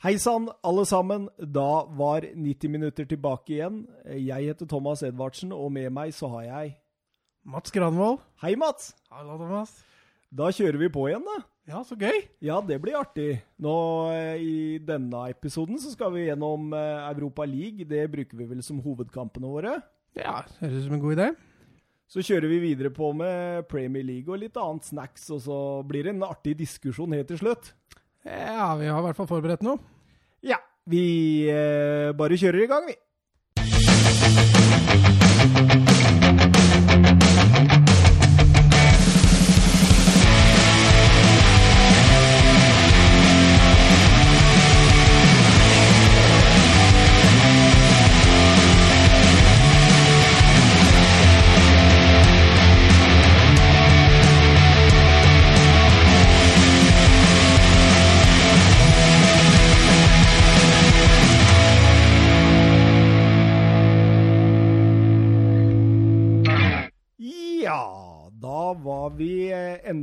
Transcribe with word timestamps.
Hei 0.00 0.14
sann, 0.16 0.46
alle 0.64 0.86
sammen. 0.88 1.26
Da 1.36 1.84
var 1.92 2.24
90 2.24 2.70
minutter 2.72 3.04
tilbake 3.04 3.52
igjen. 3.52 3.82
Jeg 4.08 4.46
heter 4.48 4.64
Thomas 4.64 5.02
Edvardsen, 5.04 5.50
og 5.52 5.66
med 5.74 5.90
meg 5.92 6.14
så 6.16 6.30
har 6.32 6.46
jeg 6.46 6.70
Mats 7.44 7.74
Granvold. 7.74 8.16
Hei, 8.40 8.54
Mats! 8.56 8.94
Hallo, 9.12 9.36
Thomas. 9.36 9.74
Da 10.32 10.48
kjører 10.56 10.80
vi 10.80 10.88
på 10.94 11.04
igjen, 11.10 11.26
da. 11.28 11.34
Ja, 11.68 11.82
så 11.84 11.98
gøy. 12.00 12.16
Ja, 12.40 12.62
det 12.64 12.78
blir 12.80 12.96
artig. 12.96 13.42
Nå 13.60 13.74
eh, 14.14 14.40
I 14.40 14.54
denne 14.80 15.26
episoden 15.34 15.76
så 15.82 15.92
skal 15.92 16.14
vi 16.14 16.24
gjennom 16.30 16.72
eh, 16.72 17.04
Europa 17.10 17.44
League. 17.44 17.84
Det 17.84 18.06
bruker 18.08 18.40
vi 18.40 18.48
vel 18.54 18.64
som 18.64 18.80
hovedkampene 18.80 19.52
våre. 19.52 19.74
Ja, 20.16 20.38
høres 20.62 20.78
ut 20.78 20.86
som 20.86 20.96
en 20.96 21.04
god 21.04 21.18
idé. 21.18 21.28
Så 22.08 22.24
kjører 22.24 22.48
vi 22.54 22.62
videre 22.64 22.88
på 22.88 23.12
med 23.12 23.68
Premier 23.68 24.08
League 24.14 24.32
og 24.32 24.40
litt 24.40 24.56
annet 24.56 24.88
snacks, 24.88 25.28
og 25.28 25.44
så 25.44 25.60
blir 25.84 26.08
det 26.08 26.16
en 26.16 26.24
artig 26.32 26.56
diskusjon 26.64 27.20
helt 27.20 27.28
til 27.28 27.44
slutt. 27.44 27.74
Ja, 28.26 28.74
vi 28.76 28.88
har 28.90 29.00
i 29.00 29.06
hvert 29.06 29.16
fall 29.16 29.28
forberedt 29.30 29.62
noe. 29.64 29.80
Ja, 30.44 30.58
vi 30.90 31.04
eh, 31.48 32.10
bare 32.16 32.38
kjører 32.40 32.64
i 32.64 32.68
gang, 32.70 32.88
vi. 32.88 32.96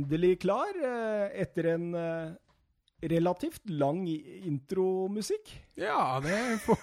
Endelig 0.08 0.40
klar 0.40 0.72
eh, 0.80 1.40
etter 1.42 1.74
en 1.74 1.94
eh, 1.94 2.30
relativt 3.08 3.68
lang 3.68 4.06
intromusikk. 4.08 5.50
Ja, 5.76 6.18
det 6.24 6.58
får 6.64 6.78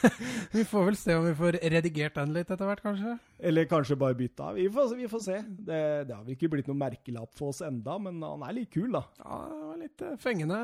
Vi 0.54 0.64
får 0.64 0.84
vel 0.86 0.96
se 0.96 1.16
om 1.18 1.26
vi 1.26 1.34
får 1.34 1.58
redigert 1.74 2.14
den 2.14 2.32
litt 2.32 2.50
etter 2.50 2.68
hvert, 2.70 2.82
kanskje. 2.84 3.16
Eller 3.38 3.66
kanskje 3.68 3.98
bare 3.98 4.16
bytta. 4.16 4.52
Vi 4.56 4.68
får, 4.70 4.94
vi 4.96 5.08
får 5.10 5.24
se. 5.24 5.40
Det, 5.48 5.80
det 6.08 6.14
har 6.14 6.22
vel 6.22 6.36
ikke 6.36 6.52
blitt 6.54 6.70
noen 6.70 6.80
merkelapp 6.80 7.34
for 7.36 7.50
oss 7.52 7.64
enda, 7.66 7.98
men 7.98 8.22
han 8.22 8.46
er 8.46 8.60
litt 8.60 8.70
kul, 8.72 8.92
da. 8.94 9.02
Ja, 9.18 9.40
det 9.50 9.64
var 9.64 9.82
litt 9.82 10.06
eh, 10.06 10.20
fengende. 10.22 10.60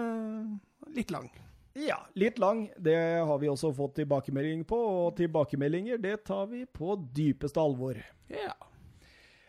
Litt 0.94 1.10
lang. 1.12 1.28
Ja, 1.74 1.98
litt 2.14 2.38
lang. 2.38 2.68
Det 2.78 2.96
har 3.26 3.42
vi 3.42 3.50
også 3.50 3.72
fått 3.74 3.98
tilbakemelding 3.98 4.62
på, 4.70 4.78
og 4.78 5.16
tilbakemeldinger 5.18 5.98
det 5.98 6.20
tar 6.30 6.46
vi 6.52 6.62
på 6.70 6.94
dypeste 7.18 7.58
alvor. 7.60 7.98
Ja. 8.30 8.54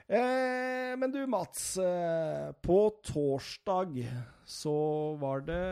Eh, 0.05 0.93
men 0.99 1.11
du, 1.11 1.23
Mats. 1.27 1.77
Eh, 1.81 2.51
på 2.61 2.79
torsdag 3.03 3.97
så 4.45 4.75
var 5.21 5.41
det 5.47 5.63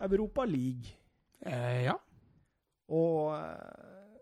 Europa 0.00 0.44
League. 0.44 0.92
Eh, 1.40 1.88
ja. 1.88 1.96
Og 2.92 3.32
eh, 3.38 4.20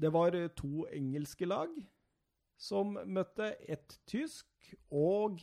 det 0.00 0.12
var 0.14 0.36
to 0.56 0.86
engelske 0.94 1.48
lag 1.48 1.72
som 2.58 2.96
møtte 3.06 3.52
et 3.68 3.98
tysk 4.08 4.72
og 4.90 5.38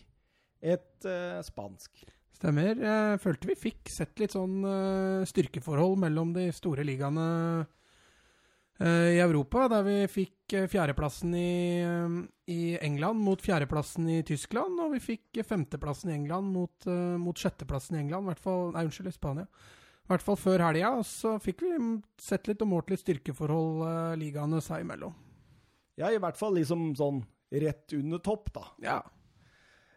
et 0.66 1.08
eh, 1.08 1.40
spansk. 1.46 2.06
Stemmer. 2.36 2.74
Jeg 2.76 3.22
følte 3.24 3.48
vi 3.48 3.56
fikk 3.56 3.94
sett 3.94 4.20
litt 4.20 4.34
sånn 4.36 4.58
eh, 4.68 5.28
styrkeforhold 5.30 6.02
mellom 6.02 6.34
de 6.36 6.50
store 6.56 6.84
ligaene 6.84 7.30
i 8.84 9.20
Europa, 9.24 9.70
der 9.72 9.86
vi 9.88 9.96
fikk 10.12 10.54
eh, 10.58 10.68
fjerdeplassen 10.68 11.32
i, 11.40 11.80
eh, 11.80 12.18
i 12.52 12.60
England 12.84 13.24
mot 13.24 13.42
fjerdeplassen 13.42 14.10
i 14.12 14.22
Tyskland, 14.28 14.80
og 14.84 14.92
vi 14.98 15.00
fikk 15.00 15.40
eh, 15.40 15.48
femteplassen 15.48 16.12
i 16.12 16.18
England 16.18 16.52
mot, 16.52 16.88
eh, 16.92 17.16
mot 17.22 17.40
sjetteplassen 17.40 17.96
i 17.96 18.02
England, 18.04 18.28
hvert 18.28 18.44
fall, 18.44 18.74
nei, 18.76 18.84
unnskyld, 18.90 19.08
i 19.14 19.16
Spania. 19.16 19.48
I 20.06 20.12
hvert 20.12 20.26
fall 20.28 20.38
før 20.38 20.66
helga, 20.68 20.92
og 21.00 21.08
så 21.08 21.38
fikk 21.42 21.64
vi 21.66 21.78
sett 22.22 22.50
litt 22.52 22.62
og 22.62 22.70
målt 22.74 22.92
litt 22.92 23.02
styrkeforhold 23.02 23.86
eh, 23.88 24.18
ligaene 24.22 24.60
seg 24.62 24.84
imellom. 24.84 25.16
Ja, 25.96 26.12
i 26.12 26.20
hvert 26.20 26.38
fall 26.38 26.60
liksom 26.60 26.90
sånn 27.00 27.24
rett 27.56 27.96
under 27.96 28.20
topp, 28.20 28.52
da. 28.54 28.68
Ja. 28.84 29.00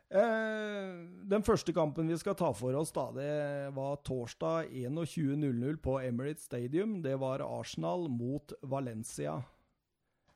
Eh, 0.09 0.93
den 1.29 1.45
første 1.45 1.73
kampen 1.77 2.09
vi 2.09 2.17
skal 2.17 2.37
ta 2.39 2.49
for 2.57 2.77
oss, 2.81 2.95
da, 2.97 3.11
det 3.13 3.33
var 3.77 4.01
torsdag 4.07 4.71
21.00 4.73 5.77
på 5.85 5.99
Emirates 6.01 6.49
Stadium. 6.49 7.03
Det 7.05 7.19
var 7.21 7.45
Arsenal 7.45 8.09
mot 8.09 8.53
Valencia. 8.63 9.43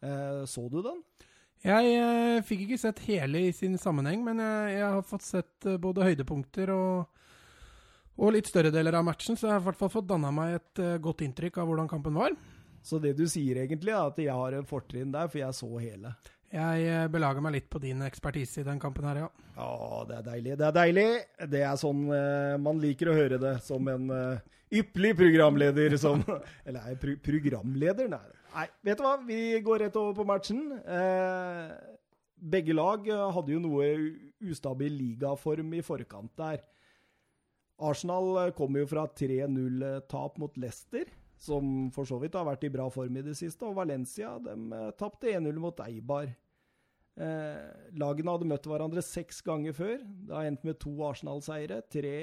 Eh, 0.02 0.44
så 0.44 0.68
du 0.68 0.82
den? 0.84 1.00
Jeg 1.62 1.94
eh, 1.94 2.42
fikk 2.44 2.66
ikke 2.66 2.80
sett 2.82 3.00
hele 3.06 3.46
i 3.48 3.54
sin 3.56 3.78
sammenheng, 3.80 4.24
men 4.26 4.42
jeg, 4.42 4.76
jeg 4.76 4.88
har 4.98 5.08
fått 5.08 5.24
sett 5.24 5.68
både 5.80 6.04
høydepunkter 6.04 6.74
og, 6.74 7.22
og 8.18 8.34
litt 8.34 8.50
større 8.50 8.74
deler 8.74 8.98
av 8.98 9.06
matchen, 9.06 9.38
så 9.38 9.48
jeg 9.48 9.56
har 9.56 9.64
i 9.64 9.68
hvert 9.70 9.80
fall 9.80 9.94
fått 9.94 10.10
danna 10.10 10.34
meg 10.34 10.58
et 10.58 10.84
godt 11.00 11.24
inntrykk 11.24 11.62
av 11.62 11.70
hvordan 11.70 11.88
kampen 11.88 12.18
var. 12.18 12.36
Så 12.82 12.98
det 12.98 13.14
du 13.14 13.24
sier 13.30 13.62
egentlig, 13.62 13.94
er 13.94 14.10
at 14.10 14.18
jeg 14.18 14.34
har 14.34 14.58
en 14.58 14.68
fortrinn 14.68 15.14
der, 15.14 15.30
for 15.30 15.38
jeg 15.38 15.54
så 15.54 15.70
hele. 15.78 16.16
Jeg 16.52 16.84
eh, 16.84 17.06
belager 17.08 17.40
meg 17.40 17.54
litt 17.54 17.68
på 17.72 17.80
din 17.80 18.02
ekspertise 18.04 18.60
i 18.60 18.66
den 18.66 18.80
kampen 18.80 19.06
her, 19.08 19.22
ja. 19.22 19.28
Ja, 19.56 19.68
det 20.08 20.16
er 20.18 20.24
deilig. 20.26 20.56
Det 20.60 20.66
er 20.66 20.74
deilig. 20.76 21.06
Det 21.48 21.62
er 21.64 21.78
sånn 21.80 22.02
uh, 22.12 22.58
man 22.60 22.80
liker 22.82 23.08
å 23.08 23.16
høre 23.16 23.38
det, 23.40 23.54
som 23.64 23.88
en 23.88 24.12
uh, 24.12 24.58
ypperlig 24.72 25.14
programleder 25.16 25.96
som 26.00 26.20
Eller 26.68 26.90
er 26.90 26.98
pro 27.00 27.14
programleder? 27.24 28.10
Nei. 28.12 28.20
Nei, 28.52 28.66
vet 28.84 29.00
du 29.00 29.04
hva? 29.06 29.14
Vi 29.24 29.38
går 29.64 29.86
rett 29.86 29.96
over 29.96 30.18
på 30.18 30.26
matchen. 30.28 30.60
Uh, 30.84 31.72
begge 32.36 32.76
lag 32.76 33.08
hadde 33.08 33.54
jo 33.54 33.62
noe 33.62 33.88
ustabil 34.44 34.92
ligaform 34.98 35.72
i 35.78 35.80
forkant 35.86 36.34
der. 36.36 36.60
Arsenal 37.80 38.28
kommer 38.28 38.52
kom 38.58 38.76
jo 38.82 38.90
fra 38.90 39.06
3-0-tap 39.08 40.36
mot 40.42 40.60
Leicester, 40.60 41.08
som 41.40 41.88
for 41.94 42.06
så 42.06 42.20
vidt 42.20 42.36
har 42.36 42.44
vært 42.46 42.68
i 42.68 42.72
bra 42.74 42.90
form 42.92 43.16
i 43.16 43.24
det 43.24 43.38
siste, 43.38 43.64
og 43.64 43.78
Valencia 43.78 44.36
de 44.42 44.84
tapte 45.00 45.32
1-0 45.32 45.62
mot 45.62 45.80
Eibar. 45.86 46.28
Eh, 47.20 47.90
lagene 48.00 48.32
hadde 48.32 48.48
møtt 48.48 48.66
hverandre 48.68 49.02
seks 49.04 49.42
ganger 49.44 49.76
før. 49.76 49.98
Det 50.00 50.36
har 50.36 50.48
endt 50.48 50.64
med 50.64 50.78
to 50.80 50.94
Arsenal-seire, 51.04 51.82
tre 51.92 52.16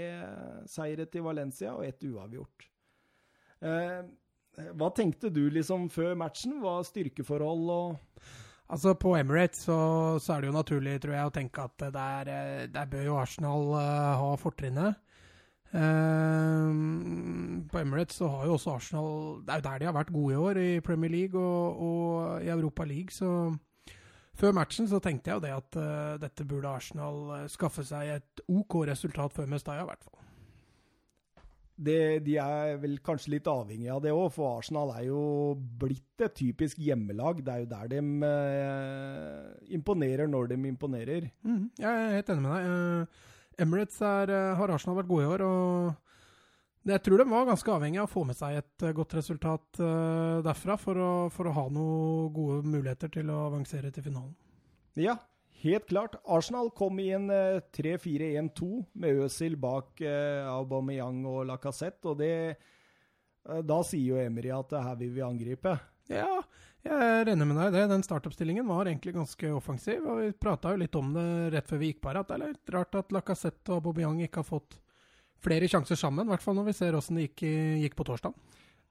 seire 0.69 1.05
til 1.05 1.27
Valencia 1.27 1.75
og 1.77 1.85
ett 1.85 2.03
uavgjort. 2.09 2.69
Eh, 3.61 4.01
hva 4.75 4.89
tenkte 4.95 5.29
du 5.31 5.45
liksom 5.53 5.88
før 5.94 6.16
matchen? 6.19 6.59
Hva 6.63 6.79
styrkeforhold 6.88 7.73
og 7.75 8.23
Altså 8.69 8.94
På 8.94 9.16
Emirates 9.17 9.63
så, 9.66 9.75
så 10.22 10.35
er 10.35 10.41
det 10.44 10.50
jo 10.51 10.53
naturlig 10.53 11.00
tror 11.01 11.16
jeg, 11.16 11.25
å 11.25 11.33
tenke 11.33 11.63
at 11.66 11.85
der, 11.89 12.27
der 12.69 12.89
bør 12.91 13.07
jo 13.07 13.16
Arsenal 13.17 13.71
uh, 13.73 14.17
ha 14.21 14.27
fortrinnet. 14.38 15.00
Eh, 15.73 16.69
på 17.69 17.81
Emirates 17.81 18.21
så 18.21 18.29
har 18.29 18.45
jo 18.45 18.56
også 18.56 18.71
Arsenal 18.73 19.11
Det 19.45 19.53
er 19.53 19.59
jo 19.59 19.66
der 19.67 19.81
de 19.81 19.85
har 19.85 19.94
vært 19.94 20.13
gode 20.13 20.33
i 20.33 20.38
år, 20.38 20.59
i 20.61 20.79
Premier 20.85 21.11
League 21.13 21.41
og, 21.41 21.81
og 21.81 22.45
i 22.45 22.53
Europa 22.53 22.85
League. 22.85 23.09
Så 23.13 23.31
før 24.39 24.55
matchen 24.55 24.88
så 24.89 25.01
tenkte 25.03 25.31
jeg 25.31 25.39
jo 25.39 25.44
det 25.44 25.53
at 25.55 25.77
uh, 25.79 26.16
dette 26.22 26.47
burde 26.47 26.72
Arsenal 26.72 27.19
eh, 27.35 27.45
skaffe 27.51 27.85
seg 27.88 28.16
et 28.16 28.44
OK 28.47 28.81
resultat 28.89 29.35
før 29.35 29.50
Mestaya, 29.51 29.83
i 29.83 29.89
hvert 29.89 30.05
fall. 30.05 30.19
det, 31.75 32.00
De 32.25 32.35
er 32.41 32.77
vel 32.81 32.97
kanskje 33.05 33.35
litt 33.35 33.47
avhengig 33.51 33.89
av 33.91 34.01
det 34.03 34.13
òg, 34.16 34.29
for 34.35 34.59
Arsenal 34.59 34.94
er 34.95 35.07
jo 35.09 35.22
blitt 35.79 36.23
et 36.25 36.35
typisk 36.35 36.79
hjemmelag. 36.83 37.44
Det 37.45 37.53
er 37.53 37.63
jo 37.63 37.72
der 37.72 37.91
de 37.94 38.03
eh, 38.29 39.73
imponerer 39.79 40.27
når 40.31 40.53
de 40.53 40.61
imponerer. 40.71 41.29
Mm, 41.44 41.69
jeg 41.79 41.89
er 41.89 42.16
helt 42.17 42.33
enig 42.35 42.45
med 42.45 42.56
deg. 42.56 42.69
Eh, 42.69 43.25
Emirates 43.63 44.00
er, 44.01 44.31
eh, 44.31 44.53
har 44.59 44.71
Arsenal 44.75 45.00
vært 45.01 45.11
gode 45.11 45.27
i 45.27 45.31
år, 45.35 45.44
og 45.47 46.09
jeg 46.88 47.01
tror 47.03 47.19
de 47.19 47.25
var 47.28 47.47
ganske 47.50 47.73
avhengig 47.73 48.00
av 48.00 48.07
å 48.07 48.12
få 48.12 48.23
med 48.28 48.38
seg 48.40 48.59
et 48.62 48.86
eh, 48.88 48.94
godt 48.95 49.18
resultat 49.18 49.81
eh, 49.83 50.39
derfra 50.45 50.77
for 50.80 51.01
å, 51.04 51.12
for 51.33 51.50
å 51.50 51.56
ha 51.57 51.65
noen 51.74 52.30
gode 52.36 52.62
muligheter 52.63 53.12
til 53.12 53.31
å 53.33 53.42
avansere 53.50 53.92
til 53.92 54.06
finalen. 54.07 54.31
Ja, 55.00 55.18
helt 55.63 55.89
klart. 55.92 56.15
Arsenal 56.24 56.71
kom 56.75 57.01
i 57.04 57.09
en 57.18 57.27
eh, 57.36 57.59
3-4-1-2 57.75 58.69
med 59.04 59.21
Øzil 59.25 59.59
bak 59.59 60.00
eh, 60.00 60.48
Aubameyang 60.48 61.21
og 61.27 61.44
Lacassette, 61.51 62.13
og 62.13 62.19
det 62.24 62.33
eh, 62.56 63.62
Da 63.68 63.83
sier 63.83 64.15
jo 64.15 64.24
Emery 64.24 64.56
at 64.56 64.71
eh, 64.71 64.89
her 64.89 65.00
vil 65.04 65.13
vi 65.19 65.25
angripe. 65.27 65.75
Ja, 66.09 66.39
jeg 66.88 67.24
regner 67.27 67.45
med 67.45 67.59
deg 67.59 67.74
i 67.74 67.75
det. 67.75 67.88
Den 67.92 68.07
startoppstillingen 68.07 68.68
var 68.71 68.88
egentlig 68.88 69.18
ganske 69.19 69.51
offensiv, 69.51 70.07
og 70.07 70.24
vi 70.24 70.31
prata 70.31 70.71
jo 70.74 70.80
litt 70.81 70.95
om 70.98 71.12
det 71.13 71.31
rett 71.54 71.68
før 71.68 71.83
vi 71.83 71.92
gikk 71.92 72.06
på 72.06 72.13
her, 72.13 72.24
at 72.24 72.31
det 72.31 72.39
er 72.39 72.48
litt 72.48 72.71
rart 72.74 72.95
at 72.98 73.12
Lacassette 73.13 73.75
og 73.75 73.83
Aubameyang 73.83 74.24
ikke 74.24 74.42
har 74.42 74.48
fått 74.48 74.80
flere 75.44 75.69
sjanser 75.71 76.00
sammen, 76.00 76.27
i 76.27 76.33
hvert 76.33 76.44
fall 76.44 76.57
når 76.57 76.69
vi 76.69 76.77
ser 76.77 76.97
åssen 76.97 77.19
det 77.19 77.30
gikk, 77.30 77.45
gikk 77.86 77.97
på 78.00 78.07
torsdag. 78.07 78.36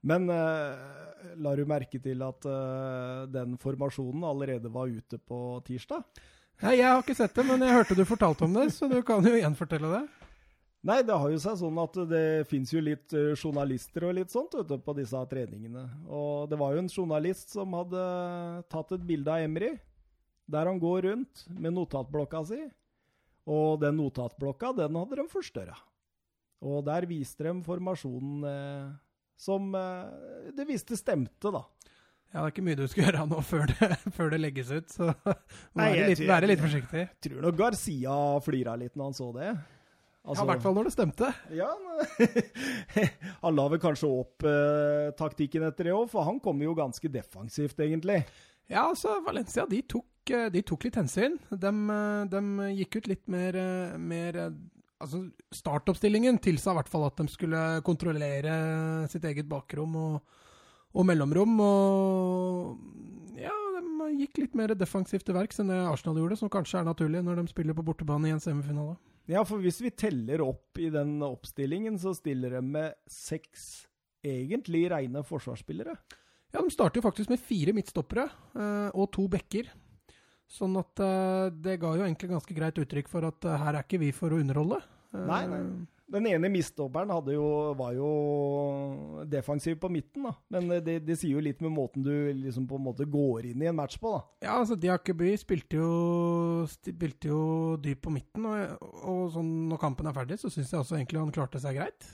Men 0.09 0.29
eh, 0.31 1.35
la 1.43 1.55
du 1.55 1.65
merke 1.67 1.99
til 2.01 2.23
at 2.23 2.47
eh, 2.47 3.23
den 3.33 3.57
formasjonen 3.59 4.23
allerede 4.27 4.71
var 4.71 4.91
ute 4.91 5.19
på 5.19 5.59
tirsdag? 5.67 6.05
Nei, 6.63 6.77
jeg 6.79 6.87
har 6.87 7.03
ikke 7.03 7.15
sett 7.15 7.35
det, 7.35 7.45
men 7.47 7.61
jeg 7.63 7.75
hørte 7.75 7.95
du 7.95 8.05
fortalte 8.07 8.47
om 8.47 8.55
det, 8.55 8.69
så 8.75 8.87
du 8.91 8.99
kan 9.07 9.23
jo 9.23 9.35
gjenfortelle 9.35 9.91
det. 9.93 10.05
Nei, 10.87 11.01
det 11.03 11.15
har 11.15 11.27
jo 11.27 11.39
seg 11.43 11.57
sånn 11.59 11.79
at 11.81 11.97
det 12.07 12.47
fins 12.47 12.71
jo 12.71 12.79
litt 12.83 13.11
eh, 13.15 13.33
journalister 13.35 14.07
og 14.07 14.15
litt 14.15 14.31
sånt 14.31 14.55
ute 14.55 14.79
på 14.79 14.95
disse 14.95 15.19
treningene. 15.31 15.85
Og 16.07 16.47
det 16.51 16.59
var 16.59 16.75
jo 16.75 16.83
en 16.85 16.91
journalist 16.91 17.51
som 17.51 17.75
hadde 17.75 18.03
tatt 18.71 18.95
et 18.95 19.07
bilde 19.07 19.33
av 19.33 19.43
Emry, 19.43 19.73
der 20.49 20.71
han 20.71 20.79
går 20.79 21.09
rundt 21.09 21.43
med 21.51 21.75
notatblokka 21.75 22.45
si. 22.47 22.61
Og 23.49 23.79
den 23.81 23.99
notatblokka, 23.99 24.71
den 24.77 24.95
hadde 24.99 25.19
de 25.19 25.27
forstørra. 25.31 25.75
Og 26.65 26.81
der 26.87 27.05
viste 27.07 27.45
de 27.47 27.53
formasjonen 27.63 28.43
eh, 28.49 28.89
som 29.39 29.69
eh, 29.79 30.49
det 30.57 30.65
viste 30.67 30.97
stemte, 30.99 31.51
da. 31.55 31.61
Ja, 32.29 32.43
det 32.43 32.45
er 32.49 32.51
ikke 32.53 32.65
mye 32.67 32.77
du 32.77 32.85
skal 32.91 33.03
gjøre 33.07 33.23
nå 33.31 33.39
før 33.47 33.71
det, 33.71 33.87
før 34.13 34.29
det 34.35 34.39
legges 34.43 34.69
ut, 34.75 34.89
så 34.93 35.07
må 35.25 35.33
Nei, 35.79 35.85
være 35.89 35.97
jeg 36.01 36.09
litt, 36.11 36.19
tror- 36.19 36.31
være 36.35 36.49
litt 36.51 36.63
forsiktig. 36.65 37.05
Tror 37.25 37.41
nok 37.47 37.57
Garcia 37.63 38.17
flira 38.45 38.75
litt 38.77 38.95
når 38.99 39.09
han 39.11 39.17
så 39.17 39.29
det. 39.39 39.51
Altså- 40.19 40.43
ja, 40.43 40.45
I 40.45 40.49
hvert 40.51 40.61
fall 40.67 40.75
når 40.77 40.89
det 40.89 40.93
stemte. 40.93 41.29
Ja, 41.57 41.69
han 43.41 43.55
la 43.57 43.65
vel 43.71 43.81
kanskje 43.81 44.09
opp 44.11 44.45
eh, 44.47 45.09
taktikken 45.17 45.65
etter 45.69 45.89
det 45.89 45.95
òg, 45.95 46.09
for 46.11 46.27
han 46.27 46.39
kom 46.43 46.59
jo 46.63 46.75
ganske 46.77 47.09
defensivt, 47.11 47.79
egentlig. 47.85 48.19
Ja, 48.69 48.83
altså, 48.91 49.15
Valencia 49.25 49.63
de 49.71 49.79
tok, 49.89 50.29
eh, 50.35 50.49
de 50.53 50.61
tok 50.67 50.85
litt 50.85 50.99
hensyn. 50.99 51.39
De, 51.49 51.71
eh, 51.95 52.25
de 52.35 52.43
gikk 52.81 52.99
ut 52.99 53.09
litt 53.15 53.25
mer, 53.31 53.57
eh, 53.57 53.95
mer 53.97 54.37
Altså, 54.99 55.21
startoppstillingen 55.55 56.41
tilsa 56.43 56.73
i 56.73 56.79
hvert 56.79 56.91
fall 56.91 57.05
at 57.07 57.19
de 57.21 57.31
skulle 57.31 57.59
kontrollere 57.87 58.55
sitt 59.11 59.23
eget 59.29 59.47
bakrom 59.47 59.95
og, 59.95 60.39
og 60.91 61.07
mellomrom. 61.07 61.53
Og 61.63 63.37
ja, 63.39 63.53
de 63.79 64.09
gikk 64.19 64.41
litt 64.43 64.57
mer 64.59 64.75
defensivt 64.75 65.23
til 65.27 65.37
verks 65.37 65.63
enn 65.63 65.71
det 65.71 65.79
Arsenal 65.87 66.19
gjorde, 66.19 66.39
som 66.41 66.51
kanskje 66.51 66.81
er 66.81 66.89
naturlig 66.89 67.23
når 67.23 67.39
de 67.39 67.53
spiller 67.53 67.77
på 67.77 67.85
bortebane 67.87 68.27
i 68.27 68.35
en 68.35 68.43
semifinale. 68.43 68.97
Ja, 69.29 69.43
for 69.45 69.61
hvis 69.61 69.79
vi 69.83 69.93
teller 69.93 70.41
opp 70.41 70.79
i 70.81 70.89
den 70.91 71.19
oppstillingen, 71.23 71.99
så 72.01 72.15
stiller 72.17 72.57
de 72.57 72.63
med 72.65 72.97
seks 73.07 73.85
egentlig 74.25 74.87
rene 74.91 75.23
forsvarsspillere. 75.23 75.93
Ja, 76.49 76.63
de 76.63 76.73
starter 76.73 76.97
jo 76.97 77.05
faktisk 77.05 77.29
med 77.29 77.39
fire 77.39 77.75
midtstoppere 77.77 78.25
eh, 78.25 78.89
og 78.97 79.11
to 79.13 79.27
backer. 79.31 79.69
Sånn 80.49 80.73
at 80.81 80.97
eh, 81.05 81.51
det 81.53 81.77
ga 81.81 81.93
jo 81.93 82.05
egentlig 82.07 82.31
ganske 82.31 82.55
greit 82.57 82.79
uttrykk 82.81 83.09
for 83.11 83.27
at 83.29 83.45
eh, 83.45 83.59
her 83.61 83.75
er 83.77 83.85
ikke 83.85 83.99
vi 84.01 84.09
for 84.15 84.33
å 84.33 84.39
underholde. 84.41 84.81
Eh, 85.13 85.23
Nei, 85.29 85.43
nei. 85.51 85.63
Den 86.09 86.25
ene 86.25 86.49
misdobberen 86.49 87.11
jo, 87.29 87.43
var 87.77 87.91
jo 87.93 88.07
defensiv 89.29 89.75
på 89.77 89.91
midten, 89.93 90.23
da. 90.25 90.31
Men 90.55 90.71
det, 90.81 90.95
det 91.05 91.17
sier 91.21 91.35
jo 91.35 91.43
litt 91.45 91.59
med 91.61 91.69
måten 91.75 92.01
du 92.01 92.09
liksom 92.33 92.65
på 92.65 92.79
en 92.79 92.85
måte 92.87 93.05
går 93.05 93.45
inn 93.51 93.61
i 93.61 93.69
en 93.69 93.77
match 93.77 93.99
på, 94.01 94.15
da. 94.15 94.23
Ja, 94.47 94.55
altså 94.63 94.73
Diakeby 94.73 95.35
spilte 95.37 95.77
jo, 95.77 96.65
spilte 96.73 97.29
jo 97.29 97.43
dyp 97.77 98.01
på 98.07 98.13
midten, 98.15 98.47
og, 98.49 98.89
og 99.05 99.21
sånn 99.37 99.51
når 99.69 99.83
kampen 99.85 100.09
er 100.09 100.17
ferdig, 100.17 100.39
så 100.41 100.49
syns 100.49 100.73
jeg 100.73 100.81
også 100.81 100.97
egentlig 100.97 101.21
han 101.21 101.35
klarte 101.35 101.61
seg 101.61 101.77
greit. 101.77 102.09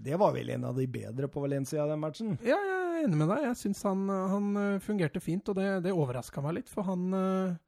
Det 0.00 0.16
var 0.16 0.32
vel 0.32 0.54
en 0.54 0.64
av 0.70 0.80
de 0.80 0.88
bedre 0.88 1.28
på 1.28 1.44
Valencia, 1.44 1.84
den 1.90 2.00
matchen. 2.00 2.38
Ja, 2.46 2.56
Ja, 2.56 2.80
jeg 3.00 3.08
er 3.08 3.10
enig 3.10 3.22
med 3.22 3.32
deg. 3.32 3.48
Jeg 3.48 3.58
syns 3.64 3.82
han, 3.88 4.06
han 4.08 4.52
eh, 4.60 4.78
fungerte 4.84 5.24
fint, 5.24 5.48
og 5.50 5.58
det, 5.58 5.68
det 5.88 5.96
overraska 5.96 6.44
meg 6.44 6.60
litt, 6.60 6.72
for 6.72 6.86
han 6.86 7.10
eh, 7.16 7.58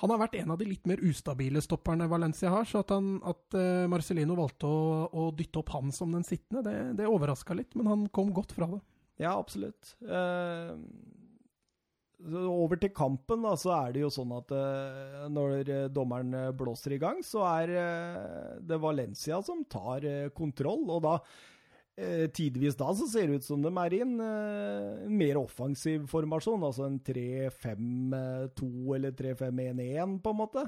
han 0.00 0.08
har 0.14 0.20
vært 0.22 0.38
en 0.40 0.54
av 0.54 0.56
de 0.60 0.64
litt 0.64 0.86
mer 0.88 1.00
ustabile 1.04 1.60
stopperne 1.60 2.06
Valencia 2.08 2.48
har, 2.54 2.64
så 2.64 2.80
at, 2.80 2.92
han, 2.94 3.18
at 3.28 3.56
eh, 3.58 3.84
Marcelino 3.90 4.32
valgte 4.38 4.68
å, 4.70 4.84
å 5.12 5.26
dytte 5.36 5.60
opp 5.60 5.74
han 5.74 5.92
som 5.92 6.14
den 6.16 6.24
sittende, 6.24 6.62
det, 6.64 6.76
det 7.02 7.08
overraska 7.10 7.56
litt, 7.58 7.76
men 7.76 7.90
han 7.90 8.06
kom 8.14 8.32
godt 8.32 8.54
fra 8.56 8.70
det. 8.70 8.80
Ja, 9.20 9.34
absolutt. 9.36 9.92
Eh, 10.00 10.72
over 12.48 12.80
til 12.80 12.94
kampen, 12.96 13.44
da, 13.44 13.52
så 13.60 13.74
er 13.76 13.92
det 13.92 14.06
jo 14.06 14.10
sånn 14.14 14.32
at 14.38 14.56
eh, 14.56 15.28
når 15.36 15.54
eh, 15.60 15.84
dommeren 15.92 16.32
eh, 16.46 16.48
blåser 16.56 16.96
i 16.96 17.00
gang, 17.02 17.20
så 17.24 17.44
er 17.50 17.76
eh, 17.82 18.56
det 18.64 18.80
Valencia 18.80 19.42
som 19.44 19.66
tar 19.68 20.08
eh, 20.08 20.32
kontroll. 20.32 20.86
Og 20.96 21.04
da 21.04 21.18
eh, 21.20 21.28
tidvis 22.36 22.76
da 22.78 22.90
så 22.96 23.06
ser 23.10 23.28
det 23.28 23.40
ut 23.40 23.46
som 23.46 23.62
de 23.64 23.70
er 23.82 23.96
i 23.96 24.02
en 24.04 24.14
eh, 24.24 25.08
mer 25.10 25.40
offensiv 25.40 26.06
formasjon, 26.10 26.62
altså 26.66 26.86
en 26.86 27.00
3-5-2 27.06 28.70
eller 28.96 29.16
3-5-1-1, 29.18 30.16
på 30.24 30.32
en 30.34 30.40
måte. 30.40 30.64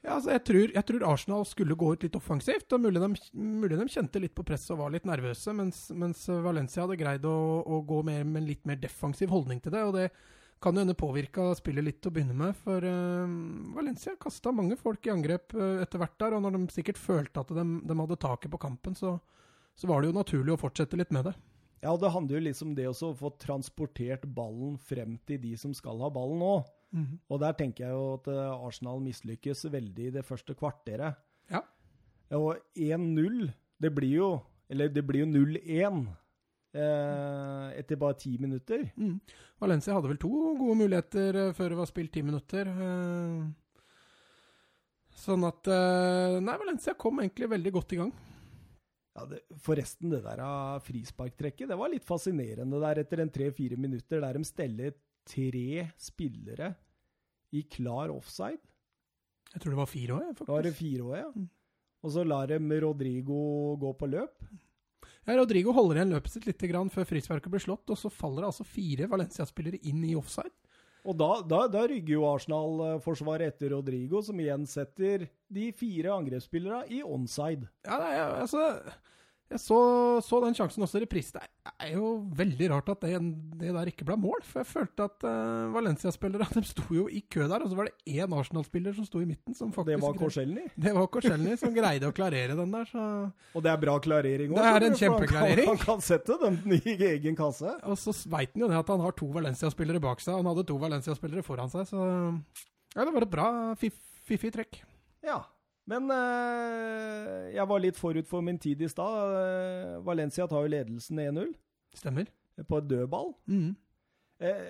Ja, 0.00 0.14
altså 0.16 0.32
jeg 0.32 0.44
tror, 0.48 0.72
jeg 0.72 0.86
tror 0.88 1.06
Arsenal 1.10 1.44
skulle 1.44 1.76
gå 1.76 1.90
ut 1.92 2.04
litt 2.06 2.16
offensivt. 2.16 2.72
og 2.72 2.80
Mulig 2.80 3.02
de, 3.02 3.10
mulig 3.36 3.76
de 3.76 3.88
kjente 3.92 4.22
litt 4.22 4.34
på 4.36 4.44
presset 4.48 4.72
og 4.72 4.80
var 4.86 4.94
litt 4.94 5.08
nervøse, 5.08 5.52
mens, 5.56 5.88
mens 5.92 6.24
Valencia 6.28 6.86
hadde 6.86 6.96
greid 7.00 7.26
å, 7.28 7.36
å 7.60 7.82
gå 7.84 8.00
mer, 8.08 8.24
med 8.24 8.42
en 8.42 8.48
litt 8.48 8.64
mer 8.68 8.80
defensiv 8.80 9.32
holdning 9.34 9.60
til 9.60 9.76
det. 9.76 9.84
og 9.84 9.98
det 9.98 10.08
kan 10.60 10.76
jo 10.76 10.82
hende 10.82 10.96
påvirka 10.98 11.50
spillet 11.56 11.86
litt 11.86 12.06
å 12.06 12.12
begynne 12.12 12.36
med, 12.36 12.56
for 12.60 12.84
uh, 12.84 13.28
Valencia 13.72 14.12
kasta 14.20 14.52
mange 14.52 14.76
folk 14.76 15.06
i 15.08 15.12
angrep 15.12 15.54
uh, 15.56 15.80
etter 15.80 16.02
hvert 16.02 16.18
der. 16.20 16.36
Og 16.36 16.44
når 16.44 16.56
de 16.56 16.74
sikkert 16.74 17.00
følte 17.00 17.44
at 17.44 17.52
de, 17.56 17.64
de 17.84 17.96
hadde 18.02 18.20
taket 18.20 18.52
på 18.52 18.60
kampen, 18.60 18.96
så, 18.96 19.16
så 19.80 19.88
var 19.88 20.02
det 20.02 20.10
jo 20.10 20.18
naturlig 20.18 20.52
å 20.52 20.60
fortsette 20.60 20.98
litt 21.00 21.12
med 21.16 21.30
det. 21.30 21.32
Ja, 21.80 21.94
og 21.94 22.02
det 22.02 22.10
handler 22.12 22.36
jo 22.36 22.44
liksom 22.44 22.74
det 22.76 22.84
også 22.90 23.14
å 23.14 23.16
få 23.16 23.30
transportert 23.40 24.26
ballen 24.36 24.74
frem 24.84 25.14
til 25.24 25.40
de 25.40 25.54
som 25.56 25.72
skal 25.72 26.02
ha 26.04 26.10
ballen 26.12 26.42
nå. 26.42 26.52
Og 27.30 27.38
der 27.40 27.54
tenker 27.56 27.86
jeg 27.86 27.94
jo 27.94 28.06
at 28.18 28.26
eh, 28.28 28.66
Arsenal 28.66 29.00
mislykkes 29.00 29.64
veldig 29.72 30.08
i 30.10 30.12
det 30.18 30.24
første 30.26 30.56
kvarteret. 30.58 31.16
Ja. 31.48 31.62
Og 32.36 32.58
1-0, 32.76 33.46
det 33.80 33.92
blir 33.96 34.16
jo 34.18 34.28
Eller 34.70 34.90
det 34.92 35.02
blir 35.02 35.24
jo 35.24 35.30
0-1 35.30 36.04
eh, 36.78 37.78
etter 37.80 37.96
bare 37.98 38.14
ti 38.20 38.36
minutter. 38.38 38.84
Mm. 38.94 39.16
Valencia 39.58 39.96
hadde 39.96 40.12
vel 40.12 40.20
to 40.22 40.28
gode 40.60 40.76
muligheter 40.78 41.38
eh, 41.46 41.52
før 41.56 41.72
det 41.72 41.78
var 41.80 41.88
spilt 41.90 42.12
ti 42.14 42.22
minutter. 42.22 42.68
eh. 42.70 43.48
Sånn 45.20 45.42
at 45.48 45.66
Nei, 46.40 46.54
Valencia 46.62 46.94
kom 46.94 47.18
egentlig 47.20 47.48
veldig 47.50 47.72
godt 47.74 47.92
i 47.92 47.98
gang. 47.98 48.12
Ja, 49.18 49.26
det, 49.26 49.40
forresten, 49.58 50.12
det 50.12 50.22
der 50.22 50.42
av 50.44 50.84
frisparktrekket, 50.86 51.68
det 51.70 51.78
var 51.78 51.90
litt 51.90 52.06
fascinerende 52.06 52.78
der 52.82 53.02
etter 53.02 53.24
en 53.24 53.32
tre-fire 53.34 53.78
minutter, 53.80 54.22
der 54.22 54.38
de 54.38 54.46
steller 54.46 54.94
tre 55.26 55.88
spillere 55.98 56.74
i 57.56 57.64
klar 57.66 58.12
offside. 58.14 58.62
Jeg 59.50 59.62
tror 59.62 59.74
det 59.74 59.80
var 59.80 59.90
fire 59.90 60.14
år, 60.14 60.26
faktisk. 60.30 60.46
Da 60.46 60.54
var 60.54 60.66
det 60.66 60.76
fire 60.78 61.06
år, 61.08 61.16
ja. 61.24 61.30
Mm. 61.34 61.48
Og 62.00 62.12
så 62.14 62.24
lar 62.24 62.52
de 62.52 62.80
Rodrigo 62.84 63.40
gå 63.80 63.90
på 63.98 64.08
løp. 64.08 64.46
Ja, 65.26 65.34
Rodrigo 65.36 65.74
holder 65.76 66.00
igjen 66.00 66.14
løpet 66.14 66.32
sitt 66.32 66.46
litt 66.48 66.62
grann 66.70 66.90
før 66.92 67.08
frisparket 67.08 67.52
blir 67.52 67.62
slått, 67.62 67.90
og 67.92 67.98
så 67.98 68.12
faller 68.12 68.44
det 68.44 68.52
altså 68.52 68.66
fire 68.68 69.08
Valencia-spillere 69.10 69.82
inn 69.90 70.00
i 70.06 70.14
offside. 70.18 70.54
Og 71.04 71.16
da, 71.16 71.30
da, 71.48 71.60
da 71.72 71.84
rygger 71.88 72.14
jo 72.16 72.26
Arsenal-forsvaret 72.28 73.54
etter 73.54 73.72
Rodrigo, 73.74 74.20
som 74.24 74.40
igjen 74.40 74.66
setter 74.68 75.28
de 75.50 75.70
fire 75.76 76.12
angrepsspillerne 76.12 76.84
i 76.92 77.00
onside. 77.02 77.70
Ja, 77.86 78.00
er, 78.04 78.34
altså 78.42 78.66
Jeg 79.50 79.58
så, 79.58 79.76
så 80.22 80.38
den 80.44 80.54
sjansen 80.54 80.84
også 80.86 81.00
i 81.00 81.02
reprise. 81.02 81.34
Det 81.34 81.72
er 81.82 81.96
jo 81.96 82.10
veldig 82.38 82.68
rart 82.70 82.90
at 82.92 83.00
det, 83.02 83.18
det 83.58 83.72
der 83.74 83.88
ikke 83.90 84.06
ble 84.06 84.14
mål. 84.22 84.44
For 84.46 84.62
jeg 84.62 84.68
følte 84.70 85.08
at 85.08 85.26
uh, 85.26 85.72
Valencia-spillere 85.74 86.46
de 86.54 86.62
sto 86.68 86.86
jo 86.94 87.08
i 87.10 87.24
kø 87.26 87.48
der, 87.50 87.64
og 87.64 87.72
så 87.72 87.78
var 87.78 87.90
det 87.90 88.14
én 88.14 88.36
Arsenal-spiller 88.38 88.94
som 88.94 89.08
sto 89.08 89.22
i 89.24 89.26
midten. 89.26 89.56
som 89.58 89.72
faktisk 89.74 89.96
Det 89.96 90.04
var 90.04 90.16
Korselny. 90.20 90.68
Det 90.86 90.94
var 90.94 91.10
Korselny 91.10 91.58
som 91.58 91.74
greide 91.74 92.06
å 92.06 92.14
klarere 92.14 92.54
den 92.58 92.78
der. 92.78 92.86
så... 92.92 93.04
Og 93.58 93.66
det 93.66 93.74
er 93.74 93.82
bra 93.82 93.98
klarering 94.02 94.54
Det 94.54 94.70
er 94.70 94.86
en 94.86 94.98
kjempeklarering. 95.02 95.66
han. 95.66 95.74
Han 95.74 95.84
kan 95.84 96.04
sette 96.04 96.38
den 96.44 96.60
i 96.78 96.96
egen 97.10 97.38
kasse. 97.38 97.74
Og 97.90 97.98
så 97.98 98.14
veit 98.30 98.54
han 98.54 98.68
jo 98.68 98.70
det 98.70 98.78
at 98.78 98.94
han 98.94 99.02
har 99.02 99.18
to 99.18 99.32
Valencia-spillere 99.34 100.02
bak 100.02 100.22
seg. 100.22 100.38
Han 100.38 100.52
hadde 100.52 100.68
to 100.70 100.78
Valencia-spillere 100.78 101.42
foran 101.46 101.72
seg, 101.72 101.90
så 101.90 102.06
ja, 102.94 103.02
det 103.04 103.12
var 103.14 103.26
et 103.26 103.32
bra 103.32 103.48
fiffig 103.78 104.54
trekk. 104.54 104.80
Ja. 105.26 105.42
Men 105.90 106.06
eh, 106.14 107.50
jeg 107.56 107.66
var 107.70 107.82
litt 107.82 107.98
forut 107.98 108.28
for 108.30 108.44
min 108.46 108.58
tid 108.62 108.82
i 108.84 108.90
stad. 108.90 109.34
Eh, 109.40 109.96
Valencia 110.06 110.46
tar 110.50 110.66
jo 110.66 110.72
ledelsen 110.76 111.18
1-0 111.24 111.50
Stemmer. 111.98 112.30
på 112.68 112.78
et 112.78 112.88
dødball. 112.90 113.32
Mm. 113.50 113.72
Eh, 114.40 114.68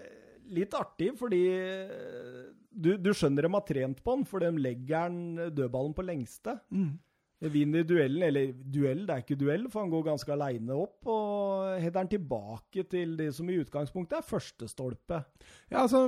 litt 0.56 0.74
artig, 0.74 1.12
fordi 1.20 1.42
eh, 1.52 2.48
du, 2.70 2.94
du 2.96 3.12
skjønner 3.14 3.46
de 3.46 3.52
har 3.54 3.66
trent 3.68 4.00
på 4.02 4.16
den, 4.16 4.24
for 4.26 4.42
de 4.42 4.50
legger 4.64 5.12
den 5.12 5.54
dødballen 5.58 5.94
på 5.96 6.06
lengste. 6.08 6.56
Mhm. 6.72 6.96
Vinner 7.40 7.86
duellen, 7.88 8.20
eller 8.26 8.50
duell, 8.52 9.06
det 9.08 9.14
er 9.14 9.22
ikke 9.22 9.38
duell, 9.40 9.62
for 9.72 9.80
han 9.80 9.92
går 9.92 10.02
ganske 10.10 10.32
aleine 10.34 10.74
opp. 10.76 10.98
Og 11.08 11.78
header 11.80 12.02
han 12.02 12.10
tilbake 12.12 12.84
til 12.92 13.14
det 13.16 13.30
som 13.36 13.48
i 13.48 13.56
utgangspunktet 13.62 14.18
er 14.18 14.26
første 14.28 14.68
stolpe. 14.68 15.22
Ja, 15.70 15.86
altså, 15.86 16.02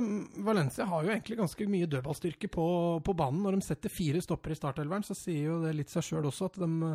Valencia 0.45 0.85
har 0.91 1.01
jo 1.01 1.13
egentlig 1.15 1.39
ganske 1.41 1.67
mye 1.73 1.89
dødballstyrke 1.89 2.51
på, 2.53 2.67
på 3.01 3.17
banen. 3.17 3.41
Når 3.41 3.57
de 3.57 3.65
setter 3.65 3.93
fire 3.93 4.21
stopper 4.21 4.53
i 4.53 4.59
startelveren, 4.59 5.05
så 5.07 5.17
sier 5.17 5.49
jo 5.49 5.59
det 5.63 5.73
litt 5.79 5.93
seg 5.93 6.05
sjøl 6.05 6.29
også 6.29 6.51
at 6.51 6.61
de, 6.61 6.93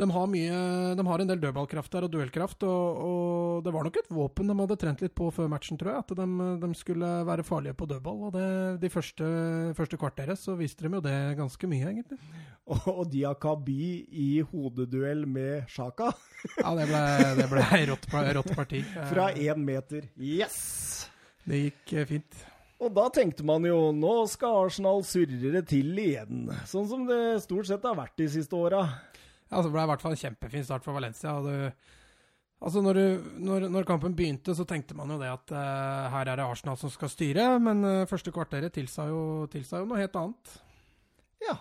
de, 0.00 0.06
har 0.10 0.26
mye, 0.30 0.60
de 0.96 1.04
har 1.06 1.22
en 1.22 1.28
del 1.28 1.40
dødballkraft 1.42 1.92
der 1.92 2.06
og 2.06 2.12
duellkraft. 2.14 2.64
Og, 2.64 3.02
og 3.06 3.66
det 3.66 3.72
var 3.74 3.86
nok 3.86 3.98
et 4.00 4.10
våpen 4.12 4.48
de 4.48 4.56
hadde 4.62 4.78
trent 4.80 5.04
litt 5.04 5.14
på 5.18 5.28
før 5.34 5.50
matchen, 5.52 5.78
tror 5.80 5.92
jeg. 5.92 6.04
At 6.06 6.14
de, 6.22 6.26
de 6.62 6.70
skulle 6.78 7.10
være 7.28 7.44
farlige 7.46 7.76
på 7.78 7.88
dødball. 7.90 8.22
Og 8.28 8.32
det, 8.36 8.46
de 8.82 8.90
første, 8.92 9.28
første 9.78 10.00
kvarteret 10.00 10.40
så 10.40 10.56
viste 10.58 10.86
de 10.86 10.96
jo 10.96 11.02
det 11.04 11.16
ganske 11.38 11.70
mye, 11.70 11.90
egentlig. 11.92 12.18
Og, 12.72 12.86
og 12.92 13.04
Diakabi 13.12 13.90
i 14.22 14.30
hodeduell 14.52 15.24
med 15.26 15.66
Sjaka 15.70 16.12
Ja, 16.60 16.72
det 16.78 16.86
ble, 16.86 17.02
det 17.40 17.48
ble 17.50 17.66
rått, 17.90 18.08
rått 18.38 18.54
parti. 18.56 18.82
fra 19.10 19.28
én 19.34 19.60
meter. 19.66 20.08
Yes! 20.16 20.62
Det 21.42 21.58
gikk 21.58 21.94
eh, 21.98 22.08
fint. 22.08 22.42
Og 22.82 22.90
da 22.94 23.04
tenkte 23.14 23.44
man 23.46 23.62
jo 23.66 23.92
nå 23.94 24.12
skal 24.30 24.64
Arsenal 24.64 25.04
surre 25.06 25.52
det 25.54 25.64
til 25.70 25.94
igjen. 26.02 26.48
Sånn 26.66 26.88
som 26.90 27.04
det 27.06 27.42
stort 27.44 27.68
sett 27.68 27.84
har 27.86 27.98
vært 27.98 28.16
de 28.18 28.26
siste 28.30 28.58
åra. 28.58 28.82
Ja, 29.52 29.60
det 29.60 29.72
ble 29.72 29.84
i 29.84 29.90
hvert 29.90 30.02
fall 30.02 30.14
en 30.16 30.22
kjempefin 30.22 30.64
start 30.64 30.86
for 30.86 30.96
Valencia. 30.96 31.36
og 31.36 31.50
du 31.50 31.90
Altså 32.62 32.78
når, 32.78 32.94
du, 32.94 33.30
når, 33.42 33.64
når, 33.74 33.86
kampen 33.88 34.12
begynte, 34.14 34.54
så 34.54 34.62
tenkte 34.68 34.94
man 34.94 35.10
jo 35.10 35.16
det 35.18 35.32
at 35.32 35.50
uh, 35.50 36.12
her 36.14 36.28
er 36.30 36.38
det 36.38 36.44
Arsenal 36.46 36.76
som 36.78 36.92
skal 36.94 37.10
styre, 37.10 37.46
men 37.58 37.82
uh, 37.82 38.06
første 38.06 38.30
kvarteret 38.34 38.70
tilsa 38.76 39.08
jo, 39.08 39.48
tilsa 39.50 39.80
jo, 39.80 39.88
noe 39.90 39.98
helt 39.98 40.14
annet. 40.20 40.52
Ja. 41.42 41.56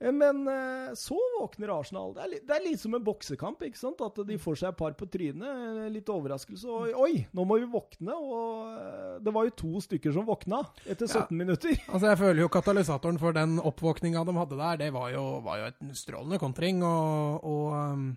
Eh, 0.00 0.12
men 0.14 0.44
uh, 0.48 0.94
så 0.98 1.18
våkner 1.38 1.72
Arsenal. 1.74 2.12
Det 2.16 2.22
er, 2.24 2.30
litt, 2.34 2.44
det 2.48 2.56
er, 2.56 2.64
litt, 2.66 2.82
som 2.82 2.94
en 2.96 3.04
boksekamp. 3.04 3.64
ikke 3.66 3.80
sant? 3.80 4.04
At 4.04 4.20
de 4.28 4.38
får 4.40 4.60
seg 4.62 4.70
et 4.72 4.78
par 4.78 4.94
på 4.98 5.08
trynet. 5.10 5.80
Litt 5.94 6.12
overraskelse. 6.12 6.68
Og, 6.68 6.94
oi, 7.06 7.24
nå 7.34 7.48
må 7.48 7.58
vi 7.62 7.70
våkne. 7.72 8.14
Og 8.14 9.18
det 9.24 9.34
var 9.34 9.48
jo 9.48 9.56
to 9.64 9.84
stykker 9.88 10.14
som 10.14 10.28
våkna 10.28 10.62
etter 10.86 11.06
17 11.06 11.20
ja. 11.20 11.26
minutter. 11.42 11.76
Altså 11.88 12.12
Jeg 12.12 12.18
føler 12.20 12.42
jo 12.42 12.52
katalysatoren 12.52 13.18
for 13.18 13.34
den 13.34 13.58
oppvåkninga 13.58 14.22
de 14.28 14.34
hadde 14.36 14.56
der, 14.58 14.80
det 14.84 14.88
var 14.94 15.08
jo, 15.10 15.22
var 15.42 15.60
jo 15.62 15.68
et 15.70 15.78
strålende 15.98 16.38
kontring. 16.40 16.82
og, 16.86 17.44
og 17.48 17.68
um 17.74 18.08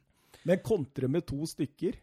men 0.48 0.62
kontre 0.66 1.10
med 1.12 1.26
to 1.30 1.46
stykker 1.50 1.98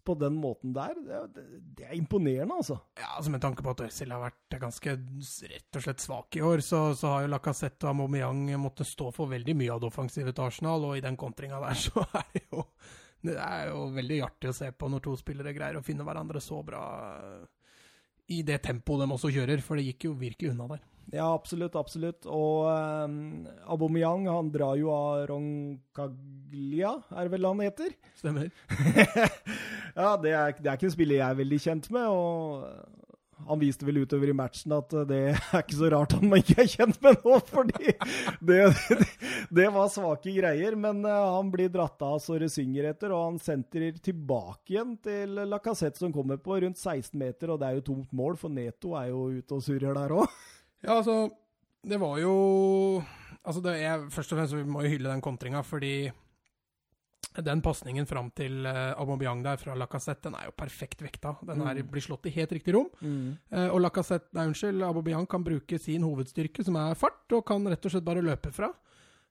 på 0.00 0.16
den 0.18 0.34
måten 0.40 0.72
der, 0.74 0.96
det, 1.34 1.44
det 1.78 1.86
er 1.86 1.94
imponerende, 1.94 2.56
altså. 2.56 2.78
Ja, 2.98 3.12
altså 3.16 3.30
Med 3.30 3.42
tanke 3.44 3.62
på 3.62 3.74
at 3.74 3.84
Øzil 3.86 4.12
har 4.14 4.24
vært 4.24 4.58
ganske 4.62 4.96
rett 5.52 5.78
og 5.78 5.86
slett 5.86 6.02
svak 6.02 6.38
i 6.38 6.42
år, 6.42 6.64
så, 6.66 6.82
så 6.98 7.12
har 7.12 7.24
jo 7.24 7.32
Lacassette 7.32 7.86
og 7.86 7.94
Aubameyang 7.94 8.46
måttet 8.60 8.90
stå 8.90 9.10
for 9.14 9.30
veldig 9.30 9.56
mye 9.60 9.72
av 9.74 9.82
det 9.82 9.90
offensive 9.92 10.34
til 10.34 10.46
Arsenal, 10.48 10.88
og 10.88 10.98
i 10.98 11.04
den 11.04 11.18
kontringa 11.20 11.62
der 11.62 11.80
så 11.86 12.06
er 12.10 12.30
det 12.34 12.46
jo 12.50 12.66
det 13.24 13.38
er 13.40 13.70
jo 13.70 13.86
veldig 13.94 14.18
artig 14.26 14.50
å 14.50 14.56
se 14.56 14.66
på 14.76 14.88
når 14.92 15.00
to 15.06 15.14
spillere 15.16 15.54
greier 15.56 15.78
å 15.78 15.84
finne 15.84 16.04
hverandre 16.04 16.42
så 16.44 16.58
bra 16.66 16.82
i 18.34 18.42
det 18.44 18.58
tempoet 18.66 19.04
de 19.04 19.14
også 19.16 19.30
kjører, 19.32 19.62
for 19.64 19.80
det 19.80 19.86
gikk 19.86 20.10
jo 20.10 20.18
virkelig 20.20 20.52
unna 20.52 20.68
der. 20.74 20.82
Ja, 21.12 21.26
absolutt, 21.34 21.76
absolutt. 21.76 22.26
Og 22.26 22.64
um, 22.70 23.44
Aubameyang, 23.70 24.28
han 24.30 24.50
drar 24.54 24.78
jo 24.80 24.90
av 24.94 25.26
Roncaglia, 25.30 26.96
er 27.12 27.26
det 27.26 27.34
vel 27.36 27.48
han 27.50 27.62
heter? 27.64 27.94
Stemmer. 28.18 28.50
ja, 30.00 30.14
det 30.22 30.34
er, 30.34 30.56
det 30.58 30.70
er 30.70 30.76
ikke 30.78 30.88
en 30.90 30.96
spiller 30.96 31.20
jeg 31.20 31.28
er 31.28 31.40
veldig 31.42 31.60
kjent 31.66 31.90
med, 31.94 32.08
og 32.08 33.04
han 33.44 33.60
viste 33.60 33.86
vel 33.86 33.98
utover 34.04 34.30
i 34.30 34.36
matchen 34.36 34.72
at 34.76 34.92
det 35.08 35.20
er 35.34 35.60
ikke 35.60 35.76
så 35.76 35.90
rart 35.92 36.14
han 36.16 36.32
ikke 36.38 36.56
er 36.62 36.70
kjent 36.70 37.00
med 37.04 37.18
nå, 37.24 37.38
fordi 37.52 37.92
det, 38.40 38.60
det, 38.88 39.08
det 39.58 39.68
var 39.74 39.92
svake 39.92 40.34
greier. 40.36 40.78
Men 40.80 41.04
eh, 41.04 41.28
han 41.36 41.52
blir 41.52 41.72
dratt 41.72 42.00
av 42.06 42.18
så 42.24 42.38
det 42.40 42.50
synger 42.54 42.90
etter, 42.92 43.14
og 43.14 43.28
han 43.28 43.40
sentrer 43.42 44.00
tilbake 44.04 44.74
igjen 44.76 44.96
til 45.04 45.44
Lacassette, 45.50 46.00
som 46.00 46.14
kommer 46.14 46.40
på 46.42 46.60
rundt 46.64 46.80
16 46.80 47.18
meter, 47.20 47.52
og 47.52 47.60
det 47.60 47.70
er 47.70 47.80
jo 47.80 47.88
tomt 47.92 48.12
mål, 48.16 48.38
for 48.40 48.54
Neto 48.54 48.94
er 48.98 49.10
jo 49.12 49.26
ute 49.38 49.58
og 49.58 49.64
surrer 49.66 49.98
der 49.98 50.18
òg. 50.22 50.38
Ja, 50.84 50.98
altså, 50.98 51.30
det 51.84 52.00
var 52.00 52.18
jo 52.20 52.34
Altså, 53.44 53.60
det 53.60 53.74
er, 53.84 54.06
først 54.08 54.32
og 54.32 54.38
fremst 54.38 54.56
vi 54.56 54.64
må 54.64 54.84
jo 54.84 54.94
hylle 54.94 55.10
den 55.10 55.20
kontringa, 55.20 55.60
fordi 55.60 56.08
den 57.44 57.60
pasningen 57.60 58.06
fram 58.08 58.30
til 58.32 58.64
uh, 58.64 58.94
Aubameyang 59.02 59.42
der 59.44 59.58
fra 59.60 59.74
Lacassette, 59.76 60.28
den 60.28 60.36
er 60.38 60.46
jo 60.48 60.54
perfekt 60.56 61.02
vekta. 61.04 61.34
Den 61.44 61.60
her 61.60 61.80
mm. 61.82 61.90
blir 61.90 62.04
slått 62.04 62.28
i 62.30 62.32
helt 62.32 62.54
riktig 62.56 62.72
rom. 62.76 62.88
Mm. 63.02 63.34
Uh, 63.52 63.66
og 63.74 63.82
Lacassette, 63.82 64.30
nei, 64.32 64.46
unnskyld, 64.48 64.80
Aubameyang 64.86 65.28
kan 65.28 65.44
bruke 65.44 65.76
sin 65.82 66.06
hovedstyrke, 66.06 66.64
som 66.64 66.78
er 66.80 66.96
fart, 66.96 67.26
og 67.36 67.44
kan 67.48 67.68
rett 67.68 67.84
og 67.84 67.92
slett 67.92 68.06
bare 68.06 68.24
løpe 68.24 68.54
fra. 68.54 68.70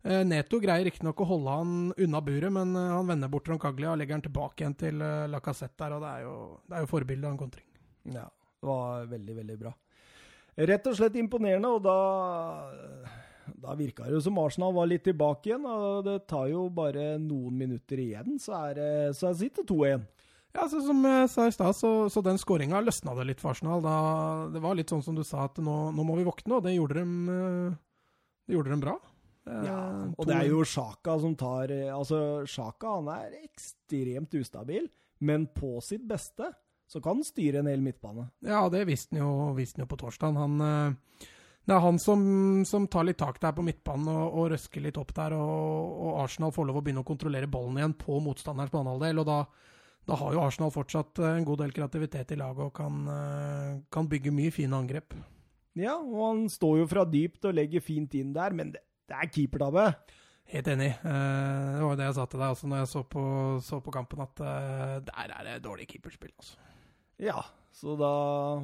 Uh, 0.03 0.19
Neto 0.27 0.59
greier 0.61 0.85
riktignok 0.85 1.23
å 1.23 1.29
holde 1.31 1.57
han 1.57 1.75
unna 2.05 2.21
buret, 2.27 2.53
men 2.53 2.75
uh, 2.77 2.99
han 2.99 3.09
vender 3.09 3.33
bort 3.33 3.49
Roncaglia 3.49 3.95
og 3.95 4.01
legger 4.03 4.19
han 4.19 4.27
tilbake 4.27 4.61
igjen 4.61 4.77
til 4.77 5.01
uh, 5.01 5.25
Lacassette 5.31 5.79
der, 5.79 5.97
og 5.97 6.05
det 6.05 6.11
er 6.11 6.27
jo, 6.27 6.35
det 6.67 6.77
er 6.77 6.85
jo 6.85 6.91
forbildet 6.91 7.29
av 7.31 7.33
en 7.33 7.41
kontring. 7.47 7.69
Ja, 8.13 8.27
det 8.27 8.69
var 8.69 9.07
veldig, 9.15 9.39
veldig 9.41 9.57
bra. 9.63 9.73
Rett 10.53 10.87
og 10.89 10.97
slett 10.97 11.15
imponerende, 11.17 11.69
og 11.73 11.83
da 11.85 11.97
da 13.63 13.75
virka 13.79 14.07
det 14.07 14.17
jo 14.17 14.23
som 14.23 14.39
Arsenal 14.41 14.73
var 14.75 14.89
litt 14.91 15.05
tilbake 15.07 15.49
igjen. 15.49 15.65
og 15.67 16.03
Det 16.07 16.17
tar 16.29 16.49
jo 16.51 16.67
bare 16.73 17.17
noen 17.21 17.55
minutter 17.59 18.01
igjen, 18.03 18.37
så 18.41 18.57
er 18.69 18.75
det, 18.79 18.91
så 19.19 19.33
sitter 19.37 19.67
2-1. 19.67 20.03
Ja, 20.53 20.67
så 20.69 20.83
Som 20.85 21.01
jeg 21.07 21.29
sa 21.33 21.47
i 21.49 21.53
stad, 21.55 21.73
så, 21.75 21.91
så, 22.13 22.21
den 22.21 22.37
skåringa 22.37 22.83
løsna 22.83 23.15
det 23.17 23.25
litt 23.31 23.41
for 23.41 23.55
Arsenal. 23.55 23.81
Da, 23.81 23.95
det 24.53 24.61
var 24.61 24.77
litt 24.77 24.91
sånn 24.93 25.03
som 25.05 25.17
du 25.17 25.23
sa, 25.25 25.47
at 25.47 25.57
nå, 25.63 25.77
nå 25.95 26.05
må 26.05 26.19
vi 26.19 26.27
våkne, 26.27 26.59
og 26.59 26.67
det 26.67 26.75
gjorde 26.75 27.01
de, 27.01 27.07
det 28.45 28.57
gjorde 28.57 28.75
de 28.75 28.83
bra. 28.83 28.97
Ja, 29.43 29.79
og 30.15 30.27
det 30.29 30.35
er 30.37 30.45
jo 30.47 30.61
Sjaka 30.63 31.17
som 31.19 31.33
tar 31.35 31.67
Altså, 31.91 32.45
Sjaka 32.47 32.93
han 32.93 33.09
er 33.11 33.33
ekstremt 33.41 34.37
ustabil, 34.39 34.85
men 35.19 35.49
på 35.51 35.81
sitt 35.83 36.05
beste 36.07 36.47
så 36.87 37.01
kan 37.01 37.17
han 37.17 37.25
styre 37.25 37.61
en 37.61 37.69
hel 37.71 37.81
midtbane. 37.81 38.27
Ja, 38.45 38.67
det 38.69 38.83
visste 38.89 39.15
han 39.15 39.23
jo, 39.23 39.53
visste 39.57 39.79
han 39.79 39.87
jo 39.87 39.91
på 39.93 39.99
torsdag. 40.03 40.37
Han, 40.37 40.61
eh, 40.61 41.27
det 41.63 41.75
er 41.75 41.83
han 41.83 41.99
som, 42.01 42.23
som, 42.67 42.87
tar 42.91 43.07
litt 43.07 43.21
tak 43.21 43.39
der 43.41 43.53
på 43.55 43.63
midtbanen 43.63 44.09
og, 44.11 44.23
og 44.35 44.49
røsker 44.51 44.83
litt 44.83 44.99
opp 44.99 45.13
der. 45.15 45.35
Og, 45.37 45.93
og, 46.03 46.23
Arsenal 46.25 46.53
får 46.55 46.67
lov 46.69 46.81
å 46.81 46.85
begynne 46.85 47.03
å 47.05 47.07
kontrollere 47.07 47.49
ballen 47.51 47.79
igjen 47.79 47.95
på 47.99 48.19
motstanderens 48.23 48.73
banehalvdel. 48.73 49.21
Og 49.23 49.29
da, 49.29 49.37
da, 50.09 50.17
har 50.19 50.35
jo 50.35 50.41
Arsenal 50.43 50.73
fortsatt 50.75 51.23
en 51.29 51.47
god 51.47 51.63
del 51.63 51.75
kreativitet 51.75 52.35
i 52.35 52.39
laget 52.41 52.65
og 52.67 52.73
kan, 52.75 53.05
eh, 53.13 53.69
kan 53.93 54.09
bygge 54.11 54.35
mye 54.35 54.51
fine 54.53 54.75
angrep. 54.75 55.15
Ja, 55.79 55.95
og 55.95 56.19
han 56.27 56.43
står 56.51 56.83
jo 56.83 56.89
fra 56.91 57.07
dypt 57.09 57.47
og 57.49 57.55
legger 57.57 57.81
fint 57.81 58.13
inn 58.19 58.35
der, 58.35 58.53
men 58.53 58.75
det, 58.75 58.83
det 59.09 59.17
er 59.17 59.31
keepertabbe. 59.31 59.87
Helt 60.51 60.67
enig. 60.67 60.91
Eh, 60.99 61.71
det 61.79 61.79
var 61.79 61.95
jo 61.95 62.01
det 62.03 62.11
jeg 62.11 62.19
sa 62.19 62.27
til 62.27 62.43
deg 62.43 62.53
også 62.57 62.69
når 62.69 62.83
jeg 62.83 62.91
så 62.91 63.05
på, 63.15 63.25
så 63.63 63.81
på 63.81 63.95
kampen, 63.95 64.27
at 64.27 64.45
der 65.07 65.35
er 65.39 65.47
det 65.47 65.57
dårlig 65.63 65.87
keeperspill. 65.95 66.35
altså. 66.35 66.59
Ja, 67.23 67.43
så 67.73 67.95
da 67.97 68.13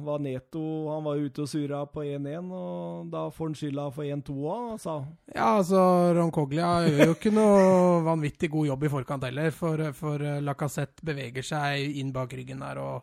var 0.04 0.20
Neto 0.22 0.62
Han 0.90 1.06
var 1.06 1.18
ute 1.18 1.44
og 1.44 1.50
surra 1.50 1.80
på 1.90 2.04
1-1, 2.06 2.50
og 2.54 3.10
da 3.12 3.24
får 3.34 3.50
han 3.50 3.56
skylda 3.58 3.86
for 3.94 4.08
1-2 4.18 4.36
òg, 4.54 4.74
sa 4.82 4.96
Ja, 5.32 5.56
altså, 5.56 5.80
Ron 6.16 6.32
Coglia 6.34 6.72
gjør 6.86 7.10
jo 7.10 7.16
ikke 7.16 7.32
noe 7.34 8.02
vanvittig 8.06 8.52
god 8.52 8.70
jobb 8.72 8.86
i 8.86 8.92
forkant 8.92 9.26
heller, 9.28 9.54
for, 9.54 9.86
for 9.96 10.26
Lacassette 10.44 11.06
beveger 11.06 11.46
seg 11.46 11.98
inn 12.02 12.12
bak 12.14 12.36
ryggen 12.36 12.62
der 12.66 12.82
og 12.84 13.00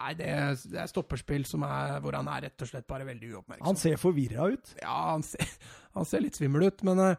Nei, 0.00 0.14
det 0.16 0.28
det 0.72 0.78
er 0.80 0.86
stopperspill 0.88 1.42
som 1.44 1.64
er, 1.66 1.98
hvor 2.00 2.14
han 2.16 2.28
er 2.32 2.46
rett 2.46 2.62
og 2.64 2.68
slett 2.70 2.86
bare 2.88 3.04
veldig 3.04 3.34
uoppmerksom. 3.34 3.66
Han 3.66 3.76
ser 3.76 3.98
forvirra 4.00 4.46
ut? 4.48 4.70
Ja, 4.80 4.94
han 5.10 5.24
ser, 5.26 5.44
han 5.98 6.06
ser, 6.08 6.22
litt 6.24 6.38
svimmel 6.38 6.70
ut, 6.70 6.80
men 6.88 7.02
uh, 7.02 7.10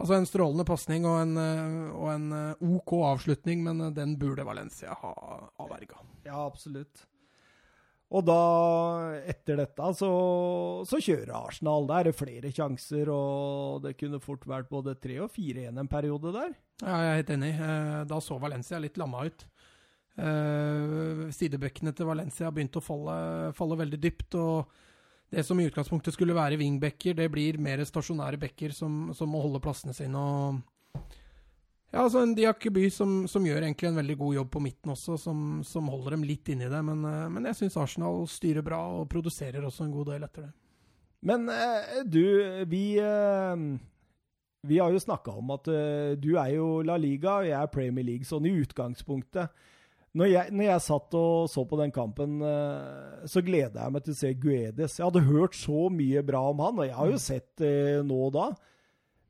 Altså 0.00 0.16
en 0.16 0.28
strålende 0.28 0.64
pasning 0.64 1.04
og 1.08 1.18
en, 1.20 1.34
eh, 1.36 1.90
og 1.92 2.08
en, 2.14 2.30
eh, 2.32 2.68
OK 2.76 2.94
avslutning, 3.04 3.60
men 3.66 3.82
eh, 3.84 3.92
den 3.92 4.16
burde 4.20 4.46
Valencia 4.48 4.94
ha 4.96 5.12
avverga. 5.60 6.00
Ja, 6.26 6.42
absolutt. 6.44 7.06
Og 8.10 8.24
da, 8.26 8.40
etter 9.30 9.60
dette, 9.60 9.90
så, 9.94 10.10
så, 10.88 10.98
kjører 10.98 11.30
Arsenal. 11.44 11.86
Der 11.86 12.10
er 12.10 12.16
flere 12.16 12.50
sjanser, 12.50 13.12
og 13.14 13.84
det 13.84 13.94
kunne 14.00 14.18
fort 14.22 14.48
vært 14.50 14.70
både 14.72 14.96
3 14.98 15.20
og 15.26 15.30
4-1 15.30 15.78
en 15.78 15.90
periode 15.90 16.34
der. 16.34 16.56
Ja, 16.82 16.96
jeg 16.96 17.10
er 17.12 17.20
helt 17.20 17.32
enig. 17.36 17.52
Da 18.10 18.18
så 18.24 18.40
Valencia 18.42 18.82
litt 18.82 18.98
lamma 18.98 19.22
ut. 19.30 19.46
Sidebekkene 21.38 21.94
til 21.94 22.10
Valencia 22.10 22.50
begynte 22.50 22.82
å 22.82 22.84
falle, 22.84 23.16
falle 23.56 23.78
veldig 23.78 24.02
dypt. 24.02 24.34
og 24.42 24.74
det 25.30 25.44
som 25.46 25.60
i 25.62 25.68
utgangspunktet 25.68 26.16
skulle 26.16 26.34
være 26.34 26.58
wingbacker, 26.58 27.14
det 27.14 27.28
blir 27.30 27.60
mer 27.62 27.84
stasjonære 27.86 28.40
backer 28.42 28.74
som, 28.74 29.12
som, 29.14 29.30
må 29.30 29.42
holde 29.44 29.62
plassene 29.62 29.94
sine. 29.94 30.18
og 30.18 30.58
ja, 31.90 32.04
altså 32.04 32.22
En 32.22 32.36
Diakeby 32.38 32.84
som, 32.94 33.24
som, 33.28 33.46
gjør 33.46 33.64
egentlig 33.64 33.88
en 33.88 33.98
veldig 33.98 34.16
god 34.20 34.34
jobb 34.36 34.50
på 34.54 34.62
midten 34.62 34.92
også, 34.94 35.16
som, 35.18 35.38
som 35.66 35.88
holder 35.90 36.14
dem 36.14 36.26
litt 36.28 36.50
inni 36.52 36.68
det. 36.70 36.82
Men, 36.86 37.02
eh, 37.02 37.24
men 37.34 37.48
jeg 37.50 37.58
syns 37.58 37.78
Arsenal 37.82 38.22
styrer 38.30 38.62
bra 38.66 38.78
og 39.00 39.08
produserer 39.10 39.64
også 39.66 39.88
en 39.88 39.94
god 39.96 40.12
del 40.12 40.26
etter 40.26 40.46
det. 40.46 40.52
Men 41.26 41.48
eh, 41.50 41.96
du, 42.06 42.22
vi 42.70 42.84
eh, 43.02 43.64
Vi 44.62 44.78
har 44.78 44.92
jo 44.92 45.02
snakka 45.02 45.34
om 45.40 45.50
at 45.56 45.66
du 46.20 46.30
er 46.36 46.50
jo 46.52 46.82
La 46.84 46.98
Liga, 47.00 47.40
og 47.40 47.48
jeg 47.48 47.56
er 47.58 47.72
Premier 47.72 48.04
League. 48.04 48.28
Sånn 48.28 48.46
i 48.46 48.52
utgangspunktet. 48.60 49.48
Når 50.12 50.26
jeg, 50.26 50.52
når 50.52 50.66
jeg, 50.66 50.82
satt 50.84 51.14
og 51.16 51.48
så 51.48 51.64
på 51.70 51.78
den 51.78 51.92
kampen, 51.94 52.42
så 53.30 53.40
gleda 53.46 53.86
jeg 53.86 53.94
meg 53.94 54.04
til 54.04 54.12
å 54.12 54.18
se 54.18 54.32
Guedes. 54.42 54.98
Jeg 54.98 55.06
hadde 55.06 55.22
hørt 55.24 55.56
så 55.56 55.86
mye 55.88 56.20
bra 56.26 56.42
om 56.50 56.60
han, 56.60 56.82
og 56.82 56.86
jeg 56.86 56.96
har 56.98 57.08
jo 57.08 57.16
mm. 57.16 57.24
sett 57.24 57.48
det 57.62 57.72
nå 58.04 58.20
og 58.26 58.34
da. 58.36 58.46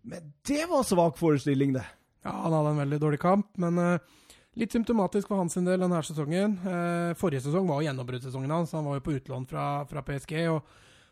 Men 0.02 0.32
det 0.50 0.66
var 0.72 0.82
svak 0.88 1.20
forestilling, 1.20 1.76
det. 1.78 1.86
Ja, 2.24 2.34
han 2.44 2.56
hadde 2.56 2.74
en 2.74 2.82
veldig 2.82 3.00
dårlig 3.00 3.20
kamp, 3.22 3.48
men 3.62 3.78
uh, 3.80 4.26
litt 4.60 4.74
symptomatisk 4.74 5.30
for 5.30 5.40
hans 5.40 5.56
del 5.56 5.86
denne 5.86 6.02
sesongen. 6.04 6.58
Uh, 6.64 7.16
forrige 7.18 7.46
sesong 7.46 7.68
var 7.70 7.84
gjennombruddssesongen 7.86 8.52
hans. 8.52 8.74
Han 8.76 8.88
var 8.88 8.98
jo 9.00 9.06
på 9.06 9.16
utlån 9.16 9.48
fra, 9.48 9.68
fra 9.88 10.04
PSG 10.04 10.34
og, 10.52 10.60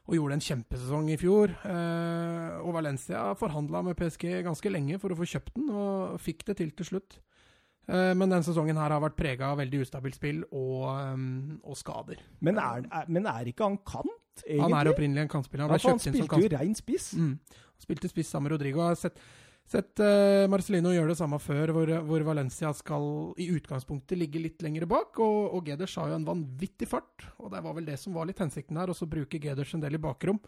og, 0.09 0.17
gjorde 0.19 0.37
en 0.37 0.45
kjempesesong 0.49 1.09
i 1.15 1.21
fjor. 1.21 1.55
Uh, 1.65 2.61
og 2.61 2.77
Valencia 2.77 3.31
forhandla 3.41 3.87
med 3.89 3.97
PSG 3.99 4.43
ganske 4.47 4.75
lenge 4.75 5.01
for 5.01 5.15
å 5.15 5.19
få 5.19 5.31
kjøpt 5.37 5.57
den, 5.57 5.73
og 5.73 6.21
fikk 6.23 6.45
det 6.51 6.61
til 6.61 6.77
til 6.77 6.93
slutt. 6.93 7.21
Eh, 7.89 8.13
men 8.13 8.29
denne 8.29 8.45
sesongen 8.45 8.77
her 8.77 8.93
har 8.93 9.01
vært 9.01 9.17
prega 9.17 9.53
av 9.53 9.61
veldig 9.63 9.81
ustabilt 9.87 10.19
spill 10.19 10.43
og, 10.53 10.85
og 11.65 11.79
skader. 11.79 12.21
Men 12.45 12.61
er, 12.61 12.85
er, 12.85 13.09
men 13.09 13.29
er, 13.31 13.49
ikke 13.49 13.65
han 13.65 13.79
kant, 13.81 14.43
egentlig? 14.45 14.65
Han 14.67 14.77
er 14.77 14.91
opprinnelig 14.93 15.25
en 15.25 15.31
kantspiller. 15.33 15.65
Han, 15.65 15.81
ja, 15.81 15.95
han 15.95 16.03
spilte 16.03 16.43
jo 16.45 16.51
rein 16.53 16.77
spiss. 16.77 17.15
Mm. 17.17 17.39
Han 17.49 17.87
spilte 17.87 18.11
spiss 18.13 18.33
sammen 18.35 18.51
med 18.51 18.59
Rodrigo. 18.59 18.83
Jeg 18.85 18.93
har 18.93 19.01
sett, 19.07 19.23
sett 19.69 20.01
uh, 20.01 20.47
Marcelino 20.51 20.93
gjøre 20.95 21.13
det 21.13 21.19
samme 21.19 21.39
før, 21.43 21.73
hvor, 21.77 21.93
hvor, 22.09 22.25
Valencia 22.31 22.71
skal 22.77 23.05
i 23.41 23.51
utgangspunktet 23.53 24.19
ligge 24.21 24.41
litt 24.43 24.65
lenger 24.65 24.87
bak. 24.89 25.19
Og, 25.25 25.53
og 25.59 25.69
Geders 25.69 25.97
har 26.01 26.13
jo 26.13 26.19
en 26.19 26.27
vanvittig 26.29 26.89
fart, 26.91 27.27
og 27.37 27.53
det 27.53 27.63
var 27.65 27.77
vel 27.77 27.89
det 27.89 27.99
som 28.01 28.17
var 28.17 28.29
litt 28.29 28.41
hensikten 28.41 28.81
her. 28.81 28.93
Og 28.93 28.99
så 28.99 29.09
bruker 29.11 29.43
Geders 29.43 29.75
en 29.77 29.85
del 29.85 29.99
i 29.99 30.03
bakrom. 30.03 30.41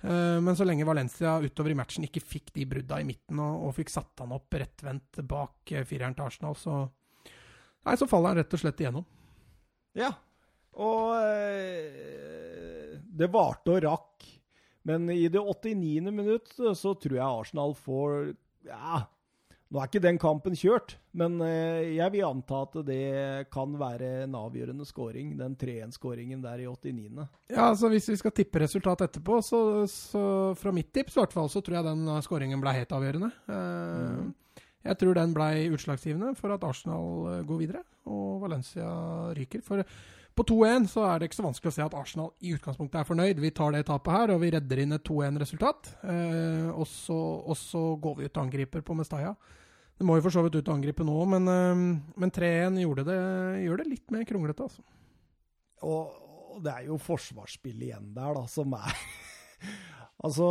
Uh, 0.00 0.40
men 0.40 0.56
så 0.56 0.64
lenge 0.64 0.88
Valencia 0.88 1.36
utover 1.44 1.74
i 1.74 1.76
matchen 1.76 2.06
ikke 2.06 2.24
fikk 2.24 2.54
de 2.56 2.64
brudda 2.68 3.02
i 3.02 3.08
midten 3.08 3.40
og, 3.44 3.66
og 3.68 3.74
fikk 3.76 3.92
satt 3.92 4.22
han 4.22 4.32
opp 4.32 4.56
rettvendt 4.56 5.20
bak 5.28 5.74
eh, 5.74 5.84
fireren 5.84 6.16
til 6.16 6.24
Arsenal, 6.24 6.56
så 6.56 6.86
Nei, 7.80 7.94
så 7.96 8.04
faller 8.08 8.34
han 8.34 8.42
rett 8.42 8.54
og 8.56 8.60
slett 8.60 8.80
igjennom. 8.82 9.04
Ja. 9.96 10.10
Og 10.84 11.14
eh, 11.16 12.98
det 13.00 13.30
varte 13.32 13.72
og 13.72 13.80
rakk. 13.86 14.26
Men 14.88 15.08
i 15.12 15.28
det 15.32 15.40
89. 15.40 16.10
minutt 16.12 16.52
så 16.56 16.92
tror 16.96 17.16
jeg 17.16 17.24
Arsenal 17.24 17.72
får 17.76 18.34
Ja, 18.66 19.04
nå 19.70 19.78
er 19.78 19.86
ikke 19.86 20.02
den 20.02 20.18
kampen 20.18 20.56
kjørt, 20.58 20.96
men 21.14 21.36
eh, 21.46 21.92
jeg 21.94 22.10
vil 22.16 22.24
anta 22.26 22.64
at 22.66 22.74
det 22.88 23.48
kan 23.54 23.76
være 23.78 24.24
en 24.24 24.34
avgjørende 24.34 24.86
scoring, 24.88 25.36
den 25.38 25.54
3-1-skåringen 25.60 26.42
der 26.42 26.64
i 26.64 26.66
89. 26.66 27.28
Ja, 27.52 27.68
altså 27.68 27.88
Hvis 27.92 28.08
vi 28.10 28.18
skal 28.18 28.34
tippe 28.34 28.64
resultat 28.64 29.06
etterpå, 29.06 29.38
så, 29.46 29.60
så 29.90 30.24
fra 30.58 30.74
mitt 30.74 30.90
tips 30.92 31.14
i 31.16 31.20
hvert 31.22 31.36
fall, 31.36 31.48
så 31.52 31.62
tror 31.62 31.78
jeg 31.78 31.86
den 31.86 32.10
skåringen 32.26 32.62
ble 32.62 32.76
helt 32.80 32.96
avgjørende. 32.98 33.32
Eh, 33.48 34.20
Mm. 34.20 34.34
Jeg 34.80 34.96
tror 34.96 35.12
den 35.12 35.34
ble 35.36 35.46
utslagsgivende 35.76 36.30
for 36.38 36.54
at 36.54 36.62
Arsenal 36.64 37.08
eh, 37.34 37.42
går 37.44 37.58
videre, 37.60 37.82
og 38.08 38.38
Valencia 38.40 38.86
ryker. 39.36 39.60
For 39.60 39.84
på 40.38 40.44
2-1 40.46 40.86
så 40.92 41.04
er 41.08 41.18
det 41.18 41.28
ikke 41.28 41.40
så 41.40 41.44
vanskelig 41.44 41.70
å 41.72 41.74
se 41.74 41.84
at 41.84 41.96
Arsenal 41.98 42.28
i 42.40 42.52
utgangspunktet 42.54 43.00
er 43.00 43.08
fornøyd. 43.08 43.40
Vi 43.42 43.50
tar 43.56 43.74
det 43.74 43.82
tapet 43.88 44.14
her, 44.14 44.32
og 44.34 44.42
vi 44.44 44.52
redder 44.54 44.82
inn 44.82 44.96
et 44.96 45.04
2-1-resultat. 45.06 45.90
Eh, 46.06 46.68
og, 46.70 46.86
og 47.10 47.56
så 47.58 47.82
går 48.00 48.16
vi 48.18 48.28
ut 48.28 48.36
og 48.36 48.44
angriper 48.46 48.84
på 48.86 48.96
Mestalla. 48.96 49.34
Det 50.00 50.06
må 50.08 50.16
jo 50.16 50.24
for 50.24 50.32
så 50.32 50.44
vidt 50.46 50.56
ut 50.56 50.64
og 50.70 50.76
angripe 50.78 51.04
nå, 51.04 51.18
men, 51.34 51.50
eh, 51.52 51.82
men 52.22 52.32
3-1 52.32 52.80
gjør 52.80 53.02
det, 53.02 53.18
det 53.82 53.88
litt 53.90 54.14
mer 54.14 54.24
kronglete, 54.28 54.70
altså. 54.70 54.86
Og, 55.84 56.16
det 56.60 56.72
er 56.72 56.88
jo 56.90 56.98
forsvarsspill 57.00 57.84
igjen 57.86 58.10
der, 58.12 58.34
da, 58.36 58.42
som 58.50 58.72
er 58.76 58.96
Altså, 60.26 60.46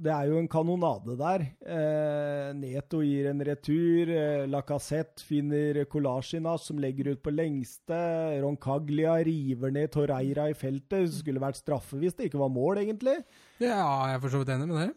det 0.00 0.12
er 0.12 0.28
jo 0.30 0.40
en 0.40 0.48
kanonade 0.50 1.16
der. 1.18 1.44
Eh, 1.64 2.50
Neto 2.56 3.00
gir 3.04 3.30
en 3.30 3.42
retur. 3.44 4.12
Eh, 4.12 4.44
Lacassette 4.50 5.24
finner 5.24 5.82
Kolasjinac, 5.90 6.66
som 6.66 6.80
legger 6.80 7.12
ut 7.12 7.22
på 7.24 7.34
lengste. 7.34 7.98
Roncaglia 8.44 9.18
river 9.26 9.74
ned 9.74 9.92
Torreira 9.94 10.50
i 10.50 10.56
feltet. 10.56 11.08
Det 11.08 11.22
skulle 11.22 11.42
vært 11.42 11.60
straffe 11.60 12.00
hvis 12.00 12.16
det 12.16 12.30
ikke 12.30 12.42
var 12.44 12.52
mål, 12.52 12.84
egentlig. 12.84 13.18
Ja, 13.60 14.08
jeg 14.08 14.16
er 14.16 14.24
for 14.24 14.32
så 14.32 14.42
vidt 14.42 14.54
enig 14.56 14.70
med 14.72 14.80
det. 14.84 14.92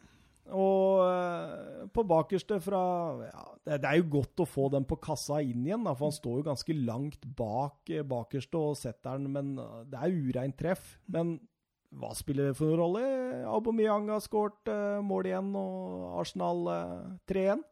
Og 0.55 1.03
eh, 1.05 1.85
på 1.93 2.03
bakerste 2.09 2.57
fra 2.63 2.81
ja, 3.27 3.43
det, 3.67 3.79
det 3.83 3.89
er 3.89 3.99
jo 3.99 4.09
godt 4.17 4.41
å 4.41 4.49
få 4.49 4.69
den 4.73 4.87
på 4.89 4.97
kassa 5.01 5.43
inn 5.45 5.67
igjen, 5.67 5.85
da, 5.85 5.93
for 5.93 6.09
han 6.09 6.15
står 6.15 6.39
jo 6.39 6.47
ganske 6.47 6.77
langt 6.77 7.27
bak 7.37 7.91
eh, 7.93 8.05
bakerste 8.07 8.57
og 8.57 8.79
setter 8.79 9.19
den, 9.19 9.29
men 9.35 9.53
eh, 9.61 9.83
det 9.91 10.01
er 10.01 10.17
ureint 10.17 10.57
treff. 10.57 10.95
Men 11.13 11.37
hva 11.97 12.11
spiller 12.13 12.51
det 12.51 12.57
for 12.57 12.69
noen 12.69 12.79
rolle? 12.83 13.03
Aubameyang 13.49 14.11
har 14.13 14.21
skåret 14.21 14.69
eh, 14.69 14.99
mål 15.05 15.29
igjen, 15.31 15.49
og 15.57 16.19
Arsenal 16.21 16.67
eh, 16.73 17.07
3-1. 17.31 17.63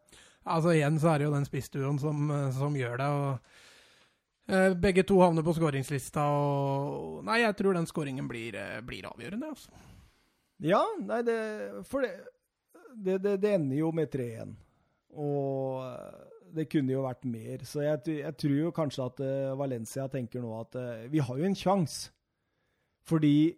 Altså 0.48 0.74
Igjen 0.74 0.98
så 1.02 1.12
er 1.12 1.20
det 1.20 1.28
jo 1.28 1.34
den 1.36 1.46
spissduoen 1.46 2.00
som, 2.02 2.24
eh, 2.34 2.48
som 2.56 2.78
gjør 2.78 3.02
det. 3.02 3.10
og 3.14 3.64
Begge 4.80 5.04
to 5.04 5.18
havner 5.20 5.44
på 5.44 5.52
skåringslista, 5.58 6.24
og 6.32 7.18
Nei, 7.28 7.42
jeg 7.42 7.58
tror 7.60 7.76
den 7.76 7.90
skåringen 7.90 8.30
blir, 8.32 8.56
blir 8.88 9.10
avgjørende. 9.10 9.50
altså. 9.52 9.74
Ja, 10.64 10.80
nei, 11.04 11.20
det 11.28 11.40
For 11.86 12.06
det, 12.06 12.14
det, 12.96 13.18
det, 13.26 13.34
det 13.44 13.52
ender 13.58 13.82
jo 13.82 13.92
med 13.92 14.08
3-1. 14.14 14.56
Og 15.20 15.84
det 16.56 16.70
kunne 16.72 16.96
jo 16.96 17.04
vært 17.04 17.28
mer. 17.28 17.68
Så 17.68 17.84
jeg, 17.84 18.00
jeg 18.24 18.38
tror 18.40 18.56
jo 18.56 18.72
kanskje 18.72 19.10
at 19.12 19.22
Valencia 19.60 20.08
tenker 20.08 20.42
nå 20.42 20.56
at 20.62 20.80
vi 21.12 21.20
har 21.20 21.44
jo 21.44 21.52
en 21.52 21.60
sjanse. 21.60 22.16
Fordi 23.04 23.52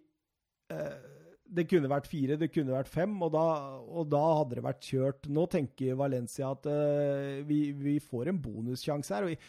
det 1.50 1.66
kunne 1.70 1.90
vært 1.90 2.08
fire, 2.10 2.36
det 2.38 2.50
kunne 2.54 2.76
vært 2.76 2.90
fem, 2.90 3.16
og 3.24 3.32
da, 3.34 3.46
og 3.90 4.06
da 4.12 4.20
hadde 4.40 4.58
det 4.58 4.66
vært 4.66 4.86
kjørt. 4.86 5.26
Nå 5.32 5.46
tenker 5.50 5.98
Valencia 5.98 6.52
at 6.54 6.68
uh, 6.70 7.40
vi, 7.46 7.62
vi 7.74 7.96
får 8.02 8.30
en 8.30 8.38
bonussjanse 8.42 9.16
her. 9.16 9.26
og 9.26 9.34
jeg, 9.34 9.40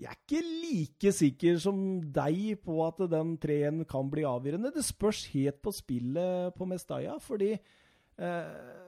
jeg 0.00 0.08
er 0.08 0.16
ikke 0.16 0.40
like 0.40 1.12
sikker 1.12 1.58
som 1.60 1.76
deg 2.16 2.62
på 2.64 2.78
at 2.86 3.02
den 3.12 3.34
3-1 3.42 3.82
kan 3.90 4.08
bli 4.12 4.24
avgjørende. 4.24 4.72
Det 4.72 4.84
spørs 4.86 5.26
helt 5.34 5.60
på 5.64 5.74
spillet 5.76 6.56
på 6.56 6.68
Mestalla, 6.68 7.18
fordi 7.20 7.52
uh, 7.52 8.78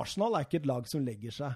Arsenal 0.00 0.38
er 0.38 0.48
ikke 0.48 0.64
et 0.64 0.70
lag 0.70 0.90
som 0.90 1.06
legger 1.06 1.36
seg. 1.38 1.54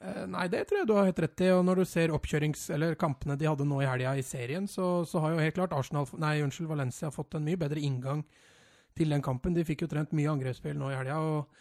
Eh, 0.00 0.22
Nei, 0.32 0.46
det 0.48 0.62
tror 0.68 0.78
jeg 0.80 0.88
du 0.88 0.94
har 0.96 1.04
helt 1.10 1.18
rett 1.20 1.42
i. 1.44 1.50
Og 1.52 1.64
når 1.68 1.82
du 1.82 1.84
ser 1.88 2.14
oppkjørings- 2.16 2.68
eller 2.74 2.94
kampene 3.00 3.36
de 3.38 3.48
hadde 3.50 3.66
nå 3.68 3.82
i 3.82 3.88
helga 3.88 4.14
i 4.16 4.22
serien, 4.24 4.68
så, 4.70 5.04
så 5.08 5.20
har 5.20 5.34
jo 5.34 5.42
helt 5.44 5.58
klart 5.58 5.74
Arsenal, 5.76 6.06
nei, 6.18 6.38
unnskyld, 6.44 6.70
Valencia 6.70 7.10
fått 7.12 7.34
en 7.36 7.44
mye 7.44 7.60
bedre 7.60 7.82
inngang 7.84 8.24
til 8.96 9.12
den 9.12 9.22
kampen. 9.22 9.54
De 9.54 9.64
fikk 9.68 9.84
jo 9.84 9.90
trent 9.92 10.12
mye 10.16 10.30
angrepsspill 10.32 10.78
nå 10.80 10.88
i 10.90 10.96
helga. 10.96 11.18
og 11.20 11.52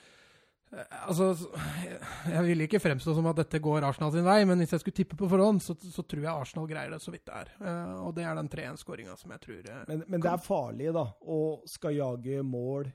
eh, 0.71 0.95
Altså, 1.10 1.34
jeg- 2.32 2.45
vil 2.47 2.63
ikke 2.67 2.80
fremstå 2.80 3.15
som 3.17 3.28
at 3.28 3.41
dette 3.43 3.60
går 3.60 3.84
Arsenal 3.89 4.12
sin 4.15 4.23
vei, 4.28 4.39
men 4.47 4.63
hvis 4.63 4.71
jeg 4.78 4.86
skulle 4.86 4.99
tippe 5.02 5.19
på 5.19 5.30
forhånd, 5.30 5.60
så, 5.65 5.75
så 5.75 6.06
tror 6.08 6.23
jeg 6.23 6.32
Arsenal 6.32 6.67
greier 6.71 6.95
det 6.95 7.02
så 7.04 7.12
vidt 7.12 7.25
det 7.28 7.36
er. 7.43 7.52
Eh, 7.60 7.95
Og 8.08 8.15
det 8.15 8.23
er 8.23 8.39
den 8.39 8.49
3-1-skåringa 8.56 9.17
som 9.19 9.36
jeg 9.36 9.43
tror 9.45 9.71
Men, 9.91 10.04
men 10.08 10.21
det 10.23 10.32
er 10.32 10.45
farlig, 10.47 10.93
da, 10.95 11.10
å 11.28 11.41
skal 11.67 11.97
jage 11.99 12.39
mål, 12.43 12.88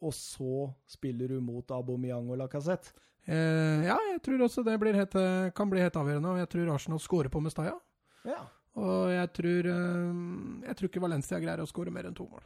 og 0.00 0.12
så 0.16 0.68
spiller 0.88 1.28
du 1.28 1.40
mot 1.44 1.72
Aubameyang 1.76 2.28
og 2.32 2.38
Lacassette. 2.44 2.92
Eh, 3.26 3.88
Ja, 3.88 3.98
jeg 4.12 4.22
tror 4.24 4.46
også 4.46 4.64
det 4.66 4.78
blir 4.80 4.96
helt, 4.96 5.14
eh, 5.14 5.50
kan 5.56 5.70
bli 5.70 5.82
helt 5.82 5.96
avgjørende, 5.96 6.32
og 6.32 6.38
jeg 6.38 6.48
tror 6.54 6.74
Arsenal 6.74 7.02
scorer 7.02 7.32
på 7.32 7.42
Mestalla. 7.42 7.76
Ja. 8.24 8.40
Og 8.80 9.10
jeg 9.10 9.32
tror, 9.34 9.68
eh, 9.74 10.64
jeg 10.68 10.76
tror 10.76 10.88
ikke 10.90 11.04
Valencia 11.04 11.40
greier 11.42 11.62
å 11.62 11.68
score 11.68 11.90
mer 11.90 12.08
enn 12.08 12.16
to 12.16 12.28
mål. 12.30 12.42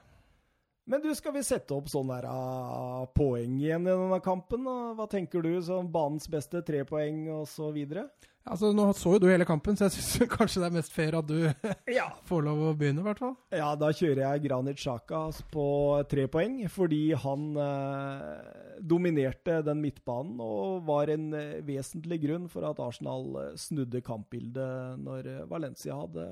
Men 0.87 1.00
du, 1.00 1.08
skal 1.16 1.32
vi 1.32 1.40
sette 1.40 1.72
opp 1.72 1.87
sånn 1.88 2.10
der 2.12 2.26
uh, 2.28 3.06
poeng 3.16 3.54
igjen 3.56 3.87
i 3.87 3.92
denne 3.92 4.18
kampen? 4.20 4.66
Og 4.68 4.98
Hva 4.98 5.06
tenker 5.08 5.40
du? 5.40 5.54
Sånn 5.64 5.88
banens 5.92 6.28
beste 6.28 6.60
trepoeng 6.60 7.22
og 7.32 7.46
så 7.48 7.70
videre? 7.72 8.10
Altså, 8.44 8.74
Nå 8.76 8.90
så 8.92 9.14
jo 9.14 9.20
du 9.22 9.26
hele 9.30 9.46
kampen, 9.48 9.76
så 9.76 9.87
jeg 9.87 9.94
syns 9.96 10.28
kanskje 10.37 10.61
det 10.61 10.66
er 10.68 10.74
mest 10.74 10.92
fair 10.92 11.16
at 11.16 11.28
du 11.28 11.46
Ja. 11.88 12.11
får 12.28 12.42
lov 12.44 12.59
å 12.61 12.72
begynne, 12.76 13.00
i 13.00 13.07
hvert 13.07 13.22
fall. 13.22 13.33
Ja, 13.57 13.70
da 13.80 13.88
kjører 13.96 14.20
jeg 14.26 14.42
Granit 14.44 14.80
Xhaka 14.83 15.22
på 15.54 15.64
tre 16.11 16.26
poeng, 16.28 16.59
fordi 16.72 17.00
han 17.22 17.46
eh, 17.57 18.74
dominerte 18.85 19.62
den 19.64 19.80
midtbanen 19.80 20.42
og 20.44 20.85
var 20.90 21.09
en 21.14 21.30
eh, 21.38 21.62
vesentlig 21.64 22.20
grunn 22.26 22.44
for 22.52 22.68
at 22.68 22.83
Arsenal 22.85 23.30
eh, 23.40 23.48
snudde 23.61 24.04
kampbildet 24.04 25.00
når 25.00 25.30
eh, 25.38 25.40
Valencia 25.48 25.96
hadde 26.02 26.28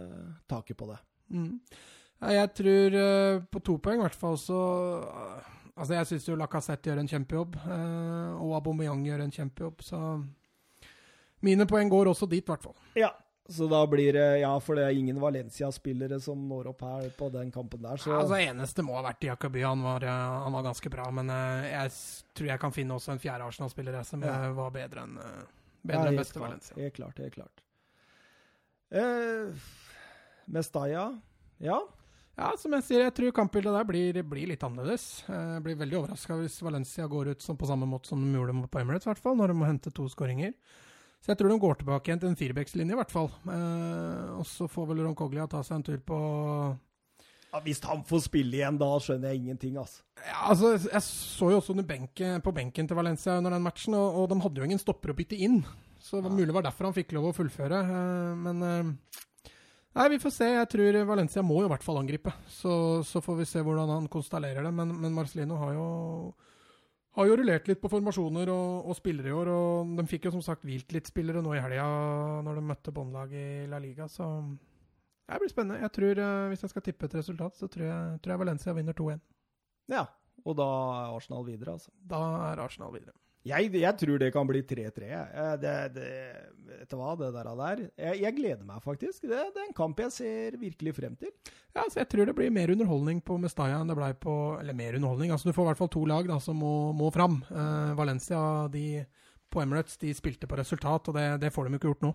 taket 0.53 0.77
på 0.83 0.90
det. 0.92 1.01
Mm. 1.33 1.57
Jeg 2.22 2.53
tror 2.55 2.94
på 3.51 3.61
to 3.66 3.79
poeng, 3.83 3.98
i 3.98 4.05
hvert 4.05 4.20
fall, 4.20 4.37
så 4.38 4.61
Altså, 5.72 5.94
jeg 5.96 6.07
syns 6.11 6.27
jo 6.29 6.35
Lacassette 6.37 6.90
gjør 6.90 6.98
en 7.01 7.09
kjempejobb, 7.09 7.55
og 7.64 8.51
Aubameyang 8.59 9.07
gjør 9.09 9.22
en 9.25 9.31
kjempejobb, 9.33 9.81
så 9.81 10.01
Mine 11.42 11.66
poeng 11.66 11.90
går 11.90 12.11
også 12.12 12.28
dit, 12.31 12.44
i 12.44 12.50
hvert 12.52 12.62
fall. 12.62 12.76
Ja. 12.98 13.11
Så 13.50 13.66
da 13.68 13.81
blir 13.90 14.14
det 14.14 14.26
Ja, 14.40 14.52
for 14.62 14.78
det 14.78 14.85
er 14.87 14.96
ingen 14.96 15.18
Valencia-spillere 15.20 16.20
som 16.22 16.44
når 16.48 16.68
opp 16.70 16.85
her 16.87 17.09
på 17.18 17.28
den 17.35 17.50
kampen 17.52 17.83
der, 17.83 17.98
så 17.98 18.14
Altså, 18.20 18.38
eneste 18.38 18.85
må 18.87 18.94
ha 18.94 19.02
vært 19.09 19.20
Diakaby. 19.24 19.64
Han, 19.66 19.83
var, 19.83 20.05
eh, 20.07 20.37
han 20.44 20.55
var 20.55 20.62
ganske 20.68 20.92
bra, 20.92 21.09
men 21.11 21.31
uh, 21.31 21.66
jeg 21.66 21.90
tror 22.38 22.52
jeg 22.52 22.62
kan 22.62 22.72
finne 22.72 22.94
også 22.94 23.12
en 23.16 23.22
fjerde 23.22 23.48
Arsenal-spiller 23.50 23.98
som 24.07 24.22
Ja. 24.22 24.37
eh, 24.46 24.52
var 24.57 24.70
bedre 24.70 25.02
enn 25.02 25.18
Ja, 25.18 25.33
bedre 25.90 26.12
enn 26.12 26.20
beste 26.22 26.38
klart, 26.38 26.48
Valencia. 26.48 26.76
Helt 26.78 26.94
klart, 26.94 27.18
helt 27.18 27.35
klart. 27.35 27.64
Uh, 28.92 29.50
Mestaya, 30.46 31.09
ja. 31.59 31.81
Ja, 32.38 32.52
som 32.57 32.72
jeg 32.78 32.85
sier, 32.87 33.02
jeg 33.05 33.14
tror 33.16 33.35
kampbildet 33.37 33.74
der 33.74 33.85
blir, 33.85 34.22
blir 34.24 34.48
litt 34.48 34.62
annerledes. 34.64 35.24
Jeg 35.28 35.64
blir 35.66 35.76
veldig 35.83 35.98
overraska 35.98 36.38
hvis 36.40 36.62
Valencia 36.64 37.05
går 37.11 37.35
ut 37.35 37.44
på 37.59 37.68
samme 37.68 37.88
måte 37.88 38.09
som 38.09 38.22
de 38.22 38.33
gjorde 38.38 38.55
på 38.72 38.81
Emirates, 38.81 39.05
i 39.05 39.11
hvert 39.11 39.20
fall, 39.20 39.37
når 39.37 39.52
de 39.52 39.59
må 39.61 39.68
hente 39.68 39.92
to 39.92 40.07
skåringer. 40.09 40.55
Så 41.23 41.31
jeg 41.31 41.39
tror 41.39 41.53
de 41.53 41.59
går 41.63 41.77
tilbake 41.79 42.11
igjen 42.11 42.23
til 42.23 42.33
en 42.33 42.39
firebeckslinje, 42.39 42.97
i 42.97 42.99
hvert 42.99 43.13
fall. 43.15 43.29
Eh, 43.47 44.31
og 44.41 44.47
så 44.49 44.67
får 44.71 44.89
vel 44.91 45.05
Ron 45.05 45.19
Coglia 45.19 45.47
ta 45.51 45.61
seg 45.63 45.79
en 45.79 45.85
tur 45.87 46.01
på 46.03 46.19
ja. 47.53 47.61
Hvis 47.63 47.83
han 47.85 48.01
får 48.09 48.25
spille 48.25 48.57
igjen, 48.57 48.79
da 48.81 48.89
skjønner 49.05 49.31
jeg 49.31 49.43
ingenting, 49.43 49.77
altså. 49.77 50.01
Ja, 50.25 50.39
altså, 50.49 50.73
Jeg 50.89 51.03
så 51.05 51.51
jo 51.53 51.59
også 51.61 51.77
benken, 51.85 52.41
på 52.43 52.55
benken 52.57 52.89
til 52.89 52.97
Valencia 52.97 53.37
under 53.39 53.53
den 53.53 53.63
matchen, 53.63 53.95
og, 53.95 54.23
og 54.23 54.31
de 54.33 54.41
hadde 54.41 54.63
jo 54.63 54.69
ingen 54.71 54.81
stopper 54.81 55.13
å 55.13 55.17
bytte 55.19 55.37
inn. 55.37 55.61
Så 56.03 56.17
det 56.17 56.25
var 56.25 56.35
mulig 56.35 56.49
det 56.49 56.57
var 56.57 56.65
derfor 56.67 56.89
han 56.89 56.97
fikk 56.97 57.13
lov 57.15 57.29
å 57.29 57.35
fullføre. 57.37 57.83
eh, 57.85 58.33
men 58.41 58.67
eh, 58.67 59.21
Nei, 59.93 60.07
vi 60.09 60.19
får 60.23 60.33
se. 60.33 60.47
Jeg 60.49 60.69
tror 60.73 60.97
Valencia 61.05 61.43
må 61.45 61.59
jo 61.61 61.69
i 61.69 61.73
hvert 61.75 61.85
fall 61.85 61.99
angripe. 62.01 62.33
Så, 62.49 62.73
så 63.05 63.21
får 63.21 63.43
vi 63.43 63.49
se 63.51 63.61
hvordan 63.61 63.91
han 63.93 64.09
konstellerer 64.09 64.65
det. 64.65 64.73
Men, 64.73 64.95
men 65.03 65.13
Marcelino 65.13 65.59
har 65.61 65.75
jo 65.77 65.89
har 67.16 67.29
jo 67.29 67.37
rullert 67.37 67.68
litt 67.68 67.81
på 67.83 67.90
formasjoner 67.92 68.48
og, 68.53 68.88
og 68.88 68.96
spillere 68.96 69.29
i 69.29 69.37
år. 69.37 69.51
Og 69.53 69.94
de 69.98 70.05
fikk 70.09 70.29
jo 70.29 70.35
som 70.37 70.44
sagt 70.44 70.64
hvilt 70.68 70.94
litt 70.94 71.11
spillere 71.11 71.42
nå 71.44 71.55
i 71.57 71.62
helga 71.62 71.87
når 72.46 72.59
de 72.59 72.66
møtte 72.70 72.94
båndlaget 72.94 73.66
i 73.66 73.70
La 73.70 73.81
Liga. 73.83 74.09
Så 74.09 74.29
det 75.29 75.40
blir 75.40 75.53
spennende. 75.53 75.83
Jeg 75.85 75.92
tror, 75.96 76.22
eh, 76.25 76.48
Hvis 76.53 76.64
jeg 76.64 76.72
skal 76.72 76.87
tippe 76.88 77.09
et 77.09 77.18
resultat, 77.20 77.57
så 77.57 77.68
tror 77.68 77.87
jeg, 77.87 78.20
tror 78.22 78.35
jeg 78.35 78.42
Valencia 78.44 78.77
vinner 78.77 78.96
2-1. 78.96 79.20
Ja. 79.92 80.07
Og 80.42 80.57
da 80.59 80.64
er 80.64 81.16
Arsenal 81.16 81.44
videre, 81.46 81.77
altså. 81.77 81.92
Da 82.09 82.20
er 82.51 82.64
Arsenal 82.64 82.92
videre. 82.94 83.14
Jeg, 83.42 83.72
jeg 83.74 83.98
tror 83.98 84.20
det 84.22 84.31
kan 84.35 84.46
bli 84.46 84.61
3-3. 84.62 85.07
Det, 85.59 85.72
det, 85.96 86.11
vet 86.68 86.90
du 86.92 86.96
hva, 86.98 87.14
det 87.18 87.33
der. 87.35 87.48
der. 87.59 87.81
Jeg, 87.98 88.20
jeg 88.22 88.37
gleder 88.37 88.66
meg 88.68 88.85
faktisk. 88.85 89.24
Det, 89.24 89.40
det 89.55 89.64
er 89.64 89.66
en 89.66 89.74
kamp 89.76 89.98
jeg 89.98 90.14
ser 90.14 90.59
virkelig 90.61 90.94
frem 91.00 91.16
til. 91.18 91.33
Ja, 91.72 91.83
altså 91.83 92.02
Jeg 92.05 92.11
tror 92.12 92.28
det 92.28 92.37
blir 92.38 92.55
mer 92.55 92.70
underholdning 92.70 93.22
på 93.24 93.38
Mestalla 93.42 93.81
enn 93.81 93.90
det 93.90 93.96
ble 93.98 94.12
på 94.20 94.35
Eller 94.61 94.76
mer 94.76 94.98
underholdning. 94.98 95.33
altså 95.35 95.50
Du 95.50 95.57
får 95.57 95.66
i 95.66 95.70
hvert 95.72 95.81
fall 95.81 95.90
to 95.96 96.05
lag 96.07 96.28
da, 96.31 96.38
som 96.42 96.61
må, 96.62 96.92
må 96.94 97.11
fram. 97.14 97.40
Uh, 97.50 97.96
Valencia 97.98 98.68
de, 98.70 99.02
på 99.50 99.64
Emirates 99.64 99.98
de 99.98 100.14
spilte 100.14 100.46
på 100.46 100.61
resultat, 100.61 101.11
og 101.11 101.18
det, 101.18 101.26
det 101.42 101.50
får 101.55 101.66
de 101.66 101.81
ikke 101.81 101.90
gjort 101.90 102.07
nå. 102.07 102.12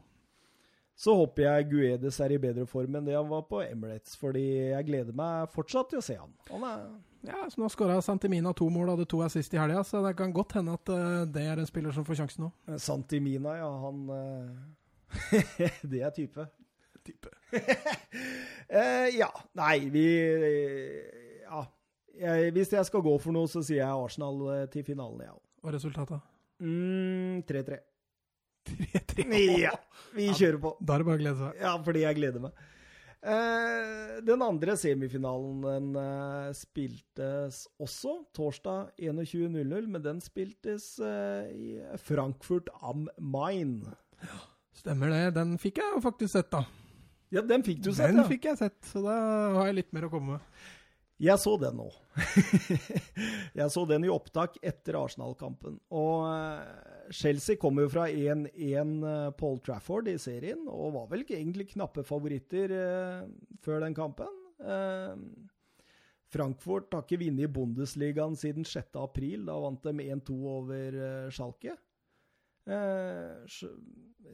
Så 0.98 1.14
håper 1.14 1.44
jeg 1.44 1.68
Guedes 1.70 2.18
er 2.26 2.34
i 2.34 2.40
bedre 2.42 2.64
form 2.66 2.96
enn 2.98 3.06
det 3.06 3.14
han 3.14 3.28
var 3.30 3.44
på 3.52 3.60
Emirates, 3.62 4.16
fordi 4.18 4.48
jeg 4.72 4.88
gleder 4.88 5.14
meg 5.18 5.52
fortsatt 5.54 5.92
til 5.92 6.00
å 6.00 6.06
se 6.08 6.16
han. 6.18 6.32
Han 6.50 6.64
er 6.66 6.88
Ja, 7.26 7.48
så 7.50 7.62
Nå 7.62 7.70
skåra 7.74 7.98
Santimina 8.02 8.54
to 8.56 8.68
mål 8.70 8.92
og 8.92 8.98
hadde 8.98 9.10
to 9.10 9.22
assist 9.26 9.54
i 9.56 9.60
helga, 9.60 9.82
så 9.84 10.04
det 10.06 10.14
kan 10.20 10.34
godt 10.36 10.58
hende 10.60 10.76
at 10.78 10.92
eh, 10.94 11.24
det 11.34 11.46
er 11.50 11.62
en 11.62 11.70
spiller 11.70 11.96
som 11.96 12.06
får 12.08 12.22
sjansen 12.22 12.46
nå. 12.46 12.52
Santimina, 12.82 13.56
ja, 13.58 13.72
han 13.82 14.04
eh, 14.14 15.72
Det 15.92 16.02
er 16.04 16.16
type. 16.16 16.48
Type. 17.08 17.34
Eh, 18.68 19.16
ja. 19.16 19.30
Nei, 19.56 19.88
vi 19.88 20.08
Ja. 21.46 21.62
Jeg, 22.18 22.52
hvis 22.52 22.74
jeg 22.74 22.86
skal 22.90 23.04
gå 23.06 23.14
for 23.22 23.32
noe, 23.32 23.48
så 23.48 23.62
sier 23.64 23.80
jeg 23.80 23.88
Arsenal 24.04 24.42
eh, 24.52 24.64
til 24.74 24.84
finalen, 24.84 25.22
jeg 25.22 25.30
ja. 25.30 25.36
òg. 25.38 25.44
Og 25.64 25.76
resultatet? 25.76 26.26
Mm, 26.60 27.44
3-3. 27.48 27.78
3-3. 28.68 29.28
Ja, 29.68 29.72
vi 30.18 30.28
kjører 30.34 30.60
på. 30.66 30.74
Da 30.82 30.98
er 30.98 31.04
det 31.04 31.08
bare 31.08 31.20
å 31.20 31.22
glede 31.22 31.40
seg. 31.40 31.62
Ja, 31.62 31.76
fordi 31.86 32.04
jeg 32.04 32.18
gleder 32.20 32.44
meg. 32.44 32.66
Eh, 33.28 34.24
den 34.24 34.44
andre 34.46 34.78
semifinalen 34.80 35.60
den 35.66 35.88
eh, 36.00 36.52
spiltes 36.56 37.66
også 37.82 38.22
torsdag 38.36 38.94
21.00, 39.04 39.90
men 39.92 40.04
den 40.06 40.22
spiltes 40.24 40.94
eh, 41.04 41.50
i 41.52 41.68
Frankfurt 42.00 42.72
am 42.80 43.10
Main. 43.20 43.82
Stemmer 44.78 45.12
det. 45.12 45.24
Den 45.36 45.58
fikk 45.60 45.82
jeg 45.82 45.98
jo 45.98 46.04
faktisk 46.06 46.38
sett, 46.38 46.52
da. 46.56 46.64
Ja, 47.36 47.44
den 47.44 47.66
fikk 47.68 47.84
du 47.84 47.92
sett, 47.92 48.14
Den 48.14 48.24
ja. 48.24 48.28
fikk 48.30 48.48
jeg 48.48 48.62
sett, 48.62 48.80
så 48.88 49.04
da 49.04 49.18
har 49.58 49.68
jeg 49.68 49.82
litt 49.82 49.96
mer 49.96 50.08
å 50.08 50.14
komme 50.14 50.38
med. 50.38 50.66
Jeg 51.20 51.42
så 51.42 51.58
den 51.60 51.80
nå. 51.82 51.90
jeg 53.60 53.72
så 53.74 53.84
den 53.90 54.06
i 54.06 54.14
opptak 54.14 54.56
etter 54.62 55.02
Arsenal-kampen. 55.02 55.82
Og 55.92 56.30
Chelsea 57.14 57.58
kommer 57.60 57.86
jo 57.86 57.92
fra 57.94 58.08
1-1 58.10 58.50
eh, 59.08 59.30
Paul 59.40 59.60
Trafford 59.64 60.10
i 60.12 60.18
serien, 60.22 60.66
og 60.68 60.96
var 60.96 61.12
vel 61.12 61.24
ikke 61.24 61.38
egentlig 61.38 61.70
knappe 61.74 62.04
favoritter 62.08 62.74
eh, 62.76 63.30
før 63.64 63.86
den 63.86 63.96
kampen. 63.98 64.34
Eh, 64.60 65.14
Frankfurt 66.28 66.92
har 66.92 67.06
ikke 67.06 67.22
vunnet 67.22 67.48
i 67.48 67.52
Bundesligaen 67.52 68.36
siden 68.36 68.68
6. 68.68 68.98
april. 69.00 69.46
Da 69.48 69.56
vant 69.64 69.84
de 69.86 70.08
1-2 70.12 70.38
over 70.52 70.98
eh, 71.00 71.30
Schalke. 71.32 71.78
Eh, 72.68 73.48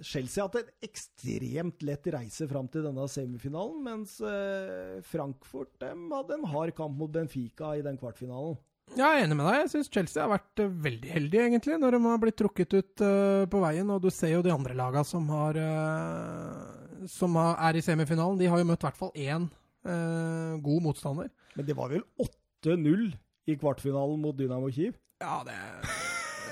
Chelsea 0.02 0.42
har 0.42 0.50
hatt 0.50 0.64
en 0.64 0.88
ekstremt 0.88 1.84
lett 1.86 2.08
reise 2.16 2.48
fram 2.50 2.70
til 2.74 2.88
denne 2.88 3.06
semifinalen, 3.12 3.84
mens 3.86 4.18
eh, 4.26 4.98
Frankfurt 5.06 5.86
hadde 5.86 6.40
en 6.40 6.48
hard 6.50 6.74
kamp 6.78 6.98
mot 6.98 7.14
Benfica 7.14 7.76
i 7.78 7.86
den 7.86 8.00
kvartfinalen. 8.02 8.58
Jeg 8.94 9.08
er 9.08 9.24
enig 9.24 9.38
med 9.40 9.48
deg. 9.48 9.60
Jeg 9.64 9.72
syns 9.72 9.90
Chelsea 9.90 10.22
har 10.22 10.32
vært 10.36 10.62
eh, 10.62 10.74
veldig 10.86 11.12
heldige, 11.16 11.48
egentlig, 11.50 11.80
når 11.82 11.96
de 11.96 12.02
har 12.06 12.22
blitt 12.22 12.38
trukket 12.38 12.76
ut 12.78 13.04
uh, 13.06 13.46
på 13.50 13.62
veien. 13.64 13.90
Og 13.90 14.04
du 14.04 14.10
ser 14.14 14.36
jo 14.36 14.44
de 14.46 14.54
andre 14.54 14.78
lagene 14.78 15.06
som, 15.08 15.26
har, 15.34 15.58
uh, 15.58 17.08
som 17.10 17.40
har, 17.40 17.58
er 17.70 17.80
i 17.80 17.84
semifinalen. 17.86 18.38
De 18.42 18.50
har 18.52 18.62
jo 18.62 18.68
møtt 18.70 18.84
i 18.84 18.88
hvert 18.90 19.00
fall 19.00 19.14
én 19.18 19.48
uh, 19.50 20.54
god 20.62 20.86
motstander. 20.86 21.32
Men 21.58 21.70
det 21.70 21.78
var 21.78 21.90
vel 21.94 22.06
8-0 22.22 23.10
i 23.50 23.58
kvartfinalen 23.60 24.22
mot 24.22 24.38
Dynamo 24.38 24.70
Kiev? 24.74 25.00
Ja, 25.24 25.42
det 25.48 25.58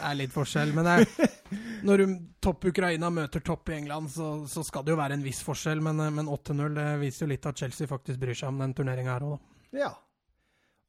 er 0.02 0.17
litt 0.17 0.34
forskjell. 0.34 0.74
Men 0.74 0.89
det, 0.89 1.30
når 1.88 2.02
du, 2.02 2.20
topp 2.41 2.72
Ukraina 2.72 3.12
møter 3.13 3.44
topp 3.46 3.70
i 3.70 3.78
England, 3.78 4.10
så, 4.15 4.34
så 4.50 4.65
skal 4.65 4.88
det 4.88 4.96
jo 4.96 5.02
være 5.02 5.20
en 5.20 5.26
viss 5.26 5.44
forskjell. 5.46 5.84
Men, 5.86 6.02
men 6.17 6.32
8-0 6.32 6.80
viser 7.04 7.28
jo 7.28 7.36
litt 7.36 7.46
at 7.46 7.62
Chelsea 7.62 7.91
faktisk 7.91 8.24
bryr 8.24 8.39
seg 8.39 8.50
om 8.50 8.63
den 8.65 8.74
turneringa 8.78 9.13
her 9.13 9.28
òg, 9.30 9.38
da. 9.38 9.84
Ja. 9.86 9.91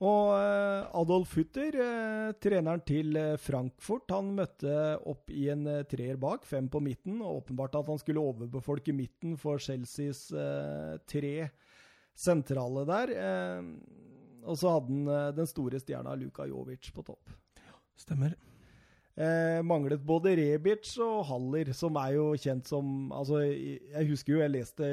Og 0.03 0.33
eh, 0.35 0.87
Adolf 0.99 1.37
Hutter, 1.39 1.77
eh, 1.79 2.31
treneren 2.43 2.83
til 2.87 3.15
eh, 3.19 3.37
Frankfurt, 3.39 4.11
han 4.11 4.33
møtte 4.35 4.75
opp 5.09 5.31
i 5.31 5.47
en 5.53 5.69
treer 5.91 6.19
bak, 6.21 6.47
fem 6.49 6.67
på 6.73 6.83
midten. 6.83 7.21
og 7.23 7.43
Åpenbart 7.43 7.79
at 7.79 7.91
han 7.93 8.03
skulle 8.03 8.23
overbefolke 8.23 8.95
midten 8.97 9.37
for 9.39 9.63
Chelseas 9.63 10.27
tre 11.07 11.35
sentrale 12.19 12.87
der. 12.89 13.15
Og 14.43 14.59
så 14.59 14.75
hadde 14.75 14.91
han 14.91 15.37
den 15.39 15.49
store 15.49 15.79
stjerna 15.81 16.17
Luka 16.19 16.49
Jovic 16.51 16.91
på 16.95 17.07
topp. 17.07 17.37
Ja, 17.63 17.79
Stemmer. 18.03 18.35
Eh, 19.13 19.61
manglet 19.63 20.01
både 20.09 20.33
Rebic 20.39 20.95
og 21.05 21.27
Haller, 21.29 21.69
som 21.77 21.99
er 22.01 22.15
jo 22.17 22.31
kjent 22.41 22.65
som 22.71 23.11
Altså, 23.13 23.43
jeg 23.45 24.09
husker 24.09 24.33
jo 24.33 24.41
jeg 24.41 24.55
leste 24.55 24.87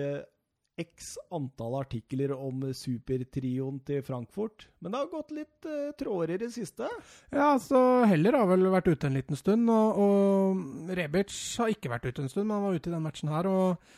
x 0.79 1.13
antall 1.35 1.77
artikler 1.81 2.33
om 2.35 2.63
supertrioen 2.75 3.79
til 3.87 4.03
Frankfurt. 4.05 4.67
Men 4.79 4.93
det 4.93 5.01
har 5.01 5.11
gått 5.11 5.33
litt 5.35 5.69
uh, 5.69 5.91
tråder 5.99 6.35
i 6.35 6.41
det 6.45 6.51
siste. 6.55 6.89
Ja, 7.35 7.53
så 7.61 8.05
Heller 8.09 8.39
har 8.39 8.49
vel 8.51 8.67
vært 8.71 8.91
ute 8.91 9.09
en 9.09 9.17
liten 9.19 9.39
stund, 9.39 9.69
og, 9.73 10.03
og 10.03 10.93
Rebic 10.97 11.33
har 11.61 11.73
ikke 11.73 11.91
vært 11.91 12.07
ute 12.09 12.25
en 12.25 12.31
stund, 12.31 12.47
men 12.47 12.57
han 12.57 12.69
var 12.69 12.79
ute 12.79 12.91
i 12.91 12.95
den 12.95 13.03
matchen 13.05 13.33
her. 13.33 13.49
og 13.49 13.97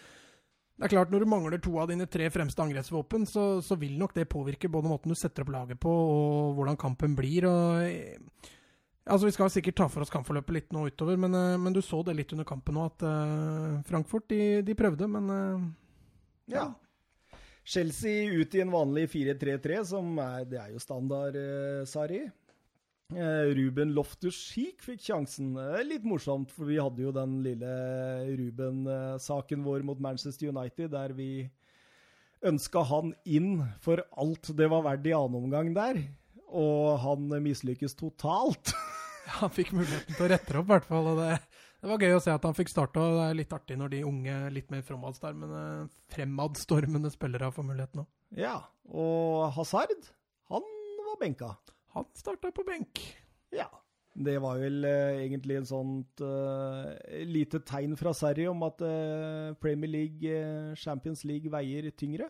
det 0.82 0.88
er 0.88 0.96
klart, 0.96 1.12
Når 1.13 1.22
du 1.22 1.30
mangler 1.30 1.62
to 1.62 1.76
av 1.78 1.91
dine 1.91 2.08
tre 2.10 2.26
fremste 2.34 2.63
angrepsvåpen, 2.63 3.28
så, 3.30 3.44
så 3.62 3.78
vil 3.78 4.00
nok 4.02 4.15
det 4.17 4.26
påvirke 4.32 4.72
både 4.72 4.89
måten 4.89 5.13
du 5.13 5.17
setter 5.20 5.46
opp 5.46 5.52
laget 5.54 5.78
på, 5.80 5.91
og 5.91 6.56
hvordan 6.58 6.80
kampen 6.82 7.13
blir. 7.13 7.46
og 7.46 7.86
Altså, 9.06 9.26
Vi 9.26 9.34
skal 9.36 9.50
sikkert 9.50 9.78
ta 9.78 9.88
for 9.89 10.02
oss 10.02 10.13
kampforløpet 10.13 10.56
litt 10.56 10.74
nå 10.74 10.88
utover, 10.89 11.17
men, 11.17 11.34
eh, 11.36 11.58
men 11.58 11.74
du 11.74 11.82
så 11.82 12.04
det 12.06 12.15
litt 12.17 12.34
under 12.34 12.46
kampen 12.46 12.78
nå, 12.78 12.86
at 12.86 13.06
uh, 13.06 13.82
Frankfurt 13.88 14.28
de, 14.30 14.62
de 14.62 14.76
prøvde, 14.78 15.08
men 15.10 15.30
eh, 15.34 15.63
Ja. 16.50 16.72
Chelsea 17.64 18.32
ut 18.32 18.56
i 18.56 18.62
en 18.64 18.72
vanlig 18.74 19.08
4-3-3, 19.14 19.82
som 19.94 20.16
er, 20.20 20.46
det 20.50 20.60
er 20.60 20.72
jo 20.74 20.82
standard, 20.82 21.38
eh, 21.38 21.84
Sari. 21.88 22.24
Eh, 23.12 23.52
Ruben 23.58 23.92
Loftus-Cheek 23.94 24.82
fikk 24.86 25.04
sjansen. 25.04 25.54
Eh, 25.60 25.84
litt 25.86 26.06
morsomt, 26.08 26.52
for 26.52 26.70
vi 26.72 26.80
hadde 26.82 27.04
jo 27.04 27.12
den 27.16 27.42
lille 27.46 27.74
Ruben-saken 28.40 29.66
vår 29.68 29.86
mot 29.88 30.00
Manchester 30.02 30.50
United, 30.50 30.92
der 30.96 31.14
vi 31.14 31.50
ønska 32.42 32.82
han 32.90 33.12
inn 33.30 33.60
for 33.84 34.02
alt 34.18 34.50
det 34.58 34.70
var 34.72 34.86
verdt 34.88 35.12
i 35.12 35.14
annen 35.14 35.44
omgang 35.44 35.74
der. 35.78 36.02
Og 36.50 36.98
han 37.04 37.30
mislykkes 37.44 37.94
totalt. 38.00 38.74
han 39.40 39.54
fikk 39.54 39.76
muligheten 39.76 40.18
til 40.18 40.26
å 40.26 40.32
rette 40.32 40.50
det 40.50 40.60
opp, 40.64 40.72
i 40.72 40.74
hvert 40.74 40.90
fall. 40.90 41.12
og 41.14 41.22
det, 41.22 41.38
det 41.82 41.89
var 41.89 42.04
gøy 42.06 42.13
å 42.13 42.22
se 42.22 42.30
at 42.34 42.44
han 42.46 42.58
fikk 42.58 42.70
starta. 42.70 43.02
Det 43.02 43.26
er 43.26 43.38
litt 43.39 43.54
artig 43.58 43.78
når 43.80 43.89
de 43.96 44.02
unge, 44.06 44.36
litt 44.54 44.70
mer 44.74 44.84
fremadstormende, 44.86 45.89
spillere 47.13 47.50
får 47.56 47.65
muligheten 47.65 48.04
òg. 48.04 48.10
Ja, 48.38 48.58
og 48.94 49.50
Hazard, 49.58 50.06
han 50.52 50.67
var 51.08 51.17
benka. 51.20 51.50
Han 51.96 52.06
starta 52.15 52.52
på 52.54 52.63
benk. 52.67 53.02
Ja. 53.56 53.67
Det 54.12 54.36
var 54.44 54.60
vel 54.60 54.84
eh, 54.84 55.22
egentlig 55.24 55.56
en 55.58 55.70
sånt 55.70 56.22
eh, 56.26 57.22
lite 57.24 57.62
tegn 57.63 57.96
fra 57.96 58.12
Sarri 58.15 58.44
om 58.52 58.60
at 58.67 58.82
eh, 58.84 59.54
Premier 59.63 59.91
League, 59.91 60.28
eh, 60.28 60.76
Champions 60.76 61.24
League 61.24 61.48
veier 61.52 61.88
tyngre. 61.96 62.28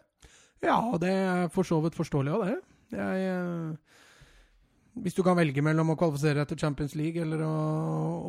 Ja, 0.62 0.78
det 1.02 1.10
er 1.10 1.50
for 1.54 1.66
så 1.66 1.82
vidt 1.82 1.98
forståelig 1.98 2.36
av 2.38 2.46
det. 2.46 2.60
Jeg, 2.94 3.18
hvis 5.00 5.16
du 5.16 5.22
kan 5.24 5.38
velge 5.40 5.62
mellom 5.64 5.94
å 5.94 5.98
kvalifisere 6.00 6.42
deg 6.42 6.50
til 6.52 6.60
Champions 6.66 6.96
League 7.00 7.22
eller 7.22 7.44
å, 7.46 7.52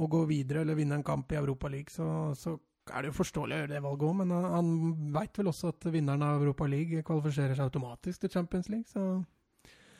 å 0.02 0.06
gå 0.10 0.20
videre 0.30 0.62
eller 0.62 0.78
vinne 0.78 0.94
en 1.00 1.06
kamp 1.06 1.32
i 1.34 1.38
Europa 1.40 1.68
League, 1.72 1.90
så, 1.90 2.06
så 2.38 2.54
er 2.90 3.02
det 3.02 3.10
jo 3.12 3.16
forståelig 3.18 3.54
å 3.56 3.60
gjøre 3.62 3.72
det 3.74 3.82
valget 3.82 4.06
òg. 4.08 4.14
Men 4.20 4.32
han, 4.52 4.70
veit 5.14 5.38
vel 5.38 5.50
også 5.50 5.72
at 5.74 5.88
vinneren 5.94 6.22
av 6.26 6.42
Europa 6.42 6.68
League 6.70 7.02
kvalifiserer 7.06 7.58
seg 7.58 7.66
automatisk 7.70 8.22
til 8.24 8.32
Champions 8.36 8.70
League, 8.72 8.88
så 8.90 9.24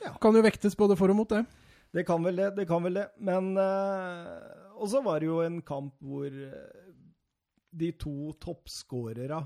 Ja. 0.02 0.14
kan 0.22 0.34
jo 0.34 0.42
vektes 0.42 0.74
både 0.78 0.96
for 0.98 1.10
og 1.10 1.16
mot 1.20 1.30
det. 1.30 1.44
Det 1.92 2.06
kan 2.08 2.22
vel 2.24 2.36
det, 2.40 2.48
det 2.56 2.66
kan 2.66 2.82
vel 2.82 2.94
det. 2.96 3.08
Men 3.20 3.52
eh, 3.60 4.72
Og 4.80 4.88
så 4.90 5.02
var 5.04 5.20
det 5.20 5.28
jo 5.28 5.42
en 5.44 5.60
kamp 5.62 5.94
hvor 6.00 6.26
eh, 6.26 6.88
de 7.72 7.92
to 7.92 8.32
toppskårere 8.40 9.42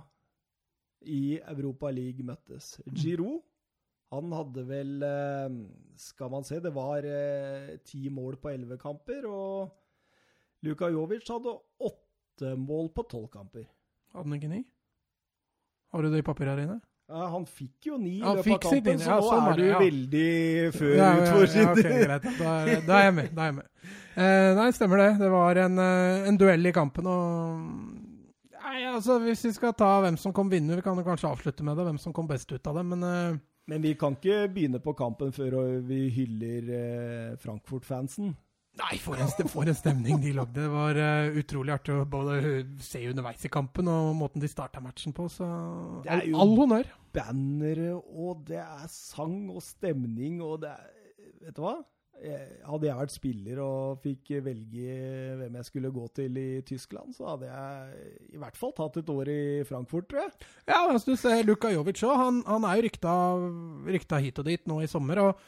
i 1.07 1.39
Europa 1.43 1.91
League 1.91 2.25
møttes. 2.25 2.77
Giroud, 2.95 3.43
han 4.15 4.33
hadde 4.37 4.63
vel 4.69 5.03
eh, 5.03 5.57
Skal 5.99 6.31
man 6.31 6.45
se, 6.47 6.61
det 6.63 6.73
var 6.75 7.07
eh, 7.09 7.77
ti 7.87 8.07
mål 8.13 8.37
på 8.43 8.53
elleve 8.53 8.79
kamper. 8.81 9.27
Og 9.27 10.67
Luka 10.67 10.91
Jovic 10.93 11.27
hadde 11.31 11.57
åtte 11.91 12.53
mål 12.61 12.93
på 12.95 13.07
tolv 13.11 13.31
kamper. 13.33 13.67
Hadde 14.13 14.29
han 14.29 14.37
ikke 14.39 14.53
ni? 14.53 14.63
Har 15.93 16.03
du 16.05 16.13
det 16.13 16.21
i 16.23 16.27
papiret 16.27 16.55
her 16.55 16.67
inne? 16.67 16.81
Ja, 17.07 17.29
han 17.31 17.45
fikk 17.47 17.87
jo 17.87 17.97
ni 18.03 18.17
i 18.19 18.23
løpet 18.25 18.57
av 18.57 18.63
kampen, 18.65 18.97
så 18.99 19.13
ja, 19.13 19.17
nå 19.21 19.27
sånn 19.31 19.45
er 19.53 19.61
du 19.61 19.67
ja. 19.69 19.77
veldig 19.79 20.31
før 20.75 20.89
Ja, 20.91 20.97
ja, 21.07 21.21
utfor 21.21 21.45
ja, 21.47 21.67
ok, 21.71 21.83
greit. 22.01 22.25
Da, 22.41 22.55
er- 22.65 22.81
da 22.83 22.97
er 22.99 23.05
jeg 23.05 23.15
med. 23.15 23.29
Da 23.37 23.45
er 23.45 23.53
jeg 23.53 23.57
med. 23.61 23.69
Eh, 24.17 24.49
nei, 24.59 24.65
stemmer 24.75 25.03
det. 25.05 25.11
Det 25.21 25.29
var 25.31 25.61
en, 25.63 25.79
eh, 25.85 26.27
en 26.33 26.41
duell 26.41 26.67
i 26.67 26.75
kampen, 26.75 27.07
og 27.07 28.03
Nei, 28.67 28.81
altså, 28.91 29.21
Hvis 29.23 29.45
vi 29.47 29.53
skal 29.55 29.77
ta 29.79 30.01
hvem 30.03 30.17
som 30.19 30.33
kom 30.35 30.51
vinner, 30.51 30.81
vi 30.81 30.83
kan 30.83 30.99
jo 30.99 31.05
kanskje 31.07 31.31
avslutte 31.31 31.63
med 31.63 31.79
det, 31.79 31.85
hvem 31.87 32.01
som 32.03 32.13
kom 32.17 32.27
best 32.27 32.51
ut 32.51 32.67
av 32.67 32.81
det, 32.81 32.85
men 32.91 33.05
eh, 33.07 33.39
Men 33.67 33.83
vi 33.83 33.95
kan 33.99 34.15
ikke 34.15 34.45
begynne 34.55 34.79
på 34.83 34.93
kampen 34.99 35.33
før 35.35 35.57
vi 35.87 36.05
hyller 36.15 36.69
eh, 36.77 37.31
Frankfurt-fansen. 37.43 38.35
Nei, 38.77 38.99
for 39.01 39.17
en, 39.17 39.31
for 39.49 39.65
en 39.65 39.75
stemning 39.75 40.19
de 40.21 40.35
lagde. 40.37 40.53
Det 40.59 40.67
var 40.69 40.99
uh, 41.01 41.39
utrolig 41.41 41.73
artig 41.73 41.95
å 41.97 42.03
både 42.13 42.35
se 42.85 43.01
underveis 43.09 43.47
i 43.49 43.51
kampen 43.51 43.89
og 43.89 44.11
måten 44.19 44.43
de 44.43 44.51
starta 44.53 44.83
matchen 44.85 45.15
på. 45.17 45.31
Så 45.33 45.47
Det 46.05 46.11
er 46.13 46.21
all, 46.21 46.29
jo- 46.29 46.41
all 46.45 46.53
honnør. 46.61 46.91
Bannere, 47.17 47.95
og 47.97 48.43
det 48.51 48.61
er 48.61 48.85
sang 48.93 49.47
og 49.49 49.63
stemning, 49.65 50.43
og 50.45 50.61
det 50.67 50.75
er 50.77 50.93
Vet 51.47 51.55
du 51.57 51.63
hva? 51.63 51.77
Jeg- 52.23 52.63
Hadde 52.67 52.87
jeg 52.89 52.97
vært 52.97 53.13
spiller 53.15 53.59
og 53.63 54.01
fikk 54.03 54.31
velge 54.43 54.95
hvem 55.39 55.59
jeg 55.61 55.65
skulle 55.69 55.91
gå 55.93 56.07
til 56.17 56.39
i 56.41 56.63
Tyskland, 56.67 57.13
så 57.15 57.29
hadde 57.29 57.47
jeg 57.51 58.33
i 58.35 58.41
hvert 58.41 58.57
fall 58.57 58.73
tatt 58.73 58.97
et 58.97 59.11
år 59.13 59.29
i 59.29 59.63
Frankfurt, 59.69 60.09
tror 60.09 60.23
jeg. 60.25 60.33
Ja, 60.67 60.81
hvis 60.91 61.05
du 61.05 61.15
ser 61.17 61.45
Luka 61.45 61.69
Jovic 61.71 62.01
òg. 62.03 62.17
Han, 62.17 62.43
han 62.49 62.65
er 62.65 62.81
jo 62.81 62.87
rykta, 62.89 63.15
rykta 63.87 64.21
hit 64.25 64.39
og 64.43 64.45
dit 64.49 64.67
nå 64.67 64.81
i 64.83 64.89
sommer. 64.91 65.19
og 65.19 65.39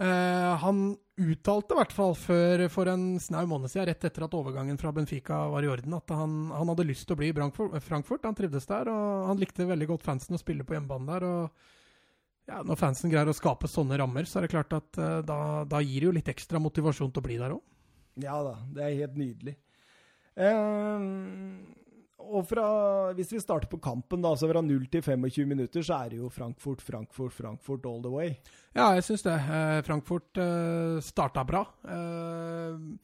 eh, 0.00 0.56
Han 0.64 0.96
uttalte 1.20 1.74
i 1.76 1.80
hvert 1.82 1.92
fall 1.92 2.14
før, 2.16 2.64
for 2.72 2.88
en 2.88 3.18
snau 3.20 3.44
måned 3.46 3.68
siden, 3.68 3.90
rett 3.90 4.04
etter 4.08 4.24
at 4.24 4.32
overgangen 4.38 4.78
fra 4.80 4.92
Benfica 4.96 5.42
var 5.52 5.62
i 5.66 5.68
orden, 5.68 5.92
at 5.98 6.08
han, 6.16 6.48
han 6.56 6.72
hadde 6.72 6.86
lyst 6.88 7.04
til 7.06 7.14
å 7.14 7.20
bli 7.20 7.28
i 7.28 7.36
Frankfurt. 7.36 8.24
Han 8.24 8.34
trivdes 8.38 8.66
der, 8.66 8.88
og 8.88 9.28
han 9.28 9.38
likte 9.42 9.68
veldig 9.68 9.90
godt 9.92 10.06
fansen 10.08 10.34
å 10.34 10.40
spille 10.40 10.64
på 10.64 10.78
hjemmebane 10.78 11.12
der. 11.12 11.28
og 11.28 11.50
ja, 12.50 12.60
Når 12.66 12.78
fansen 12.78 13.12
greier 13.12 13.30
å 13.30 13.36
skape 13.36 13.70
sånne 13.70 13.98
rammer, 14.00 14.26
så 14.28 14.40
er 14.40 14.46
det 14.46 14.54
klart 14.54 14.74
at 14.76 15.00
uh, 15.00 15.18
da, 15.26 15.40
da 15.70 15.82
gir 15.84 16.02
det 16.02 16.08
jo 16.08 16.14
litt 16.16 16.30
ekstra 16.32 16.60
motivasjon 16.62 17.12
til 17.12 17.22
å 17.22 17.26
bli 17.26 17.40
der 17.40 17.56
òg. 17.56 17.62
Ja 18.20 18.40
da, 18.44 18.56
det 18.74 18.86
er 18.86 18.96
helt 19.04 19.20
nydelig. 19.20 19.54
Um, 20.34 21.76
og 22.20 22.44
fra, 22.46 22.64
hvis 23.16 23.30
vi 23.32 23.42
starter 23.42 23.70
på 23.70 23.80
kampen, 23.82 24.22
da, 24.22 24.34
så 24.38 24.48
fra 24.50 24.62
0 24.62 24.88
til 24.92 25.02
25 25.02 25.48
minutter, 25.48 25.84
så 25.86 26.02
er 26.02 26.12
det 26.12 26.20
jo 26.20 26.30
Frankfurt, 26.32 26.82
Frankfurt, 26.84 27.34
Frankfurt 27.34 27.86
all 27.88 28.02
the 28.04 28.12
way. 28.12 28.34
Ja, 28.74 28.90
jeg 28.98 29.06
syns 29.06 29.24
det. 29.26 29.38
Uh, 29.46 29.78
Frankfurt 29.86 30.42
uh, 30.42 30.98
starta 31.06 31.46
bra. 31.46 31.64
Uh, 31.86 32.98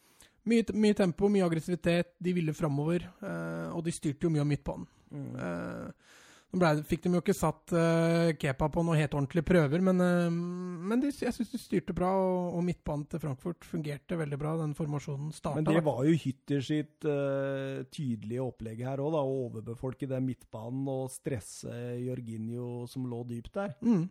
mye, 0.46 0.66
mye 0.78 0.96
tempo, 0.96 1.30
mye 1.32 1.46
aggressivitet. 1.46 2.14
De 2.22 2.34
ville 2.36 2.54
framover. 2.54 3.06
Eh, 3.22 3.70
og 3.74 3.82
de 3.86 3.94
styrte 3.94 4.26
jo 4.26 4.32
mye 4.32 4.44
av 4.44 4.50
midtbanen. 4.50 4.86
Eh, 5.16 6.14
nå 6.54 6.60
ble, 6.62 6.70
fikk 6.86 7.04
de 7.04 7.10
jo 7.12 7.20
ikke 7.20 7.34
satt 7.36 7.72
uh, 7.74 8.30
Kepa 8.38 8.68
på 8.72 8.84
noen 8.86 9.00
helt 9.00 9.14
ordentlige 9.18 9.46
prøver, 9.48 9.82
men, 9.84 9.98
uh, 10.00 10.30
men 10.30 11.02
de, 11.02 11.10
jeg 11.10 11.34
syns 11.34 11.50
de 11.52 11.60
styrte 11.60 11.96
bra. 11.96 12.12
Og, 12.22 12.56
og 12.58 12.64
midtbanen 12.66 13.06
til 13.10 13.22
Frankfurt 13.22 13.66
fungerte 13.66 14.18
veldig 14.20 14.38
bra. 14.40 14.54
Den 14.62 14.76
formasjonen 14.78 15.34
starta. 15.34 15.58
Men 15.58 15.68
det 15.68 15.84
var 15.86 16.04
jo 16.06 16.14
Hytter 16.22 16.62
sitt 16.64 17.08
uh, 17.08 17.82
tydelige 17.92 18.44
opplegg 18.46 18.84
her 18.86 19.02
òg, 19.02 19.18
å 19.18 19.24
overbefolke 19.48 20.08
den 20.10 20.28
midtbanen 20.28 20.86
og 20.92 21.10
stresse 21.12 21.74
Jorginho 22.04 22.86
som 22.90 23.08
lå 23.10 23.24
dypt 23.28 23.54
der. 23.58 23.76
mm. 23.82 24.04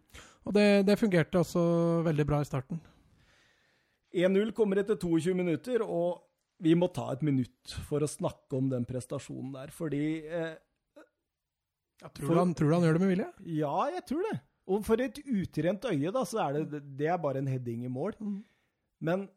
Og 0.46 0.54
det, 0.54 0.68
det 0.86 1.00
fungerte 1.02 1.40
også 1.42 1.62
veldig 2.06 2.26
bra 2.30 2.44
i 2.44 2.46
starten. 2.46 2.78
1-0 4.16 4.52
kommer 4.56 4.80
etter 4.80 5.00
22 5.02 5.34
minutter, 5.36 5.82
og 5.82 6.22
vi 6.64 6.76
må 6.78 6.88
ta 6.94 7.10
et 7.12 7.24
minutt 7.26 7.74
for 7.90 8.04
å 8.04 8.10
snakke 8.10 8.56
om 8.60 8.70
den 8.72 8.86
prestasjonen 8.88 9.52
der, 9.58 9.74
fordi 9.76 10.06
eh, 10.24 10.54
Tror, 12.04 12.34
du 12.34 12.40
han, 12.40 12.52
tror 12.58 12.70
du 12.70 12.76
han 12.76 12.86
gjør 12.86 12.98
det 12.98 13.04
med 13.06 13.12
vilje? 13.14 13.30
Ja, 13.56 13.76
jeg 13.94 14.04
tror 14.10 14.28
det. 14.28 14.36
Og 14.66 14.86
for 14.86 15.02
et 15.02 15.20
utrent 15.22 15.86
øye, 15.88 16.12
da, 16.12 16.24
så 16.28 16.42
er 16.48 16.58
det, 16.58 16.82
det 16.98 17.10
er 17.12 17.22
bare 17.22 17.42
en 17.42 17.50
heading 17.50 17.86
i 17.86 17.92
mål. 17.92 18.16
Mm. 18.20 18.40
Men 19.06 19.28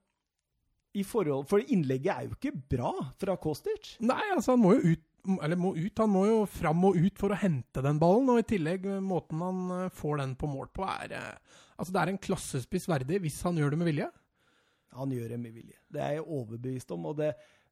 i 0.97 1.05
forhold 1.05 1.45
For 1.51 1.61
innlegget 1.61 2.15
er 2.15 2.27
jo 2.27 2.37
ikke 2.37 2.55
bra 2.77 2.93
fra 3.21 3.37
Kostic. 3.41 3.97
Nei, 4.01 4.23
altså 4.35 4.57
han 4.57 4.63
må 4.65 4.75
jo 4.79 4.95
ut. 4.95 5.05
Eller 5.45 5.59
må 5.61 5.75
ut, 5.77 5.99
han 6.01 6.09
må 6.09 6.23
jo 6.25 6.37
fram 6.49 6.87
og 6.89 6.97
ut 6.97 7.19
for 7.21 7.35
å 7.35 7.37
hente 7.37 7.83
den 7.85 7.99
ballen. 8.01 8.31
Og 8.33 8.41
i 8.41 8.47
tillegg, 8.49 8.87
eh, 8.89 9.03
måten 9.05 9.43
han 9.45 9.59
eh, 9.75 9.91
får 9.93 10.23
den 10.23 10.33
på 10.41 10.49
mål 10.49 10.71
på, 10.73 10.87
er 10.89 11.19
eh, 11.19 11.59
Altså, 11.79 11.93
det 11.95 12.01
er 12.01 12.11
en 12.11 12.19
klassespiss 12.19 12.89
verdig 12.91 13.21
hvis 13.23 13.37
han 13.47 13.59
gjør 13.61 13.71
det 13.75 13.77
med 13.79 13.87
vilje. 13.93 14.09
Han 14.99 15.13
gjør 15.15 15.35
det 15.35 15.37
med 15.39 15.53
vilje. 15.55 15.77
Det 15.95 16.01
er 16.03 16.17
jeg 16.17 16.25
overbevist 16.25 16.91
om. 16.97 17.05
og 17.07 17.21
det, 17.21 17.29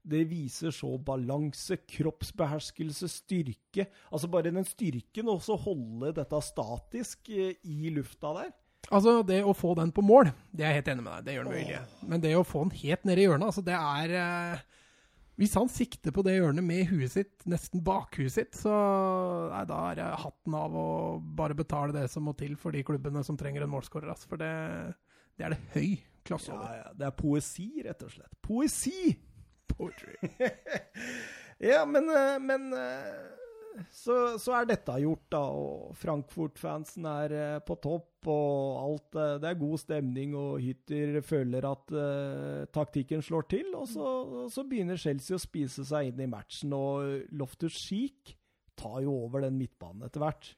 det 0.07 0.23
viser 0.31 0.75
så 0.75 0.93
balanse, 1.03 1.81
kroppsbeherskelse, 1.91 3.09
styrke. 3.11 3.89
Altså 4.11 4.31
bare 4.31 4.53
den 4.55 4.67
styrken, 4.67 5.31
og 5.33 5.43
så 5.45 5.59
holde 5.59 6.15
dette 6.17 6.41
statisk 6.47 7.31
eh, 7.35 7.59
i 7.67 7.91
lufta 7.95 8.33
der. 8.39 8.55
Altså, 8.87 9.19
det 9.27 9.41
å 9.43 9.55
få 9.57 9.73
den 9.75 9.91
på 9.91 10.05
mål, 10.07 10.31
det 10.55 10.63
er 10.63 10.71
jeg 10.71 10.83
helt 10.83 10.91
enig 10.93 11.05
med 11.09 11.15
deg. 11.17 11.27
Det 11.27 11.35
gjør 11.35 11.49
den 11.49 11.57
mulig. 11.57 11.79
Men 12.07 12.23
det 12.23 12.35
å 12.39 12.47
få 12.47 12.63
den 12.63 12.77
helt 12.85 13.07
ned 13.09 13.19
i 13.19 13.27
hjørnet, 13.27 13.49
altså, 13.51 13.65
det 13.67 13.75
er 13.75 14.17
eh, 14.21 14.65
Hvis 15.43 15.57
han 15.59 15.69
sikter 15.73 16.15
på 16.15 16.23
det 16.25 16.37
hjørnet 16.37 16.65
med 16.65 16.87
huet 16.93 17.13
sitt, 17.13 17.35
nesten 17.51 17.83
bakhuet 17.85 18.33
sitt, 18.33 18.55
så 18.57 18.73
nei, 19.51 19.65
da 19.69 19.81
er 19.91 19.99
det 19.99 20.11
hatten 20.23 20.55
av 20.57 20.77
å 20.79 20.89
bare 21.19 21.59
betale 21.59 21.97
det 21.99 22.07
som 22.13 22.25
må 22.29 22.37
til 22.39 22.55
for 22.57 22.73
de 22.73 22.87
klubbene 22.87 23.27
som 23.27 23.37
trenger 23.37 23.67
en 23.67 23.75
målskårer. 23.75 24.13
Altså, 24.15 24.31
for 24.31 24.41
det, 24.41 24.53
det 25.37 25.49
er 25.49 25.57
det 25.57 25.65
høy 25.75 25.97
klasse 26.27 26.55
Ja, 26.55 26.71
ja, 26.79 26.93
det 26.95 27.11
er 27.11 27.15
poesi, 27.19 27.69
rett 27.87 28.07
og 28.07 28.15
slett. 28.15 28.39
Poesi! 28.43 29.17
Poetry. 29.73 30.17
Ja, 31.59 31.87
men, 31.89 32.09
eh, 32.11 32.39
men 32.41 32.73
eh, 32.77 33.85
så, 33.93 34.37
så 34.41 34.59
er 34.59 34.69
dette 34.69 34.99
gjort, 35.01 35.25
da. 35.33 35.41
Og 35.41 35.97
Frankfurt-fansen 36.01 37.09
er 37.09 37.35
eh, 37.37 37.59
på 37.65 37.79
topp, 37.81 38.29
og 38.29 38.81
alt 38.83 39.19
Det 39.41 39.49
er 39.49 39.61
god 39.61 39.81
stemning, 39.81 40.35
og 40.37 40.59
Hytter 40.59 41.21
føler 41.23 41.63
at 41.69 41.93
uh, 41.95 42.65
taktikken 42.75 43.23
slår 43.23 43.47
til. 43.53 43.69
Og 43.79 43.87
så, 43.87 44.09
så 44.51 44.65
begynner 44.67 44.99
Chelsea 44.99 45.39
å 45.39 45.43
spise 45.43 45.85
seg 45.87 46.11
inn 46.11 46.25
i 46.25 46.29
matchen, 46.31 46.75
og 46.75 47.31
Loftus 47.39 47.79
Cheek 47.79 48.35
tar 48.77 48.99
jo 49.05 49.15
over 49.29 49.47
den 49.47 49.61
midtbanen 49.61 50.09
etter 50.09 50.25
hvert. 50.25 50.51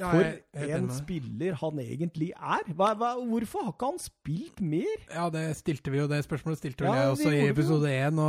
Ja, 0.00 0.08
For 0.08 0.62
en 0.72 0.86
spiller 0.96 1.56
han 1.60 1.80
egentlig 1.82 2.30
er. 2.32 2.68
Hva, 2.72 2.94
hva, 2.96 3.10
hvorfor 3.28 3.66
har 3.66 3.74
ikke 3.74 3.90
han 3.90 4.00
spilt 4.00 4.62
mer? 4.64 5.02
Ja, 5.12 5.26
det 5.32 5.50
stilte 5.58 5.92
vi 5.92 6.00
jo, 6.00 6.06
det 6.08 6.22
spørsmålet 6.24 6.62
stilte 6.62 6.86
vel 6.86 6.96
Ja, 6.96 7.02
jeg 7.02 7.16
også 7.18 7.34
i 7.36 7.42
episode 7.50 7.92
én. 7.92 8.22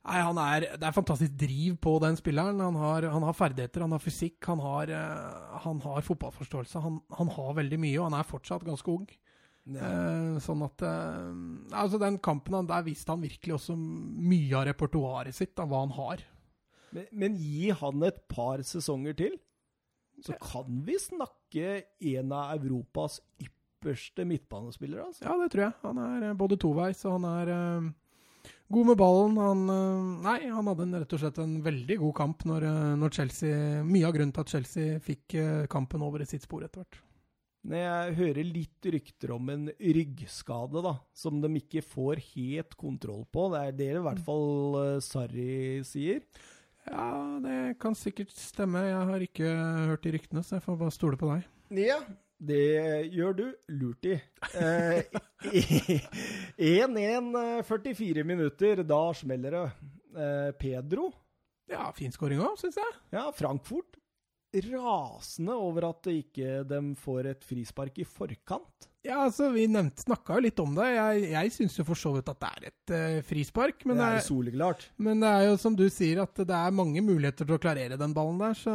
Nei, 0.00 0.20
han 0.24 0.38
er, 0.40 0.64
det 0.80 0.86
er 0.86 0.94
fantastisk 0.96 1.34
driv 1.42 1.74
på 1.84 1.96
den 2.00 2.16
spilleren. 2.16 2.62
Han 2.62 2.78
har, 2.80 3.04
han 3.12 3.26
har 3.26 3.36
ferdigheter, 3.36 3.82
han 3.84 3.92
har 3.92 4.00
fysikk, 4.00 4.38
han 4.48 4.62
har, 4.64 4.92
eh, 4.96 5.58
han 5.66 5.82
har 5.84 6.06
fotballforståelse. 6.06 6.80
Han, 6.86 7.02
han 7.18 7.34
har 7.34 7.58
veldig 7.58 7.80
mye, 7.82 7.98
og 7.98 8.06
han 8.08 8.20
er 8.20 8.30
fortsatt 8.30 8.64
ganske 8.64 8.94
ung. 8.94 9.10
Eh, 9.68 10.38
sånn 10.40 10.64
at 10.64 10.82
eh, 10.88 11.26
Altså, 11.76 12.00
den 12.00 12.16
kampen 12.24 12.56
han, 12.56 12.70
der 12.70 12.86
viste 12.86 13.12
han 13.12 13.20
virkelig 13.22 13.58
også 13.58 13.76
mye 13.76 14.56
av 14.56 14.70
repertoaret 14.70 15.36
sitt, 15.36 15.52
av 15.60 15.68
hva 15.68 15.84
han 15.84 15.94
har. 15.98 16.24
Men, 16.96 17.06
men 17.12 17.36
gi 17.38 17.68
han 17.82 18.08
et 18.08 18.24
par 18.32 18.64
sesonger 18.66 19.18
til, 19.18 19.36
så 20.24 20.36
kan 20.42 20.82
vi 20.86 20.98
snakke 21.00 21.80
en 22.12 22.32
av 22.36 22.52
Europas 22.58 23.20
ypperste 23.40 24.26
midtbanespillere. 24.28 25.08
Altså. 25.08 25.24
Ja, 25.24 25.36
det 25.40 25.50
tror 25.52 25.66
jeg. 25.66 25.76
Han 25.86 26.00
er 26.04 26.30
eh, 26.30 26.38
både 26.38 26.58
toveis, 26.60 27.02
og 27.08 27.18
han 27.18 27.28
er 27.30 27.52
uh, 27.54 28.48
god 28.76 28.90
med 28.92 29.00
ballen. 29.00 29.38
Han, 29.40 29.62
uh, 29.72 30.24
nei, 30.26 30.38
han 30.48 30.72
hadde 30.72 30.88
en, 30.88 30.98
rett 31.02 31.14
og 31.16 31.22
slett 31.22 31.40
en 31.42 31.60
veldig 31.64 32.00
god 32.04 32.16
kamp 32.20 32.44
når, 32.48 32.68
når 33.00 33.14
Chelsea 33.16 33.84
Mye 33.86 34.08
av 34.08 34.16
grunnen 34.16 34.34
til 34.36 34.44
at 34.44 34.56
Chelsea 34.56 34.98
fikk 35.04 35.38
uh, 35.40 35.64
kampen 35.72 36.04
over 36.04 36.24
i 36.24 36.28
sitt 36.28 36.44
spor 36.44 36.66
etter 36.66 36.84
hvert. 36.84 37.00
Når 37.60 37.82
jeg 37.82 38.14
hører 38.16 38.46
litt 38.48 38.86
rykter 38.88 39.34
om 39.34 39.50
en 39.52 39.66
ryggskade, 39.76 40.80
da, 40.80 40.94
som 41.12 41.42
de 41.42 41.50
ikke 41.60 41.82
får 41.84 42.22
helt 42.30 42.72
kontroll 42.80 43.26
på, 43.28 43.50
det 43.52 43.60
er 43.66 43.76
det 43.76 43.90
i 43.98 44.06
hvert 44.06 44.22
fall 44.24 44.78
uh, 44.78 45.02
Sarri 45.04 45.82
sier. 45.84 46.24
Ja, 46.88 47.38
det 47.44 47.58
kan 47.82 47.94
sikkert 47.94 48.32
stemme. 48.34 48.80
Jeg 48.88 49.06
har 49.10 49.20
ikke 49.26 49.50
hørt 49.90 50.02
de 50.06 50.14
ryktene, 50.16 50.42
så 50.46 50.56
jeg 50.56 50.64
får 50.64 50.78
bare 50.80 50.94
stole 50.96 51.18
på 51.20 51.28
deg. 51.34 51.44
Ja, 51.76 51.98
det 52.40 52.62
gjør 53.12 53.36
du 53.36 53.44
lurt 53.76 54.08
i. 54.08 54.16
Eh, 54.56 55.02
1-1, 56.58 57.62
44 57.68 58.24
minutter, 58.26 58.82
da 58.86 59.00
smeller 59.16 59.56
det. 59.58 59.64
Eh, 60.16 60.50
Pedro, 60.58 61.10
Ja, 61.70 61.84
fin 61.94 62.10
skåring 62.10 62.40
òg, 62.42 62.56
syns 62.58 62.74
jeg. 62.80 62.94
ja, 63.14 63.28
Frankfurt, 63.30 63.99
rasende 64.70 65.54
over 65.54 65.86
at 65.90 66.06
de 66.06 66.16
ikke 66.20 66.62
de 66.68 66.80
får 66.98 67.28
et 67.32 67.44
frispark 67.46 68.00
i 68.02 68.06
forkant. 68.08 68.88
Ja, 69.06 69.22
altså, 69.24 69.48
Vi 69.54 69.64
snakka 69.66 70.36
jo 70.36 70.44
litt 70.44 70.58
om 70.60 70.74
det. 70.76 70.88
Jeg, 70.92 71.28
jeg 71.32 71.52
syns 71.54 71.78
jo 71.78 71.86
for 71.88 71.98
så 71.98 72.12
vidt 72.16 72.28
at 72.28 72.40
det 72.42 72.50
er 72.50 72.66
et 72.68 72.94
uh, 72.94 73.20
frispark. 73.24 73.84
Men 73.86 73.96
det 73.96 74.02
det, 74.02 74.08
er 74.08 74.18
jo 74.18 74.26
soleklart. 74.26 74.88
men 74.98 75.22
det 75.22 75.30
er 75.30 75.46
jo 75.48 75.60
som 75.62 75.76
du 75.78 75.86
sier, 75.88 76.22
at 76.24 76.42
det 76.42 76.56
er 76.56 76.76
mange 76.76 77.04
muligheter 77.04 77.48
til 77.48 77.56
å 77.56 77.62
klarere 77.62 78.00
den 78.00 78.16
ballen 78.16 78.40
der, 78.42 78.58
så 78.58 78.74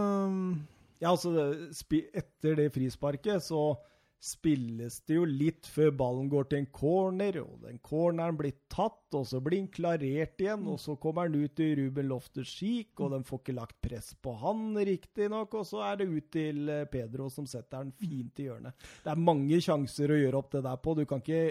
Ja, 1.03 1.11
altså, 1.11 1.51
etter 1.91 2.55
det 2.57 2.71
frisparket 2.73 3.43
så 3.43 3.75
spilles 4.21 5.01
det 5.05 5.17
jo 5.19 5.25
litt 5.27 5.67
før 5.69 5.91
ballen 5.97 6.29
går 6.31 6.47
til 6.49 6.61
en 6.63 6.69
corner, 6.73 7.37
og 7.43 7.65
den 7.65 7.77
corneren 7.85 8.37
blir 8.39 8.55
tatt, 8.71 9.03
og 9.13 9.27
så 9.29 9.41
blir 9.43 9.59
den 9.61 9.69
klarert 9.73 10.41
igjen, 10.41 10.65
og 10.71 10.79
så 10.81 10.95
kommer 11.01 11.29
den 11.29 11.45
ut 11.45 11.55
til 11.57 11.75
Ruben 11.79 12.09
Loftus-Cheek, 12.09 12.95
og 13.03 13.13
den 13.13 13.27
får 13.27 13.43
ikke 13.43 13.57
lagt 13.59 13.77
press 13.85 14.13
på 14.17 14.33
han 14.41 14.79
riktignok, 14.79 15.53
og 15.59 15.67
så 15.69 15.83
er 15.91 16.01
det 16.01 16.09
ut 16.09 16.31
til 16.33 16.71
eh, 16.71 16.87
Pedro 16.89 17.29
som 17.33 17.45
setter 17.49 17.85
den 17.85 17.93
fint 17.93 18.41
i 18.41 18.49
hjørnet. 18.49 18.89
Det 19.05 19.13
er 19.13 19.27
mange 19.29 19.61
sjanser 19.61 20.11
å 20.11 20.19
gjøre 20.19 20.41
opp 20.41 20.51
det 20.57 20.65
der 20.65 20.81
på, 20.81 20.97
du 20.97 21.05
kan 21.09 21.21
ikke 21.21 21.45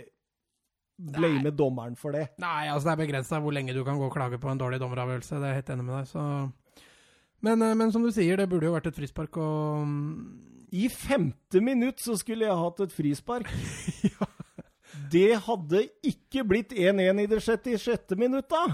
blame 1.14 1.50
dommeren 1.54 1.96
for 1.98 2.14
det. 2.14 2.28
Nei, 2.42 2.68
altså 2.70 2.90
det 2.90 2.96
er 2.96 3.04
begrensa 3.04 3.40
hvor 3.42 3.54
lenge 3.54 3.74
du 3.74 3.82
kan 3.86 3.98
gå 3.98 4.06
og 4.08 4.14
klage 4.14 4.38
på 4.42 4.50
en 4.50 4.60
dårlig 4.60 4.78
dommeravgjørelse. 4.82 5.38
Det 5.38 5.48
er 5.48 5.56
jeg 5.56 5.62
helt 5.62 5.72
enig 5.74 5.88
med 5.88 5.98
deg, 6.00 6.10
så 6.10 6.26
men, 7.44 7.62
eh, 7.62 7.76
men 7.76 7.92
som 7.92 8.02
du 8.02 8.10
sier, 8.14 8.38
det 8.40 8.48
burde 8.50 8.70
jo 8.70 8.74
vært 8.74 8.88
et 8.90 8.98
frispark, 8.98 9.36
og 9.36 9.84
mm, 9.86 10.53
I 10.74 10.88
femte 10.90 11.60
minutt 11.62 12.02
så 12.02 12.16
skulle 12.18 12.48
jeg 12.48 12.58
hatt 12.58 12.80
et 12.82 12.94
frispark. 12.94 13.50
det 15.14 15.36
hadde 15.46 15.84
ikke 16.06 16.42
blitt 16.48 16.74
1-1 16.74 17.20
i 17.22 17.28
det 17.30 17.38
sjette, 17.44 17.76
sjette 17.78 18.18
minutt, 18.18 18.48
da. 18.50 18.64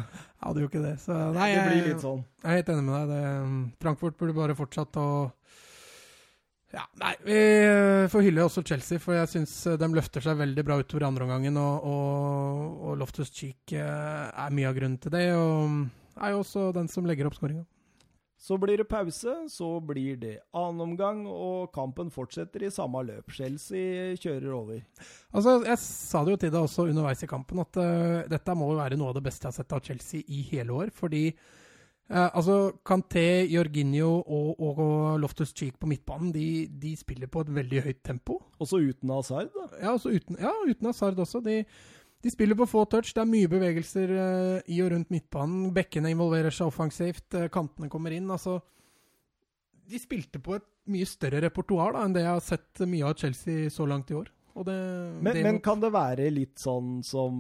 Hadde 0.41 0.65
jo 0.65 0.71
ikke 0.71 0.85
det. 0.85 0.95
Så 1.03 1.17
nei, 1.37 1.51
det 1.53 1.67
blir 1.67 1.91
litt 1.91 2.05
sånn. 2.05 2.23
jeg 2.41 2.49
er 2.49 2.63
helt 2.63 2.73
enig 2.73 2.87
med 2.87 2.97
deg. 2.97 3.13
Det, 3.13 3.83
Frankfurt 3.85 4.17
burde 4.21 4.37
bare 4.39 4.57
fortsatt 4.59 5.01
å 5.01 5.11
ja, 6.71 6.85
Nei, 7.01 7.17
vi 7.27 7.35
eh, 7.35 8.05
får 8.07 8.23
hylle 8.23 8.45
også 8.47 8.63
Chelsea, 8.63 9.03
for 9.03 9.17
jeg 9.17 9.27
syns 9.33 9.55
de 9.75 9.89
løfter 9.91 10.23
seg 10.23 10.39
veldig 10.39 10.65
bra 10.69 10.77
utover 10.79 11.09
andre 11.09 11.27
omgangen. 11.27 11.59
Og, 11.59 11.89
og, 11.91 12.61
og 12.87 13.01
Loftus 13.01 13.33
Cheek 13.35 13.75
eh, 13.75 14.29
er 14.31 14.55
mye 14.55 14.69
av 14.71 14.77
grunnen 14.79 15.01
til 15.03 15.13
det, 15.13 15.25
og 15.35 16.21
er 16.21 16.35
jo 16.37 16.45
også 16.45 16.69
den 16.77 16.87
som 16.93 17.09
legger 17.11 17.27
opp 17.27 17.37
skåringa. 17.37 17.67
Så 18.41 18.57
blir 18.57 18.81
det 18.81 18.87
pause, 18.89 19.35
så 19.53 19.67
blir 19.85 20.17
det 20.17 20.39
annen 20.57 20.81
omgang, 20.81 21.27
og 21.29 21.69
kampen 21.75 22.09
fortsetter 22.09 22.63
i 22.65 22.71
samme 22.73 23.03
løp. 23.05 23.29
Chelsea 23.37 24.15
kjører 24.17 24.55
over. 24.57 24.79
Altså, 25.37 25.59
Jeg 25.67 25.79
sa 25.83 26.23
det 26.25 26.33
jo 26.33 26.41
til 26.41 26.55
deg 26.55 26.65
også 26.65 26.87
underveis 26.89 27.21
i 27.21 27.29
kampen, 27.29 27.61
at 27.61 27.77
uh, 27.77 28.23
dette 28.33 28.55
må 28.57 28.71
jo 28.73 28.79
være 28.81 28.97
noe 28.97 29.13
av 29.13 29.19
det 29.19 29.27
beste 29.29 29.45
jeg 29.45 29.53
har 29.53 29.59
sett 29.59 29.77
av 29.77 29.85
Chelsea 29.85 30.25
i 30.25 30.41
hele 30.55 30.73
år. 30.73 30.89
Fordi 30.97 31.27
uh, 31.29 32.31
altså, 32.33 32.57
Canté, 32.81 33.45
Jorginho 33.53 34.09
og, 34.25 34.57
og 34.57 34.83
Loftus 35.21 35.53
Cheek 35.53 35.77
på 35.77 35.93
midtbanen 35.93 36.33
de, 36.33 36.49
de, 36.81 36.97
spiller 36.97 37.29
på 37.29 37.45
et 37.45 37.55
veldig 37.61 37.87
høyt 37.91 38.01
tempo. 38.09 38.41
Også 38.57 38.81
uten 38.81 39.13
Hazard, 39.19 39.53
da? 39.53 39.69
Ja, 39.85 39.99
uten, 40.01 40.41
ja, 40.41 40.57
uten 40.65 40.89
Hazard 40.89 41.21
også. 41.21 41.45
De, 41.45 41.61
de 42.21 42.31
spiller 42.31 42.59
på 42.59 42.69
få 42.69 42.85
touch. 42.85 43.15
Det 43.17 43.23
er 43.23 43.29
mye 43.29 43.49
bevegelser 43.49 44.11
uh, 44.13 44.59
i 44.69 44.81
og 44.85 44.93
rundt 44.93 45.13
midtbanen. 45.13 45.71
Bekkene 45.77 46.13
involverer 46.13 46.53
seg 46.53 46.69
offensivt. 46.69 47.29
Uh, 47.33 47.49
kantene 47.53 47.89
kommer 47.93 48.13
inn. 48.13 48.29
Altså 48.31 48.59
De 49.89 50.01
spilte 50.01 50.43
på 50.43 50.59
et 50.59 50.67
mye 50.91 51.07
større 51.09 51.41
repertoar 51.47 51.95
da, 51.95 52.05
enn 52.05 52.17
det 52.17 52.27
jeg 52.27 52.35
har 52.35 52.45
sett 52.45 52.83
mye 52.89 53.09
av 53.09 53.17
Chelsea 53.21 53.71
så 53.73 53.87
langt 53.89 54.13
i 54.13 54.19
år. 54.19 54.29
Det, 54.51 54.75
men, 55.23 55.33
det 55.33 55.43
men, 55.47 55.59
kan 55.65 55.81
det 55.81 55.93
være 55.95 56.27
litt 56.35 56.59
sånn 56.61 56.99
som 57.07 57.37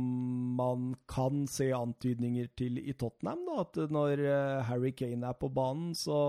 man 0.56 0.92
kan 1.10 1.42
se 1.50 1.66
antydninger 1.74 2.48
til 2.56 2.78
i 2.80 2.94
Tottenham? 2.96 3.42
da, 3.48 3.64
At 3.66 3.76
når 3.92 4.22
uh, 4.24 4.62
Harry 4.70 4.94
Kane 4.96 5.28
er 5.28 5.36
på 5.36 5.50
banen, 5.52 5.90
så 5.98 6.20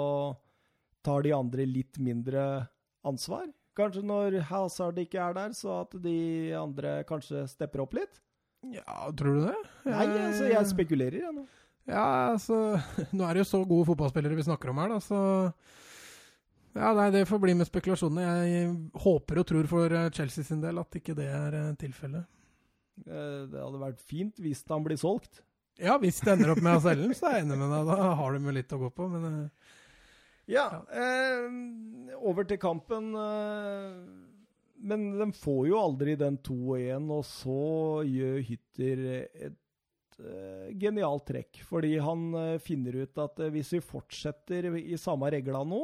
tar 1.06 1.24
de 1.24 1.32
andre 1.38 1.70
litt 1.70 2.02
mindre 2.02 2.66
ansvar? 3.08 3.48
Kanskje 3.78 4.04
når 4.04 4.42
Hazard 4.50 5.00
ikke 5.00 5.22
er 5.24 5.38
der, 5.38 5.56
så 5.56 5.86
at 5.86 5.96
de 6.04 6.18
andre 6.58 6.98
kanskje 7.08 7.46
stepper 7.48 7.86
opp 7.86 7.96
litt? 7.96 8.20
Ja, 8.70 9.08
tror 9.18 9.40
du 9.40 9.46
det? 9.48 9.56
Nei, 9.90 10.06
altså, 10.22 10.46
jeg 10.52 10.70
spekulerer, 10.70 11.20
jeg 11.24 11.34
nå. 11.34 11.48
Ja, 11.90 12.04
altså 12.36 12.78
Nå 13.18 13.26
er 13.26 13.34
det 13.34 13.42
jo 13.42 13.48
så 13.50 13.64
gode 13.66 13.88
fotballspillere 13.90 14.38
vi 14.38 14.46
snakker 14.46 14.70
om 14.70 14.82
her, 14.84 14.92
da, 14.94 15.00
så 15.02 15.22
Ja, 16.78 16.92
nei, 16.96 17.08
det 17.12 17.26
får 17.28 17.42
bli 17.42 17.56
med 17.58 17.68
spekulasjonene. 17.68 18.28
Jeg 18.48 18.70
håper 19.04 19.42
og 19.42 19.48
tror 19.50 19.68
for 19.72 19.92
eh, 19.98 20.12
Chelsea 20.16 20.46
sin 20.48 20.62
del 20.64 20.78
at 20.80 21.00
ikke 21.02 21.18
det 21.18 21.26
er 21.28 21.58
eh, 21.58 21.72
tilfellet. 21.82 22.30
Eh, 23.08 23.42
det 23.52 23.60
hadde 23.60 23.82
vært 23.82 24.04
fint 24.08 24.38
hvis 24.40 24.62
han 24.70 24.86
blir 24.86 25.00
solgt. 25.02 25.42
Ja, 25.82 25.98
hvis 26.00 26.22
det 26.22 26.36
ender 26.36 26.54
opp 26.54 26.62
med 26.64 26.78
å 26.78 26.84
selge 26.84 27.08
den, 27.08 27.16
så 27.18 27.28
er 27.32 27.40
jeg 27.40 27.48
enig 27.48 27.58
med 27.60 27.74
deg. 27.74 27.90
Da 27.90 28.12
har 28.22 28.36
de 28.38 28.46
jo 28.46 28.54
litt 28.56 28.76
å 28.78 28.82
gå 28.86 28.92
på, 28.94 29.10
men 29.12 29.36
Ja. 30.52 30.68
Eh, 30.94 31.50
over 32.22 32.46
til 32.48 32.60
kampen. 32.62 33.12
Eh, 33.18 34.31
men 34.82 35.12
de 35.20 35.28
får 35.36 35.66
jo 35.70 35.80
aldri 35.80 36.16
den 36.20 36.38
2-1, 36.42 37.10
og 37.14 37.26
så 37.28 37.58
gjør 38.08 38.40
Hytter 38.48 39.04
et 39.30 39.60
uh, 40.22 40.70
genialt 40.82 41.28
trekk. 41.30 41.62
Fordi 41.68 41.96
han 42.02 42.30
uh, 42.36 42.62
finner 42.64 43.04
ut 43.04 43.22
at 43.22 43.44
uh, 43.44 43.52
hvis 43.54 43.76
vi 43.78 43.84
fortsetter 43.86 44.72
i 44.80 44.98
samme 45.00 45.30
regla 45.34 45.64
nå, 45.68 45.84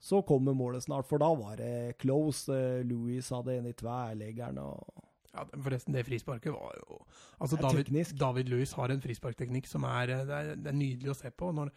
så 0.00 0.22
kommer 0.24 0.56
målet 0.56 0.86
snart. 0.86 1.08
For 1.10 1.20
da 1.20 1.28
var 1.36 1.60
det 1.60 2.00
close. 2.00 2.56
Louis 2.88 3.26
hadde 3.36 3.58
en 3.58 3.68
i 3.68 3.76
tverrleggeren. 3.76 4.62
og... 4.64 5.06
Ja, 5.30 5.44
forresten, 5.52 5.94
det 5.94 6.08
frisparket 6.08 6.50
var 6.50 6.74
jo 6.74 6.96
Altså, 7.38 7.54
David, 7.60 7.92
David 8.18 8.48
Louis 8.50 8.72
har 8.74 8.90
en 8.90 9.02
frisparkteknikk 9.04 9.68
som 9.70 9.84
er 9.86 10.08
det, 10.10 10.16
er 10.26 10.48
det, 10.56 10.72
er 10.72 10.74
nydelig 10.74 11.12
å 11.12 11.20
se 11.20 11.30
på. 11.30 11.52
Når, 11.54 11.68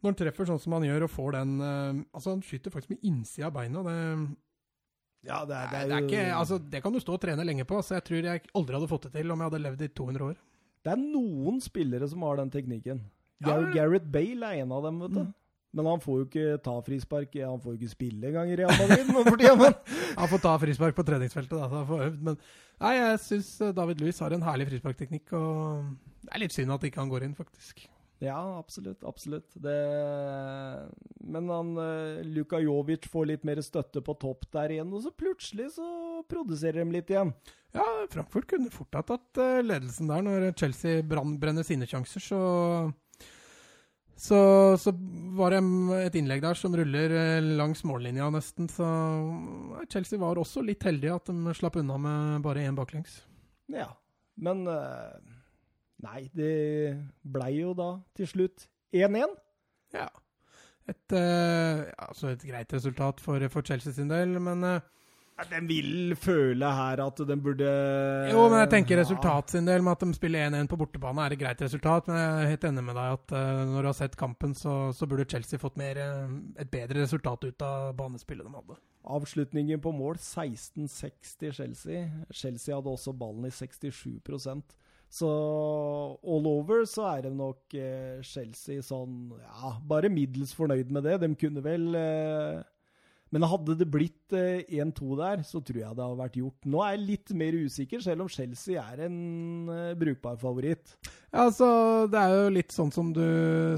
når 0.00 0.14
han 0.14 0.18
treffer 0.22 0.48
sånn 0.48 0.62
som 0.62 0.78
han 0.78 0.86
gjør 0.86 1.04
og 1.04 1.12
får 1.12 1.36
den 1.36 1.52
Altså, 1.60 2.30
han 2.30 2.46
skyter 2.46 2.72
faktisk 2.72 2.94
med 2.94 3.04
innsida 3.10 3.50
av 3.50 3.58
beina. 3.58 3.82
Det, 3.84 3.98
ja, 5.26 5.40
det 5.48 5.56
er, 5.56 5.70
det 5.70 5.78
er, 5.78 5.88
det 5.90 5.96
er 5.96 6.04
ikke, 6.06 6.26
altså, 6.36 6.58
det 6.72 6.82
kan 6.84 6.94
du 6.94 7.00
stå 7.02 7.16
og 7.16 7.22
trene 7.22 7.46
lenge 7.46 7.66
på. 7.68 7.80
så 7.82 7.98
Jeg 7.98 8.06
tror 8.06 8.28
jeg 8.30 8.44
aldri 8.54 8.78
hadde 8.78 8.90
fått 8.90 9.08
det 9.08 9.16
til 9.18 9.32
om 9.34 9.42
jeg 9.42 9.50
hadde 9.50 9.62
levd 9.64 9.82
i 9.86 9.88
200 10.00 10.28
år. 10.28 10.36
Det 10.86 10.92
er 10.92 11.02
noen 11.02 11.58
spillere 11.62 12.06
som 12.10 12.22
har 12.22 12.38
den 12.38 12.52
teknikken. 12.54 13.02
Ja, 13.44 13.58
Gareth 13.74 14.06
Bale 14.12 14.52
er 14.52 14.62
en 14.62 14.72
av 14.72 14.86
dem, 14.86 15.02
vet 15.02 15.16
du. 15.16 15.24
Mm. 15.26 15.34
Men 15.76 15.88
han 15.90 16.00
får 16.00 16.20
jo 16.20 16.26
ikke 16.28 16.60
ta 16.64 16.76
frispark. 16.86 17.34
Han 17.42 17.60
får 17.60 17.74
jo 17.74 17.80
ikke 17.80 17.92
spille 17.92 18.30
engang 18.30 18.52
i 18.52 18.56
Real 18.56 18.72
Madrid 18.78 19.10
Men... 19.10 19.74
han 20.20 20.30
får 20.30 20.42
ta 20.46 20.54
frispark 20.62 20.96
på 20.96 21.04
treningsfeltet, 21.04 21.52
da, 21.58 21.66
så 21.68 21.82
han 21.82 21.90
får 21.90 22.06
øvd. 22.06 22.22
Men 22.30 22.38
nei, 22.80 22.94
jeg 22.96 23.18
syns 23.26 23.50
eh, 23.60 23.74
David 23.76 24.00
Louis 24.00 24.22
har 24.24 24.32
en 24.32 24.46
herlig 24.46 24.70
frisparkteknikk, 24.70 25.34
og 25.36 25.90
det 26.22 26.32
er 26.32 26.44
litt 26.46 26.56
synd 26.56 26.72
at 26.72 26.86
ikke 26.88 27.02
han 27.02 27.12
går 27.12 27.26
inn, 27.26 27.36
faktisk. 27.36 27.84
Ja, 28.18 28.58
absolutt. 28.58 29.04
Absolutt. 29.04 29.50
Det... 29.54 29.76
Men 31.20 31.48
han 31.48 31.78
uh, 31.78 32.24
Luka 32.24 32.58
Jovic 32.58 33.08
får 33.12 33.26
litt 33.32 33.44
mer 33.44 33.60
støtte 33.64 34.00
på 34.04 34.16
topp 34.20 34.48
der 34.56 34.72
igjen, 34.72 34.92
og 34.94 35.04
så 35.04 35.12
plutselig 35.12 35.74
så 35.76 35.86
produserer 36.30 36.84
de 36.84 36.96
litt 36.96 37.12
igjen. 37.12 37.34
Ja, 37.76 37.84
Frankfurt 38.08 38.48
kunne 38.48 38.72
fort 38.72 38.96
ha 38.96 39.04
tatt 39.04 39.42
uh, 39.42 39.60
ledelsen 39.64 40.08
der 40.08 40.24
når 40.24 40.48
Chelsea 40.56 41.04
brenner 41.04 41.66
sine 41.66 41.88
sjanser, 41.88 42.24
så 42.24 42.40
så, 44.16 44.38
så, 44.80 44.94
var 45.36 45.52
det 45.52 45.58
et 46.06 46.14
innlegg 46.16 46.40
der 46.40 46.56
som 46.56 46.72
ruller 46.72 47.12
eh, 47.12 47.48
langs 47.58 47.82
mållinja 47.84 48.30
nesten. 48.32 48.64
Så 48.72 48.86
Chelsea 49.92 50.16
var 50.16 50.40
også 50.40 50.62
litt 50.64 50.86
heldige 50.88 51.18
at 51.18 51.28
de 51.28 51.52
slapp 51.52 51.76
unna 51.76 51.98
med 52.00 52.38
bare 52.46 52.64
én 52.64 52.78
baklengs. 52.78 53.18
Ja, 53.68 53.90
men 54.40 54.64
uh 54.64 55.35
Nei, 56.04 56.26
det 56.36 56.52
blei 57.24 57.54
jo 57.62 57.72
da 57.76 57.94
til 58.16 58.28
slutt 58.28 58.66
1-1. 58.94 59.32
Ja. 59.96 60.10
Et, 60.86 61.16
uh, 61.16 61.86
altså 61.98 62.30
et 62.30 62.44
greit 62.46 62.76
resultat 62.76 63.22
for, 63.22 63.42
for, 63.50 63.66
Chelsea 63.66 63.94
sin 63.96 64.10
del, 64.10 64.36
men 64.38 64.62
uh, 64.62 64.84
Den 65.50 65.66
vil 65.66 66.14
føle 66.14 66.68
her 66.78 67.02
at 67.02 67.22
den 67.26 67.42
burde 67.42 67.66
Jo, 68.30 68.44
men 68.46 68.60
jeg 68.62 68.70
tenker 68.70 69.00
resultat 69.00 69.50
sin 69.56 69.66
del, 69.66 69.82
med 69.82 69.96
at 69.96 70.04
de 70.06 70.14
spiller 70.14 70.46
1-1 70.46 70.70
på 70.70 70.78
bortebane, 70.78 71.24
er 71.24 71.34
et 71.34 71.42
greit 71.42 71.64
resultat. 71.64 72.06
Men 72.06 72.20
jeg 72.20 72.44
er 72.44 72.52
helt 72.54 72.68
enig 72.70 72.86
med 72.86 72.98
deg 73.00 73.18
at 73.18 73.34
uh, 73.34 73.64
når 73.72 73.80
du 73.80 73.90
har 73.90 73.98
sett 73.98 74.20
kampen, 74.20 74.54
så, 74.54 74.76
så 74.94 75.10
burde 75.10 75.26
Chelsea 75.28 75.58
fått 75.58 75.80
mer, 75.80 76.00
et 76.60 76.70
bedre 76.70 77.02
resultat 77.02 77.48
ut 77.48 77.66
av 77.66 77.90
banespillet 77.98 78.46
de 78.46 78.54
hadde. 78.54 78.78
Avslutningen 79.16 79.82
på 79.82 79.94
mål 79.94 80.20
16-6 80.22 81.36
til 81.40 81.54
Chelsea. 81.54 82.06
Chelsea 82.30 82.74
hadde 82.74 82.94
også 82.94 83.14
ballen 83.16 83.48
i 83.48 83.54
67 83.54 84.20
så 85.12 85.28
all 86.26 86.46
over 86.50 86.84
så 86.88 87.04
er 87.14 87.26
det 87.26 87.34
nok 87.36 87.74
eh, 87.78 88.22
Chelsea 88.26 88.82
sånn 88.84 89.36
Ja, 89.38 89.76
bare 89.86 90.10
middels 90.12 90.54
fornøyd 90.56 90.90
med 90.92 91.06
det. 91.06 91.20
De 91.22 91.28
kunne 91.38 91.62
vel 91.64 91.86
eh, 91.96 92.64
Men 93.32 93.46
hadde 93.46 93.76
det 93.78 93.86
blitt 93.90 94.34
eh, 94.36 94.66
1-2 94.82 95.18
der, 95.20 95.44
så 95.46 95.62
tror 95.62 95.78
jeg 95.80 95.96
det 95.98 96.04
hadde 96.04 96.20
vært 96.20 96.38
gjort. 96.40 96.68
Nå 96.68 96.82
er 96.82 96.96
jeg 96.96 97.06
litt 97.06 97.34
mer 97.38 97.58
usikker, 97.58 98.02
selv 98.02 98.26
om 98.26 98.32
Chelsea 98.32 98.82
er 98.82 99.04
en 99.06 99.20
eh, 99.72 99.92
brukbar 99.98 100.38
favoritt. 100.42 100.96
Ja, 101.30 101.46
altså, 101.46 101.68
Det 102.10 102.22
er 102.22 102.34
jo 102.34 102.54
litt 102.58 102.74
sånn 102.74 102.90
som 102.94 103.12
du, 103.14 103.26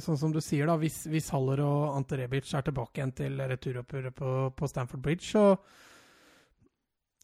sånn 0.05 0.21
som 0.21 0.33
du 0.33 0.41
sier, 0.45 0.65
da. 0.69 0.79
Hvis, 0.81 1.03
hvis 1.13 1.29
Haller 1.37 1.63
og 1.65 1.91
Ante 1.93 2.21
Rebic 2.23 2.51
er 2.55 2.65
tilbake 2.67 3.03
igjen 3.03 3.15
til 3.21 3.45
returoppgjøret 3.53 4.17
på, 4.17 4.33
på 4.57 4.71
Stamford 4.73 5.05
Bridge, 5.05 5.29
så 5.29 5.53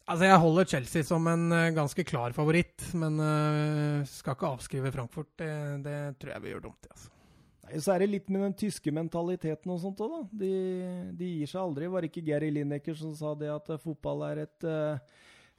Altså, 0.05 0.27
Jeg 0.29 0.41
holder 0.41 0.69
Chelsea 0.69 1.05
som 1.05 1.27
en 1.31 1.49
uh, 1.49 1.73
ganske 1.73 2.05
klar 2.05 2.33
favoritt, 2.35 2.83
men 2.93 3.17
uh, 3.17 4.05
skal 4.05 4.35
ikke 4.35 4.51
avskrive 4.53 4.93
Frankfurt. 4.93 5.31
Det, 5.39 5.51
det, 5.85 5.97
tror 6.21 6.35
jeg 6.35 6.43
vi 6.43 6.51
gjør 6.53 6.65
dumt 6.67 6.85
i. 6.85 6.91
altså. 6.93 7.09
Nei, 7.65 7.79
Så 7.81 7.93
er 7.95 8.03
det 8.03 8.11
litt 8.11 8.29
med 8.29 8.45
den 8.45 8.57
tyske 8.61 8.93
mentaliteten 8.93 9.73
og 9.73 9.81
sånt 9.81 10.03
òg, 10.05 10.13
da. 10.13 10.43
De, 10.43 10.51
de, 11.17 11.31
gir 11.39 11.49
seg 11.49 11.63
aldri. 11.63 11.89
Var 11.89 12.05
det 12.05 12.11
ikke 12.11 12.27
Gary 12.27 12.51
Lineker 12.53 12.97
som 12.99 13.15
sa 13.17 13.33
det 13.39 13.49
at 13.49 13.73
uh, 13.73 13.81
fotball 13.81 14.27
er 14.29 14.43
et 14.45 14.69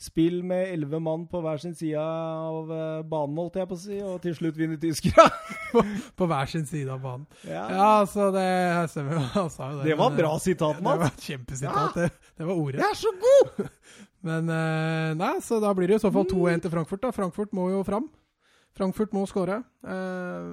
spill 0.00 0.42
med 0.44 0.74
elleve 0.74 0.98
mann 1.00 1.24
på 1.30 1.40
hver 1.40 1.60
sin 1.62 1.72
side 1.74 2.00
av 2.00 2.68
banen, 3.08 3.38
holdt 3.38 3.56
jeg 3.56 3.68
på 3.70 3.78
å 3.78 3.80
si, 3.80 4.00
og 4.04 4.18
til 4.24 4.34
slutt 4.36 4.58
vinner 4.58 4.80
tyskere. 4.80 5.24
på, 5.72 5.84
på, 6.18 6.28
hver 6.28 6.50
sin 6.52 6.66
side 6.68 6.92
av 6.92 7.00
banen. 7.04 7.24
Ja, 7.48 7.64
ja 7.72 7.88
så 8.10 8.28
det 8.34 8.44
stemmer. 8.92 9.22
Jo 9.36 9.46
det. 9.48 9.88
Det 9.88 9.96
var 10.02 10.18
bra 10.18 10.34
sitat, 10.42 10.82
mann. 10.84 11.00
Det 11.00 11.06
var 11.06 11.14
et 11.14 11.30
kjempesitat. 11.30 11.96
Ja. 11.96 12.04
Det, 12.04 12.34
det 12.36 12.50
var 12.50 12.60
ordet. 12.60 12.82
Jeg 12.82 12.90
er 12.90 13.00
så 13.00 13.14
god! 13.24 13.72
Men 14.26 14.50
eh, 14.50 15.10
nei, 15.16 15.34
så 15.44 15.58
da 15.62 15.72
blir 15.76 15.90
det 15.90 16.00
i 16.00 16.02
så 16.02 16.12
fall 16.12 16.26
2-1 16.28 16.64
til 16.64 16.72
Frankfurt. 16.72 17.02
da. 17.04 17.12
Frankfurt 17.14 17.52
må 17.56 17.70
jo 17.72 17.82
fram. 17.86 18.08
Frankfurt 18.76 19.14
må 19.16 19.24
skåre. 19.28 19.60
Eh, 19.86 20.48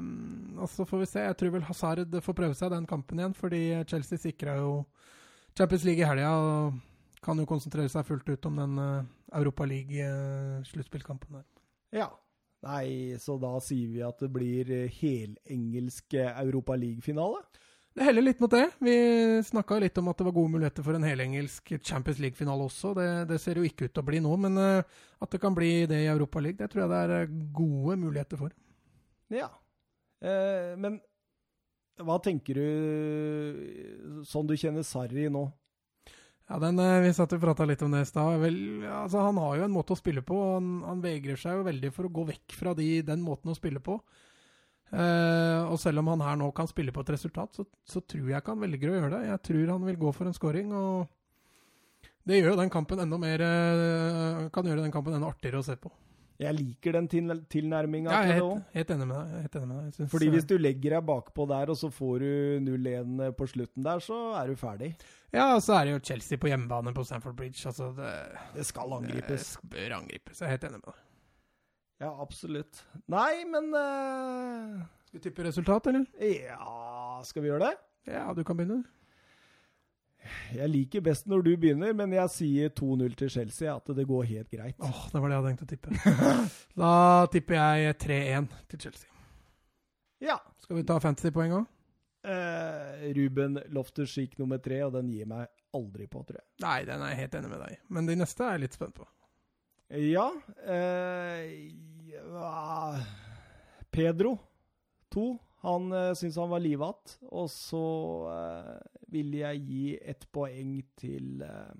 og 0.62 0.70
så 0.72 0.86
får 0.88 1.04
vi 1.04 1.10
se. 1.10 1.26
Jeg 1.26 1.38
tror 1.40 1.56
vel 1.58 1.68
Hazard 1.68 2.20
får 2.24 2.38
prøve 2.38 2.58
seg 2.58 2.72
den 2.74 2.88
kampen 2.90 3.20
igjen, 3.20 3.36
fordi 3.38 3.64
Chelsea 3.90 4.22
sikra 4.22 4.58
jo 4.62 4.84
Champions 5.58 5.86
League 5.88 6.02
i 6.02 6.08
helga 6.08 6.32
og 6.34 6.80
kan 7.24 7.40
jo 7.40 7.48
konsentrere 7.48 7.92
seg 7.92 8.06
fullt 8.08 8.30
ut 8.30 8.48
om 8.50 8.58
den 8.60 8.80
uh, 8.82 9.04
Europa 9.34 9.68
League-sluttspillkampen 9.70 11.40
der. 11.40 11.48
Ja. 11.94 12.10
Nei, 12.64 13.18
så 13.20 13.36
da 13.42 13.58
sier 13.60 13.90
vi 13.92 14.04
at 14.06 14.22
det 14.24 14.30
blir 14.32 14.70
helengelsk 15.02 16.16
Europa 16.16 16.78
League-finale? 16.80 17.42
Det 17.94 18.08
heller 18.08 18.26
litt 18.26 18.40
mot 18.42 18.50
det. 18.50 18.66
Vi 18.82 18.94
snakka 19.46 19.78
litt 19.84 19.98
om 20.02 20.08
at 20.10 20.18
det 20.18 20.26
var 20.26 20.34
gode 20.34 20.56
muligheter 20.56 20.86
for 20.86 20.98
en 20.98 21.06
helengelsk 21.06 21.76
Champions 21.86 22.22
League-finale 22.24 22.66
også. 22.66 22.94
Det, 22.98 23.10
det, 23.30 23.42
ser 23.44 23.60
jo 23.60 23.68
ikke 23.68 23.86
ut 23.86 23.94
til 23.94 24.02
å 24.02 24.08
bli 24.08 24.22
nå, 24.24 24.32
men 24.48 24.58
at 24.58 25.30
det 25.30 25.42
kan 25.44 25.54
bli 25.54 25.84
det 25.92 26.02
i 26.06 26.10
Europa 26.10 26.42
League, 26.42 26.58
det 26.58 26.72
tror 26.72 26.86
jeg 26.86 26.94
det 26.94 27.02
er 27.04 27.14
eh, 27.20 27.36
gode 27.54 28.00
muligheter 28.02 28.40
for. 28.40 28.56
Ja. 29.34 29.52
Eh, 30.24 30.74
men 30.80 30.98
hva 32.02 32.18
tenker 32.24 32.58
du 32.58 34.24
sånn 34.26 34.50
du 34.50 34.56
kjenner 34.58 34.86
Sarri 34.88 35.28
nå? 35.30 35.46
Ja, 36.52 36.60
den, 36.60 36.80
uh, 36.80 37.00
Vi 37.04 37.14
satt 37.16 37.34
og 37.36 37.42
prata 37.44 37.66
litt 37.68 37.82
om 37.86 37.94
det 37.94 38.04
i 38.04 38.10
stad. 38.10 38.44
Altså, 38.44 39.24
han 39.24 39.40
har 39.40 39.58
jo 39.58 39.66
en 39.68 39.74
måte 39.74 39.96
å 39.96 40.00
spille 40.00 40.24
på. 40.26 40.38
Han, 40.56 40.76
han 40.88 41.02
vegrer 41.04 41.40
seg 41.40 41.60
jo 41.60 41.66
veldig 41.70 41.94
for 41.96 42.10
å 42.10 42.14
gå 42.14 42.28
vekk 42.34 42.58
fra 42.60 42.76
de, 42.78 42.90
den 43.06 43.24
måten 43.24 43.54
å 43.54 43.58
spille 43.58 43.84
på. 43.84 44.00
Uh, 44.94 45.66
og 45.72 45.80
selv 45.82 46.04
om 46.04 46.12
han 46.12 46.22
her 46.22 46.36
nå 46.38 46.52
kan 46.54 46.70
spille 46.70 46.94
på 46.94 47.02
et 47.02 47.16
resultat, 47.16 47.56
så, 47.58 47.66
så, 47.90 48.04
tror 48.06 48.28
jeg 48.30 48.38
ikke 48.38 48.54
han 48.54 48.62
velger 48.62 48.92
å 48.92 48.98
gjøre 49.00 49.14
det. 49.16 49.22
Jeg 49.32 49.44
tror 49.48 49.72
han 49.74 49.88
vil 49.90 50.02
gå 50.04 50.12
for 50.14 50.30
en 50.30 50.38
scoring, 50.38 50.74
og 50.78 52.10
det 52.30 52.38
gjør 52.38 52.54
jo 52.54 52.60
den 52.62 52.72
kampen 52.72 53.02
enda 53.04 53.18
mer 53.20 53.42
uh, 53.44 54.44
Kan 54.54 54.68
gjøre 54.70 54.86
den 54.86 54.94
kampen 54.94 55.16
enda 55.18 55.32
artigere 55.34 55.64
å 55.64 55.66
se 55.66 55.80
på. 55.80 55.90
Jeg 56.44 56.58
liker 56.58 56.98
den 56.98 57.08
til, 57.12 57.34
tilnærminga 57.52 58.14
ja, 58.14 58.34
det 58.34 58.44
òg. 58.44 58.62
Helt 58.76 58.94
enig 58.96 59.08
med 59.10 59.16
deg. 59.16 59.48
Enig 59.48 59.70
med 59.70 59.80
deg. 59.98 60.10
Fordi 60.12 60.30
hvis 60.34 60.48
du 60.50 60.56
legger 60.60 60.98
deg 60.98 61.06
bakpå 61.08 61.46
der, 61.50 61.72
og 61.74 61.80
så 61.80 61.90
får 61.94 62.26
du 62.26 62.32
0-1 62.68 63.24
på 63.40 63.48
slutten 63.54 63.86
der, 63.86 64.04
så 64.04 64.20
er 64.40 64.52
du 64.52 64.60
ferdig. 64.60 64.92
Ja, 65.34 65.54
og 65.56 65.64
så 65.66 65.78
er 65.80 65.88
det 65.88 65.96
jo 65.96 66.02
Chelsea 66.12 66.42
på 66.42 66.52
hjemmebane 66.52 66.94
på 66.94 67.06
Stamford 67.08 67.38
Bridge. 67.40 67.64
Altså 67.70 67.90
det, 67.98 68.12
det 68.58 68.68
skal 68.70 68.98
angripes. 69.00 69.56
Det 69.62 69.72
bør 69.74 69.98
angripes. 70.02 70.42
Jeg 70.42 70.48
er 70.50 70.56
helt 70.58 70.68
enig 70.70 70.82
med 70.82 70.92
deg. 70.92 71.00
Ja, 72.04 72.10
absolutt. 72.22 72.84
Nei, 73.12 73.46
men 73.48 73.72
uh... 73.72 74.84
Skal 75.08 75.20
vi 75.20 75.24
tippe 75.30 75.46
resultat, 75.46 75.88
eller? 75.92 76.08
Ja 76.20 77.22
Skal 77.24 77.46
vi 77.46 77.52
gjøre 77.52 77.70
det? 77.70 77.76
Ja, 78.12 78.26
du 78.36 78.44
kan 78.44 78.58
begynne. 78.60 78.84
Jeg 80.56 80.70
liker 80.72 81.04
best 81.06 81.28
når 81.30 81.44
du 81.46 81.52
begynner, 81.60 81.94
men 81.98 82.14
jeg 82.16 82.32
sier 82.34 82.74
2-0 82.78 83.16
til 83.20 83.32
Chelsea. 83.34 83.74
At 83.74 83.92
det 83.98 84.06
går 84.10 84.28
helt 84.30 84.50
greit. 84.52 84.76
Åh, 84.80 84.90
oh, 84.90 85.06
Det 85.12 85.22
var 85.22 85.30
det 85.30 85.36
jeg 85.36 85.42
hadde 85.42 85.54
tenkt 85.54 85.66
å 85.66 85.72
tippe. 85.72 86.18
da 86.84 86.94
tipper 87.34 87.60
jeg 87.60 87.98
3-1 88.06 88.52
til 88.74 88.84
Chelsea. 88.88 89.10
Ja. 90.24 90.38
Skal 90.64 90.80
vi 90.80 90.86
ta 90.88 91.00
fantasypoeng 91.04 91.58
òg? 91.60 91.70
Eh, 92.24 93.10
Ruben 93.18 93.60
Loftus 93.76 94.14
gikk 94.16 94.38
nummer 94.40 94.62
tre, 94.64 94.80
og 94.86 94.94
den 94.96 95.10
gir 95.12 95.28
meg 95.28 95.50
aldri 95.76 96.08
på, 96.08 96.22
tror 96.24 96.40
jeg. 96.40 96.48
Nei, 96.64 96.78
den 96.88 97.04
er 97.04 97.12
jeg 97.12 97.26
helt 97.26 97.36
enig 97.40 97.52
med 97.52 97.64
deg 97.66 97.76
i. 97.76 97.80
Men 97.98 98.08
de 98.08 98.16
neste 98.22 98.46
er 98.46 98.56
jeg 98.56 98.64
litt 98.64 98.78
spent 98.78 98.96
på. 98.96 99.08
Ja, 100.00 100.30
eh, 100.64 101.50
ja 102.10 103.02
Pedro 103.94 104.38
2. 105.14 105.26
Han 105.64 105.88
uh, 105.96 106.12
syntes 106.18 106.40
han 106.42 106.52
var 106.52 106.64
livatt. 106.64 107.18
Og 107.32 107.48
så 107.52 107.86
uh, 108.28 108.76
vil 109.14 109.40
jeg 109.40 109.64
gi 109.68 109.86
ett 110.02 110.28
poeng 110.34 110.76
til 111.00 111.46
uh, 111.46 111.72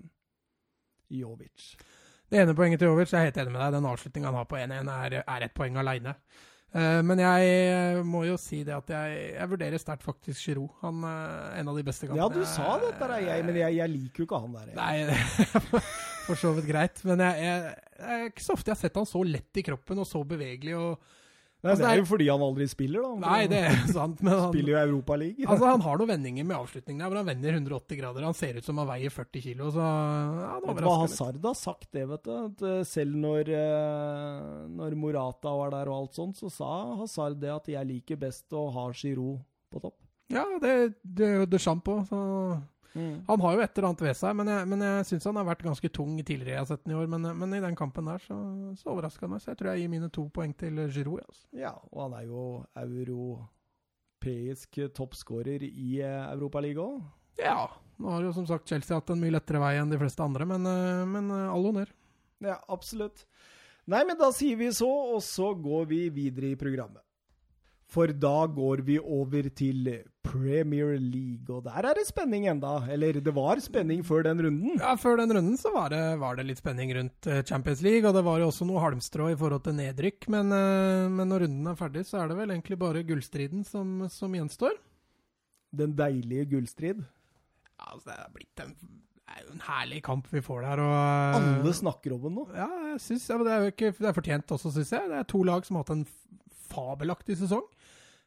Jovic. 1.12 1.74
Det 2.30 2.40
ene 2.40 2.56
poenget 2.56 2.80
til 2.80 2.90
Jovic, 2.90 3.12
jeg 3.12 3.20
er 3.20 3.30
helt 3.30 3.38
enig 3.44 3.54
med 3.54 3.62
deg. 3.62 3.76
Den 3.76 3.92
avslutninga 3.92 4.30
han 4.30 4.40
har 4.40 4.50
på 4.50 4.58
1-1, 4.58 4.90
er, 4.96 5.20
er 5.22 5.46
ett 5.46 5.56
poeng 5.56 5.78
aleine. 5.78 6.16
Men 6.74 7.20
jeg 7.22 7.50
eh, 7.70 8.00
må 8.02 8.24
jo 8.26 8.34
si 8.40 8.64
det 8.66 8.72
at 8.74 8.88
jeg, 8.90 9.18
jeg 9.36 9.50
vurderer 9.52 9.78
sterkt 9.78 10.02
faktisk 10.02 10.40
Giroud. 10.42 10.72
Han 10.80 11.04
er 11.06 11.60
en 11.60 11.68
av 11.70 11.76
de 11.78 11.84
beste 11.86 12.08
kampene. 12.08 12.24
Ja, 12.24 12.26
du 12.26 12.48
sa 12.50 12.72
det, 12.82 12.88
der 12.98 13.12
er 13.14 13.22
jeg, 13.28 13.44
men 13.46 13.58
jeg, 13.60 13.76
jeg, 13.76 13.92
liker 13.92 14.24
jo 14.24 14.26
ikke 14.26 14.40
han 14.42 14.56
der. 14.56 14.72
Jeg. 14.72 14.78
Nei, 14.80 15.44
for 16.26 16.40
så 16.40 16.50
vidt 16.56 16.66
greit. 16.66 17.04
Men 17.06 17.22
jeg, 17.22 17.46
jeg, 17.46 18.08
er 18.08 18.26
ikke 18.26 18.46
så 18.48 18.56
ofte 18.58 18.72
jeg 18.72 18.74
har 18.74 18.82
sett 18.88 18.98
han 18.98 19.06
så 19.06 19.22
lett 19.28 19.62
i 19.62 19.66
kroppen 19.70 20.02
og 20.02 20.10
så 20.10 20.24
bevegelig. 20.26 20.74
og 20.80 21.14
Nei, 21.64 21.72
altså, 21.72 21.84
det 21.86 21.90
er 21.94 22.00
jo 22.02 22.08
fordi 22.10 22.24
han 22.28 22.42
aldri 22.44 22.64
spiller, 22.68 23.04
da. 23.04 23.12
Nei, 23.22 23.44
det 23.48 23.60
er 23.70 23.78
sant. 23.96 24.18
Men 24.20 24.34
han 24.36 24.50
spiller 24.52 24.74
jo 24.74 24.80
Europa 24.82 25.16
League. 25.16 25.46
altså, 25.48 25.70
han 25.70 25.84
har 25.86 26.00
noen 26.00 26.10
vendinger 26.10 26.44
med 26.50 26.56
avslutningen 26.58 27.00
der 27.00 27.08
hvor 27.08 27.20
han 27.22 27.30
vender 27.30 27.56
180 27.56 28.00
grader. 28.02 28.26
Han 28.28 28.36
ser 28.36 28.58
ut 28.60 28.68
som 28.68 28.82
han 28.82 28.90
veier 28.90 29.14
40 29.14 29.44
kilo, 29.46 29.70
så 29.72 29.86
ja, 29.86 30.50
det 30.60 30.74
var 30.76 31.00
Hazard 31.06 31.40
har 31.48 31.56
sagt 31.56 31.88
det, 31.96 32.04
vet 32.10 32.28
du? 32.28 32.34
At 32.36 32.66
eh, 32.68 32.82
selv 32.90 33.16
når, 33.24 33.48
eh, 33.56 34.52
når 34.76 34.98
Morata 35.00 35.56
var 35.56 35.72
der 35.72 35.88
og 35.88 36.02
alt 36.02 36.20
sånt, 36.20 36.36
så 36.36 36.52
sa 36.52 36.70
Hazard 37.00 37.40
det 37.40 37.54
at 37.54 37.72
jeg 37.72 37.90
liker 37.94 38.20
best 38.20 38.52
å 38.52 38.66
ha 38.76 38.90
Giroud 38.92 39.40
på 39.72 39.80
topp. 39.86 39.96
Ja, 40.32 40.44
det, 40.60 40.76
det 41.00 41.32
jo 41.38 41.48
Deschamps 41.48 41.88
òg, 41.88 42.04
så 42.12 42.20
Mm. 42.94 43.24
Han 43.26 43.40
har 43.42 43.56
jo 43.56 43.64
et 43.64 43.78
eller 43.78 43.88
annet 43.88 44.04
ved 44.06 44.16
seg, 44.18 44.36
men 44.38 44.50
jeg, 44.52 44.68
men 44.70 44.84
jeg 44.86 45.06
syns 45.08 45.26
han 45.30 45.38
har 45.40 45.48
vært 45.48 45.64
ganske 45.66 45.90
tung 45.90 46.12
tidligere 46.20 46.54
jeg 46.54 46.62
har 46.62 46.68
sett 46.70 46.84
den 46.84 46.94
i 46.94 46.98
år. 46.98 47.08
Men, 47.10 47.26
men 47.40 47.56
i 47.56 47.62
den 47.64 47.78
kampen 47.78 48.10
der 48.10 48.22
så, 48.22 48.38
så 48.78 48.92
overraska 48.94 49.26
han 49.26 49.34
meg, 49.34 49.42
så 49.42 49.50
jeg 49.52 49.60
tror 49.60 49.72
jeg 49.72 49.82
gir 49.82 49.92
mine 49.96 50.10
to 50.14 50.28
poeng 50.34 50.54
til 50.58 50.78
Giroud. 50.94 51.24
Altså. 51.26 51.44
Ja, 51.58 51.74
og 51.90 51.98
han 52.06 52.16
er 52.20 52.24
jo 52.30 52.44
europeisk 52.84 54.80
toppskårer 54.94 55.66
i 55.66 55.98
Europaligaen 56.06 57.02
òg. 57.02 57.04
Ja. 57.40 57.66
Nå 57.98 58.10
har 58.10 58.22
jo 58.26 58.32
som 58.34 58.46
sagt 58.46 58.68
Chelsea 58.70 58.96
hatt 58.96 59.10
en 59.10 59.20
mye 59.22 59.34
lettere 59.34 59.62
vei 59.62 59.76
enn 59.78 59.90
de 59.90 59.98
fleste 60.00 60.22
andre, 60.24 60.46
men, 60.48 60.66
eh, 60.66 61.04
men 61.08 61.30
eh, 61.30 61.50
all 61.50 61.66
honnør. 61.68 61.90
Ja, 62.44 62.58
absolutt. 62.72 63.24
Nei, 63.90 64.02
men 64.08 64.18
da 64.18 64.30
sier 64.34 64.58
vi 64.58 64.70
så, 64.74 64.88
og 65.14 65.20
så 65.24 65.52
går 65.54 65.86
vi 65.90 66.00
videre 66.14 66.52
i 66.52 66.58
programmet. 66.58 67.02
For 67.94 68.10
da 68.10 68.46
går 68.50 68.82
vi 68.86 68.96
over 68.98 69.46
til 69.54 69.86
Premier 70.24 70.96
League, 70.98 71.46
og 71.52 71.62
der 71.66 71.86
er 71.90 71.94
det 71.94 72.06
spenning 72.08 72.48
enda. 72.50 72.72
Eller 72.90 73.20
det 73.22 73.34
var 73.36 73.60
spenning 73.62 74.00
før 74.06 74.24
den 74.26 74.40
runden? 74.42 74.80
Ja, 74.80 74.96
før 74.98 75.20
den 75.20 75.34
runden 75.36 75.58
så 75.60 75.70
var 75.74 75.92
det, 75.94 76.00
var 76.18 76.38
det 76.38 76.46
litt 76.48 76.62
spenning 76.62 76.90
rundt 76.96 77.28
eh, 77.30 77.44
Champions 77.46 77.84
League. 77.86 78.08
Og 78.08 78.16
det 78.16 78.24
var 78.26 78.40
jo 78.42 78.48
også 78.50 78.66
noe 78.66 78.82
halmstrå 78.82 79.28
i 79.30 79.38
forhold 79.38 79.62
til 79.66 79.76
nedrykk. 79.78 80.26
Men, 80.34 80.50
eh, 80.56 81.04
men 81.12 81.30
når 81.30 81.46
runden 81.46 81.70
er 81.70 81.78
ferdig, 81.78 82.06
så 82.08 82.22
er 82.22 82.32
det 82.32 82.40
vel 82.40 82.56
egentlig 82.56 82.80
bare 82.80 83.04
gullstriden 83.06 83.62
som, 83.68 84.08
som 84.10 84.34
gjenstår. 84.34 84.74
Den 85.74 85.94
deilige 85.98 86.48
gullstrid? 86.56 87.04
Ja, 87.04 87.92
altså 87.92 88.10
det 88.10 88.18
er 88.18 88.34
blitt 88.34 88.66
en 88.66 88.76
det 89.24 89.40
er 89.40 89.46
jo 89.48 89.54
en 89.54 89.62
herlig 89.66 90.02
kamp 90.04 90.26
vi 90.30 90.42
får 90.44 90.66
der. 90.66 90.80
Og, 90.84 90.92
eh, 90.94 91.38
Alle 91.38 91.72
snakker 91.74 92.12
om 92.14 92.26
den 92.26 92.36
nå? 92.38 92.44
Ja, 92.54 92.68
synes, 93.02 93.24
ja, 93.30 93.38
det 93.40 93.54
er 93.54 93.62
jo 93.62 93.72
ikke, 93.72 93.94
det 93.96 94.10
er 94.10 94.18
fortjent 94.18 94.52
også, 94.56 94.70
syns 94.74 94.92
jeg. 94.94 95.08
Det 95.10 95.16
er 95.18 95.30
to 95.30 95.40
lag 95.46 95.64
som 95.66 95.78
har 95.78 95.86
hatt 95.86 95.94
en 95.94 96.04
fabelaktig 96.70 97.38
sesong. 97.40 97.64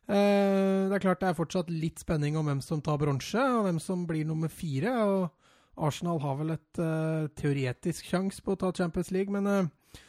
Eh, 0.07 0.87
det 0.87 0.95
er 0.95 1.03
klart 1.03 1.19
det 1.19 1.31
er 1.31 1.35
fortsatt 1.35 1.71
litt 1.71 1.99
spenning 1.99 2.37
om 2.39 2.47
hvem 2.47 2.61
som 2.63 2.79
tar 2.83 2.99
bronse, 3.01 3.41
og 3.41 3.65
hvem 3.67 3.79
som 3.83 4.05
blir 4.07 4.27
nummer 4.27 4.51
fire. 4.51 4.93
og 5.03 5.29
Arsenal 5.77 6.21
har 6.23 6.37
vel 6.39 6.55
et 6.55 6.79
uh, 6.81 7.27
teoretisk 7.37 8.07
sjanse 8.09 8.41
på 8.41 8.55
å 8.55 8.59
ta 8.59 8.71
Champions 8.73 9.11
League, 9.13 9.29
men 9.33 9.45
uh, 9.45 9.99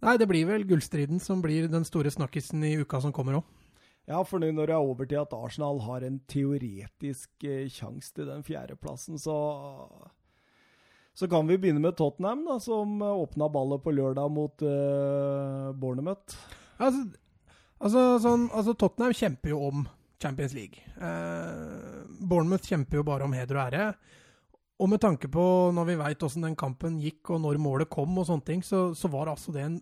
nei, 0.00 0.14
det 0.16 0.28
blir 0.30 0.46
vel 0.48 0.64
gullstriden 0.68 1.20
som 1.20 1.42
blir 1.44 1.68
den 1.68 1.84
store 1.84 2.12
snakkisen 2.12 2.64
i 2.64 2.78
uka 2.80 3.02
som 3.04 3.12
kommer 3.12 3.40
òg. 3.40 3.56
Ja, 4.08 4.22
for 4.26 4.40
når 4.40 4.70
det 4.70 4.74
er 4.74 4.80
over 4.80 5.06
til 5.06 5.20
at 5.20 5.34
Arsenal 5.36 5.82
har 5.84 6.06
en 6.06 6.22
teoretisk 6.30 7.44
uh, 7.44 7.66
sjanse 7.68 8.14
til 8.16 8.30
den 8.30 8.46
fjerdeplassen, 8.46 9.20
så 9.20 9.36
så 11.20 11.26
kan 11.28 11.44
vi 11.44 11.58
begynne 11.60 11.82
med 11.82 11.98
Tottenham, 11.98 12.46
da, 12.46 12.56
som 12.62 13.02
åpna 13.02 13.50
ballet 13.52 13.82
på 13.84 13.92
lørdag 13.92 14.30
mot 14.32 14.62
uh, 14.64 15.68
Bournemouth. 15.76 16.38
Altså, 16.80 17.10
Altså, 17.80 18.00
sånn, 18.20 18.48
altså, 18.52 18.74
Tottenham 18.76 19.14
kjemper 19.16 19.54
jo 19.54 19.60
om 19.70 19.84
Champions 20.20 20.52
League. 20.56 20.82
Eh, 21.00 22.00
Bournemouth 22.20 22.68
kjemper 22.68 23.00
jo 23.00 23.06
bare 23.08 23.24
om 23.24 23.36
heder 23.36 23.56
og 23.56 23.62
ære. 23.68 23.86
Og 24.80 24.88
med 24.88 25.00
tanke 25.00 25.28
på 25.32 25.44
når 25.76 25.88
vi 25.88 25.96
veit 26.00 26.22
åssen 26.24 26.44
den 26.44 26.58
kampen 26.60 26.98
gikk, 27.00 27.32
og 27.32 27.42
når 27.44 27.60
målet 27.60 27.90
kom, 27.92 28.12
og 28.20 28.28
sånne 28.28 28.46
ting, 28.46 28.64
så, 28.64 28.90
så 28.96 29.08
var 29.12 29.32
altså 29.32 29.52
det 29.56 29.64
en 29.64 29.80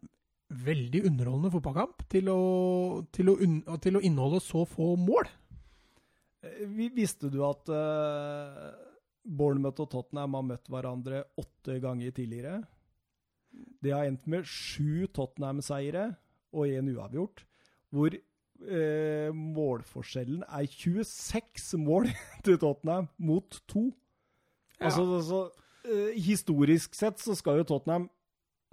veldig 0.48 1.04
underholdende 1.10 1.52
fotballkamp 1.52 2.06
til 2.10 2.30
å, 2.32 2.38
til, 3.12 3.34
å, 3.34 3.76
til 3.82 3.98
å, 3.98 4.02
inneholde 4.02 4.40
så 4.42 4.64
få 4.66 4.94
mål. 4.98 5.28
Vi 6.70 6.88
visste 6.94 7.28
du 7.30 7.42
at 7.44 7.68
uh, 7.68 8.70
Bournemouth 9.26 9.82
og 9.84 9.90
Tottenham 9.92 10.38
har 10.38 10.46
møtt 10.54 10.70
hverandre 10.70 11.26
åtte 11.38 11.80
ganger 11.82 12.14
tidligere? 12.14 12.62
Det 13.82 13.92
har 13.92 14.06
endt 14.06 14.26
med 14.30 14.46
sju 14.46 15.10
Tottenham-seiere 15.14 16.12
og 16.54 16.70
én 16.70 16.90
uavgjort 16.94 17.44
hvor 17.94 18.14
eh, 18.14 19.30
målforskjellen 19.34 20.44
er 20.44 20.68
26 20.68 21.78
mål 21.80 22.10
til 22.46 22.58
Tottenham 22.60 23.08
mot 23.16 23.60
to. 23.70 23.88
Ja. 24.78 24.90
Altså, 24.90 25.06
altså 25.18 25.42
eh, 25.88 26.18
historisk 26.20 26.94
sett 26.98 27.20
så 27.22 27.36
skal 27.38 27.62
jo 27.62 27.68
Tottenham 27.68 28.08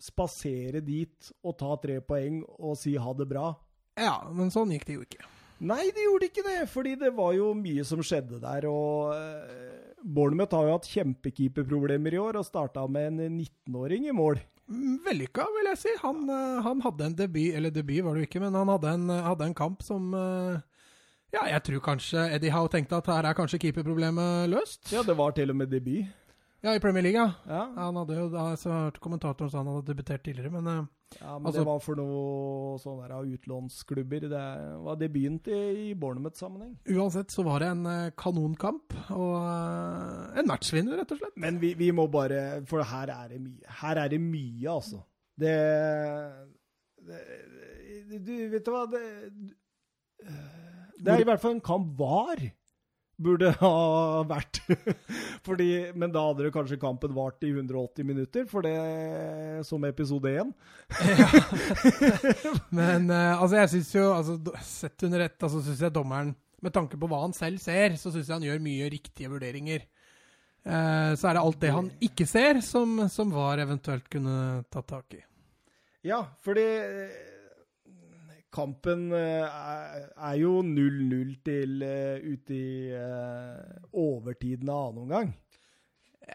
spasere 0.02 0.82
dit 0.84 1.32
og 1.46 1.56
ta 1.60 1.78
tre 1.80 2.02
poeng 2.04 2.42
og 2.60 2.76
si 2.80 2.98
ha 3.00 3.16
det 3.16 3.30
bra. 3.30 3.54
Ja, 3.96 4.20
men 4.36 4.52
sånn 4.52 4.74
gikk 4.76 4.90
det 4.90 4.98
jo 4.98 5.06
ikke. 5.06 5.24
Nei, 5.66 5.86
det 5.96 6.04
gjorde 6.04 6.28
ikke 6.28 6.44
det, 6.44 6.58
fordi 6.68 6.98
det 7.00 7.14
var 7.16 7.32
jo 7.38 7.54
mye 7.56 7.86
som 7.88 8.02
skjedde 8.04 8.42
der. 8.44 8.68
og 8.68 9.14
eh, 9.16 9.95
Bournemouth 10.06 10.54
har 10.54 10.68
jo 10.68 10.76
hatt 10.76 10.90
kjempekeeperproblemer 10.92 12.14
i 12.14 12.22
år 12.22 12.38
og 12.38 12.46
starta 12.46 12.84
med 12.92 13.16
en 13.16 13.40
19-åring 13.40 14.06
i 14.10 14.14
mål. 14.14 14.38
Vellykka, 15.06 15.46
vil 15.58 15.70
jeg 15.72 15.82
si. 15.82 15.94
Han, 16.02 16.24
eh, 16.30 16.62
han, 16.66 16.82
hadde 16.86 17.10
en 17.10 17.18
debut, 17.18 17.54
eller 17.58 17.74
debut 17.74 18.04
var 18.06 18.16
det 18.16 18.24
jo 18.24 18.30
ikke, 18.30 18.42
men 18.42 18.58
han 18.58 18.70
hadde 18.74 18.94
en, 18.98 19.10
hadde 19.28 19.50
en, 19.50 19.58
kamp 19.58 19.86
som 19.86 20.14
eh, 20.18 20.62
Ja, 21.36 21.48
jeg 21.52 21.64
tror 21.68 21.84
kanskje 21.90 22.28
Eddie 22.34 22.54
Howe 22.54 22.70
tenkte 22.72 22.98
at 23.02 23.10
her 23.12 23.28
er 23.30 23.38
kanskje 23.38 23.60
keeperproblemet 23.62 24.50
løst. 24.50 24.88
Ja, 24.94 25.04
det 25.06 25.18
var 25.18 25.36
til 25.38 25.54
og 25.54 25.60
med 25.60 25.74
debut. 25.74 26.06
Ja, 26.66 26.74
i 26.74 26.82
Premier 26.82 27.06
League, 27.06 27.22
ja. 27.22 27.34
ja. 27.46 27.66
Han 27.78 27.98
hadde 28.02 28.18
jo, 28.18 28.30
da, 28.34 28.48
så 28.58 28.72
hørte 28.74 29.02
kommentatoren 29.04 29.52
sa 29.54 29.62
han 29.62 29.70
hadde 29.70 29.90
debutert 29.92 30.24
tidligere, 30.26 30.54
men 30.54 30.88
Ja, 31.22 31.38
men 31.40 31.48
Altså- 31.48 31.60
det 31.62 31.66
var 31.68 31.80
for 31.80 31.96
noe 31.96 32.78
sånn 32.82 33.00
der 33.02 33.14
utlånsklubber. 33.38 34.26
Det 34.30 34.44
var 34.84 34.96
debuten 35.00 35.40
i, 35.48 35.90
i 35.90 35.94
Bornermouth-sammenheng. 35.96 36.74
Uansett 36.92 37.32
så 37.32 37.44
var 37.48 37.60
det 37.64 37.70
en 37.72 37.86
eh, 37.86 38.10
kanonkamp, 38.18 38.94
og 39.16 39.36
eh, 39.42 40.40
en 40.42 40.48
matchvinner, 40.50 40.98
rett 41.00 41.12
og 41.16 41.22
slett. 41.22 41.38
Men 41.38 41.60
vi, 41.62 41.74
vi 41.80 41.92
må 41.96 42.08
bare 42.12 42.66
For 42.68 42.84
her 42.84 43.08
er 43.14 43.30
det 43.30 43.42
mye. 43.42 43.64
Her 43.82 44.02
er 44.04 44.12
det 44.12 44.22
mye, 44.22 44.70
altså. 44.70 45.02
Det, 45.40 45.56
det 47.08 47.22
Du, 48.26 48.34
vet 48.52 48.66
du 48.66 48.72
hva 48.72 48.86
det, 48.92 49.02
det 51.00 51.12
er 51.12 51.22
i 51.24 51.28
hvert 51.28 51.42
fall 51.42 51.58
en 51.58 51.64
kamp 51.66 51.98
VAR 52.00 52.40
burde 53.22 53.52
ha 53.60 53.74
vært. 54.28 54.60
Fordi, 55.48 55.70
men 55.96 56.14
da 56.14 56.24
hadde 56.28 56.48
det 56.48 56.54
kanskje 56.56 56.80
kampen 56.82 57.16
vart 57.16 57.44
i 57.46 57.52
180 57.54 58.08
minutter, 58.08 58.48
for 58.50 58.66
det 58.66 59.66
som 59.68 59.86
episode 59.88 60.32
1. 60.32 60.54
Men 62.80 63.10
eh, 63.10 63.42
altså, 63.42 63.62
jeg 63.62 63.72
syns 63.74 63.92
jo 63.96 64.04
altså, 64.14 64.36
Sett 64.62 65.06
under 65.08 65.24
ett, 65.26 65.38
altså, 65.40 65.64
syns 65.66 65.82
jeg 65.82 65.94
dommeren 65.96 66.36
Med 66.62 66.76
tanke 66.76 67.00
på 67.00 67.10
hva 67.10 67.24
han 67.24 67.34
selv 67.36 67.58
ser, 67.64 67.96
så 67.98 68.12
syns 68.14 68.30
jeg 68.30 68.36
han 68.36 68.46
gjør 68.46 68.62
mye 68.64 68.90
riktige 68.94 69.32
vurderinger. 69.32 69.86
Eh, 70.66 71.12
så 71.18 71.30
er 71.30 71.38
det 71.38 71.46
alt 71.46 71.62
det 71.62 71.74
han 71.76 71.90
ikke 72.08 72.28
ser, 72.30 72.62
som, 72.66 73.06
som 73.12 73.34
VAR 73.34 73.62
eventuelt 73.66 74.10
kunne 74.12 74.66
tatt 74.74 74.90
tak 74.90 75.18
i. 75.18 75.22
Ja, 76.06 76.22
fordi 76.46 76.66
kampen 78.56 79.10
eh, 79.14 79.46
er, 79.46 80.36
jo 80.40 80.60
0-0 80.66 81.34
til 81.46 81.84
uh, 81.84 82.24
ute 82.24 82.56
i 82.56 82.94
eh, 82.96 83.82
overtiden 83.92 84.72
av 84.72 84.88
annen 84.90 85.04
omgang. 85.04 85.34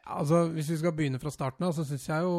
Altså, 0.04 0.44
Hvis 0.54 0.70
vi 0.70 0.76
skal 0.76 0.94
begynne 0.94 1.18
fra 1.18 1.32
starten 1.34 1.66
av, 1.66 1.74
så 1.74 1.84
syns 1.86 2.08
jeg 2.08 2.22
jo 2.26 2.34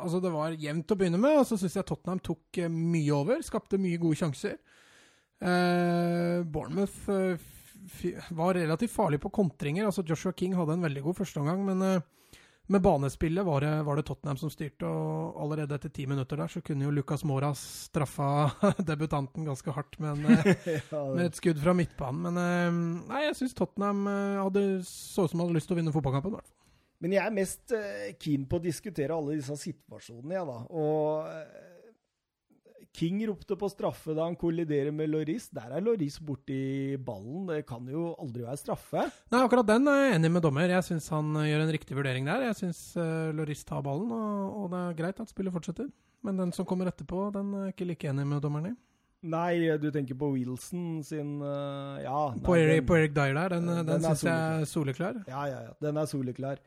Altså, 0.00 0.20
det 0.24 0.32
var 0.32 0.56
jevnt 0.56 0.92
å 0.92 0.96
begynne 0.96 1.18
med, 1.20 1.42
og 1.42 1.44
så 1.44 1.58
syns 1.60 1.74
jeg 1.76 1.84
Tottenham 1.84 2.22
tok 2.24 2.58
eh, 2.62 2.70
mye 2.72 3.12
over. 3.12 3.42
Skapte 3.44 3.76
mye 3.80 3.98
gode 4.00 4.16
sjanser. 4.16 4.54
Eh, 5.40 6.40
Bournemouth 6.48 7.10
eh, 7.12 7.42
var 8.32 8.56
relativt 8.56 8.94
farlig 8.94 9.20
på 9.20 9.32
kontringer. 9.42 9.84
Altså, 9.84 10.04
Joshua 10.08 10.32
King 10.32 10.56
hadde 10.56 10.78
en 10.78 10.86
veldig 10.86 11.02
god 11.04 11.18
førsteomgang, 11.20 11.66
men 11.68 11.84
eh, 11.84 12.39
med 12.70 12.82
banespillet 12.82 13.44
var 13.44 13.60
det, 13.60 13.82
var 13.82 13.96
det 13.98 14.04
Tottenham 14.06 14.38
som 14.38 14.50
styrte, 14.52 14.86
og 14.86 15.40
allerede 15.42 15.74
etter 15.74 15.90
ti 15.90 16.04
minutter 16.06 16.38
der 16.38 16.52
så 16.52 16.62
kunne 16.62 16.86
jo 16.86 16.92
Lucas 16.94 17.24
Mora 17.26 17.50
straffa 17.58 18.28
debutanten 18.90 19.48
ganske 19.48 19.74
hardt 19.74 19.98
med, 19.98 20.20
en, 20.20 20.38
eh, 20.38 20.68
Ja, 20.92 21.02
med 21.10 21.24
et 21.26 21.40
skudd 21.40 21.58
fra 21.62 21.74
midtbanen. 21.74 22.22
Men 22.28 22.38
eh, 22.38 22.78
nei, 23.10 23.24
jeg 23.26 23.40
syns 23.40 23.56
Tottenham 23.58 24.06
eh, 24.06 24.38
hadde, 24.38 24.64
så 24.86 25.26
ut 25.26 25.32
som 25.32 25.40
de 25.42 25.48
hadde 25.48 25.58
lyst 25.58 25.70
til 25.70 25.78
å 25.78 25.80
vinne 25.80 25.94
fotballkampen. 25.96 26.38
Men 27.00 27.16
jeg 27.16 27.24
er 27.24 27.34
mest 27.34 27.74
keen 28.20 28.44
på 28.46 28.60
å 28.60 28.62
diskutere 28.62 29.16
alle 29.16 29.38
disse 29.38 29.56
situasjonene, 29.56 30.34
jeg, 30.36 30.46
da. 30.46 30.58
Og 30.68 31.69
King 32.92 33.20
ropte 33.28 33.54
på 33.54 33.68
straffe 33.70 34.14
da 34.16 34.24
han 34.26 34.34
kolliderer 34.36 34.90
med 34.92 35.12
Loris. 35.12 35.46
Der 35.54 35.70
er 35.76 35.82
Loris 35.84 36.16
borti 36.26 36.96
ballen. 37.06 37.46
Det 37.46 37.60
kan 37.68 37.86
jo 37.86 38.08
aldri 38.18 38.42
være 38.42 38.58
straffe. 38.58 39.04
Nei, 39.30 39.42
akkurat 39.46 39.68
den 39.68 39.86
er 39.92 40.00
jeg 40.00 40.16
enig 40.18 40.30
med 40.34 40.42
dommer. 40.42 40.66
Jeg 40.72 40.86
syns 40.88 41.06
han 41.14 41.30
eh, 41.38 41.46
gjør 41.52 41.62
en 41.68 41.72
riktig 41.76 41.96
vurdering 41.98 42.26
der. 42.26 42.48
Jeg 42.48 42.58
syns 42.64 42.80
uh, 42.98 43.30
Loris 43.38 43.62
tar 43.68 43.84
ballen, 43.86 44.10
og, 44.10 44.56
og 44.64 44.70
det 44.74 44.80
er 44.88 44.98
greit 45.04 45.22
at 45.22 45.30
spillet 45.30 45.54
fortsetter. 45.54 45.86
Men 46.26 46.36
den 46.42 46.50
som 46.52 46.66
kommer 46.68 46.90
etterpå, 46.90 47.28
den 47.32 47.54
er 47.62 47.70
ikke 47.70 47.86
like 47.88 48.10
enig 48.10 48.26
med 48.28 48.42
dommeren 48.44 48.72
i. 48.72 48.76
Nei, 49.30 49.76
du 49.78 49.86
tenker 49.92 50.16
på 50.16 50.32
Wilson 50.34 51.02
sin 51.04 51.36
uh, 51.44 52.00
Ja. 52.02 52.20
På, 52.42 52.56
Eric, 52.58 52.80
den- 52.80 52.86
på 52.90 52.96
Eric 52.98 53.14
Dyer 53.14 53.36
der, 53.38 53.54
den, 53.54 53.66
Den 53.70 53.86
den, 53.86 54.04
syns 54.10 54.26
jeg 54.26 54.34
er 54.34 54.66
soleklar. 54.68 55.22
Ja, 55.28 55.46
ja, 55.46 55.62
ja. 55.70 55.74
Den 55.84 55.96
er 56.00 56.08
soleklar. 56.10 56.58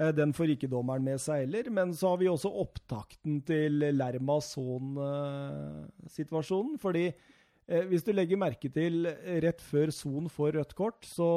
Eh, 0.00 0.12
Den 0.16 0.32
får 0.32 0.54
ikke 0.54 0.70
dommeren 0.72 1.04
med 1.04 1.20
seg 1.20 1.42
heller. 1.44 1.70
Men 1.70 1.94
så 1.96 2.08
har 2.12 2.18
vi 2.22 2.28
også 2.30 2.50
opptakten 2.62 3.42
til 3.46 3.72
Lerma-Son-situasjonen. 3.98 6.78
Fordi 6.80 7.06
eh, 7.10 7.84
hvis 7.90 8.04
du 8.06 8.12
legger 8.14 8.36
merke 8.40 8.68
til 8.72 9.06
eh, 9.10 9.40
rett 9.44 9.60
før 9.60 9.90
Son 9.94 10.28
får 10.32 10.50
rødt 10.56 10.74
kort, 10.78 11.04
så 11.04 11.30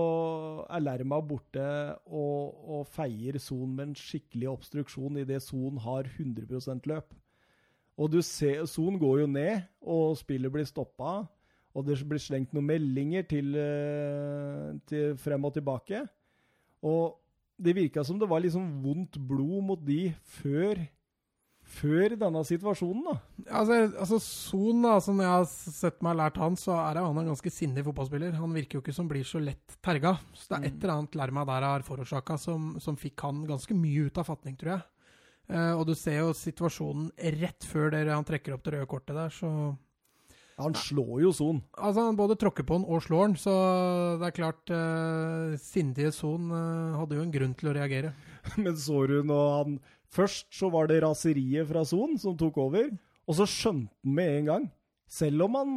er 0.69 0.79
Lerma 0.85 1.19
borte 1.21 1.95
og, 2.07 2.55
og 2.63 2.87
feier 2.87 3.37
Son 3.41 3.75
med 3.75 3.87
en 3.89 3.95
skikkelig 3.99 4.47
obstruksjon 4.55 5.17
idet 5.25 5.41
Son 5.43 5.77
har 5.83 6.03
100% 6.15 6.87
løp. 6.87 7.13
Og 7.99 8.09
du 8.09 8.21
ser, 8.25 8.65
Son 8.65 8.95
går 8.97 9.19
jo 9.21 9.27
ned, 9.29 9.61
og 9.85 10.17
spillet 10.17 10.51
blir 10.53 10.65
stoppa. 10.65 11.27
Og 11.73 11.85
det 11.87 11.97
blir 12.05 12.21
slengt 12.21 12.51
noen 12.53 12.67
meldinger 12.69 13.25
til, 13.25 13.55
eh, 13.57 14.73
til 14.89 15.15
frem 15.17 15.45
og 15.45 15.53
tilbake. 15.55 16.03
Og 16.85 17.17
det 17.57 17.75
virka 17.77 18.03
som 18.03 18.19
det 18.19 18.29
var 18.29 18.43
liksom 18.43 18.65
vondt 18.83 19.17
blod 19.17 19.63
mot 19.67 19.81
de 19.85 20.13
før, 20.39 20.81
før 21.63 22.15
denne 22.19 22.41
situasjonen, 22.47 23.03
da. 23.07 23.15
Altså, 23.59 23.77
altså 23.91 24.19
Son, 24.23 24.81
da, 24.83 24.95
som 25.03 25.21
jeg 25.21 25.31
har 25.31 25.45
sett 25.49 26.01
meg 26.05 26.17
lært 26.19 26.39
han, 26.41 26.57
så 26.59 26.75
er 26.81 27.01
han 27.01 27.21
en 27.21 27.31
ganske 27.31 27.53
sindig 27.53 27.85
fotballspiller. 27.87 28.35
Han 28.39 28.55
virker 28.55 28.79
jo 28.79 28.83
ikke 28.83 28.95
som 28.95 29.09
blir 29.09 29.27
så 29.27 29.41
lett 29.43 29.77
terga. 29.85 30.15
Så 30.35 30.49
det 30.49 30.59
er 30.59 30.67
et 30.69 30.81
eller 30.81 30.95
annet 30.97 31.19
Lerma 31.19 31.45
der 31.49 31.67
har 31.69 31.85
forårsaka 31.87 32.39
som, 32.41 32.73
som 32.83 32.99
fikk 32.99 33.23
han 33.25 33.45
ganske 33.49 33.77
mye 33.77 34.09
ut 34.09 34.19
av 34.19 34.27
fatning, 34.31 34.57
tror 34.59 34.75
jeg. 34.77 34.85
Eh, 35.51 35.73
og 35.75 35.87
du 35.87 35.95
ser 35.97 36.21
jo 36.21 36.35
situasjonen 36.37 37.09
rett 37.39 37.65
før 37.67 37.91
dere, 37.95 38.15
han 38.15 38.27
trekker 38.27 38.55
opp 38.55 38.63
det 38.65 38.77
røde 38.77 38.89
kortet 38.91 39.17
der, 39.17 39.33
så 39.33 39.49
Han 40.61 40.75
slår 40.77 41.23
jo 41.23 41.31
Son. 41.33 41.61
Altså, 41.77 42.03
han 42.05 42.17
både 42.19 42.35
tråkker 42.39 42.65
på 42.67 42.77
den 42.77 42.85
og 42.85 43.01
slår 43.05 43.23
den, 43.31 43.35
så 43.41 43.53
det 44.21 44.27
er 44.29 44.35
klart 44.37 44.69
eh, 44.73 45.55
Sindige 45.61 46.11
Son 46.13 46.51
eh, 46.53 46.99
hadde 46.99 47.17
jo 47.17 47.23
en 47.25 47.33
grunn 47.33 47.55
til 47.57 47.71
å 47.71 47.75
reagere. 47.77 48.11
Men 48.61 48.77
så 48.77 49.05
du 49.09 49.19
nå 49.25 49.39
han 49.57 49.79
Først 50.13 50.45
så 50.53 50.67
var 50.69 50.85
det 50.91 50.99
raseriet 51.01 51.65
fra 51.71 51.81
Son 51.89 52.19
som 52.21 52.35
tok 52.37 52.59
over, 52.61 52.91
og 53.25 53.33
så 53.39 53.47
skjønte 53.49 53.89
han 54.05 54.13
med 54.13 54.35
en 54.43 54.49
gang. 54.51 54.67
Selv 55.09 55.41
om 55.47 55.55
han 55.57 55.71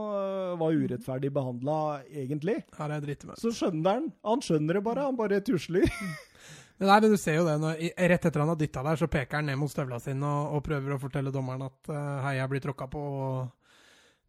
øh, 0.00 0.54
var 0.60 0.72
urettferdig 0.80 1.28
behandla 1.32 1.76
egentlig, 2.08 2.54
Her 2.78 2.88
er 2.88 2.96
jeg 2.98 3.04
driter 3.06 3.28
meg 3.34 3.40
så 3.40 3.52
skjønner 3.52 3.98
han. 3.98 4.06
Han 4.24 4.40
skjønner 4.44 4.78
det 4.80 4.82
bare, 4.88 5.04
han 5.10 5.18
bare 5.20 5.42
tusler. 5.44 5.84
Men 6.80 6.88
Nei, 6.88 6.96
men 7.04 7.12
du 7.12 7.20
ser 7.20 7.36
jo 7.36 7.44
det, 7.46 7.58
når, 7.62 7.76
i- 7.84 7.92
rett 8.10 8.24
etter 8.26 8.42
han 8.42 8.48
har 8.50 8.56
dytta 8.58 8.82
der, 8.82 8.96
så 8.98 9.06
peker 9.12 9.38
han 9.38 9.46
ned 9.52 9.58
mot 9.60 9.70
støvla 9.70 10.00
sine 10.02 10.24
og, 10.26 10.56
og 10.56 10.64
prøver 10.66 10.96
å 10.96 11.02
fortelle 11.04 11.30
dommeren 11.30 11.62
at 11.68 11.90
uh, 11.92 12.24
hei, 12.24 12.32
jeg 12.40 12.50
blir 12.50 12.64
tråkka 12.64 12.88
på. 12.90 13.02
Og, 13.22 13.61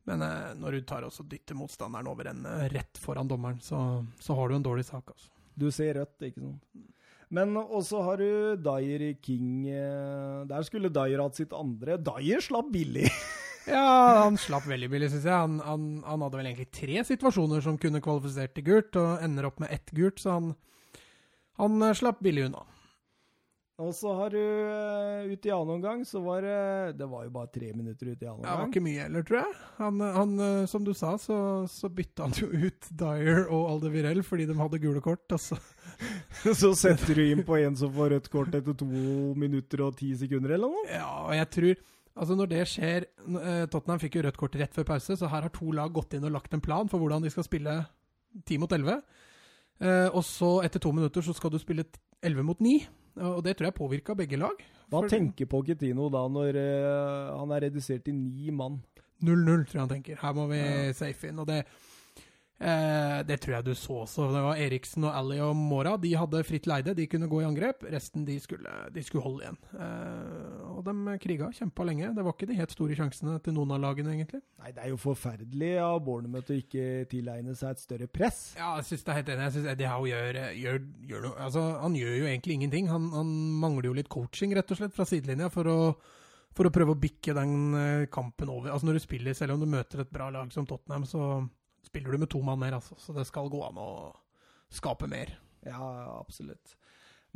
men 0.09 0.21
eh, 0.25 0.49
når 0.59 0.71
du 0.77 0.81
tar 0.89 1.05
også 1.07 1.23
dytter 1.29 1.55
motstanderen 1.55 2.07
over 2.11 2.27
en 2.31 2.45
eh, 2.49 2.65
rett 2.73 2.99
foran 2.99 3.29
dommeren, 3.29 3.59
så, 3.63 3.77
så 4.19 4.35
har 4.37 4.49
du 4.51 4.57
en 4.57 4.65
dårlig 4.65 4.85
sak, 4.89 5.13
altså. 5.13 5.29
Du 5.55 5.67
ser 5.71 5.93
rødt, 5.99 6.17
ikke 6.25 6.41
sant. 6.41 6.89
Men 7.33 7.55
også 7.61 8.01
har 8.05 8.17
du 8.21 8.57
Dyer 8.61 9.03
King. 9.25 9.67
eh, 9.69 10.43
Der 10.49 10.65
skulle 10.67 10.89
Dyer 10.93 11.21
hatt 11.23 11.37
sitt 11.39 11.53
andre. 11.57 11.95
Dyer 11.97 12.41
slapp 12.43 12.71
billig. 12.73 13.07
Ja, 13.63 14.25
han 14.25 14.35
slapp 14.35 14.65
veldig 14.67 14.89
billig, 14.91 15.07
syns 15.13 15.23
jeg. 15.23 15.31
Han, 15.31 15.53
han, 15.63 15.83
han 16.03 16.23
hadde 16.25 16.35
vel 16.35 16.49
egentlig 16.49 16.65
tre 16.75 16.97
situasjoner 17.07 17.61
som 17.63 17.77
kunne 17.79 18.01
kvalifisert 18.03 18.51
til 18.57 18.65
gult, 18.67 18.97
og 18.99 19.21
ender 19.23 19.47
opp 19.47 19.61
med 19.63 19.71
ett 19.71 19.87
gult, 19.95 20.19
så 20.19 20.33
han, 20.35 20.49
han 21.61 21.85
slapp 21.95 22.19
billig 22.27 22.49
unna. 22.49 22.65
Og 23.81 23.89
så 23.97 24.11
har 24.13 24.29
du 24.29 24.37
uh, 24.37 25.31
ut 25.33 25.45
i 25.47 25.51
annen 25.51 25.71
omgang, 25.79 26.03
så 26.05 26.19
var 26.21 26.43
det 26.45 26.97
Det 26.99 27.07
var 27.09 27.23
jo 27.25 27.31
bare 27.33 27.49
tre 27.49 27.71
minutter 27.73 28.11
ut 28.11 28.21
i 28.21 28.27
annen 28.29 28.43
Det 28.45 28.57
var 28.59 28.67
ikke 28.69 28.83
mye 28.85 29.07
heller, 29.07 29.25
tror 29.25 29.39
jeg. 29.39 29.55
Han, 29.79 30.03
han, 30.17 30.35
eh, 30.45 30.65
som 30.69 30.85
du 30.85 30.91
sa, 30.93 31.15
så, 31.17 31.37
så 31.69 31.89
bytta 31.89 32.27
han 32.27 32.37
jo 32.37 32.51
ut 32.53 32.91
Dyer 33.01 33.47
og 33.47 33.71
Aldevirell 33.71 34.21
fordi 34.27 34.45
de 34.49 34.59
hadde 34.59 34.81
gule 34.83 35.01
kort. 35.01 35.25
Altså. 35.33 35.57
så 36.61 36.73
setter 36.77 37.17
du 37.17 37.23
inn 37.25 37.41
på 37.47 37.57
en 37.57 37.79
som 37.79 37.89
får 37.97 38.13
rødt 38.13 38.29
kort 38.35 38.53
etter 38.53 38.77
to 38.77 38.87
minutter 39.41 39.87
og 39.87 39.97
ti 39.97 40.13
sekunder, 40.21 40.53
eller 40.53 40.69
noe? 40.69 40.85
Ja, 40.93 41.09
og 41.25 41.35
jeg 41.37 41.51
tror 41.57 41.83
Altså 42.13 42.35
Når 42.37 42.49
det 42.51 42.63
skjer 42.69 43.05
eh, 43.09 43.63
Tottenham 43.73 43.97
fikk 43.97 44.19
jo 44.19 44.21
rødt 44.27 44.37
kort 44.37 44.55
rett 44.61 44.75
før 44.75 44.85
pause, 44.93 45.15
så 45.17 45.29
her 45.31 45.47
har 45.47 45.53
to 45.53 45.71
lag 45.73 45.89
gått 45.95 46.13
inn 46.13 46.27
og 46.27 46.35
lagt 46.35 46.53
en 46.53 46.61
plan 46.61 46.85
for 46.91 47.01
hvordan 47.01 47.25
de 47.25 47.31
skal 47.33 47.47
spille 47.47 47.73
ti 48.45 48.59
mot 48.61 48.69
elleve. 48.69 48.99
Eh, 49.81 50.09
og 50.13 50.21
så, 50.21 50.59
etter 50.61 50.83
to 50.83 50.91
minutter, 50.93 51.25
så 51.25 51.33
skal 51.33 51.49
du 51.49 51.57
spille 51.57 51.87
elleve 52.21 52.45
mot 52.45 52.61
ni. 52.61 52.83
Og 53.21 53.43
det 53.45 53.57
tror 53.57 53.69
jeg 53.69 53.77
påvirka 53.77 54.15
begge 54.17 54.39
lag. 54.41 54.63
Hva 54.89 55.03
tenker 55.09 55.49
Pochettino 55.49 56.09
da, 56.13 56.23
når 56.29 56.57
uh, 56.57 57.39
han 57.39 57.53
er 57.55 57.67
redusert 57.67 58.05
til 58.05 58.15
ni 58.17 58.53
mann? 58.53 58.79
0-0, 59.23 59.63
tror 59.69 59.77
jeg 59.77 59.83
han 59.83 59.91
tenker. 59.91 60.19
Her 60.21 60.33
må 60.35 60.47
vi 60.49 60.61
safe 60.97 61.29
inn. 61.29 61.39
Og 61.39 61.47
det, 61.47 61.61
eh, 62.63 63.19
det 63.27 63.37
tror 63.43 63.57
jeg 63.57 63.65
du 63.67 63.73
så 63.77 63.99
også. 64.03 64.29
Det 64.33 64.41
var 64.45 64.59
Eriksen 64.61 65.05
og 65.07 65.15
Ally 65.19 65.39
og 65.43 65.53
Mora. 65.57 65.95
De 66.01 66.13
hadde 66.17 66.43
fritt 66.47 66.67
leide, 66.69 66.95
de 66.97 67.05
kunne 67.11 67.29
gå 67.31 67.41
i 67.43 67.47
angrep. 67.47 67.83
Resten 67.91 68.23
de 68.27 68.37
skulle, 68.41 68.71
de 68.93 69.03
skulle 69.03 69.23
holde 69.25 69.43
igjen. 69.43 69.59
Eh, 69.75 70.63
og 70.71 70.81
de 70.87 71.17
kriga, 71.23 71.49
kjempa 71.55 71.85
lenge. 71.87 72.11
Det 72.15 72.25
var 72.25 72.35
ikke 72.35 72.49
de 72.49 72.57
helt 72.57 72.75
store 72.75 72.97
sjansene 72.97 73.37
til 73.43 73.57
noen 73.57 73.75
av 73.75 73.83
lagene, 73.83 74.15
egentlig. 74.15 74.41
Nei, 74.63 74.73
det 74.75 74.85
er 74.85 74.93
jo 74.93 74.99
forferdelig 75.01 75.71
av 75.83 75.99
Bournemouth 76.05 76.53
å 76.53 76.59
ikke 76.59 77.05
tilegne 77.11 77.55
seg 77.59 77.75
et 77.75 77.83
større 77.83 78.09
press. 78.11 78.41
Ja, 78.59 78.75
jeg 78.79 78.89
synes 78.91 79.03
det 79.05 79.13
er 79.13 79.19
helt 79.21 79.33
enig. 79.33 79.47
Jeg 79.47 79.55
synes 79.57 79.71
Eddie 79.73 79.93
Howe 79.93 80.11
gjør, 80.11 80.41
gjør, 80.63 80.83
gjør 81.11 81.25
noe 81.27 81.41
Altså, 81.43 81.63
han 81.81 81.97
gjør 81.97 82.13
jo 82.17 82.27
egentlig 82.29 82.59
ingenting. 82.59 82.91
Han, 82.91 83.09
han 83.13 83.33
mangler 83.63 83.89
jo 83.89 83.97
litt 83.97 84.11
coaching, 84.13 84.53
rett 84.55 84.71
og 84.71 84.79
slett, 84.79 84.95
fra 84.95 85.07
sidelinja 85.09 85.49
for 85.53 85.69
å, 85.69 85.79
for 86.55 86.69
å 86.69 86.73
prøve 86.73 86.95
å 86.95 87.01
bikke 87.01 87.35
den 87.35 87.57
eh, 87.79 88.05
kampen 88.13 88.51
over. 88.53 88.71
Altså, 88.71 88.87
når 88.87 88.99
du 88.99 89.03
spiller, 89.03 89.35
selv 89.37 89.57
om 89.57 89.63
du 89.63 89.69
møter 89.69 90.03
et 90.03 90.13
bra 90.13 90.29
lag 90.33 90.51
som 90.55 90.67
Tottenham, 90.69 91.07
så 91.09 91.43
spiller 91.93 92.11
du 92.11 92.23
med 92.25 92.31
to 92.33 92.41
mann 92.41 92.59
mer, 92.59 92.79
altså. 92.79 92.97
Så 92.97 93.13
det 93.13 93.27
skal 93.29 93.51
gå 93.53 93.61
an 93.67 93.77
å 93.77 93.91
skape 94.73 95.05
mer. 95.09 95.35
Ja, 95.61 96.17
absolutt. 96.17 96.73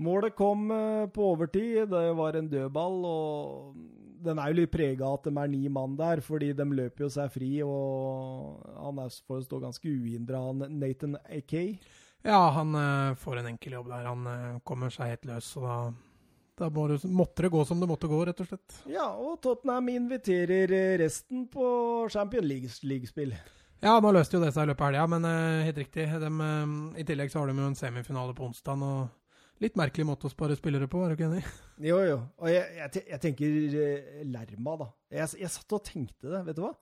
Målet 0.01 0.36
kom 0.38 0.72
eh, 0.74 1.05
på 1.14 1.32
overtid. 1.34 1.88
Det 1.89 2.10
var 2.18 2.38
en 2.38 2.49
dødball, 2.49 2.97
og 3.05 3.78
den 4.26 4.41
er 4.41 4.51
jo 4.51 4.60
litt 4.60 4.74
prega 4.74 5.05
av 5.05 5.20
at 5.20 5.30
de 5.30 5.34
er 5.38 5.53
ni 5.53 5.62
mann 5.74 5.95
der, 5.97 6.22
fordi 6.26 6.51
de 6.58 6.68
løper 6.70 7.05
jo 7.05 7.14
seg 7.14 7.32
fri, 7.34 7.51
og 7.66 8.66
han 8.78 9.01
er 9.01 9.14
får 9.30 9.45
stå 9.45 9.62
ganske 9.62 9.89
uhindra, 9.93 10.41
han 10.49 10.66
Nathan 10.82 11.18
Akay. 11.26 11.78
Ja, 12.26 12.41
han 12.58 12.74
eh, 12.78 13.16
får 13.22 13.41
en 13.41 13.53
enkel 13.53 13.78
jobb 13.78 13.89
der. 13.93 14.10
Han 14.10 14.30
eh, 14.34 14.62
kommer 14.66 14.93
seg 14.93 15.14
helt 15.14 15.30
løs, 15.30 15.49
og 15.58 15.70
da, 15.70 16.70
da 16.70 16.70
måtte 17.14 17.45
det 17.45 17.53
gå 17.53 17.66
som 17.66 17.82
det 17.82 17.89
måtte 17.89 18.10
gå, 18.10 18.24
rett 18.26 18.41
og 18.41 18.49
slett. 18.49 18.82
Ja, 18.89 19.12
og 19.14 19.38
Tottenham 19.45 19.93
inviterer 19.93 20.97
resten 21.01 21.45
på 21.53 21.68
Champion 22.14 22.45
League-spill. 22.49 23.38
Ja, 23.84 23.99
nå 24.01 24.09
løste 24.15 24.38
jo 24.38 24.41
det 24.41 24.53
seg 24.55 24.65
i 24.65 24.71
løpet 24.71 24.82
av 24.82 24.89
helga, 24.89 25.05
men 25.11 25.25
uh, 25.30 25.65
helt 25.67 25.78
riktig. 25.84 26.07
De, 26.09 26.30
eh, 26.32 26.75
I 27.01 27.05
tillegg 27.05 27.30
så 27.30 27.43
har 27.43 27.51
de 27.51 27.61
jo 27.61 27.69
en 27.69 27.78
semifinale 27.78 28.34
på 28.38 28.47
onsdag. 28.47 28.82
og 28.82 29.61
Litt 29.61 29.78
merkelig 29.78 30.05
måte 30.05 30.30
å 30.30 30.34
spare 30.34 30.57
spillere 30.57 30.89
på, 30.89 31.01
er 31.01 31.13
du 31.13 31.17
ikke 31.17 31.30
enig? 31.30 31.43
Jo, 31.86 31.99
jo. 32.05 32.17
Og 32.41 32.49
jeg, 32.49 32.65
jeg, 32.78 33.03
jeg 33.13 33.21
tenker 33.21 33.57
uh, 33.78 34.23
Lerma, 34.34 34.78
da. 34.82 34.88
Jeg, 35.19 35.34
jeg 35.43 35.53
satt 35.53 35.78
og 35.78 35.86
tenkte 35.86 36.32
det, 36.32 36.41
vet 36.49 36.57
du 36.57 36.63
hva? 36.65 36.73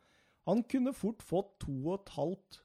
Han 0.47 0.61
kunne 0.69 0.93
fort 0.95 1.25
fått 1.25 1.51
to 1.65 1.73
og 1.73 1.97
et 1.97 2.13
halvt 2.15 2.61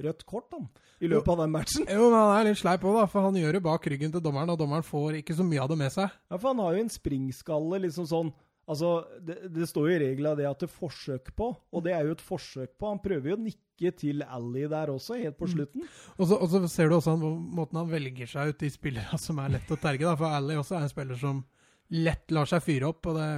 rødt 0.00 0.22
kort, 0.28 0.48
han, 0.56 0.68
i 1.00 1.08
løpet 1.10 1.28
av 1.32 1.42
den 1.42 1.52
matchen. 1.52 1.88
Jo, 1.88 2.08
men 2.08 2.16
han 2.16 2.34
er 2.38 2.46
litt 2.48 2.60
sleip 2.60 2.84
òg, 2.84 2.96
da, 2.96 3.08
for 3.10 3.28
han 3.28 3.36
gjør 3.36 3.58
det 3.58 3.64
bak 3.64 3.88
ryggen 3.92 4.12
til 4.14 4.22
dommeren, 4.24 4.52
og 4.52 4.60
dommeren 4.60 4.84
får 4.86 5.18
ikke 5.20 5.36
så 5.36 5.44
mye 5.46 5.60
av 5.60 5.72
det 5.72 5.76
med 5.80 5.92
seg. 5.92 6.14
Ja, 6.30 6.38
for 6.38 6.50
han 6.52 6.62
har 6.64 6.76
jo 6.76 6.84
en 6.84 6.92
springskalle, 6.92 7.82
liksom 7.84 8.08
sånn 8.08 8.32
Altså, 8.70 8.90
det, 9.26 9.36
det 9.50 9.66
står 9.66 9.88
jo 9.88 9.94
i 9.96 10.00
regla 10.04 10.36
det 10.38 10.46
at 10.46 10.62
det 10.62 10.68
er 10.68 10.74
forsøk 10.76 11.32
på, 11.36 11.50
og 11.50 11.82
det 11.82 11.94
er 11.96 12.06
jo 12.06 12.14
et 12.14 12.22
forsøk 12.22 12.76
på. 12.78 12.92
Han 12.92 13.00
prøver 13.02 13.32
jo 13.32 13.38
å 13.38 13.42
nikke 13.42 13.90
til 13.98 14.22
Ally 14.22 14.66
der 14.70 14.92
også, 14.92 15.16
helt 15.18 15.38
på 15.40 15.48
slutten. 15.50 15.86
Og 16.16 16.28
så, 16.30 16.36
og 16.36 16.50
så 16.52 16.60
ser 16.70 16.90
du 16.90 16.98
også 16.98 17.16
han, 17.16 17.38
måten 17.56 17.80
han 17.80 17.90
velger 17.90 18.30
seg 18.30 18.52
ut 18.52 18.60
de 18.60 18.70
spillere 18.70 19.18
som 19.26 19.40
er 19.42 19.56
lett 19.56 19.72
å 19.72 19.78
terge. 19.80 20.06
da, 20.06 20.18
For 20.20 20.36
Ally 20.36 20.58
også 20.60 20.78
er 20.78 20.86
en 20.86 20.92
spiller 20.92 21.18
som 21.18 21.40
lett 21.90 22.30
lar 22.30 22.46
seg 22.50 22.62
fyre 22.62 22.92
opp. 22.92 23.10
og 23.10 23.18
det... 23.18 23.30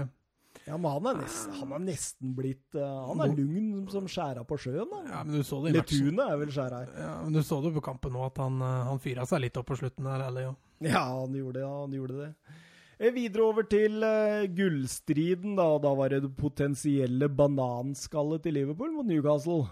Ja, 0.67 0.77
men 0.77 0.91
han 0.93 1.07
er, 1.09 1.23
nesten, 1.23 1.55
han 1.59 1.73
er 1.75 1.81
nesten 1.83 2.35
blitt 2.37 2.77
uh, 2.77 3.09
Han 3.09 3.23
er 3.25 3.33
lugn 3.35 3.87
som 3.91 4.05
skjæra 4.11 4.45
på 4.47 4.59
sjøen, 4.61 4.85
da. 4.91 5.01
Ja, 5.09 5.23
men 5.25 5.39
du 5.39 5.47
så 5.47 5.63
det 5.65 5.73
i. 5.73 5.79
Letune 5.79 6.27
er 6.29 6.37
vel 6.43 6.53
skjæra 6.53 6.83
her. 6.83 6.93
Ja, 7.07 7.15
men 7.25 7.39
du 7.39 7.41
så 7.47 7.59
det 7.65 7.73
på 7.79 7.83
kampen 7.89 8.13
nå, 8.15 8.27
at 8.29 8.37
han, 8.43 8.61
eh, 8.63 8.85
han 8.91 9.01
fyra 9.03 9.25
seg 9.27 9.43
litt 9.47 9.57
opp 9.59 9.73
på 9.73 9.79
slutten 9.81 10.07
der, 10.07 10.27
Ally. 10.29 10.45
Ja, 10.85 11.07
han 11.09 11.35
gjorde 11.41 11.57
det. 11.57 11.65
Ja, 11.65 11.73
han 11.81 11.97
gjorde 11.97 12.21
det. 12.21 12.61
Eh, 13.03 13.11
Videre 13.11 13.43
over 13.43 13.65
til 13.67 13.99
uh, 14.07 14.45
gullstriden, 14.55 15.57
da. 15.59 15.67
Da 15.83 15.91
var 15.99 16.13
det 16.13 16.21
det 16.23 16.37
potensielle 16.39 17.27
bananskallet 17.27 18.45
til 18.45 18.55
Liverpool 18.61 18.93
mot 18.95 19.09
Newcastle. 19.09 19.65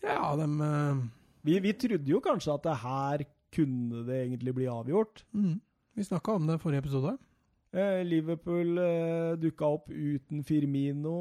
Ja, 0.00 0.32
dem 0.40 0.56
uh... 0.64 1.02
Vi, 1.44 1.58
vi 1.60 1.74
trodde 1.76 2.08
jo 2.08 2.22
kanskje 2.24 2.54
at 2.54 2.64
det 2.64 2.78
her 2.80 3.24
kunne 3.52 4.04
det 4.06 4.22
egentlig 4.22 4.54
bli 4.56 4.70
avgjort. 4.70 5.24
mm. 5.32 5.58
Vi 5.98 6.04
snakka 6.06 6.36
om 6.38 6.46
det 6.46 6.56
i 6.56 6.62
forrige 6.62 6.84
episode. 6.84 7.16
Eh, 7.72 8.00
Liverpool 8.02 8.78
eh, 8.82 9.36
dukka 9.38 9.66
opp 9.76 9.90
uten 9.94 10.40
Firmino. 10.42 11.12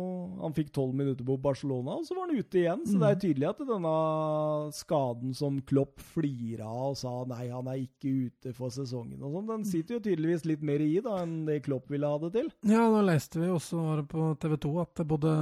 Han 0.42 0.56
fikk 0.58 0.72
tolv 0.74 0.96
minutter 0.98 1.22
på 1.28 1.36
Barcelona, 1.38 2.00
og 2.00 2.08
så 2.08 2.16
var 2.18 2.26
han 2.32 2.40
ute 2.40 2.58
igjen. 2.64 2.82
Så 2.90 2.96
Mm. 2.98 3.04
det 3.04 3.10
er 3.12 3.20
tydelig 3.22 3.50
at 3.52 3.60
denne 3.70 3.92
skaden 4.74 5.36
som 5.38 5.60
Klopp 5.70 6.00
flira 6.02 6.66
av 6.66 6.90
og 6.96 6.98
sa 6.98 7.12
nei, 7.30 7.50
han 7.54 7.68
er 7.70 7.84
ikke 7.84 8.10
ute 8.32 8.54
for 8.58 8.74
sesongen 8.74 9.22
og 9.22 9.36
sånn, 9.36 9.48
den 9.52 9.64
sitter 9.70 10.00
jo 10.00 10.04
tydeligvis 10.08 10.46
litt 10.50 10.64
mer 10.66 10.82
i 10.82 11.00
da 11.06 11.20
enn 11.22 11.46
det 11.46 11.60
Klopp 11.68 11.88
ville 11.94 12.10
ha 12.10 12.18
det 12.26 12.32
til. 12.34 12.50
Ja, 12.66 12.88
nå 12.90 13.04
leste 13.06 13.40
vi 13.44 13.52
også 13.54 14.08
på 14.10 14.32
TV 14.42 14.58
2 14.66 14.74
at 14.82 15.04
både, 15.06 15.36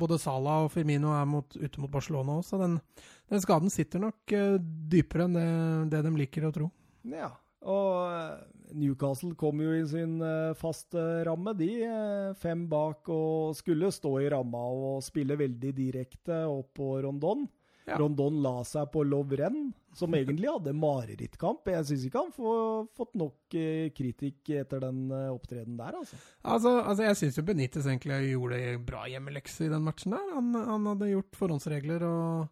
både 0.00 0.18
Salah 0.18 0.64
og 0.64 0.72
Firmino 0.72 1.12
er 1.12 1.26
mot, 1.28 1.56
ute 1.60 1.80
mot 1.84 1.90
Barcelona 1.92 2.38
også. 2.40 2.54
Så 2.56 2.58
den, 2.64 2.80
den 3.28 3.40
skaden 3.44 3.70
sitter 3.72 4.00
nok 4.00 4.32
eh, 4.32 4.56
dypere 4.88 5.28
enn 5.28 5.36
det, 5.36 5.46
det 5.92 6.02
de 6.08 6.16
liker 6.24 6.48
å 6.48 6.52
tro. 6.56 6.70
Ja, 7.04 7.30
og 7.64 8.12
eh, 8.12 8.53
Newcastle 8.72 9.34
kom 9.36 9.60
jo 9.60 9.74
i 9.76 9.82
sin 9.86 10.16
eh, 10.24 10.54
faste 10.56 11.00
ramme, 11.28 11.52
de. 11.58 11.68
eh, 11.84 12.30
Fem 12.40 12.64
bak 12.70 13.08
og 13.12 13.52
skulle 13.58 13.90
stå 13.92 14.14
i 14.24 14.30
ramma 14.32 14.62
og 14.72 15.02
spille 15.04 15.36
veldig 15.36 15.74
direkte 15.76 16.40
opp 16.48 16.72
på 16.80 16.94
Rondon. 17.04 17.44
Ja. 17.84 17.98
Rondon 18.00 18.38
la 18.40 18.62
seg 18.64 18.86
på 18.94 19.02
Lovren, 19.04 19.66
som 19.92 20.14
egentlig 20.16 20.48
hadde 20.48 20.72
marerittkamp. 20.72 21.68
Jeg 21.68 21.84
syns 21.84 22.06
ikke 22.08 22.22
han 22.22 22.32
får 22.32 22.86
fått 22.96 23.12
nok 23.20 23.56
eh, 23.60 23.90
kritikk 23.92 24.54
etter 24.62 24.80
den 24.86 25.02
opptredenen 25.12 25.76
der, 25.76 25.98
altså. 26.00 26.16
Altså, 26.40 26.72
altså 26.80 27.04
Jeg 27.10 27.20
syns 27.20 27.36
jo 27.36 27.44
Benitez 27.44 27.84
egentlig 27.84 28.32
gjorde 28.32 28.62
bra 28.88 29.04
hjemmelekse 29.12 29.66
i 29.68 29.72
den 29.74 29.84
matchen 29.84 30.16
der. 30.16 30.32
Han, 30.38 30.48
han 30.56 30.88
hadde 30.94 31.12
gjort 31.12 31.36
forhåndsregler 31.42 32.08
og 32.08 32.48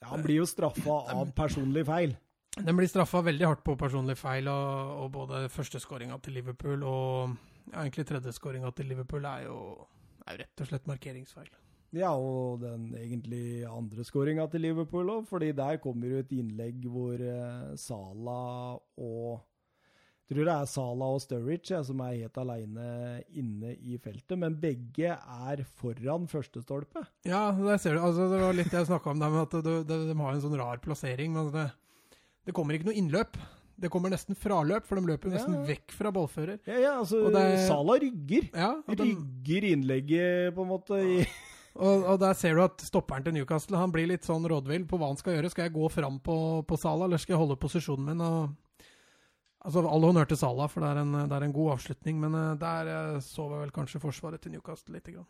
Ja, 0.00 0.12
han 0.14 0.22
blir 0.24 0.38
jo 0.44 0.46
straffa 0.48 1.02
av 1.12 1.34
personlig 1.36 1.82
feil. 1.90 2.14
Den 2.58 2.76
blir 2.76 2.90
straffa 2.90 3.22
veldig 3.22 3.46
hardt 3.46 3.62
på 3.64 3.76
personlig 3.78 4.16
feil, 4.18 4.48
og, 4.50 4.92
og 5.04 5.10
både 5.14 5.44
førsteskåringa 5.54 6.18
til 6.24 6.34
Liverpool 6.40 6.82
og 6.82 7.36
ja, 7.70 7.84
egentlig 7.84 8.08
tredjeskåringa 8.08 8.72
til 8.74 8.90
Liverpool 8.90 9.26
er 9.30 9.46
jo, 9.46 9.58
er 10.26 10.34
jo 10.34 10.42
rett 10.42 10.64
og 10.64 10.70
slett 10.70 10.88
markeringsfeil. 10.90 11.50
Ja, 11.96 12.12
og 12.14 12.62
den 12.62 12.92
egentlig 12.94 13.66
andre 13.66 14.04
skåringa 14.06 14.46
til 14.50 14.62
Liverpool 14.62 15.08
òg, 15.10 15.24
fordi 15.30 15.50
der 15.58 15.80
kommer 15.82 16.10
jo 16.10 16.20
et 16.22 16.34
innlegg 16.34 16.84
hvor 16.90 17.18
eh, 17.18 17.70
Sala 17.78 18.42
og 18.78 19.40
jeg 20.30 20.36
tror 20.36 20.46
det 20.46 20.52
er 20.54 20.68
Sala 20.70 21.06
og 21.10 21.22
Sturridge 21.24 21.72
ja, 21.74 21.80
som 21.82 22.02
er 22.04 22.20
helt 22.20 22.36
aleine 22.38 22.84
inne 23.34 23.72
i 23.74 23.96
feltet, 23.98 24.36
men 24.38 24.54
begge 24.62 25.10
er 25.10 25.62
foran 25.80 26.28
første 26.30 26.62
stolpe. 26.62 27.02
Ja, 27.26 27.48
der 27.50 27.80
ser 27.82 27.98
du. 27.98 28.04
Altså, 28.06 28.28
det 28.30 28.38
var 28.38 28.54
litt 28.54 28.70
jeg 28.70 28.86
snakka 28.86 29.10
om 29.10 29.18
der 29.18 29.32
med 29.34 29.48
at 29.48 29.56
de, 29.66 29.74
de, 29.88 29.98
de 30.06 30.14
har 30.20 30.36
en 30.36 30.44
sånn 30.44 30.54
rar 30.60 30.78
plassering. 30.84 31.34
Men 31.34 31.50
det, 31.50 31.66
det 32.50 32.56
kommer 32.56 32.76
ikke 32.76 32.90
noe 32.90 32.98
innløp. 32.98 33.38
Det 33.80 33.88
kommer 33.88 34.12
nesten 34.12 34.36
fraløp, 34.36 34.84
for 34.84 34.98
de 35.00 35.06
løper 35.08 35.30
nesten 35.32 35.54
Ja. 35.56 35.62
vekk 35.70 35.94
fra 35.96 36.10
ballfører. 36.12 36.58
Ja, 36.68 36.76
ja, 36.82 36.90
altså 37.00 37.22
Og 37.26 37.32
det- 37.32 37.62
Salah 37.64 37.96
rygger. 38.02 38.50
Ja, 38.52 38.74
de, 38.90 38.96
Rygger 39.06 39.64
innlegget, 39.70 40.52
på 40.54 40.66
en 40.66 40.68
måte. 40.68 40.98
Ja. 41.00 41.24
og, 41.80 42.04
og 42.04 42.18
der 42.20 42.34
ser 42.34 42.58
du 42.58 42.64
at 42.64 42.82
stopperen 42.84 43.24
til 43.24 43.32
Newcastle 43.38 43.78
han 43.78 43.92
blir 43.94 44.08
litt 44.10 44.26
sånn 44.26 44.44
rådvill 44.44 44.84
på 44.90 44.98
hva 44.98 45.06
han 45.12 45.16
skal 45.16 45.38
gjøre. 45.38 45.50
Skal 45.54 45.68
jeg 45.68 45.72
gå 45.78 45.88
fram 45.94 46.18
på, 46.20 46.36
på 46.66 46.76
Sala, 46.82 47.06
eller 47.06 47.16
skal 47.22 47.36
jeg 47.38 47.40
holde 47.46 47.56
posisjonen 47.62 48.04
min? 48.10 48.20
og 48.20 48.50
Altså, 49.60 49.82
All 49.86 50.00
honnør 50.00 50.26
til 50.28 50.38
Sala, 50.40 50.66
for 50.72 50.80
det 50.80 50.88
er 50.88 51.00
en, 51.02 51.12
det 51.28 51.36
er 51.36 51.44
en 51.44 51.52
god 51.52 51.74
avslutning, 51.74 52.16
men 52.20 52.32
eh, 52.34 52.54
der 52.56 52.88
eh, 52.88 53.18
så 53.20 53.44
vi 53.50 53.58
vel 53.60 53.70
kanskje 53.76 54.00
forsvaret 54.00 54.40
til 54.40 54.52
Newcastle 54.54 54.94
lite 54.96 55.12
grann. 55.12 55.26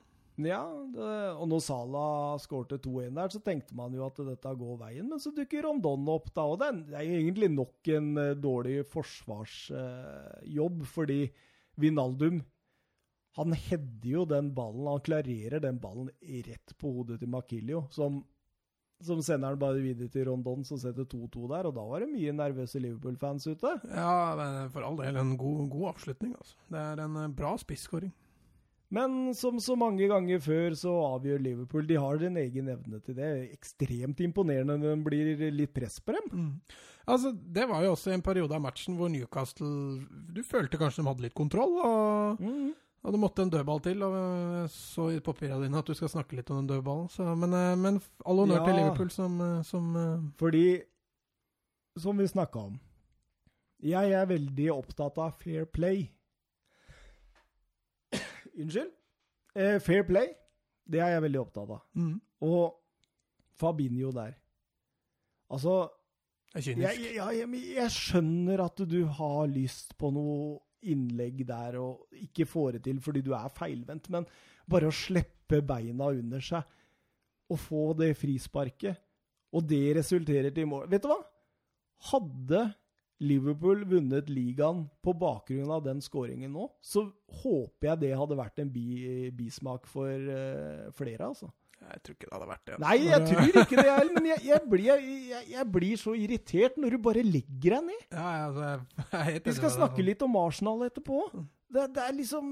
Ja, 0.47 0.63
det, 0.95 1.09
og 1.37 1.49
når 1.51 1.63
Salah 1.65 2.39
skårte 2.43 2.79
2-1 2.83 3.17
der, 3.19 3.33
så 3.35 3.41
tenkte 3.45 3.77
man 3.79 3.95
jo 3.97 4.07
at 4.07 4.21
dette 4.27 4.55
går 4.61 4.79
veien, 4.81 5.09
men 5.11 5.21
så 5.23 5.33
dukker 5.37 5.67
Rondon 5.67 6.09
opp 6.13 6.31
da, 6.35 6.47
og 6.47 6.61
det 6.63 6.71
er, 6.71 7.03
egentlig 7.05 7.51
nok 7.53 7.91
en 7.97 8.11
eh, 8.21 8.37
dårlig 8.39 8.81
forsvarsjobb, 8.93 10.83
fordi 10.89 11.21
Vinaldum 11.81 12.41
han 13.39 13.55
header 13.55 14.11
jo 14.11 14.25
den 14.27 14.51
ballen, 14.55 14.89
han 14.91 15.03
klarerer 15.07 15.63
den 15.63 15.79
ballen 15.83 16.11
rett 16.47 16.75
på 16.79 16.91
hodet 16.97 17.21
til 17.21 17.31
Makilio, 17.31 17.85
som, 17.95 18.19
som 19.07 19.21
sender 19.23 19.55
den 19.55 19.63
bare 19.63 19.83
videre 19.85 20.11
til 20.11 20.27
Rondon, 20.27 20.65
som 20.67 20.81
setter 20.83 21.07
2-2 21.07 21.47
der, 21.53 21.69
og 21.71 21.77
da 21.77 21.85
var 21.87 22.03
det 22.03 22.11
mye 22.11 22.35
nervøse 22.35 22.83
Liverpool-fans 22.83 23.47
ute. 23.53 23.77
Ja, 23.87 24.67
for 24.75 24.87
all 24.89 24.99
del 24.99 25.21
en 25.21 25.37
god, 25.39 25.69
god 25.71 25.93
avslutning. 25.95 26.35
altså. 26.35 26.59
Det 26.75 26.83
er 26.83 27.05
en 27.07 27.23
eh, 27.23 27.31
bra 27.39 27.55
spisskåring. 27.61 28.11
Men 28.91 29.35
som 29.39 29.61
så 29.63 29.77
mange 29.79 30.09
ganger 30.11 30.41
før, 30.43 30.75
så 30.75 30.91
avgjør 31.15 31.39
Liverpool. 31.45 31.85
De 31.87 31.95
har 31.95 32.25
en 32.27 32.37
egen 32.43 32.69
evne 32.73 32.99
til 33.07 33.15
det. 33.15 33.29
Ekstremt 33.55 34.19
imponerende 34.25 34.75
når 34.81 34.97
det 34.97 35.05
blir 35.07 35.51
litt 35.55 35.73
press 35.77 36.01
på 36.03 36.17
dem. 36.17 36.27
Mm. 36.33 36.77
Altså, 37.07 37.31
Det 37.39 37.69
var 37.71 37.85
jo 37.85 37.93
også 37.95 38.13
en 38.13 38.23
periode 38.23 38.53
av 38.53 38.61
matchen 38.61 38.97
hvor 38.99 39.09
Newcastle 39.09 39.71
Du 40.35 40.43
følte 40.43 40.77
kanskje 40.79 41.03
de 41.05 41.09
hadde 41.09 41.23
litt 41.23 41.35
kontroll, 41.35 41.79
og, 41.87 42.41
Mm. 42.41 42.75
og 43.05 43.13
det 43.13 43.21
måtte 43.21 43.43
en 43.43 43.51
dødball 43.51 43.81
til. 43.81 44.03
og 44.03 44.69
Så 44.71 45.17
i 45.17 45.21
papirene 45.21 45.63
dine 45.63 45.79
at 45.79 45.87
du 45.87 45.95
skal 45.95 46.09
snakke 46.09 46.35
litt 46.37 46.51
om 46.51 46.67
den 46.67 46.77
dødballen. 46.77 47.09
Så, 47.11 47.23
men, 47.39 47.55
eh, 47.55 47.77
men 47.77 48.01
all 48.27 48.37
honnør 48.39 48.59
Ja. 48.59 48.65
til 48.67 48.75
Liverpool 48.75 49.11
som, 49.11 49.41
eh, 49.41 49.63
som 49.63 49.97
eh, 49.97 50.19
Fordi, 50.37 50.83
som 51.97 52.17
vi 52.19 52.25
snakka 52.27 52.57
om 52.67 52.81
Jeg 53.83 54.13
er 54.13 54.27
veldig 54.27 54.69
opptatt 54.75 55.17
av 55.17 55.39
fair 55.39 55.65
play. 55.65 56.11
Unnskyld? 58.61 58.91
Eh, 59.57 59.79
fair 59.83 60.05
play, 60.07 60.29
det 60.91 61.01
er 61.03 61.15
jeg 61.17 61.25
veldig 61.27 61.41
opptatt 61.43 61.71
av. 61.77 61.81
mm, 61.99 62.15
Og 62.47 62.77
Fabinho 63.61 64.13
der. 64.17 64.37
Altså 65.51 65.75
er 66.55 66.61
jeg, 66.61 66.65
kynisk. 66.77 67.01
jeg, 67.01 67.15
jeg, 67.17 67.39
jeg, 67.41 67.63
jeg 67.77 67.91
skjønner 67.95 68.63
at 68.65 68.83
du 68.91 69.01
har 69.19 69.47
lyst 69.51 69.97
på 69.99 70.11
noe 70.15 70.59
innlegg 70.91 71.43
der 71.49 71.77
og 71.77 72.07
ikke 72.17 72.47
får 72.49 72.79
det 72.79 72.85
til 72.87 73.01
fordi 73.05 73.21
du 73.27 73.35
er 73.37 73.51
feilvendt, 73.53 74.09
men 74.15 74.25
bare 74.71 74.89
å 74.89 74.95
slippe 74.95 75.61
beina 75.67 76.09
under 76.15 76.41
seg 76.41 76.63
og 77.51 77.59
få 77.59 77.83
det 77.99 78.13
frisparket, 78.17 78.97
og 79.53 79.67
det 79.67 79.97
resulterer 79.99 80.53
til 80.55 80.69
mål 80.71 80.87
Vet 80.93 81.03
du 81.03 81.09
hva? 81.11 81.19
Hadde 82.13 82.61
Liverpool 83.21 83.83
vunnet 83.85 84.31
ligaen 84.33 84.87
på 85.05 85.13
bakgrunn 85.21 85.71
av 85.71 85.83
den 85.85 86.01
skåringen 86.01 86.53
nå, 86.57 86.71
så 86.81 87.03
håper 87.43 87.91
jeg 87.91 88.01
det 88.07 88.13
hadde 88.17 88.39
vært 88.39 88.63
en 88.63 88.71
bi, 88.73 89.31
bismak 89.37 89.85
for 89.91 90.09
uh, 90.09 90.87
flere, 90.97 91.27
altså. 91.29 91.51
Jeg 91.81 92.03
tror 92.05 92.15
ikke 92.17 92.27
det 92.29 92.35
hadde 92.37 92.49
vært 92.51 92.65
det. 92.69 92.79
Nei, 92.83 92.97
jeg 93.09 93.27
tror 93.29 93.61
ikke 93.63 93.77
det 93.81 93.87
heller, 93.89 94.13
men 94.19 94.27
jeg, 94.35 94.43
jeg, 94.51 94.61
blir, 94.69 94.85
jeg, 94.91 95.45
jeg 95.55 95.65
blir 95.73 95.97
så 96.01 96.13
irritert 96.17 96.77
når 96.81 96.97
du 96.97 96.99
bare 97.07 97.23
legger 97.25 97.77
deg 97.79 97.87
ned. 97.89 98.03
Ja, 98.13 98.33
altså, 98.51 98.69
Vi 99.49 99.55
skal 99.57 99.73
snakke 99.79 100.05
litt 100.05 100.25
om 100.27 100.37
Arsenal 100.41 100.85
etterpå. 100.89 101.23
Det, 101.73 101.87
det 101.97 102.03
er 102.05 102.17
liksom 102.19 102.51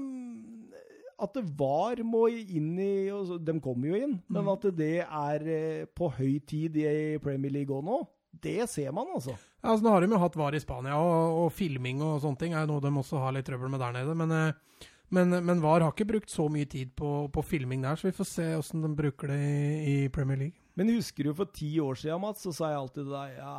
At 1.19 1.33
det 1.35 1.43
var 1.59 1.99
må 2.07 2.23
inn 2.31 2.71
i 2.79 3.09
og 3.11 3.25
så- 3.27 3.37
De 3.43 3.53
kommer 3.61 3.89
jo 3.91 3.95
inn, 3.99 4.13
men 4.31 4.43
Mm. 4.45 4.51
at 4.55 4.67
det 4.77 4.91
er 5.05 5.47
eh, 5.57 5.85
på 5.93 6.09
høy 6.17 6.39
tid 6.47 6.77
i 6.81 7.17
Premier 7.21 7.51
League 7.51 7.75
òg 7.75 7.83
nå, 7.85 7.99
det 8.41 8.69
ser 8.69 8.91
man, 8.95 9.07
altså. 9.13 9.35
Ja, 9.59 9.73
altså, 9.73 9.83
nå 9.85 9.91
har 9.91 10.05
de 10.05 10.13
jo 10.13 10.21
hatt 10.21 10.37
VAR 10.39 10.55
i 10.55 10.61
Spania, 10.63 10.95
og, 10.95 11.41
og 11.43 11.49
filming 11.51 11.99
og 12.05 12.21
sånne 12.23 12.39
ting 12.39 12.53
er 12.55 12.67
noe 12.69 12.83
de 12.83 12.91
også 13.01 13.19
har 13.19 13.35
litt 13.35 13.47
trøbbel 13.49 13.71
med 13.73 13.81
der 13.83 13.97
nede. 13.97 14.15
Men, 14.15 14.31
eh, 14.31 14.87
men, 15.15 15.35
men 15.43 15.63
VAR 15.63 15.83
har 15.83 15.91
ikke 15.91 16.07
brukt 16.13 16.31
så 16.31 16.47
mye 16.51 16.69
tid 16.69 16.93
på, 16.95 17.27
på 17.33 17.43
filming 17.43 17.83
der, 17.83 17.99
så 17.99 18.07
vi 18.07 18.15
får 18.15 18.29
se 18.29 18.47
åssen 18.55 18.85
de 18.85 18.93
bruker 18.95 19.33
det 19.33 19.39
i, 19.43 19.59
i 19.91 19.97
Premier 20.15 20.39
League. 20.45 20.55
Men 20.79 20.93
husker 20.95 21.27
du 21.27 21.33
for 21.35 21.51
ti 21.51 21.73
år 21.83 21.97
siden, 21.99 22.21
Mats, 22.23 22.45
så 22.45 22.53
sa 22.55 22.71
jeg 22.71 22.79
alltid 22.79 23.01
til 23.03 23.11
deg 23.11 23.35
ja, 23.41 23.55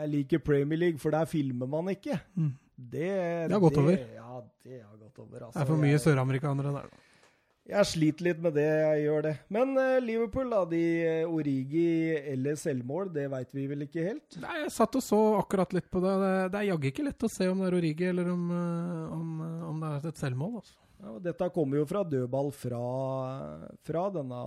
jeg 0.00 0.12
liker 0.16 0.42
Premier 0.42 0.80
League, 0.80 0.98
for 0.98 1.14
der 1.14 1.28
filmer 1.30 1.70
man 1.70 1.92
ikke. 1.92 2.18
Mm. 2.34 2.52
Det, 2.74 3.10
Det 3.46 3.54
har 3.54 3.62
gått 3.62 3.78
over. 3.78 3.94
Ja, 3.94 4.40
det 4.64 4.80
har 4.80 4.96
gått 4.98 5.18
over. 5.22 5.44
Altså. 5.44 5.54
Det 5.54 5.62
er 5.62 5.70
for 5.70 5.82
mye 5.84 6.00
søramerikanere 6.02 6.72
der. 6.74 6.88
da. 6.90 7.02
Jeg 7.64 7.88
sliter 7.88 8.26
litt 8.26 8.40
med 8.44 8.52
det, 8.58 8.66
jeg 8.68 9.04
gjør 9.06 9.22
det. 9.24 9.32
Men 9.56 9.70
uh, 9.78 9.96
Liverpool, 10.04 10.50
da. 10.52 10.60
De 10.68 10.80
eh, 11.00 11.24
Origi 11.24 12.12
eller 12.34 12.58
selvmål, 12.60 13.08
det 13.14 13.24
veit 13.32 13.54
vi 13.56 13.64
vel 13.70 13.86
ikke 13.86 14.04
helt. 14.04 14.36
Nei, 14.42 14.58
Jeg 14.66 14.72
satt 14.74 14.98
og 15.00 15.04
så 15.04 15.20
akkurat 15.38 15.72
litt 15.72 15.86
på 15.88 16.02
det. 16.04 16.12
Det, 16.20 16.32
det 16.52 16.58
er 16.60 16.68
jaggu 16.68 16.90
ikke 16.90 17.06
lett 17.06 17.24
å 17.24 17.30
se 17.32 17.48
om 17.48 17.62
det 17.62 17.70
er 17.70 17.76
Origi 17.78 18.08
eller 18.10 18.28
om, 18.34 18.42
eh, 18.52 19.14
om, 19.16 19.30
om 19.70 19.78
det 19.80 19.92
er 19.94 20.08
et 20.10 20.20
selvmål. 20.20 20.58
altså. 20.60 20.76
Ja, 21.04 21.14
dette 21.24 21.48
kommer 21.52 21.80
jo 21.80 21.86
fra 21.88 22.02
dødball 22.08 22.52
fra, 22.56 22.82
fra 23.88 24.04
denne 24.12 24.42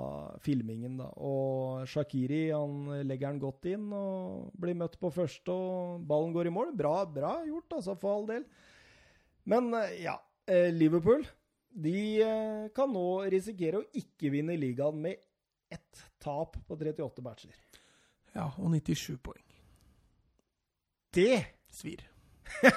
filmingen, 0.46 1.02
da. 1.02 1.10
Og 1.18 1.90
Shakiri 1.90 2.44
han 2.52 3.02
legger 3.02 3.34
den 3.34 3.42
godt 3.42 3.66
inn 3.74 3.90
og 3.98 4.54
blir 4.62 4.78
møtt 4.78 5.00
på 5.02 5.12
første, 5.14 5.58
og 5.58 6.06
ballen 6.06 6.38
går 6.38 6.52
i 6.52 6.54
mål. 6.54 6.70
Bra, 6.78 7.02
bra 7.18 7.34
gjort, 7.50 7.80
altså, 7.82 7.98
for 7.98 8.14
all 8.14 8.30
del. 8.30 8.46
Men 9.50 9.74
ja, 9.98 10.20
Liverpool 10.74 11.26
de 11.78 11.96
eh, 12.26 12.68
kan 12.76 12.90
nå 12.90 13.04
risikere 13.30 13.82
å 13.82 13.86
ikke 14.00 14.32
vinne 14.34 14.56
ligaen 14.58 14.98
med 15.04 15.20
ett 15.70 16.04
tap 16.24 16.56
på 16.68 16.78
38 16.80 17.22
matcher. 17.26 17.54
Ja, 18.34 18.48
og 18.58 18.72
97 18.74 19.18
poeng. 19.22 19.44
Det 21.14 21.44
Svir. 21.74 22.02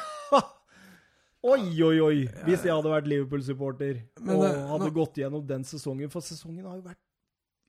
Oi, 1.41 1.63
oi, 1.81 1.97
oi! 2.05 2.17
Hvis 2.45 2.67
jeg 2.67 2.75
hadde 2.75 2.91
vært 2.93 3.07
Liverpool-supporter 3.09 4.03
og 4.27 4.43
hadde 4.45 4.89
nå- 4.91 4.93
gått 4.93 5.17
gjennom 5.23 5.47
den 5.49 5.63
sesongen 5.65 6.11
For 6.13 6.21
sesongen 6.21 6.67
har 6.69 6.75
jo 6.77 6.83
vært 6.85 7.01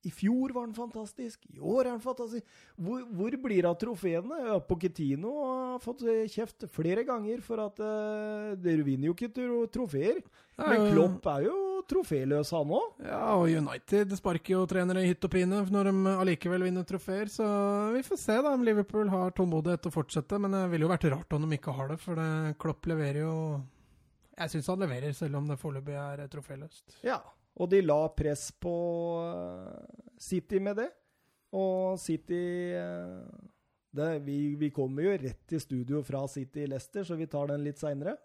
I 0.01 0.11
fjor 0.11 0.53
var 0.55 0.65
den 0.65 0.73
fantastisk. 0.73 1.43
I 1.53 1.59
år 1.59 1.85
er 1.85 1.91
den 1.91 2.01
fantastisk. 2.01 2.45
Hvor, 2.75 3.03
hvor 3.05 3.35
blir 3.43 3.61
det 3.61 3.69
av 3.69 3.77
trofeene? 3.81 4.37
Ja, 4.47 4.59
Pochettino 4.65 5.33
har 5.43 5.81
fått 5.83 6.01
eh, 6.09 6.23
kjeft 6.31 6.65
flere 6.73 7.03
ganger 7.05 7.43
for 7.45 7.61
at 7.61 7.81
uh, 7.81 8.53
dere 8.57 8.85
vinner 8.87 9.11
jo 9.11 9.15
ikke 9.17 9.29
tro 9.35 9.65
trofeer. 9.69 10.23
Men 10.61 10.87
Klopp 10.91 11.27
er 11.31 11.45
jo 11.47 11.57
troféløs, 11.89 12.51
han 12.53 12.71
òg. 12.77 13.03
Ja, 13.05 13.19
og 13.37 13.49
United 13.49 14.13
sparker 14.17 14.55
jo 14.55 14.63
trenere 14.69 15.03
i 15.03 15.11
hytt 15.11 15.25
og 15.25 15.33
pine 15.33 15.61
når 15.73 15.89
de 15.89 16.13
allikevel 16.13 16.65
vinner 16.67 16.85
trofeer, 16.87 17.29
så 17.31 17.45
vi 17.95 18.03
får 18.05 18.21
se 18.21 18.37
da 18.45 18.53
om 18.55 18.65
Liverpool 18.65 19.09
har 19.13 19.35
tålmodighet 19.37 19.85
til 19.85 19.93
å 19.93 19.97
fortsette. 19.99 20.39
Men 20.41 20.57
det 20.57 20.63
ville 20.73 20.87
jo 20.87 20.93
vært 20.93 21.09
rart 21.13 21.37
om 21.37 21.45
de 21.45 21.59
ikke 21.59 21.75
har 21.77 21.93
det, 21.93 21.99
for 22.01 22.17
det, 22.17 22.55
Klopp 22.61 22.89
leverer 22.89 23.21
jo 23.23 23.35
Jeg 24.37 24.55
syns 24.55 24.71
han 24.73 24.81
leverer, 24.81 25.13
selv 25.13 25.37
om 25.37 25.49
det 25.49 25.59
foreløpig 25.61 25.97
er 25.97 26.25
troféløst. 26.31 26.97
Ja. 27.05 27.19
Og 27.59 27.69
de 27.71 27.81
la 27.83 27.99
press 28.15 28.49
på 28.63 28.75
eh, 29.25 30.01
City 30.21 30.61
med 30.63 30.79
det. 30.79 30.89
Og 31.57 31.99
City 31.99 32.71
eh, 32.79 33.19
det, 33.91 34.11
vi, 34.23 34.55
vi 34.55 34.69
kommer 34.71 35.09
jo 35.09 35.17
rett 35.25 35.55
i 35.55 35.59
studio 35.59 36.03
fra 36.03 36.23
City 36.31 36.67
Leicester, 36.67 37.03
så 37.03 37.17
vi 37.19 37.27
tar 37.27 37.51
den 37.51 37.65
litt 37.65 37.81
seinere. 37.81 38.15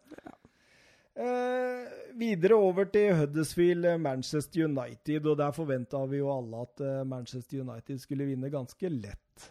Eh, 1.17 1.89
videre 2.21 2.59
over 2.61 2.87
til 2.93 3.17
Huddersfield 3.19 3.89
eh, 3.91 3.99
Manchester 3.99 4.69
United, 4.69 5.27
og 5.27 5.41
der 5.43 5.57
forventa 5.57 6.05
vi 6.07 6.23
jo 6.23 6.31
alle 6.31 6.63
at 6.69 6.87
Manchester 7.09 7.65
United 7.65 7.99
skulle 8.03 8.29
vinne 8.29 8.53
ganske 8.53 8.93
lett. 8.95 9.51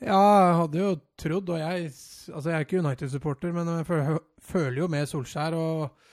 Ja, 0.00 0.16
jeg 0.16 0.54
hadde 0.56 0.80
jo 0.80 0.92
trodd, 1.20 1.50
og 1.52 1.60
jeg 1.60 1.90
Altså, 2.30 2.50
jeg 2.50 2.56
er 2.56 2.64
ikke 2.64 2.78
United-supporter, 2.78 3.52
men 3.52 3.68
jeg 3.68 3.86
føler, 3.88 4.20
føler 4.44 4.78
jo 4.78 4.86
med 4.92 5.08
Solskjær, 5.08 5.56
og 5.56 6.09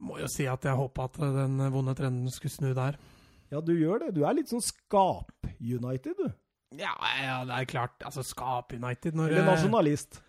må 0.00 0.18
jo 0.20 0.26
si 0.28 0.46
at 0.50 0.64
jeg 0.66 0.76
håpa 0.76 1.04
at 1.08 1.16
den 1.20 1.58
vonde 1.72 1.94
trenden 1.96 2.30
skulle 2.32 2.52
snu 2.52 2.72
der. 2.76 2.98
Ja, 3.52 3.60
du 3.62 3.72
gjør 3.78 4.02
det. 4.06 4.14
Du 4.16 4.24
er 4.26 4.34
litt 4.34 4.50
sånn 4.50 4.62
skap-United, 4.64 6.14
du. 6.18 6.30
Ja, 6.76 6.92
ja, 7.22 7.36
det 7.46 7.54
er 7.60 7.68
klart. 7.70 7.94
Altså, 8.04 8.24
skap 8.26 8.72
United 8.74 9.14
når 9.16 9.30
Eller 9.30 9.46
nasjonalist. 9.46 10.20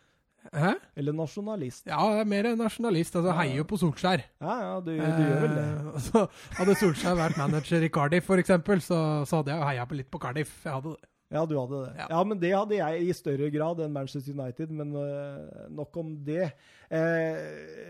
Hæ? 0.53 0.75
Eller 0.95 1.11
nasjonalist. 1.17 1.87
Ja, 1.89 1.97
jeg 2.13 2.21
er 2.23 2.29
mer 2.29 2.47
nasjonalist. 2.55 3.15
Altså, 3.17 3.33
Ja. 3.33 3.37
heier 3.41 3.57
jo 3.57 3.63
på 3.67 3.79
Solskjær. 3.81 4.21
Ja, 4.39 4.53
ja, 4.61 4.79
du, 4.79 4.91
du 4.95 5.23
gjør 5.25 5.41
vel 5.43 5.55
det. 5.57 5.65
Eh, 5.67 5.99
Så 6.05 6.21
hadde 6.61 6.75
Solskjær 6.79 7.17
vært 7.19 7.37
manager 7.41 7.83
i 7.83 7.89
Cardiff, 7.89 8.29
f.eks., 8.29 8.53
så, 8.87 8.99
så 9.27 9.41
hadde 9.41 9.51
jeg 9.57 9.65
heia 9.73 9.87
litt 9.91 10.11
på 10.13 10.21
Cardiff. 10.23 10.53
Jeg 10.63 10.73
hadde 10.77 10.93
det. 10.95 11.09
Ja, 11.27 11.43
du 11.43 11.57
hadde 11.59 11.81
det. 11.83 11.93
Ja. 11.99 12.05
Ja. 12.13 12.19
men 12.23 12.39
det 12.39 12.53
hadde 12.53 12.77
jeg 12.77 13.03
i 13.03 13.15
større 13.15 13.49
grad 13.51 13.81
enn 13.83 13.91
Manchester 13.95 14.31
United, 14.31 14.71
men 14.71 14.93
øh, 14.95 15.65
nok 15.75 15.99
om 15.99 16.13
det. 16.23 16.53
Eh, 16.87 17.39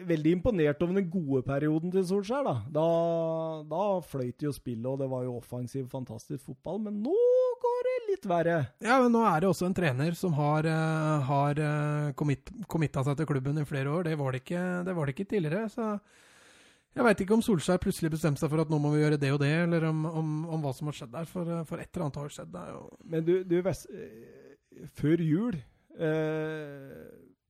veldig 0.09 0.33
imponert 0.39 0.81
over 0.81 0.97
den 0.97 1.09
gode 1.13 1.43
perioden 1.45 1.93
til 1.93 2.05
Solskjær, 2.09 2.47
da. 2.47 2.55
Da, 2.73 2.87
da 3.69 3.83
fløyt 4.09 4.47
jo 4.47 4.53
spillet, 4.55 4.89
og 4.89 4.97
det 5.03 5.09
var 5.11 5.27
jo 5.27 5.37
offensiv, 5.37 5.85
fantastisk 5.91 6.49
fotball. 6.49 6.81
Men 6.87 6.97
nå 7.05 7.17
går 7.61 7.81
det 7.89 7.97
litt 8.09 8.29
verre. 8.29 8.59
Ja, 8.81 8.97
men 9.03 9.13
nå 9.13 9.21
er 9.29 9.43
det 9.43 9.51
også 9.51 9.69
en 9.69 9.77
trener 9.77 10.17
som 10.17 10.33
har, 10.37 10.65
eh, 10.65 11.27
har 11.29 11.61
eh, 11.61 12.13
committa 12.17 13.05
seg 13.05 13.19
til 13.21 13.29
klubben 13.29 13.61
i 13.61 13.67
flere 13.69 13.93
år. 13.93 14.09
Det 14.09 14.17
var 14.17 14.33
det 14.33 14.41
ikke, 14.47 14.63
det 14.87 14.97
var 14.97 15.05
det 15.05 15.17
ikke 15.17 15.33
tidligere. 15.35 15.67
så... 15.73 15.97
Jeg 16.95 17.05
veit 17.05 17.19
ikke 17.21 17.35
om 17.35 17.43
Solskjær 17.45 17.81
plutselig 17.81 18.09
bestemte 18.15 18.41
seg 18.41 18.49
for 18.49 18.63
at 18.63 18.71
nå 18.71 18.79
må 18.81 18.89
vi 18.93 19.03
gjøre 19.03 19.19
det 19.21 19.29
og 19.35 19.41
det, 19.43 19.51
eller 19.67 19.85
om, 19.89 20.05
om, 20.09 20.31
om 20.55 20.63
hva 20.65 20.73
som 20.73 20.89
har 20.89 20.97
skjedd 20.97 21.13
der. 21.13 21.27
For, 21.29 21.51
for 21.69 21.83
et 21.83 21.91
eller 21.91 22.07
annet 22.07 22.19
har 22.23 22.33
skjedd. 22.33 22.51
Det 22.55 22.63
er 22.63 23.05
Men 23.13 23.27
du, 23.27 23.33
du 23.45 23.55
Vest, 23.65 23.85
eh, 23.93 24.87
før 24.97 25.21
jul, 25.21 25.59
eh, 25.99 27.05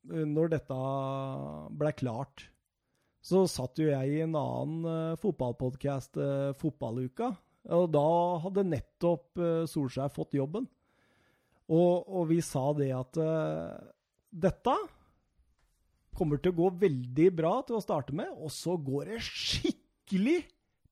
når 0.07 0.53
dette 0.55 0.77
ble 1.79 1.93
klart, 1.95 2.47
så 3.27 3.43
satt 3.51 3.79
jo 3.79 3.89
jeg 3.89 4.13
i 4.17 4.23
en 4.23 4.35
annen 4.39 4.87
eh, 4.87 5.19
fotballpodkast, 5.19 6.19
eh, 6.23 6.51
Fotballuka. 6.59 7.33
Og 7.75 7.89
da 7.91 8.07
hadde 8.43 8.67
nettopp 8.67 9.41
eh, 9.43 9.63
Solskjær 9.67 10.11
fått 10.15 10.37
jobben. 10.37 10.67
Og, 11.67 12.07
og 12.07 12.29
vi 12.29 12.39
sa 12.43 12.69
det 12.77 12.93
at 12.95 13.19
eh, 13.19 13.73
dette 14.31 14.75
kommer 16.17 16.41
til 16.41 16.51
å 16.53 16.57
gå 16.57 16.69
veldig 16.83 17.27
bra 17.37 17.53
til 17.67 17.77
å 17.77 17.83
starte 17.83 18.15
med, 18.17 18.29
og 18.41 18.49
så 18.53 18.75
går 18.81 19.13
det 19.13 19.19
skikkelig 19.25 20.39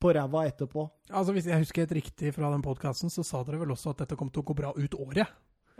på 0.02 0.12
ræva 0.14 0.44
etterpå. 0.50 0.86
Altså, 1.10 1.34
Hvis 1.34 1.48
jeg 1.50 1.62
husker 1.64 1.86
helt 1.86 1.98
riktig 1.98 2.34
fra 2.36 2.52
den 2.54 2.62
podkasten, 2.66 3.10
så 3.14 3.24
sa 3.26 3.42
dere 3.48 3.62
vel 3.64 3.74
også 3.74 3.94
at 3.96 4.04
dette 4.04 4.18
kom 4.20 4.30
til 4.30 4.44
å 4.44 4.48
gå 4.52 4.56
bra 4.58 4.74
ut 4.76 4.98
året? 5.00 5.28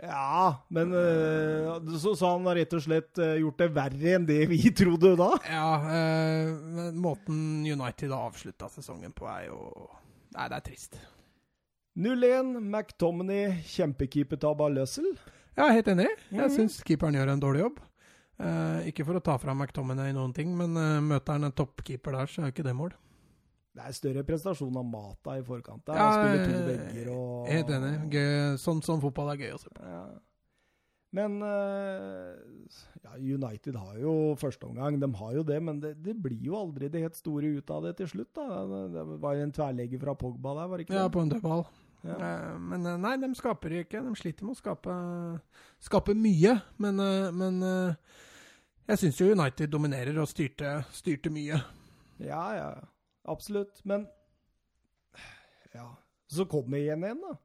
Ja, 0.02 0.58
men 0.76 0.90
øh, 0.92 1.78
så, 1.96 2.12
sa 2.20 2.34
han 2.34 2.44
rett 2.52 2.74
og 2.76 2.82
slett 2.84 3.16
øh, 3.22 3.38
gjort 3.40 3.62
det 3.62 3.68
verre 3.72 4.10
enn 4.18 4.26
det 4.28 4.42
vi 4.50 4.58
trodde 4.76 5.14
da. 5.16 5.30
Ja, 5.48 5.68
eh, 5.88 6.50
men 6.76 6.98
måten 7.00 7.38
United 7.64 8.12
har 8.12 8.26
avslutta 8.28 8.68
sesongen 8.74 9.14
på, 9.16 9.24
er 9.30 9.46
jo 9.48 9.60
Nei, 10.36 10.50
det 10.52 10.58
er 10.58 10.64
trist. 10.66 10.98
0-1, 11.96 12.58
McTominay, 12.60 13.62
kjempekeepertabbe 13.72 14.66
av 14.66 14.74
Lussell. 14.76 15.14
Ja, 15.56 15.70
helt 15.72 15.86
enig. 15.88 16.10
Jeg 16.28 16.42
Mhm. 16.44 16.52
syns 16.58 16.82
keeperen 16.84 17.14
gjør 17.16 17.32
en 17.32 17.40
dårlig 17.40 17.62
jobb. 17.62 17.78
Eh, 18.36 18.90
ikke 18.90 19.06
for 19.08 19.16
å 19.16 19.24
ta 19.24 19.38
fra 19.40 19.54
McTominay 19.56 20.12
noen 20.12 20.34
ting, 20.36 20.52
men 20.58 20.76
eh, 20.76 21.00
møter 21.04 21.38
han 21.38 21.48
en 21.48 21.56
toppkeeper 21.56 22.18
der, 22.18 22.28
så 22.28 22.42
er 22.42 22.50
jo 22.50 22.56
ikke 22.56 22.66
det 22.66 22.76
mål. 22.76 22.92
Det 23.76 23.84
er 23.84 23.96
større 23.96 24.24
prestasjon 24.28 24.76
av 24.76 24.86
Mata 24.88 25.36
i 25.36 25.42
forkant. 25.44 25.82
Der. 25.88 25.96
Ja, 25.96 26.04
Han 26.04 26.20
spiller 26.20 26.44
to 26.44 26.58
eh, 26.58 26.68
vegger 26.68 27.10
og 27.12 27.50
Helt 27.52 27.72
enig. 27.76 27.92
Gøy. 28.12 28.56
Sånn 28.60 28.80
som 28.84 29.00
fotball 29.00 29.32
er 29.32 29.44
gøy 29.44 29.56
å 29.56 29.60
se 29.60 29.72
på. 29.72 29.84
Ja. 29.84 30.06
Men 31.16 31.38
ja, 31.40 33.12
United 33.14 33.76
har 33.78 33.94
jo 34.02 34.10
første 34.36 34.66
omgang, 34.66 34.98
de 35.00 35.08
har 35.16 35.30
jo 35.32 35.44
det, 35.48 35.56
men 35.64 35.78
det, 35.80 35.94
det 36.04 36.12
blir 36.20 36.42
jo 36.44 36.58
aldri 36.58 36.90
det 36.92 37.00
helt 37.06 37.16
store 37.16 37.54
ut 37.56 37.72
av 37.72 37.86
det 37.86 37.94
til 38.02 38.10
slutt. 38.10 38.34
da. 38.36 38.64
Det, 38.92 39.04
var 39.22 39.38
jo 39.38 39.46
en 39.46 39.54
tverrlegger 39.56 40.02
fra 40.02 40.16
Pogba 40.18 40.52
der, 40.58 40.68
var 40.68 40.76
det 40.76 40.84
ikke 40.84 40.92
det? 40.92 41.00
Ja, 41.00 41.12
på 41.14 41.22
en 41.24 41.32
dødball. 41.32 41.64
Ja. 42.04 42.18
Men 42.60 42.84
nei, 43.00 43.14
de 43.22 43.30
skaper 43.38 43.78
ikke. 43.78 44.02
De 44.04 44.12
sliter 44.18 44.44
med 44.44 44.58
å 44.58 44.60
skape, 44.60 44.98
skape 45.88 46.18
mye. 46.18 46.58
Men, 46.84 47.00
men 47.38 47.64
jeg 48.86 49.02
syns 49.02 49.20
jo 49.20 49.32
United 49.34 49.72
dominerer 49.72 50.18
og 50.22 50.28
styrte, 50.30 50.78
styrte 50.94 51.32
mye. 51.32 51.58
Ja, 52.22 52.42
ja, 52.56 52.68
absolutt. 53.28 53.80
Men 53.84 54.06
ja, 55.74 55.90
så 56.32 56.46
kommer 56.48 56.80
igjen 56.80 57.04
igjen, 57.04 57.20
da. 57.24 57.36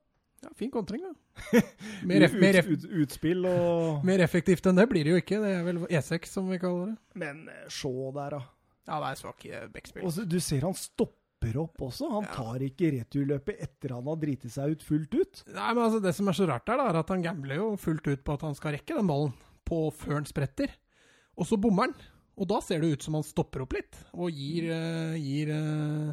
Ja, 0.42 0.50
Fin 0.58 0.72
kontring, 0.74 1.04
da. 1.06 1.14
Mer, 2.08 2.26
eff 2.26 2.34
mer, 2.34 2.58
ut, 2.66 2.84
ut, 2.84 2.86
utspill 3.04 3.46
og 3.48 4.06
mer 4.06 4.24
effektivt 4.26 4.66
enn 4.68 4.78
det 4.78 4.88
blir 4.90 5.06
det 5.06 5.14
jo 5.14 5.22
ikke. 5.22 5.40
Det 5.44 5.52
er 5.54 5.66
vel 5.68 5.82
E6, 5.86 6.30
som 6.34 6.50
vi 6.50 6.58
kaller 6.62 6.92
det. 6.92 6.96
Men 7.22 7.44
eh, 7.52 7.68
se 7.72 7.92
der, 8.18 8.38
da. 8.38 8.42
Ja, 8.90 8.98
det 8.98 9.10
er 9.12 9.20
svak 9.20 9.46
eh, 9.46 9.68
backspill. 9.72 10.06
Også, 10.10 10.26
du 10.26 10.40
ser 10.42 10.66
han 10.66 10.78
stopper 10.78 11.60
opp 11.62 11.84
også. 11.86 12.10
Han 12.16 12.30
tar 12.34 12.66
ikke 12.66 12.90
returløpet 12.98 13.62
etter 13.68 13.94
han 13.96 14.10
har 14.10 14.18
driti 14.22 14.50
seg 14.52 14.76
ut 14.76 14.86
fullt 14.86 15.18
ut. 15.18 15.44
Nei, 15.54 15.70
men 15.76 15.84
altså 15.86 16.02
Det 16.04 16.16
som 16.18 16.32
er 16.32 16.38
så 16.38 16.50
rart, 16.50 16.66
der, 16.70 16.82
da, 16.82 16.90
er 16.90 17.02
at 17.04 17.14
han 17.14 17.26
gambler 17.26 17.62
jo 17.62 17.70
fullt 17.82 18.10
ut 18.10 18.26
på 18.26 18.38
at 18.38 18.48
han 18.50 18.58
skal 18.58 18.76
rekke 18.78 18.98
den 18.98 19.10
ballen 19.10 19.36
på 19.68 19.84
før 19.94 20.18
han 20.20 20.30
spretter. 20.30 20.74
Og 21.40 21.48
så 21.48 21.60
bommer 21.62 21.90
han. 21.90 22.10
Og 22.40 22.48
da 22.50 22.58
ser 22.64 22.82
det 22.82 22.96
ut 22.96 23.06
som 23.06 23.18
han 23.20 23.26
stopper 23.28 23.66
opp 23.66 23.76
litt 23.76 23.98
og 24.16 24.34
gir, 24.34 24.72
uh, 24.72 25.16
gir 25.20 25.52
uh, 25.54 26.12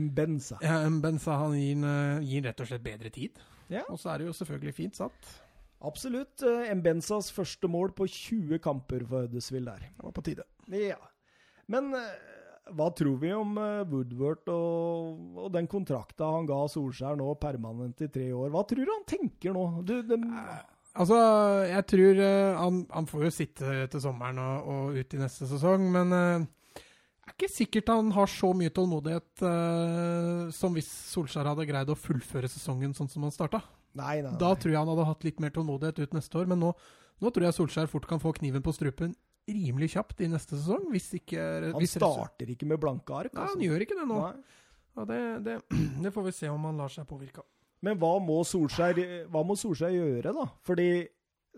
Mbenza. 0.00 0.58
Ja, 0.64 0.80
Mbenza 0.90 1.38
han 1.42 1.56
gir, 1.58 1.84
uh, 1.84 2.24
gir, 2.24 2.44
rett 2.48 2.62
og 2.64 2.70
slett 2.70 2.84
bedre 2.84 3.12
tid. 3.14 3.40
Ja. 3.72 3.84
Og 3.92 4.00
så 4.00 4.12
er 4.12 4.20
det 4.20 4.30
jo 4.30 4.36
selvfølgelig 4.36 4.76
fint 4.76 5.00
satt. 5.00 5.32
Absolutt. 5.84 6.40
Mbenzas 6.78 7.28
første 7.34 7.68
mål 7.68 7.92
på 7.96 8.06
20 8.08 8.60
kamper 8.64 9.02
for 9.04 9.26
Huddersfield 9.26 9.68
der. 9.68 9.90
Det 9.92 10.06
var 10.06 10.14
på 10.16 10.24
tide. 10.24 10.46
Ja. 10.72 10.96
Men 11.68 11.90
hva 12.72 12.86
tror 12.96 13.18
vi 13.20 13.32
om 13.36 13.52
Woodward 13.90 14.48
og, 14.52 15.18
og 15.42 15.50
den 15.52 15.68
kontrakta 15.68 16.30
han 16.38 16.48
ga 16.48 16.62
Solskjær 16.72 17.18
nå 17.20 17.34
permanent 17.40 18.00
i 18.00 18.08
tre 18.12 18.30
år? 18.32 18.48
Hva 18.54 18.64
tror 18.68 18.80
du 18.80 18.94
han 18.94 19.04
tenker 19.10 19.52
nå? 19.52 19.66
Du, 19.84 19.98
de, 20.08 20.18
Altså, 20.94 21.16
jeg 21.66 21.86
tror 21.90 22.20
uh, 22.22 22.58
han, 22.60 22.82
han, 22.94 23.06
får 23.10 23.24
jo 23.26 23.30
sitte 23.34 23.78
til 23.90 24.02
sommeren 24.02 24.38
og, 24.38 24.68
og 24.70 24.98
ut 25.00 25.16
i 25.16 25.18
neste 25.18 25.48
sesong, 25.50 25.88
men 25.94 26.14
uh, 26.14 26.44
det 26.74 27.32
er 27.32 27.34
ikke 27.34 27.50
sikkert 27.50 27.90
han 27.90 28.12
har 28.14 28.30
så 28.30 28.52
mye 28.54 28.70
tålmodighet 28.74 29.42
uh, 29.42 30.52
som 30.54 30.76
hvis 30.76 30.90
Solskjær 31.10 31.50
hadde 31.50 31.66
greid 31.66 31.90
å 31.90 31.98
fullføre 31.98 32.50
sesongen 32.52 32.94
sånn 32.94 33.10
som 33.10 33.26
han 33.26 33.34
starta. 33.34 33.64
Nei, 33.94 34.20
nei, 34.20 34.28
nei. 34.28 34.38
Da 34.38 34.52
tror 34.54 34.74
jeg 34.74 34.78
han 34.78 34.90
hadde 34.92 35.08
hatt 35.08 35.26
litt 35.26 35.42
mer 35.42 35.54
tålmodighet 35.54 35.98
ut 36.04 36.14
neste 36.14 36.38
år, 36.38 36.50
men 36.50 36.62
nå, 36.62 36.70
nå 37.22 37.32
tror 37.34 37.48
jeg 37.48 37.58
Solskjær 37.58 37.90
fort 37.90 38.06
kan 38.10 38.22
få 38.22 38.34
kniven 38.38 38.62
på 38.62 38.74
strupen 38.76 39.16
rimelig 39.50 39.90
kjapt 39.94 40.22
i 40.24 40.28
neste 40.30 40.56
sesong. 40.56 40.86
Hvis 40.92 41.10
ikke 41.18 41.40
Han 41.66 41.80
hvis 41.82 41.96
starter 41.98 42.54
ikke 42.54 42.68
med 42.70 42.80
blanke 42.80 43.16
ark? 43.16 43.34
Altså. 43.34 43.40
Nei, 43.40 43.50
han 43.50 43.66
gjør 43.66 43.86
ikke 43.86 43.98
det 43.98 44.06
nå. 44.08 44.20
Det, 45.10 45.20
det, 45.44 45.58
det 46.06 46.14
får 46.14 46.28
vi 46.28 46.36
se 46.38 46.50
om 46.52 46.70
han 46.70 46.80
lar 46.80 46.92
seg 46.92 47.06
påvirke 47.08 47.42
av. 47.42 47.50
Men 47.84 48.00
hva 48.00 48.16
må, 48.22 48.40
Solskjær, 48.48 48.98
hva 49.32 49.44
må 49.46 49.56
Solskjær 49.58 49.94
gjøre, 49.94 50.32
da? 50.36 50.48
Fordi 50.64 50.88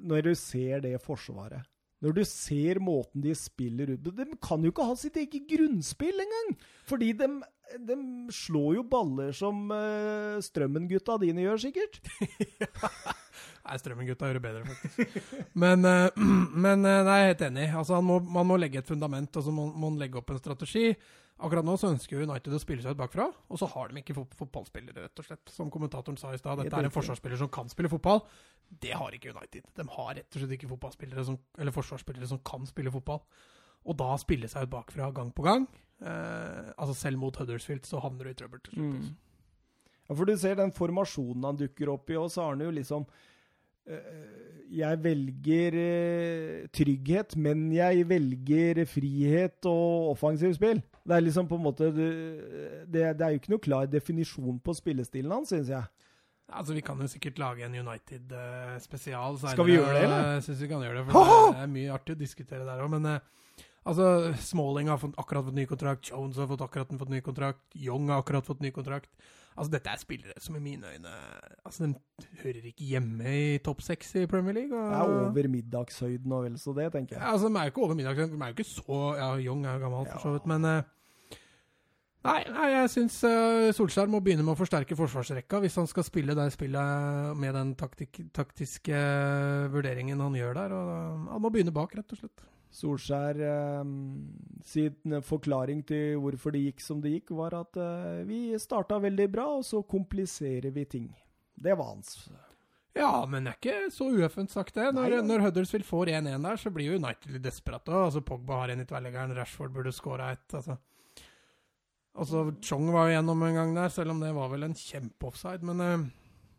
når 0.06 0.28
du 0.28 0.34
ser 0.36 0.82
det 0.84 0.96
forsvaret 1.04 1.64
Når 2.04 2.16
du 2.18 2.22
ser 2.28 2.80
måten 2.84 3.22
de 3.24 3.32
spiller 3.38 3.94
ut 3.94 4.08
De 4.12 4.26
kan 4.42 4.64
jo 4.64 4.72
ikke 4.72 4.88
ha 4.88 4.96
sitt 4.98 5.16
eget 5.20 5.46
grunnspill 5.48 6.24
engang! 6.24 6.56
Fordi 6.88 7.12
de, 7.16 7.28
de 7.88 7.96
slår 8.34 8.80
jo 8.80 8.84
baller 8.90 9.32
som 9.36 9.70
uh, 9.72 10.36
Strømmen-gutta 10.44 11.16
dine 11.22 11.46
gjør, 11.46 11.62
sikkert. 11.64 11.98
nei, 13.66 13.78
Strømmen-gutta 13.80 14.28
gjør 14.28 14.38
det 14.38 14.44
bedre, 14.44 14.64
faktisk. 14.68 15.48
Men, 15.58 15.82
uh, 15.82 16.26
men 16.66 16.84
uh, 16.86 17.00
nei, 17.08 17.16
jeg 17.22 17.24
er 17.24 17.32
helt 17.32 17.46
enig. 17.48 17.68
Altså, 17.80 18.02
må, 18.04 18.20
man 18.22 18.46
må 18.46 18.60
legge 18.60 18.84
et 18.84 18.92
fundament, 18.92 19.32
og 19.34 19.48
så 19.48 19.54
må, 19.54 19.66
må 19.72 19.90
man 19.90 19.98
legge 20.04 20.20
opp 20.20 20.30
en 20.30 20.42
strategi. 20.42 20.92
Akkurat 21.36 21.66
nå 21.66 21.74
så 21.76 21.90
ønsker 21.92 22.22
United 22.24 22.54
å 22.56 22.60
spille 22.62 22.80
seg 22.80 22.94
ut 22.96 23.00
bakfra, 23.00 23.26
og 23.28 23.58
så 23.60 23.68
har 23.68 23.90
de 23.90 24.00
ikke 24.00 24.14
fotballspillere, 24.16 25.02
rett 25.04 25.20
og 25.20 25.26
slett. 25.26 25.50
Som 25.52 25.68
kommentatoren 25.72 26.16
sa 26.20 26.30
i 26.32 26.40
stad, 26.40 26.62
dette 26.62 26.78
er 26.78 26.88
en 26.88 26.94
forsvarsspiller 26.94 27.40
som 27.42 27.50
kan 27.52 27.68
spille 27.68 27.90
fotball. 27.92 28.22
Det 28.66 28.94
har 28.96 29.12
ikke 29.12 29.34
United. 29.34 29.68
De 29.76 29.86
har 29.98 30.14
rett 30.16 30.38
og 30.38 30.40
slett 30.40 30.56
ikke 30.56 30.70
fotballspillere 30.70 31.26
som, 31.28 31.36
eller 31.60 31.76
forsvarsspillere 31.76 32.30
som 32.30 32.40
kan 32.46 32.64
spille 32.68 32.94
fotball. 32.94 33.20
Og 33.86 34.00
da 34.00 34.08
spille 34.18 34.48
seg 34.50 34.66
ut 34.66 34.72
bakfra 34.72 35.12
gang 35.14 35.28
på 35.36 35.44
gang. 35.46 35.68
Eh, 36.00 36.72
altså 36.74 36.96
Selv 36.96 37.20
mot 37.20 37.36
Huddersfield 37.36 37.84
så 37.86 38.00
havner 38.02 38.26
du 38.26 38.32
i 38.32 38.40
trøbbel 38.40 38.64
til 38.64 38.78
slutt. 38.78 38.88
Mm. 38.88 38.98
Altså. 38.98 39.14
Ja, 40.06 40.14
for 40.14 40.24
du 40.24 40.36
ser 40.40 40.58
den 40.58 40.74
formasjonen 40.74 41.46
han 41.50 41.60
dukker 41.60 41.92
opp 41.92 42.10
i, 42.10 42.18
og 42.18 42.30
så 42.32 42.46
har 42.46 42.56
han 42.56 42.64
jo 42.64 42.74
liksom 42.74 43.08
Eh, 43.86 44.66
jeg 44.74 44.98
velger 44.98 45.76
eh, 45.78 46.66
trygghet, 46.74 47.36
men 47.38 47.68
jeg 47.70 48.02
velger 48.10 48.82
frihet 48.90 49.68
og 49.70 50.10
offensivt 50.16 50.58
spill. 50.58 50.80
Det 51.06 51.14
er 51.14 51.22
liksom 51.22 51.46
på 51.46 51.54
en 51.54 51.62
måte 51.62 51.90
Det, 51.94 52.08
det 52.90 53.04
er 53.06 53.30
jo 53.30 53.38
ikke 53.38 53.52
noe 53.52 53.62
klar 53.62 53.86
definisjon 53.90 54.58
på 54.62 54.74
spillestilen 54.74 55.32
hans, 55.32 55.52
syns 55.54 55.70
jeg. 55.70 55.86
Altså, 56.52 56.74
Vi 56.74 56.82
kan 56.86 57.00
jo 57.02 57.08
sikkert 57.10 57.38
lage 57.42 57.64
en 57.66 57.74
United-spesial. 57.74 59.38
Uh, 59.38 59.48
Skal 59.50 59.66
vi 59.66 59.78
gjøre 59.78 59.94
det, 59.94 60.02
eller? 60.06 60.28
Jeg 60.36 60.44
syns 60.46 60.60
vi 60.62 60.68
kan 60.70 60.84
gjøre 60.84 61.00
det. 61.00 61.06
For 61.10 61.32
det 61.54 61.64
er 61.64 61.72
mye 61.72 61.94
artig 61.94 62.14
å 62.14 62.20
diskutere 62.20 62.66
der 62.68 62.82
òg. 62.84 62.92
Men 62.94 63.08
uh, 63.10 63.64
altså, 63.82 64.10
Smalling 64.46 64.90
har 64.92 65.00
fått, 65.02 65.16
akkurat 65.18 65.48
fått 65.48 65.58
ny 65.58 65.66
kontrakt. 65.70 66.10
Jones 66.12 66.38
har 66.38 66.50
fått 66.50 66.62
akkurat 66.68 66.94
fått 67.02 67.14
ny 67.14 67.22
kontrakt. 67.26 67.64
Young 67.74 68.12
har 68.12 68.22
akkurat 68.22 68.46
fått 68.46 68.62
ny 68.62 68.70
kontrakt. 68.74 69.10
Altså, 69.56 69.72
dette 69.72 69.92
er 69.92 70.00
spillere 70.00 70.42
som 70.42 70.56
i 70.58 70.60
mine 70.60 70.90
øyne 70.92 71.12
Altså, 71.64 71.86
De 72.20 72.26
hører 72.42 72.66
ikke 72.68 72.84
hjemme 72.84 73.30
i 73.32 73.58
topp 73.64 73.80
seks 73.82 74.14
i 74.20 74.26
Premier 74.28 74.52
League. 74.52 74.76
Og... 74.76 74.90
Det 74.90 74.98
er 74.98 75.14
over 75.14 75.48
middagshøyden 75.48 76.32
og 76.32 76.44
vel 76.44 76.58
så 76.60 76.74
det, 76.76 76.90
tenker 76.92 77.16
jeg. 77.16 77.22
Ja, 77.22 77.32
altså, 77.32 77.48
De 77.48 77.56
er 77.56 77.70
jo 77.70 77.72
ikke 77.72 77.86
over 77.86 77.94
middagshøyden. 77.94 78.34
De 78.34 78.42
er 78.42 78.52
jo 78.52 78.58
ikke 78.58 78.68
så 78.68 79.00
Ja, 79.16 79.30
Young 79.40 79.64
er 79.66 79.78
jo 79.78 79.78
gammel, 79.86 80.06
for 80.12 80.26
så 80.26 80.36
vidt, 80.36 80.46
men 80.46 80.64
uh, 80.64 80.82
Nei, 82.26 82.40
nei, 82.50 82.66
jeg 82.72 82.90
syns 82.90 83.20
uh, 83.22 83.68
Solskjær 83.76 84.10
må 84.10 84.18
begynne 84.24 84.42
med 84.42 84.56
å 84.56 84.58
forsterke 84.58 84.96
forsvarsrekka 84.98 85.60
hvis 85.62 85.76
han 85.78 85.86
skal 85.86 86.06
spille 86.06 86.34
det 86.34 86.48
spillet 86.56 87.38
med 87.38 87.54
den 87.54 87.74
taktik, 87.78 88.18
taktiske 88.34 89.02
vurderingen 89.70 90.20
han 90.24 90.34
gjør 90.34 90.58
der. 90.58 90.74
Og, 90.74 90.90
han 91.30 91.44
må 91.44 91.52
begynne 91.54 91.74
bak, 91.74 91.94
rett 91.94 92.16
og 92.16 92.18
slett. 92.18 92.46
Solskjær 92.76 93.38
eh, 93.40 93.92
sin 94.66 95.20
forklaring 95.24 95.80
til 95.88 96.18
hvorfor 96.20 96.52
det 96.52 96.66
gikk 96.66 96.82
som 96.84 97.00
det 97.04 97.14
gikk, 97.14 97.32
var 97.38 97.56
at 97.56 97.78
eh, 97.80 98.24
vi 98.28 98.40
starta 98.60 98.98
veldig 99.00 99.28
bra, 99.32 99.46
og 99.60 99.64
så 99.64 99.80
kompliserer 99.88 100.74
vi 100.74 100.84
ting. 100.96 101.08
Det 101.56 101.72
var 101.78 101.94
hans. 101.94 102.18
Ja, 102.96 103.12
men 103.28 103.44
det 103.44 103.52
er 103.52 103.58
ikke 103.60 103.92
så 103.92 104.08
ueffent 104.08 104.52
sagt, 104.52 104.74
det. 104.76 104.90
Når, 104.96 105.08
Nei, 105.08 105.16
ja. 105.18 105.24
når 105.24 105.46
Huddersfield 105.46 105.84
får 105.88 106.12
1-1 106.16 106.44
der, 106.48 106.60
så 106.60 106.72
blir 106.72 106.90
jo 106.90 107.00
United 107.00 107.32
litt 107.34 107.44
desperate. 107.44 107.92
Altså, 107.92 108.22
Pogba 108.24 108.62
har 108.62 108.72
en 108.72 108.84
i 108.84 108.86
tverrleggeren, 108.88 109.34
Rashford 109.36 109.74
burde 109.74 109.92
skåra 109.92 110.30
ett. 110.32 110.46
Altså. 110.56 110.78
altså, 112.16 112.44
Chong 112.64 112.88
var 112.94 113.10
jo 113.10 113.18
gjennom 113.18 113.44
en 113.44 113.58
gang 113.60 113.74
der, 113.76 113.92
selv 113.92 114.14
om 114.14 114.22
det 114.24 114.32
var 114.36 114.52
vel 114.52 114.68
en 114.68 114.78
kjempeoffside. 114.80 115.68
Men 115.68 115.84
uh, 115.84 116.06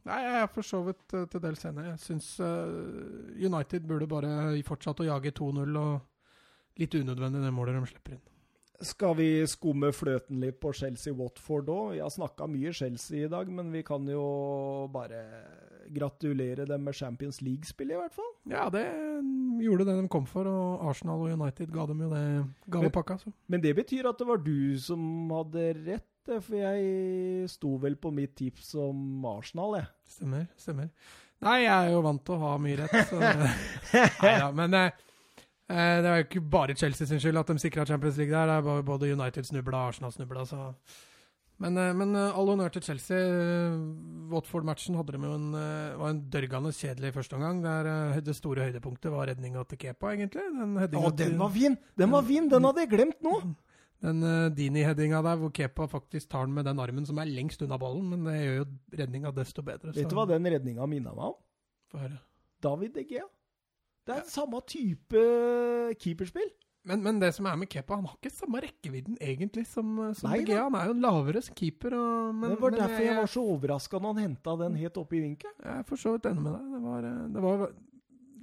Nei, 0.07 0.19
jeg 0.23 0.35
er 0.39 0.51
for 0.53 0.63
så 0.63 0.83
vidt 0.85 1.17
uh, 1.17 1.25
til 1.27 1.43
dels 1.43 1.65
enig. 1.67 1.87
Jeg 1.89 2.03
syns 2.05 2.29
uh, 2.39 3.33
United 3.33 3.89
burde 3.89 4.09
bare 4.09 4.29
fortsatt 4.67 5.01
å 5.03 5.09
jage 5.09 5.33
2-0, 5.35 5.81
og 5.81 6.06
litt 6.81 6.97
unødvendig 6.97 7.43
det 7.43 7.53
målet 7.55 7.77
de 7.77 7.91
slipper 7.91 8.17
inn. 8.17 8.25
Skal 8.85 9.15
vi 9.17 9.29
skumme 9.49 9.89
fløten 9.95 10.37
litt 10.43 10.59
på 10.61 10.69
Chelsea-Watford 10.77 11.69
òg? 11.73 11.95
Vi 11.95 12.01
har 12.03 12.11
snakka 12.13 12.45
mye 12.51 12.73
Chelsea 12.77 13.25
i 13.25 13.31
dag, 13.31 13.49
men 13.49 13.71
vi 13.73 13.81
kan 13.85 14.05
jo 14.05 14.25
bare 14.93 15.23
gratulere 15.89 16.67
dem 16.69 16.83
med 16.85 16.93
Champions 16.93 17.41
League-spillet, 17.41 17.95
i 17.95 18.01
hvert 18.03 18.13
fall. 18.13 18.29
Ja, 18.51 18.67
det 18.69 18.83
gjorde 19.63 19.87
det 19.87 19.95
de 19.97 20.11
kom 20.13 20.27
for, 20.29 20.45
og 20.51 20.85
Arsenal 20.91 21.23
og 21.25 21.33
United 21.33 21.73
ga 21.73 21.87
dem 21.89 22.03
jo 22.05 22.11
det 22.11 22.25
gale 22.75 22.93
pakka. 22.93 23.17
Men 23.49 23.65
det 23.65 23.73
betyr 23.79 24.11
at 24.11 24.21
det 24.21 24.29
var 24.29 24.45
du 24.45 24.77
som 24.83 25.33
hadde 25.33 25.71
rett? 25.81 26.05
for 26.27 26.57
jeg 26.59 27.47
sto 27.47 27.77
vel 27.79 27.93
på 27.95 28.11
mitt 28.11 28.33
tips 28.35 28.73
om 28.83 29.23
Arsenal, 29.29 29.77
jeg. 29.79 29.87
Stemmer. 30.17 30.47
stemmer. 30.59 30.89
Nei, 31.45 31.59
jeg 31.63 31.71
er 31.71 31.91
jo 31.93 32.01
vant 32.03 32.23
til 32.25 32.35
å 32.35 32.41
ha 32.41 32.53
mye 32.59 32.79
rett, 32.81 32.95
så 33.07 33.19
Nei 34.25 34.33
da. 34.41 34.49
Men 34.57 34.75
eh, 34.75 35.03
det 35.67 36.07
er 36.07 36.21
jo 36.21 36.23
ikke 36.23 36.41
bare 36.47 36.75
Chelsea 36.79 37.07
sin 37.07 37.19
skyld 37.19 37.37
at 37.41 37.49
de 37.51 37.59
sikra 37.59 37.85
Champions 37.85 38.17
League 38.17 38.31
der. 38.31 38.61
Det 38.61 38.73
er 38.77 38.87
både 38.87 39.11
United 39.11 39.43
snubla 39.43 39.77
og 39.77 39.87
Arsenal 39.91 40.13
snubla, 40.15 40.45
så 40.47 40.71
men, 41.63 41.77
eh, 41.81 41.93
men 41.97 42.13
eh, 42.15 42.37
all 42.37 42.51
honnør 42.51 42.73
til 42.75 42.83
Chelsea. 42.85 43.19
Watford-matchen 44.31 44.97
hadde 44.99 45.15
de 45.15 45.21
jo 45.23 45.37
en, 45.37 45.47
var 45.97 46.11
en 46.11 46.19
dørgende 46.33 46.73
kjedelig 46.75 47.13
første 47.15 47.37
omgang. 47.37 47.63
Det 48.25 48.35
store 48.37 48.67
høydepunktet 48.67 49.13
var 49.13 49.31
redninga 49.31 49.63
til 49.69 49.81
Kepa, 49.81 50.11
egentlig. 50.13 50.43
Den, 50.53 50.75
Å, 51.01 51.13
den 51.17 51.39
var 51.39 51.53
fin! 51.55 51.77
Den 51.97 52.13
var 52.13 52.27
fin! 52.27 52.49
Den 52.51 52.67
hadde 52.69 52.85
jeg 52.85 52.93
glemt 52.93 53.25
nå! 53.25 53.39
Den 54.05 54.19
uh, 54.21 54.51
Dini-headinga 54.53 55.23
der, 55.25 55.39
hvor 55.41 55.49
Kepa 55.49 55.87
faktisk 55.89 56.29
tar 56.29 56.45
den 56.45 56.51
med 56.53 56.67
den 56.69 56.77
armen 56.77 57.07
som 57.09 57.17
er 57.17 57.25
lengst 57.25 57.63
unna 57.65 57.79
ballen, 57.81 58.03
men 58.11 58.27
det 58.29 58.35
gjør 58.35 58.59
jo 58.59 58.65
redninga 58.99 59.31
desto 59.33 59.63
bedre. 59.65 59.89
Vet 59.95 60.11
du 60.11 60.13
hva 60.13 60.27
den 60.29 60.45
redninga 60.45 60.85
minna 60.85 61.15
meg 61.17 61.31
om? 61.31 61.39
Få 61.89 62.03
høre. 62.03 62.19
David 62.61 62.93
De 62.93 63.07
Gea. 63.09 63.25
Det 64.07 64.15
er 64.15 64.23
ja. 64.23 64.31
samme 64.31 64.61
type 64.63 65.25
keeperspill. 65.99 66.49
Men, 66.87 67.01
men, 67.03 67.17
det 67.19 67.33
som 67.35 67.47
er 67.49 67.57
med 67.59 67.67
Kepa, 67.67 67.97
han 67.99 68.05
har 68.07 68.15
ikke 68.15 68.31
samme 68.31 68.61
rekkevidden 68.63 69.17
egentlig 69.19 69.65
som, 69.67 69.89
som 70.15 70.29
Nei, 70.29 70.45
Han 70.47 70.77
er 70.79 70.87
jo 70.87 70.93
en 70.95 71.01
lavere 71.03 71.41
keeper. 71.49 71.97
Og, 71.97 72.37
men, 72.37 72.53
det 72.53 72.59
var 72.61 72.71
men 72.71 72.79
derfor 72.79 73.01
jeg, 73.01 73.09
jeg, 73.09 73.17
var 73.17 73.33
så 73.33 73.43
overraska 73.55 73.99
når 73.99 74.13
han 74.13 74.23
henta 74.23 74.53
den 74.63 74.77
helt 74.79 75.01
opp 75.01 75.11
i 75.11 75.19
vinkelen. 75.25 75.57
Jeg 75.65 75.81
er 75.81 75.89
for 75.89 75.99
så 75.99 76.15
vidt 76.15 76.29
enig 76.31 76.45
med 76.45 76.55
deg. 76.55 76.69
Det 76.77 76.85
var, 76.85 77.09
eh, 77.09 77.25
det 77.33 77.43
var, 77.43 77.65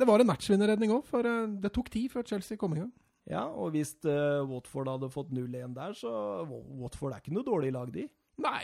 det 0.03 0.11
var 0.11 0.25
en 0.25 0.31
matchvinnerredning 0.33 0.93
òg, 0.99 1.09
for 1.09 1.31
eh, 1.31 1.41
det 1.65 1.73
tok 1.73 1.89
tid 1.95 2.13
før 2.13 2.29
Chelsea 2.35 2.61
kom 2.61 2.77
i 2.77 2.83
gang. 2.83 2.93
Ja, 3.33 3.47
og 3.49 3.73
hvis 3.73 3.95
uh, 4.05 4.45
Watford 4.45 4.91
hadde 4.93 5.09
fått 5.09 5.33
0-1 5.33 5.73
der, 5.73 5.97
så 5.97 6.13
Watford 6.45 7.15
er 7.15 7.25
ikke 7.25 7.33
noe 7.33 7.47
dårlig 7.47 7.73
lag, 7.73 7.89
de. 7.95 8.05
Nei, 8.45 8.61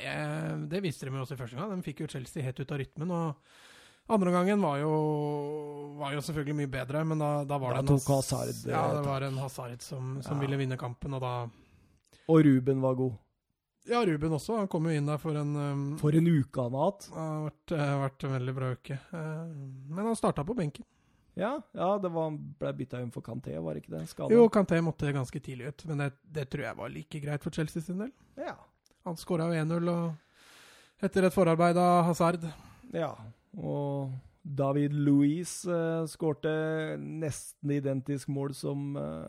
det 0.68 0.82
viste 0.84 1.08
de 1.08 1.14
jo 1.14 1.22
også 1.24 1.38
i 1.38 1.40
første 1.40 1.56
gang. 1.56 1.72
De 1.72 1.86
fikk 1.86 2.02
jo 2.02 2.10
Chelsea 2.10 2.44
helt 2.44 2.60
ut 2.60 2.74
av 2.74 2.82
rytmen. 2.82 3.14
og 3.16 3.52
andre 4.10 4.32
gangen 4.34 4.62
var 4.62 4.78
jo, 4.82 4.92
var 6.00 6.14
jo 6.16 6.22
selvfølgelig 6.26 6.56
mye 6.62 6.70
bedre, 6.70 7.02
men 7.06 7.22
da, 7.22 7.30
da 7.48 7.58
var 7.62 7.76
da 7.76 7.82
det 7.82 7.96
en 7.96 8.04
Hazard, 8.08 8.54
Ja, 8.66 8.84
det 8.96 9.02
var 9.06 9.26
en 9.26 9.38
Hazard 9.38 9.82
som, 9.86 10.16
som 10.22 10.36
ja. 10.36 10.44
ville 10.44 10.58
vinne 10.60 10.78
kampen, 10.80 11.14
og 11.14 11.22
da 11.22 11.34
Og 12.30 12.44
Ruben 12.46 12.80
var 12.82 12.94
god. 12.98 13.18
Ja, 13.88 14.04
Ruben 14.06 14.32
også. 14.36 14.56
Han 14.60 14.68
kom 14.70 14.86
jo 14.86 14.94
inn 14.94 15.08
der 15.08 15.18
for 15.18 15.36
en 15.38 15.56
um, 15.56 15.84
For 15.98 16.14
en 16.14 16.28
uke 16.28 16.62
han 16.62 16.76
har 16.76 16.92
hatt. 16.92 17.06
Det 17.10 17.20
har 17.24 17.44
vært, 17.46 17.74
uh, 17.74 17.94
vært, 18.04 18.24
en 18.26 18.34
veldig 18.36 18.54
bra 18.54 18.72
uke. 18.76 18.98
Uh, 19.10 19.44
men 19.90 20.10
han 20.10 20.18
starta 20.18 20.44
på 20.46 20.56
benken. 20.58 20.86
Ja, 21.38 21.54
ja 21.72 21.90
det 22.02 22.10
var, 22.12 22.34
ble 22.60 22.72
bytta 22.76 23.00
inn 23.00 23.12
for 23.14 23.24
Kanté, 23.24 23.54
var 23.62 23.74
det 23.74 23.84
ikke 23.84 23.94
det? 23.96 24.04
Skala. 24.10 24.34
Jo, 24.34 24.48
Kanté 24.52 24.80
måtte 24.84 25.12
ganske 25.14 25.40
tidlig 25.40 25.72
ut, 25.72 25.84
men 25.88 26.04
det, 26.04 26.10
det, 26.22 26.48
tror 26.52 26.66
jeg 26.66 26.78
var 26.82 26.92
like 26.92 27.22
greit 27.22 27.46
for 27.46 27.54
Chelsea 27.54 27.82
sin 27.82 28.02
del. 28.02 28.10
Ja. 28.38 28.56
Han 29.08 29.16
skåra 29.16 29.46
jo 29.48 29.62
1-0 29.62 29.92
etter 31.06 31.24
et 31.24 31.34
forarbeid 31.34 31.78
av 31.80 32.02
Hazard. 32.10 32.44
Ja, 32.92 33.14
og 33.58 34.12
David 34.42 34.94
Louise 34.96 35.68
uh, 35.68 36.06
skårte 36.08 36.52
nesten 36.98 37.74
identisk 37.74 38.30
mål 38.32 38.54
som 38.56 38.94
uh, 38.96 39.26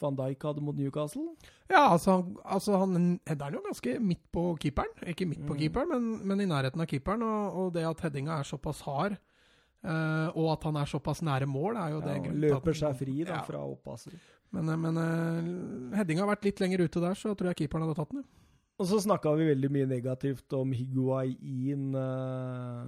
van 0.00 0.16
Dijk 0.16 0.46
hadde 0.48 0.64
mot 0.64 0.76
Newcastle. 0.76 1.34
Ja, 1.68 1.90
altså, 1.92 2.22
altså 2.44 2.78
han 2.80 3.18
header 3.28 3.58
jo 3.58 3.60
ganske 3.66 3.98
midt 4.00 4.22
på 4.32 4.54
keeperen. 4.62 4.94
Ikke 5.06 5.28
midt 5.28 5.44
på 5.44 5.52
mm. 5.52 5.60
keeperen, 5.60 5.92
men, 5.92 6.06
men, 6.24 6.40
i 6.40 6.48
nærheten 6.48 6.80
av 6.80 6.88
keeperen. 6.88 7.26
Og, 7.26 7.58
og 7.60 7.74
det 7.74 7.84
at 7.84 8.06
headinga 8.06 8.38
er 8.40 8.48
såpass 8.48 8.80
hard, 8.88 9.18
uh, 9.84 10.32
og 10.32 10.54
at 10.54 10.64
han 10.70 10.80
er 10.80 10.88
såpass 10.88 11.20
nære 11.26 11.48
mål, 11.50 11.76
er 11.76 11.96
jo 11.98 12.02
det 12.06 12.16
ja, 12.16 12.34
Løper 12.48 12.80
seg 12.80 12.96
fri 13.02 13.20
da, 13.20 13.42
ja. 13.42 13.44
fra 13.44 13.60
oppasser. 13.68 14.16
Men, 14.56 14.72
men 14.82 14.96
headinga 15.94 16.24
har 16.24 16.32
vært 16.32 16.48
litt 16.48 16.60
lenger 16.64 16.88
ute 16.88 17.02
der, 17.04 17.14
så 17.14 17.36
tror 17.38 17.52
jeg 17.52 17.60
keeperen 17.60 17.84
hadde 17.86 18.00
tatt 18.00 18.16
den. 18.16 18.24
Og 18.80 18.88
så 18.88 18.96
snakka 19.04 19.34
vi 19.36 19.50
veldig 19.50 19.68
mye 19.74 19.88
negativt 19.90 20.54
om 20.56 20.72
Higuain 20.72 21.90
uh, 21.92 22.86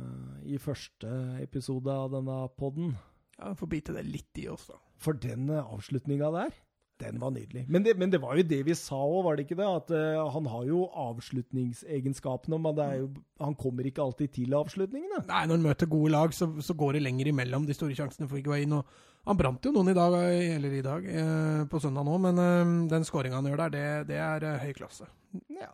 i 0.49 0.57
første 0.57 1.11
episode 1.43 1.93
av 1.93 2.15
denne 2.15 2.37
poden. 2.57 2.95
Ja, 3.37 3.51
vi 3.51 3.59
Får 3.61 3.71
bite 3.75 3.97
det 3.99 4.07
litt 4.09 4.41
i 4.41 4.47
oss, 4.49 4.71
da. 4.71 4.81
For 5.03 5.19
den 5.21 5.51
uh, 5.53 5.61
avslutninga 5.61 6.33
der, 6.33 6.57
den 7.03 7.21
var 7.21 7.35
nydelig. 7.37 7.67
Men 7.69 7.85
det, 7.85 7.99
men 8.01 8.09
det, 8.09 8.23
var 8.25 8.41
jo 8.41 8.47
det 8.49 8.63
vi 8.65 8.79
sa 8.79 9.03
òg, 9.05 9.21
var 9.27 9.37
det 9.37 9.45
ikke 9.45 9.61
det? 9.61 9.69
At 9.69 9.93
uh, 9.93 10.33
han 10.33 10.49
har 10.55 10.65
jo 10.71 10.87
avslutningsegenskapene, 11.05 12.63
men 12.65 12.83
jo, 12.97 13.13
han 13.45 13.61
kommer 13.61 13.85
ikke 13.85 14.07
alltid 14.07 14.33
til 14.41 14.57
avslutningene. 14.57 15.27
Nei, 15.29 15.45
når 15.45 15.59
han 15.59 15.69
møter 15.69 15.93
gode 15.93 16.17
lag, 16.17 16.33
så, 16.33 16.49
så 16.65 16.73
går 16.73 16.97
det 16.97 17.05
lenger 17.05 17.35
imellom 17.35 17.69
de 17.69 17.77
store 17.77 17.99
sjansene 18.01 18.31
for 18.33 18.41
Higuain. 18.41 18.81
og 18.81 18.89
han 19.29 19.39
brant 19.39 19.63
jo 19.63 19.71
noen 19.75 19.93
i 19.93 19.95
dag, 19.95 20.17
eller 20.57 20.73
i 20.75 20.83
dag, 20.83 21.05
eh, 21.07 21.63
på 21.71 21.79
søndag 21.83 22.07
nå, 22.09 22.17
men 22.25 22.43
eh, 22.43 22.73
den 22.91 23.05
skåringa 23.07 23.39
han 23.39 23.47
gjør 23.53 23.61
der, 23.65 23.75
det, 23.75 23.85
det 24.11 24.19
er 24.19 24.47
eh, 24.49 24.65
høy 24.65 24.73
klasse. 24.81 25.07
Ja. 25.55 25.71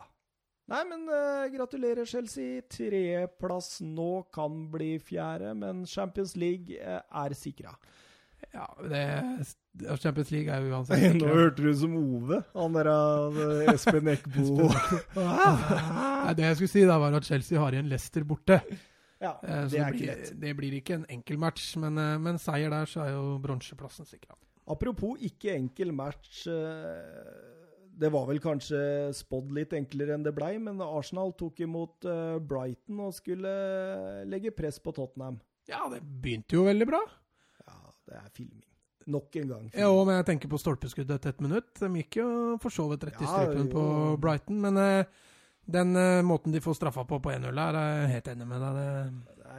Nei, 0.69 0.83
men 0.89 1.07
uh, 1.09 1.45
gratulerer, 1.53 2.05
Chelsea. 2.09 2.61
Tredjeplass 2.69 3.79
nå 3.85 4.11
kan 4.35 4.61
bli 4.71 4.93
fjerde, 5.01 5.55
men 5.57 5.85
Champions 5.89 6.35
League 6.39 6.77
uh, 6.77 7.01
er 7.23 7.35
sikra. 7.37 7.73
Ja, 8.53 8.65
det, 8.79 9.01
Champions 9.99 10.29
League 10.31 10.53
er 10.53 10.63
jo 10.63 10.75
uansett 10.77 11.01
sikra. 11.03 11.25
Nå 11.25 11.33
hørte 11.41 11.65
du 11.65 11.73
som 11.77 11.97
Ove. 11.99 12.43
Han 12.53 12.77
der 12.77 12.91
uh, 12.93 13.73
Espen 13.73 14.13
Eckbo. 14.13 14.69
Nei, 15.17 16.37
det 16.37 16.47
jeg 16.47 16.61
skulle 16.61 16.75
si, 16.77 16.85
da 16.87 16.99
var 17.01 17.17
at 17.17 17.27
Chelsea 17.27 17.59
har 17.59 17.75
igjen 17.75 17.91
Leicester 17.91 18.27
borte. 18.27 18.61
Ja, 19.19 19.39
eh, 19.43 19.65
det, 19.67 19.79
er 19.79 19.91
det, 19.91 19.97
blir, 19.97 20.07
lett. 20.07 20.33
det 20.39 20.53
blir 20.55 20.75
ikke 20.79 20.95
en 21.01 21.07
enkel 21.11 21.39
match, 21.41 21.73
men, 21.81 21.97
eh, 21.99 22.15
men 22.23 22.39
seier 22.39 22.71
der, 22.71 22.87
så 22.87 23.03
er 23.03 23.15
jo 23.17 23.35
bronseplassen 23.43 24.07
sikra. 24.07 24.37
Apropos 24.69 25.19
ikke 25.25 25.55
enkel 25.57 25.91
match. 25.95 26.45
Eh, 26.47 27.58
det 27.99 28.11
var 28.13 28.25
vel 28.29 28.39
kanskje 28.43 28.79
spådd 29.15 29.51
litt 29.57 29.75
enklere 29.75 30.15
enn 30.15 30.23
det 30.25 30.33
blei, 30.35 30.53
men 30.61 30.79
Arsenal 30.85 31.33
tok 31.39 31.59
imot 31.65 32.07
Brighton 32.47 33.03
og 33.05 33.13
skulle 33.17 33.51
legge 34.29 34.53
press 34.55 34.79
på 34.83 34.93
Tottenham. 34.95 35.41
Ja, 35.69 35.85
det 35.91 35.99
begynte 36.01 36.57
jo 36.57 36.65
veldig 36.65 36.87
bra. 36.89 37.01
Ja, 37.65 37.79
det 38.09 38.17
er 38.17 38.29
filming. 38.33 38.65
Nok 39.09 39.35
en 39.41 39.49
gang. 39.51 39.65
Filming. 39.69 39.81
Ja, 39.83 39.89
og 39.93 40.05
men 40.07 40.19
jeg 40.19 40.29
tenker 40.29 40.51
på 40.51 40.59
stolpeskuddet 40.61 41.17
etter 41.17 41.33
ett 41.33 41.43
minutt. 41.43 41.73
De 41.79 41.89
gikk 42.01 42.21
jo 42.21 42.29
for 42.63 42.73
så 42.73 42.87
vidt 42.91 43.05
rett 43.09 43.19
i 43.19 43.27
strupen 43.27 43.65
ja, 43.65 43.73
på 43.73 43.83
Brighton, 44.21 44.61
men 44.63 44.79
den 45.69 45.93
uh, 45.97 46.21
måten 46.25 46.53
de 46.53 46.61
får 46.63 46.79
straffa 46.79 47.05
på 47.05 47.19
på 47.21 47.33
1-0 47.33 47.61
her, 47.61 47.77
er 47.77 47.89
jeg 48.01 48.13
helt 48.15 48.31
enig 48.33 48.47
med 48.49 48.63
deg. 48.63 48.79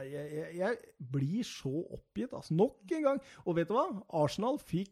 Jeg, 0.01 0.25
jeg, 0.33 0.47
jeg, 0.57 0.79
blir 1.13 1.47
så 1.47 1.71
oppgitt, 1.83 2.33
altså. 2.33 2.55
Nok 2.57 2.95
en 2.97 3.07
gang. 3.07 3.21
Og 3.45 3.55
vet 3.59 3.69
du 3.69 3.75
hva? 3.77 3.87
Arsenal 4.23 4.59
fikk 4.59 4.91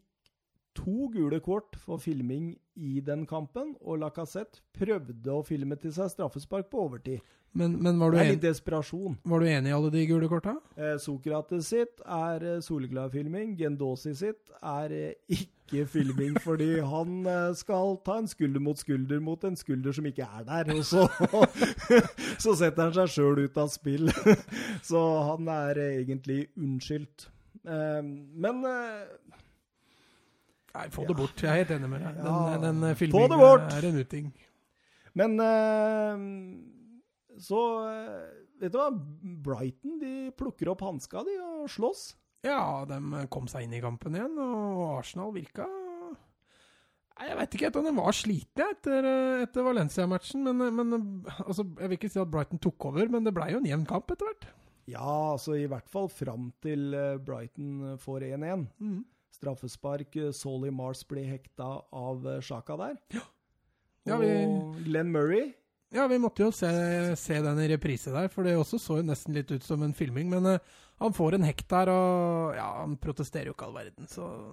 to 0.80 1.10
gule 1.14 1.40
kort 1.44 1.76
for 1.80 2.00
filming 2.00 2.54
i 2.80 3.00
den 3.04 3.26
kampen, 3.28 3.74
og 3.80 4.00
Lacassette 4.00 4.62
prøvde 4.76 5.34
å 5.34 5.44
filme 5.46 5.76
til 5.80 5.92
seg 5.94 6.10
straffespark 6.14 6.70
på 6.72 6.86
overtid. 6.86 7.20
Men, 7.52 7.74
men 7.82 7.98
var, 7.98 8.14
du 8.14 8.36
desperasjon. 8.44 9.16
Var 9.26 9.42
du 9.42 9.48
enig 9.50 9.70
i 9.72 9.74
alle 9.74 9.90
de 9.90 10.04
gule 10.06 10.28
korta? 10.30 10.54
Eh, 10.78 10.94
Sokrates 11.02 11.66
sitt 11.72 12.02
er 12.06 12.44
eh, 12.46 13.08
filming. 13.10 13.56
Gendosi 13.58 14.14
sitt 14.14 14.52
er 14.62 14.94
eh, 14.94 15.34
ikke 15.34 15.84
filming, 15.90 16.38
fordi 16.46 16.78
han 16.78 17.26
eh, 17.26 17.50
skal 17.58 17.98
ta 18.06 18.20
en 18.22 18.30
skulder 18.30 18.62
mot 18.62 18.78
skulder 18.78 19.18
mot 19.18 19.44
en 19.44 19.58
skulder 19.58 19.92
som 19.92 20.06
ikke 20.06 20.28
er 20.38 20.46
der. 20.46 20.72
Og 20.76 20.84
så, 20.86 21.08
så 22.44 22.54
setter 22.54 22.86
han 22.86 22.94
seg 22.94 23.10
sjøl 23.16 23.42
ut 23.42 23.58
av 23.58 23.74
spill. 23.74 24.14
så 24.92 25.02
han 25.32 25.50
er 25.50 25.82
eh, 25.82 25.98
egentlig 26.04 26.44
unnskyldt. 26.54 27.26
Eh, 27.66 28.02
men 28.46 28.62
Nei, 30.76 30.86
få 30.94 31.04
det 31.08 31.16
bort. 31.18 31.42
Jeg 31.42 31.50
er 31.50 31.64
helt 31.64 31.72
enig 31.74 31.90
med 31.90 32.04
deg. 32.04 32.20
Den, 32.20 32.28
ja, 32.30 32.58
den 32.62 32.84
filmingen 32.98 33.72
er 33.74 33.88
en 33.88 33.98
uting. 33.98 34.30
Men 35.18 35.40
uh, 35.42 36.22
så 37.42 37.62
uh, 37.82 38.28
Vet 38.60 38.74
du 38.74 38.76
hva? 38.76 38.90
Brighton 39.40 39.98
de 40.02 40.14
plukker 40.36 40.68
opp 40.68 40.84
hanska 40.84 41.22
de 41.24 41.36
og 41.40 41.70
slåss. 41.72 42.10
Ja, 42.44 42.84
de 42.88 43.26
kom 43.32 43.48
seg 43.48 43.64
inn 43.64 43.76
i 43.76 43.80
kampen 43.80 44.16
igjen, 44.16 44.36
og 44.40 44.98
Arsenal 44.98 45.32
virka 45.32 45.64
Jeg 47.20 47.36
vet 47.36 47.56
ikke, 47.56 47.70
om 47.80 47.88
de 47.88 47.92
var 47.96 48.16
slitne 48.16 48.66
etter, 48.74 49.08
etter 49.46 49.64
Valencia-matchen. 49.64 50.44
Men, 50.44 50.76
men 50.76 51.00
altså, 51.44 51.64
jeg 51.64 51.88
vil 51.88 51.98
ikke 51.98 52.12
si 52.12 52.20
at 52.20 52.32
Brighton 52.32 52.60
tok 52.60 52.90
over, 52.92 53.08
men 53.12 53.24
det 53.24 53.32
ble 53.36 53.48
jo 53.52 53.60
en 53.60 53.68
jevn 53.68 53.88
kamp 53.88 54.12
etter 54.12 54.28
hvert. 54.28 54.46
Ja, 54.88 55.08
altså 55.34 55.56
i 55.56 55.66
hvert 55.70 55.88
fall 55.92 56.08
fram 56.12 56.48
til 56.64 56.92
eh, 56.96 57.18
Brighton 57.22 57.98
får 58.00 58.28
1-1. 58.32 58.68
Mm 58.80 59.00
straffespark. 59.40 60.16
Eh, 60.20 60.30
Solly 60.36 60.70
Mars 60.70 61.02
blir 61.08 61.26
hekta 61.32 61.80
av 61.90 62.28
Sjaka 62.44 62.76
eh, 62.76 62.84
der. 62.84 62.98
Ja. 63.18 63.26
Ja, 64.08 64.16
vi, 64.16 64.28
og 64.48 64.78
Glenn 64.86 65.10
Murray 65.12 65.50
Ja, 65.92 66.06
vi 66.08 66.16
måtte 66.22 66.46
jo 66.46 66.52
se, 66.54 66.70
se 67.20 67.36
den 67.44 67.58
i 67.60 67.66
reprise 67.68 68.12
der, 68.14 68.30
for 68.32 68.46
det 68.46 68.54
også 68.56 68.78
så 68.80 69.00
jo 69.00 69.04
nesten 69.04 69.36
litt 69.36 69.50
ut 69.52 69.66
som 69.66 69.82
en 69.84 69.92
filming. 69.96 70.30
Men 70.32 70.46
uh, 70.46 70.78
han 71.00 71.14
får 71.16 71.34
en 71.38 71.44
hekt 71.48 71.64
der, 71.72 71.88
og 71.88 72.56
ja, 72.58 72.66
han 72.82 72.92
protesterer 73.00 73.48
jo 73.48 73.54
ikke 73.54 73.68
all 73.70 73.76
verden. 73.78 74.08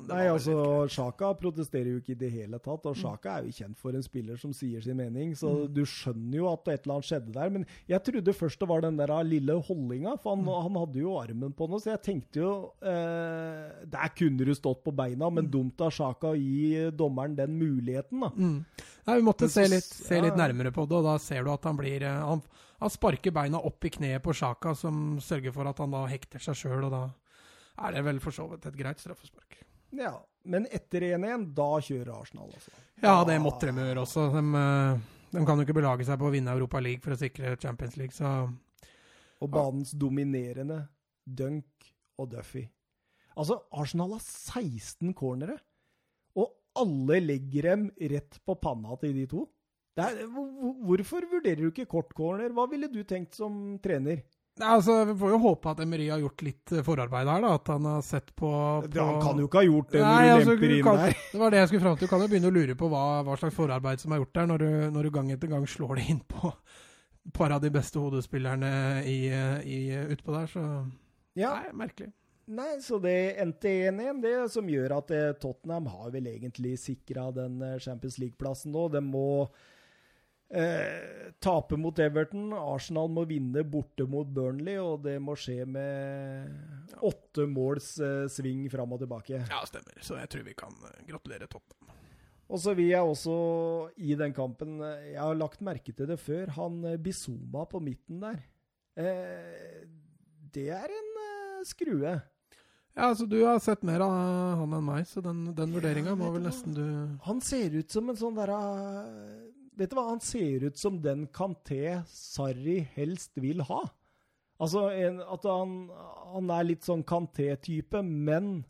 Nei, 0.08 0.22
altså, 0.32 0.54
Sjaka 0.88 1.34
protesterer 1.36 1.90
jo 1.92 2.00
ikke 2.00 2.14
i 2.14 2.20
det 2.22 2.30
hele 2.32 2.60
tatt. 2.64 2.86
Og 2.88 2.96
Sjaka 2.96 3.34
er 3.34 3.50
jo 3.50 3.56
kjent 3.58 3.80
for 3.82 3.98
en 3.98 4.06
spiller 4.06 4.40
som 4.40 4.54
sier 4.56 4.86
sin 4.86 4.96
mening, 4.96 5.34
så 5.36 5.52
mm. 5.52 5.66
du 5.76 5.82
skjønner 5.84 6.38
jo 6.40 6.46
at 6.54 6.72
et 6.72 6.88
eller 6.88 6.96
annet 6.96 7.10
skjedde 7.10 7.34
der. 7.36 7.52
Men 7.52 7.66
jeg 7.92 8.00
trodde 8.08 8.36
først 8.38 8.64
det 8.64 8.70
var 8.72 8.86
den 8.86 9.00
der 9.02 9.12
lille 9.28 9.58
holdinga, 9.68 10.14
for 10.24 10.38
han, 10.38 10.46
mm. 10.46 10.54
han 10.70 10.80
hadde 10.86 11.02
jo 11.04 11.18
armen 11.20 11.58
på 11.58 11.68
noe, 11.68 11.84
så 11.84 11.92
jeg 11.92 12.04
tenkte 12.06 12.40
jo 12.40 12.54
eh, 12.80 13.84
Der 13.98 14.14
kunne 14.16 14.48
du 14.48 14.54
stått 14.56 14.86
på 14.88 14.96
beina, 14.96 15.28
men 15.28 15.50
mm. 15.50 15.52
dumt 15.52 15.84
av 15.84 15.92
Sjaka 15.98 16.32
å 16.32 16.40
gi 16.40 16.88
dommeren 16.96 17.36
den 17.36 17.60
muligheten, 17.60 18.24
da. 18.24 18.32
Mm. 18.32 18.62
Nei, 19.08 19.20
vi 19.20 19.28
måtte 19.28 19.52
se 19.52 19.68
litt, 19.68 19.88
se 19.88 20.24
litt, 20.24 20.40
nærmere 20.40 20.72
på 20.72 20.88
det, 20.88 20.96
og 20.96 21.12
da 21.12 21.20
ser 21.20 21.44
du 21.44 21.52
at 21.52 21.68
han 21.68 21.76
blir 21.76 22.08
eh, 22.08 22.24
han, 22.32 22.40
han 22.78 22.94
sparker 22.94 23.34
beina 23.34 23.60
opp 23.66 23.86
i 23.86 23.92
kneet 23.94 24.24
på 24.24 24.36
Sjaka, 24.38 24.76
som 24.78 25.18
sørger 25.24 25.54
for 25.56 25.70
at 25.70 25.80
han 25.82 25.94
da 25.96 26.04
hekter 26.10 26.44
seg 26.44 26.60
sjøl, 26.60 26.86
og 26.86 26.94
da 26.94 27.04
er 27.88 27.96
det 27.96 28.04
vel 28.06 28.22
for 28.22 28.36
så 28.36 28.46
vidt 28.52 28.68
et 28.70 28.78
greit 28.78 29.02
straffespark. 29.02 29.60
Ja, 29.98 30.14
men 30.50 30.68
etter 30.74 31.06
1-1, 31.14 31.48
da 31.58 31.68
kjører 31.84 32.14
Arsenal, 32.18 32.52
altså? 32.54 32.74
Ja, 33.02 33.16
det 33.28 33.38
måtte 33.42 33.70
de 33.70 33.86
gjøre 33.86 34.04
også. 34.04 34.28
De, 34.34 34.44
eh, 34.62 35.02
de, 35.32 35.44
kan 35.46 35.58
jo 35.58 35.66
ikke 35.66 35.78
belage 35.80 36.08
seg 36.08 36.20
på 36.20 36.30
å 36.30 36.34
vinne 36.34 36.54
Europa 36.54 36.82
League 36.84 37.04
for 37.06 37.16
å 37.16 37.20
sikre 37.20 37.56
Champions 37.62 37.98
League, 38.00 38.16
så 38.16 38.50
Og 39.38 39.52
banens 39.54 39.94
dominerende 39.94 40.82
Dunk 41.26 41.90
og 42.18 42.32
Duffy. 42.32 42.66
Altså, 43.38 43.60
Arsenal 43.72 44.16
har 44.16 44.24
16 44.24 45.14
cornere, 45.18 45.58
og 46.38 46.54
alle 46.78 47.22
legger 47.22 47.72
dem 47.72 47.90
rett 48.14 48.40
på 48.46 48.58
panna 48.62 48.98
til 49.02 49.14
de 49.18 49.28
to. 49.30 49.46
Er, 49.98 50.24
hvorfor 50.30 51.26
vurderer 51.30 51.64
du 51.64 51.70
ikke 51.72 51.88
kortcorner? 51.90 52.52
Hva 52.54 52.68
ville 52.70 52.90
du 52.92 53.02
tenkt 53.08 53.38
som 53.38 53.78
trener? 53.84 54.22
Altså, 54.64 55.06
Vi 55.06 55.14
får 55.20 55.34
jo 55.36 55.40
håpe 55.42 55.70
at 55.70 55.80
Emery 55.84 56.08
har 56.10 56.22
gjort 56.22 56.44
litt 56.46 56.72
eh, 56.74 56.84
forarbeid 56.86 57.30
her. 57.30 57.42
da, 57.46 57.54
At 57.60 57.72
han 57.74 57.86
har 57.86 58.02
sett 58.06 58.36
på, 58.36 58.50
på... 58.82 59.00
Han 59.00 59.22
kan 59.22 59.42
jo 59.42 59.48
ikke 59.50 59.62
ha 59.62 59.68
gjort 59.68 59.92
det 59.94 60.02
når 60.02 60.08
Nei, 60.08 60.28
du 60.28 60.34
altså, 60.34 60.54
lemper 60.54 60.76
inn 60.76 60.86
kan, 60.88 61.02
der. 61.02 61.18
Det 61.32 61.42
var 61.42 61.54
det 61.54 61.62
jeg 61.62 61.72
skulle 61.72 61.86
fram 61.86 61.98
til. 61.98 62.08
Du 62.08 62.14
kan 62.14 62.24
jo 62.24 62.30
begynne 62.34 62.52
å 62.52 62.56
lure 62.58 62.78
på 62.78 62.92
hva, 62.94 63.06
hva 63.28 63.40
slags 63.42 63.58
forarbeid 63.58 64.04
som 64.04 64.14
er 64.14 64.22
gjort 64.24 64.38
der, 64.40 64.52
når 64.52 64.64
du, 64.64 64.70
når 64.96 65.08
du, 65.08 65.12
gang 65.18 65.34
etter 65.36 65.52
gang 65.52 65.68
slår 65.70 66.00
det 66.00 66.08
inn 66.14 66.24
på 66.34 66.54
et 66.54 67.34
par 67.36 67.54
av 67.54 67.62
de 67.62 67.74
beste 67.74 68.02
hodespillerne 68.02 68.72
i, 69.06 69.20
i, 69.30 69.82
utpå 70.16 70.34
der. 70.34 70.50
Så 70.50 70.64
ja. 71.38 71.54
Nei, 71.60 71.74
merkelig. 71.86 72.14
Nei, 72.48 72.78
så 72.80 72.96
det 73.04 73.36
endte 73.44 73.72
1-1, 73.90 74.22
det 74.24 74.36
som 74.54 74.70
gjør 74.72 74.94
at 75.02 75.10
eh, 75.12 75.34
Tottenham 75.36 75.90
har 75.92 76.14
vel 76.14 76.30
egentlig 76.32 76.78
sikra 76.80 77.28
den 77.36 77.60
eh, 77.60 77.80
Champions 77.84 78.16
League-plassen 78.22 78.72
nå. 78.72 78.86
De 78.94 79.02
må 79.04 79.28
Eh, 80.50 81.32
tape 81.40 81.76
mot 81.76 82.00
Everton. 82.00 82.54
Arsenal 82.56 83.10
må 83.12 83.26
vinne 83.28 83.66
borte 83.68 84.06
mot 84.08 84.28
Burnley, 84.32 84.78
og 84.80 85.04
det 85.04 85.18
må 85.24 85.36
skje 85.36 85.66
med 85.68 86.94
åtte 87.04 87.48
måls 87.52 87.96
eh, 88.00 88.26
sving 88.32 88.66
fram 88.72 88.96
og 88.96 89.04
tilbake. 89.04 89.42
Ja, 89.44 89.62
stemmer. 89.68 90.00
Så 90.04 90.20
jeg 90.22 90.32
tror 90.32 90.48
vi 90.48 90.56
kan 90.58 90.74
eh, 90.88 91.04
gratulere 91.10 91.50
Tottenham. 91.52 91.94
Og 92.48 92.62
så 92.64 92.72
vil 92.78 92.94
jeg 92.94 93.04
også, 93.04 93.34
i 94.00 94.16
den 94.16 94.32
kampen 94.36 94.78
eh, 94.80 95.12
Jeg 95.12 95.20
har 95.20 95.36
lagt 95.36 95.66
merke 95.66 95.92
til 95.92 96.08
det 96.08 96.20
før. 96.24 96.54
Han 96.56 96.80
Bizoma 97.04 97.68
på 97.68 97.84
midten 97.84 98.24
der. 98.24 98.40
Eh, 98.96 99.84
det 100.56 100.70
er 100.72 100.96
en 100.96 101.14
skrue. 101.68 102.16
Ja, 102.98 103.12
altså 103.12 103.28
Du 103.30 103.36
har 103.44 103.60
sett 103.62 103.84
mer 103.86 104.02
av 104.02 104.64
han 104.64 104.72
enn 104.74 104.88
meg, 104.88 105.04
så 105.06 105.22
den, 105.22 105.44
den 105.54 105.76
vurderinga 105.76 106.16
må 106.18 106.32
vel 106.34 106.48
nesten 106.48 106.74
du 106.74 106.86
Han 107.28 107.44
ser 107.46 107.76
ut 107.76 107.94
som 107.94 108.10
en 108.10 108.18
sånn 108.18 108.40
derre 108.40 108.58
Vet 109.78 109.92
du 109.92 109.98
hva, 110.00 110.08
han 110.10 110.22
ser 110.24 110.66
ut 110.66 110.80
som 110.80 110.98
den 111.04 111.28
Kanté 111.30 112.00
Sarri 112.10 112.80
helst 112.96 113.38
vil 113.38 113.62
ha. 113.68 113.84
Altså 114.58 114.88
en, 114.90 115.20
at 115.22 115.44
han, 115.46 115.76
han 116.34 116.54
er 116.56 116.66
litt 116.66 116.88
sånn 116.88 117.04
Kanté-type, 117.06 118.02
men 118.02 118.64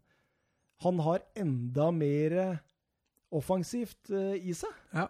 han 0.83 0.99
har 1.05 1.23
enda 1.39 1.87
mer 1.95 2.35
offensivt 3.33 4.11
uh, 4.11 4.35
i 4.35 4.51
seg. 4.55 4.73
Ja. 4.91 5.07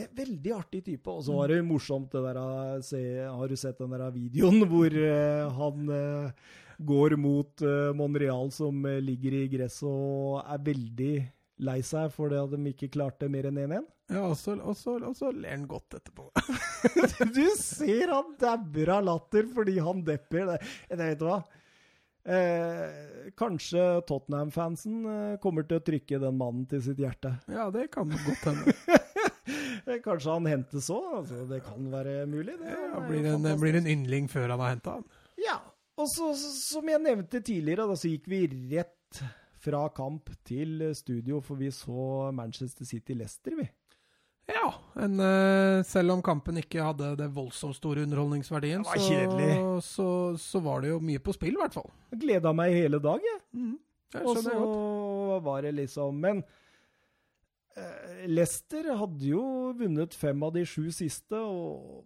En 0.00 0.08
Veldig 0.16 0.52
artig 0.56 0.82
type. 0.86 1.12
Og 1.12 1.26
så 1.26 1.36
var 1.36 1.52
det 1.52 1.60
morsomt 1.66 2.12
det 2.14 2.22
der 2.24 2.38
eh, 2.40 2.82
se, 2.86 3.00
Har 3.26 3.50
du 3.50 3.56
sett 3.58 3.80
den 3.82 3.92
der 3.92 4.06
videoen 4.14 4.64
hvor 4.70 4.96
uh, 4.96 5.50
han 5.60 5.92
uh, 5.92 6.50
går 6.80 7.18
mot 7.20 7.60
Monreal 7.92 8.48
som 8.56 8.86
ligger 9.04 9.34
i 9.36 9.48
gresset 9.52 9.84
og 9.84 10.38
er 10.40 10.62
veldig 10.64 11.14
lei 11.68 11.80
seg 11.84 12.08
fordi 12.14 12.38
de 12.54 12.70
ikke 12.70 12.88
klarte 12.94 13.28
mer 13.28 13.50
enn 13.50 13.58
1-1? 13.66 13.84
Ja, 14.10 14.24
og 14.26 14.36
så, 14.38 14.56
og, 14.58 14.74
så, 14.76 14.96
og 15.06 15.14
så 15.16 15.30
ler 15.32 15.54
han 15.54 15.68
godt 15.70 15.94
etterpå. 16.00 16.28
du 17.36 17.44
ser 17.60 18.10
han 18.10 18.34
dabber 18.40 18.94
av 18.96 19.04
latter 19.06 19.46
fordi 19.54 19.78
han 19.82 20.04
depper. 20.06 20.48
Det, 20.52 20.60
det 20.90 21.00
vet 21.12 21.20
du 21.22 21.26
hva? 21.28 21.40
Eh, 22.30 23.30
kanskje 23.38 23.84
Tottenham-fansen 24.08 24.98
eh, 25.08 25.36
kommer 25.42 25.64
til 25.64 25.78
å 25.80 25.84
trykke 25.86 26.18
den 26.20 26.36
mannen 26.36 26.66
til 26.68 26.82
sitt 26.84 27.00
hjerte. 27.00 27.32
Ja, 27.48 27.70
det 27.72 27.86
kan 27.94 28.10
godt 28.12 28.44
hende. 28.50 28.74
Eh, 29.88 29.96
Kanskje 30.04 30.34
han 30.36 30.46
hentes 30.50 30.90
òg? 30.92 31.06
Altså, 31.22 31.46
det 31.48 31.62
kan 31.64 31.86
være 31.92 32.26
mulig. 32.30 32.58
Det 32.60 32.74
Ja, 32.76 33.00
blir, 33.06 33.30
en, 33.32 33.48
blir 33.62 33.78
en 33.80 33.88
yndling 33.88 34.28
før 34.30 34.52
han 34.52 34.60
har 34.62 34.74
henta 34.76 34.98
han. 34.98 35.06
Ja. 35.40 35.56
Og 36.00 36.06
så, 36.12 36.30
som 36.36 36.86
jeg 36.88 37.00
nevnte 37.04 37.40
tidligere, 37.44 37.88
da, 37.90 37.96
så 37.98 38.08
gikk 38.12 38.28
vi 38.30 38.44
rett 38.72 39.18
fra 39.60 39.82
kamp 39.92 40.30
til 40.48 40.86
studio, 40.96 41.40
for 41.44 41.58
vi 41.60 41.68
så 41.74 42.30
Manchester 42.32 42.88
City-Leicester, 42.88 43.56
vi. 43.58 43.66
Ja, 44.50 44.68
en, 45.04 45.20
eh, 45.20 45.82
selv 45.86 46.16
om 46.16 46.22
kampen 46.24 46.58
ikke 46.60 46.82
hadde 46.84 47.12
det 47.20 47.28
voldsomt 47.34 47.76
store 47.78 48.04
underholdningsverdien, 48.06 48.84
så, 48.84 49.78
så, 49.84 50.08
så 50.40 50.62
var 50.64 50.82
det 50.82 50.92
jo 50.92 51.00
mye 51.04 51.22
på 51.22 51.34
spill, 51.36 51.54
i 51.54 51.62
hvert 51.62 51.76
fall. 51.76 51.90
Gleda 52.10 52.52
meg 52.56 52.74
hele 52.74 53.00
dag, 53.02 53.22
jeg. 53.24 53.40
Mm. 53.54 53.76
Jeg 54.10 54.26
Og 54.26 54.40
så 54.42 54.50
godt. 54.50 55.42
var 55.44 55.62
det 55.62 55.70
liksom 55.76 56.16
Men 56.18 56.40
uh, 57.78 58.24
Leicester 58.26 58.88
hadde 58.98 59.22
jo 59.22 59.42
vunnet 59.78 60.16
fem 60.18 60.42
av 60.42 60.54
de 60.56 60.64
sju 60.66 60.88
siste, 60.90 61.38
og 61.38 62.02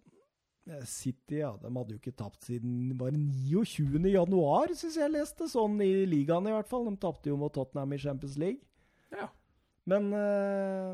eh, 0.69 0.83
City 0.85 1.39
ja, 1.41 1.55
de 1.61 1.71
hadde 1.71 1.95
jo 1.95 2.01
ikke 2.01 2.13
tapt 2.13 2.45
siden 2.45 2.93
var 2.99 3.15
29. 3.15 3.97
januar, 4.05 4.75
syns 4.77 4.99
jeg 5.01 5.15
leste. 5.15 5.49
Sånn 5.49 5.79
i 5.81 6.05
ligaen, 6.09 6.45
i 6.45 6.53
hvert 6.53 6.69
fall. 6.69 6.85
De 6.91 6.95
tapte 7.01 7.33
jo 7.33 7.39
mot 7.41 7.53
Tottenham 7.53 7.97
i 7.97 8.01
Champions 8.05 8.37
League. 8.37 8.61
Ja. 9.15 9.31
Men 9.89 10.13
eh, 10.17 10.93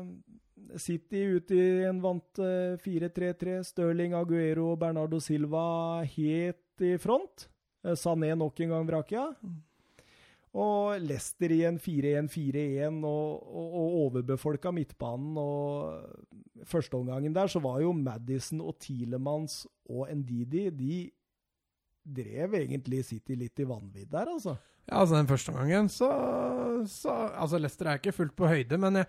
City 0.80 1.24
ute 1.36 1.56
i 1.56 1.84
en 1.88 2.00
vant 2.02 2.40
eh, 2.42 2.78
4-3-3. 2.82 3.58
Stirling, 3.66 4.16
Aguero 4.16 4.72
og 4.72 4.80
Bernardo 4.80 5.20
Silva 5.22 6.02
helt 6.14 6.84
i 6.84 6.96
front. 7.02 7.48
Eh, 7.84 7.96
Sané 7.98 8.32
nok 8.38 8.60
en 8.60 8.74
gang 8.76 8.88
vrakia. 8.88 9.26
Og 10.52 11.00
Leicester 11.00 11.52
i 11.54 11.62
en 11.64 11.78
4-1-4-1 11.80 12.98
og, 13.08 13.46
og, 13.48 13.68
og 13.82 13.94
overbefolka 14.06 14.72
midtbanen. 14.74 15.38
Og 15.40 16.66
førsteomgangen 16.68 17.34
der 17.34 17.48
så 17.48 17.62
var 17.64 17.80
jo 17.84 17.94
Madison 17.96 18.60
og 18.60 18.76
Tilemans 18.82 19.62
og 19.88 20.10
Ndidi 20.12 20.68
De 20.76 20.98
drev 22.02 22.58
egentlig 22.58 23.04
City 23.06 23.36
litt 23.38 23.60
i 23.62 23.66
vanvidd 23.68 24.10
der, 24.12 24.28
altså. 24.32 24.56
Ja, 24.88 24.98
altså 24.98 25.14
Den 25.14 25.28
første 25.30 25.52
omgangen 25.52 25.88
så, 25.88 26.08
så 26.90 27.12
Altså, 27.38 27.58
Leicester 27.58 27.86
er 27.86 28.00
ikke 28.00 28.12
fullt 28.16 28.34
på 28.36 28.50
høyde, 28.50 28.78
men, 28.82 28.98
jeg, 29.00 29.06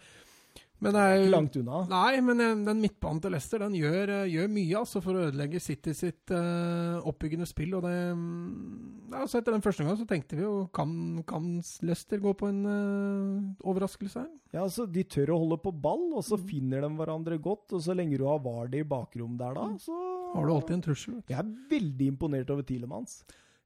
men 0.84 0.98
jo 1.24 1.30
langt 1.32 1.56
unna. 1.60 1.80
Nei, 1.90 2.20
men 2.26 2.44
eh, 2.44 2.54
den 2.68 2.82
midtbanen 2.84 3.22
til 3.24 3.34
Leicester 3.34 3.64
den 3.64 3.78
gjør, 3.80 4.12
eh, 4.18 4.30
gjør 4.34 4.52
mye 4.54 4.78
altså 4.82 5.02
for 5.04 5.18
å 5.18 5.26
ødelegge 5.30 5.62
City 5.64 5.94
sitt 5.98 6.34
uh, 6.36 7.00
oppbyggende 7.10 7.48
spill. 7.50 7.74
og 7.80 7.86
det, 7.88 7.94
mm, 8.20 9.14
altså 9.22 9.40
Etter 9.40 9.56
den 9.56 9.64
første 9.66 9.84
gangen 9.86 10.00
så 10.02 10.08
tenkte 10.10 10.38
vi 10.40 10.44
jo 10.46 10.56
kan, 10.76 10.92
kan 11.30 11.48
Leicester 11.88 12.22
gå 12.24 12.34
på 12.40 12.50
en 12.52 12.62
uh, 12.68 13.68
overraskelse 13.70 14.26
her? 14.26 14.32
Ja, 14.54 14.64
altså, 14.68 14.86
De 14.86 15.04
tør 15.04 15.34
å 15.34 15.40
holde 15.46 15.62
på 15.64 15.72
ball, 15.74 16.10
og 16.14 16.22
Mm. 16.24 16.28
så 16.30 16.38
finner 16.38 16.82
de 16.86 16.90
hverandre 17.00 17.38
godt. 17.42 17.74
Og 17.74 17.82
så 17.82 17.96
lenge 17.98 18.18
du 18.22 18.26
har 18.28 18.44
Vardy 18.44 18.84
i 18.84 18.88
bakrom 18.88 19.38
der, 19.38 19.54
da, 19.58 19.70
så 19.82 19.94
Mm. 20.34 20.40
Har 20.40 20.48
du 20.48 20.54
alltid 20.54 20.74
en 20.74 20.82
trussel? 20.82 21.18
Jeg 21.30 21.38
er 21.38 21.50
veldig 21.70 22.06
imponert 22.10 22.50
over 22.50 22.64
Tielemanns. 22.66 23.20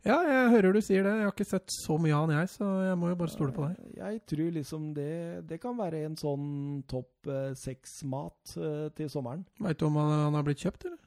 Ja, 0.07 0.17
jeg 0.23 0.51
hører 0.53 0.77
du 0.77 0.79
sier 0.85 1.03
det. 1.03 1.13
Jeg 1.19 1.25
har 1.27 1.33
ikke 1.35 1.45
sett 1.49 1.73
så 1.73 1.97
mye 1.99 2.15
av 2.15 2.25
han, 2.29 2.35
jeg, 2.39 2.51
så 2.53 2.67
jeg 2.87 2.97
må 3.01 3.09
jo 3.11 3.17
bare 3.19 3.33
stole 3.33 3.51
på 3.55 3.65
deg. 3.67 3.81
Jeg 3.99 4.21
tror 4.31 4.53
liksom 4.55 4.85
det, 4.95 5.09
det 5.49 5.57
kan 5.63 5.75
være 5.79 6.05
en 6.07 6.15
sånn 6.19 6.45
topp 6.87 7.27
eh, 7.27 7.49
seks-mat 7.59 8.53
eh, 8.55 8.85
til 8.95 9.09
sommeren. 9.11 9.43
Veit 9.59 9.79
du 9.81 9.87
om 9.89 9.99
han, 9.99 10.13
han 10.29 10.37
har 10.39 10.47
blitt 10.47 10.63
kjøpt, 10.63 10.87
eller? 10.87 11.03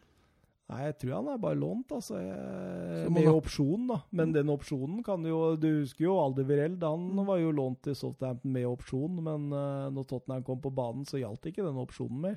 Nei, 0.71 0.85
jeg 0.87 0.95
tror 1.01 1.15
han 1.17 1.29
er 1.33 1.39
bare 1.43 1.59
lånt, 1.59 1.91
altså. 1.97 2.19
Jeg, 2.23 3.09
med 3.11 3.25
da- 3.27 3.33
opsjon, 3.35 3.89
da. 3.91 3.97
Men 4.15 4.31
den 4.37 4.53
opsjonen 4.53 5.01
kan 5.03 5.25
jo 5.27 5.57
Du 5.59 5.67
husker 5.81 6.05
jo 6.07 6.19
Aldevireld, 6.23 6.85
han 6.87 7.09
Mm. 7.11 7.25
var 7.27 7.41
jo 7.43 7.51
lånt 7.57 7.81
til 7.89 7.97
Southampton 7.99 8.53
med 8.55 8.69
opsjon, 8.71 9.17
men 9.27 9.49
uh, 9.51 9.89
når 9.91 10.07
Tottenham 10.13 10.45
kom 10.47 10.61
på 10.63 10.71
banen, 10.77 11.03
så 11.09 11.19
gjaldt 11.19 11.49
ikke 11.51 11.65
den 11.67 11.81
opsjonen 11.83 12.21
mer. 12.23 12.37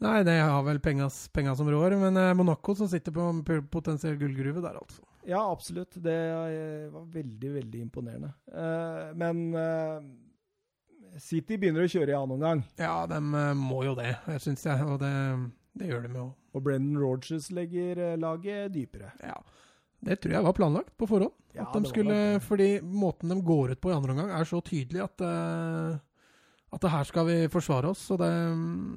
Nei, 0.00 0.22
det 0.24 0.38
har 0.40 0.62
vel 0.64 0.80
penga 0.80 1.10
som 1.10 1.68
rår, 1.68 1.98
men 2.00 2.16
uh, 2.16 2.30
Monaco 2.38 2.72
som 2.78 2.88
sitter 2.88 3.12
på 3.12 3.20
en 3.34 3.42
potensiell 3.68 4.16
gullgruve 4.16 4.62
der, 4.64 4.78
altså. 4.80 5.02
Ja, 5.26 5.52
absolutt. 5.52 5.94
Det 5.94 6.14
eh, 6.14 6.92
var 6.92 7.04
veldig, 7.04 7.50
veldig 7.54 7.80
imponerende. 7.80 8.32
Eh, 8.52 9.10
men 9.16 9.54
eh, 9.54 11.18
City 11.20 11.58
begynner 11.58 11.86
å 11.86 11.90
kjøre 11.90 12.12
i 12.12 12.16
annen 12.16 12.36
omgang, 12.36 12.64
Ja, 12.80 13.04
de 13.08 13.20
må 13.58 13.84
jo 13.86 13.94
det, 13.98 14.16
syns 14.42 14.64
jeg, 14.66 14.82
og 14.84 14.98
det, 15.02 15.12
det 15.78 15.90
gjør 15.90 16.08
de 16.08 16.16
jo. 16.18 16.24
og 16.52 16.64
Brendan 16.64 16.98
Rogers 17.00 17.50
legger 17.54 18.02
laget 18.20 18.74
dypere. 18.74 19.12
Ja. 19.22 19.38
Det 20.04 20.18
tror 20.20 20.34
jeg 20.34 20.44
var 20.44 20.56
planlagt 20.56 20.90
på 21.00 21.06
forhånd. 21.08 21.32
Ja, 21.54 21.68
at 21.68 21.76
de 21.78 21.88
skulle, 21.88 22.16
fordi 22.42 22.82
måten 22.82 23.30
de 23.30 23.38
går 23.46 23.72
ut 23.72 23.80
på 23.80 23.92
i 23.92 23.94
andre 23.94 24.12
omgang, 24.12 24.32
er 24.34 24.44
så 24.44 24.58
tydelig 24.60 25.00
at, 25.06 25.22
at 26.74 26.82
det 26.82 26.90
her 26.92 27.06
skal 27.08 27.24
vi 27.30 27.36
forsvare 27.48 27.94
oss. 27.94 28.02
Så 28.10 28.18
det, 28.20 28.28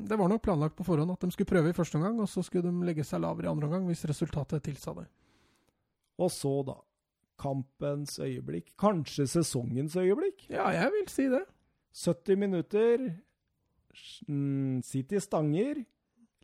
det 0.09 0.17
var 0.19 0.27
nok 0.27 0.41
planlagt 0.43 0.75
på 0.75 0.83
forhånd 0.89 1.13
at 1.13 1.23
de 1.23 1.29
skulle 1.31 1.53
prøve 1.53 1.71
i 1.71 1.77
første 1.77 2.01
omgang, 2.01 2.17
og 2.19 2.27
så 2.27 2.43
skulle 2.43 2.67
de 2.67 2.89
legge 2.89 3.05
seg 3.07 3.23
lavere 3.23 3.47
i 3.47 3.53
andre 3.53 3.69
omgang 3.69 3.87
hvis 3.87 4.03
resultatet 4.09 4.65
tilsa 4.65 4.97
det. 4.97 5.05
Og 6.19 6.31
så, 6.33 6.53
da. 6.65 6.77
Kampens 7.37 8.17
øyeblikk. 8.19 8.71
Kanskje 8.81 9.27
sesongens 9.29 9.95
øyeblikk. 10.01 10.47
Ja, 10.49 10.69
jeg 10.73 10.91
vil 10.95 11.07
si 11.13 11.27
det. 11.29 11.43
70 11.93 12.35
minutter. 12.41 13.03
Mm, 14.29 14.81
City 14.85 15.19
stanger. 15.21 15.83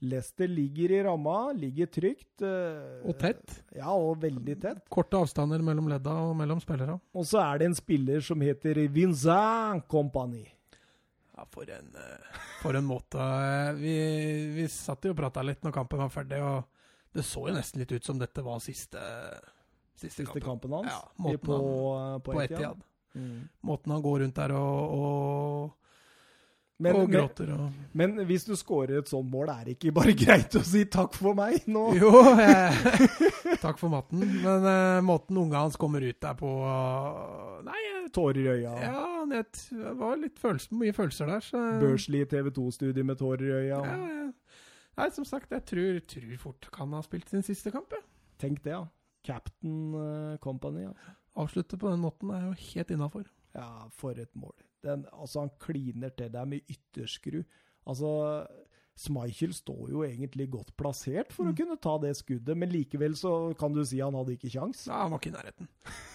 Leicester 0.03 0.49
ligger 0.51 0.91
i 0.91 1.01
ramma, 1.05 1.53
ligger 1.55 1.87
trygt. 1.87 2.41
eh, 2.43 3.07
Og 3.07 3.17
tett. 3.21 3.61
Ja, 3.75 3.93
og 3.95 4.17
veldig 4.21 4.55
tett. 4.61 4.81
Korte 4.91 5.15
avstander 5.21 5.61
mellom 5.63 5.87
ledda 5.87 6.11
og 6.27 6.35
mellom 6.35 6.59
spillere. 6.59 6.99
Og 7.15 7.23
så 7.25 7.39
er 7.39 7.59
det 7.61 7.65
en 7.69 7.75
spiller 7.77 8.19
som 8.21 8.41
heter 8.41 8.81
Vincent 8.91 9.87
Company. 9.87 10.43
Ja, 11.37 11.45
for 11.49 11.63
en, 11.63 11.87
eh, 11.95 12.41
for 12.61 12.75
en 12.75 12.85
måte. 12.85 13.15
Eh, 13.17 13.73
Vi, 13.79 13.95
vi 14.55 14.67
satt 14.67 15.05
jo 15.05 15.11
og 15.11 15.17
prata 15.17 15.41
litt 15.41 15.61
når 15.63 15.71
kampen 15.73 15.99
var 15.99 16.09
ferdig, 16.09 16.41
og 16.43 16.65
det 17.13 17.23
så 17.23 17.47
jo 17.47 17.53
nesten 17.55 17.79
litt 17.79 17.91
ut 17.93 18.03
som 18.03 18.19
dette 18.19 18.43
var 18.43 18.59
siste, 18.59 18.99
siste, 19.95 20.23
Siste 20.23 20.41
kampen 20.43 20.73
hans 20.73 20.89
Ja, 20.91 20.99
måten 21.17 21.39
på, 21.45 21.53
han, 21.55 22.21
på, 22.21 22.31
på. 22.33 22.41
Etihad. 22.43 22.83
Mm. 23.15 23.47
Måten 23.61 23.91
han 23.93 24.01
går 24.01 24.19
rundt 24.23 24.35
der 24.35 24.51
og, 24.57 24.93
og, 24.97 25.79
Men, 26.81 26.97
og 26.97 27.11
gråter 27.13 27.51
og 27.53 27.67
men 27.93 28.15
hvis 28.25 28.47
du 28.47 28.55
scorer 28.57 28.97
et 29.03 29.11
sånt 29.11 29.29
mål, 29.29 29.51
er 29.53 29.67
det 29.67 29.75
ikke 29.77 29.93
bare 29.93 30.15
greit 30.23 30.55
å 30.57 30.63
si 30.65 30.81
takk 30.89 31.13
for 31.13 31.37
meg 31.37 31.67
nå? 31.69 31.83
Jo, 31.99 32.09
eh, 32.41 32.79
takk 33.61 33.77
for 33.77 33.93
maten. 33.93 34.23
Men 34.41 34.65
eh, 34.65 35.01
måten 35.05 35.37
unga 35.37 35.61
hans 35.67 35.77
kommer 35.77 36.01
ut 36.01 36.17
der 36.25 36.33
på 36.39 36.49
eh, 36.65 37.61
Nei, 37.69 37.83
Tårer 38.13 38.41
i 38.41 38.47
øya. 38.57 38.73
ja, 38.81 39.03
det 39.29 39.93
var 39.97 40.17
litt 40.19 40.41
følelse, 40.41 40.73
mye 40.77 40.93
følelser 40.93 41.29
der. 41.29 41.45
Så, 41.45 41.61
Børsli 41.81 42.25
TV 42.29 42.49
2-studie 42.53 43.05
med 43.05 43.21
tårer 43.21 43.45
i 43.45 43.55
øya. 43.61 43.79
ja, 43.85 43.95
ja. 44.09 44.23
Nei, 44.97 45.07
som 45.15 45.25
sagt, 45.25 45.49
jeg 45.53 45.65
tror, 45.65 45.95
tror 46.05 46.33
fort 46.37 46.67
kan 46.73 46.91
ha 46.93 46.99
spilt 47.01 47.31
sin 47.31 47.41
siste 47.45 47.71
kamp. 47.73 47.93
Ja. 47.95 48.03
Tenk 48.41 48.59
det, 48.65 48.75
ja. 48.75 48.83
Captain 49.23 49.93
eh, 49.95 50.37
Company. 50.43 50.83
Ja. 50.87 50.93
Avslutte 51.35 51.77
på 51.79 51.89
den 51.89 51.99
måten 52.03 52.29
er 52.35 52.49
jo 52.49 52.53
helt 52.73 52.91
innafor. 52.93 53.25
ja, 53.55 53.87
for 53.91 54.11
et 54.17 54.33
mål. 54.35 54.53
Den, 54.83 55.05
altså, 55.13 55.39
han 55.45 55.51
kliner 55.59 56.09
til 56.17 56.29
der 56.33 56.45
med 56.45 56.61
ytterskru. 56.69 57.43
Altså, 57.87 58.47
Schmeichel 58.95 59.53
står 59.53 59.89
jo 59.89 60.03
egentlig 60.05 60.49
godt 60.53 60.75
plassert 60.77 61.31
for 61.33 61.45
å 61.45 61.53
Mm. 61.53 61.57
kunne 61.57 61.77
ta 61.81 61.97
det 61.97 62.15
skuddet, 62.17 62.55
men 62.57 62.69
likevel 62.69 63.15
så 63.15 63.55
kan 63.57 63.73
du 63.73 63.83
si 63.85 63.99
han 63.99 64.13
hadde 64.13 64.35
ikke 64.37 64.51
kjangs. 64.51 64.85
Ja, 64.87 65.01
han 65.03 65.11
var 65.11 65.19
ikke 65.19 65.31
i 65.33 65.37
nærheten. 65.37 65.67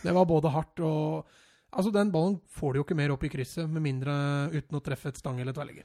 Det 0.03 0.15
var 0.15 0.25
både 0.27 0.51
hardt 0.51 0.81
og 0.81 1.27
Altså, 1.71 1.93
den 1.93 2.11
ballen 2.11 2.41
får 2.49 2.73
du 2.73 2.79
jo 2.79 2.85
ikke 2.85 2.97
mer 2.97 3.11
opp 3.13 3.25
i 3.25 3.29
krysset, 3.29 3.69
med 3.69 3.83
mindre 3.83 4.49
uten 4.55 4.79
å 4.79 4.83
treffe 4.83 5.09
et 5.09 5.19
stang 5.19 5.39
eller 5.39 5.53
tverrligger. 5.53 5.85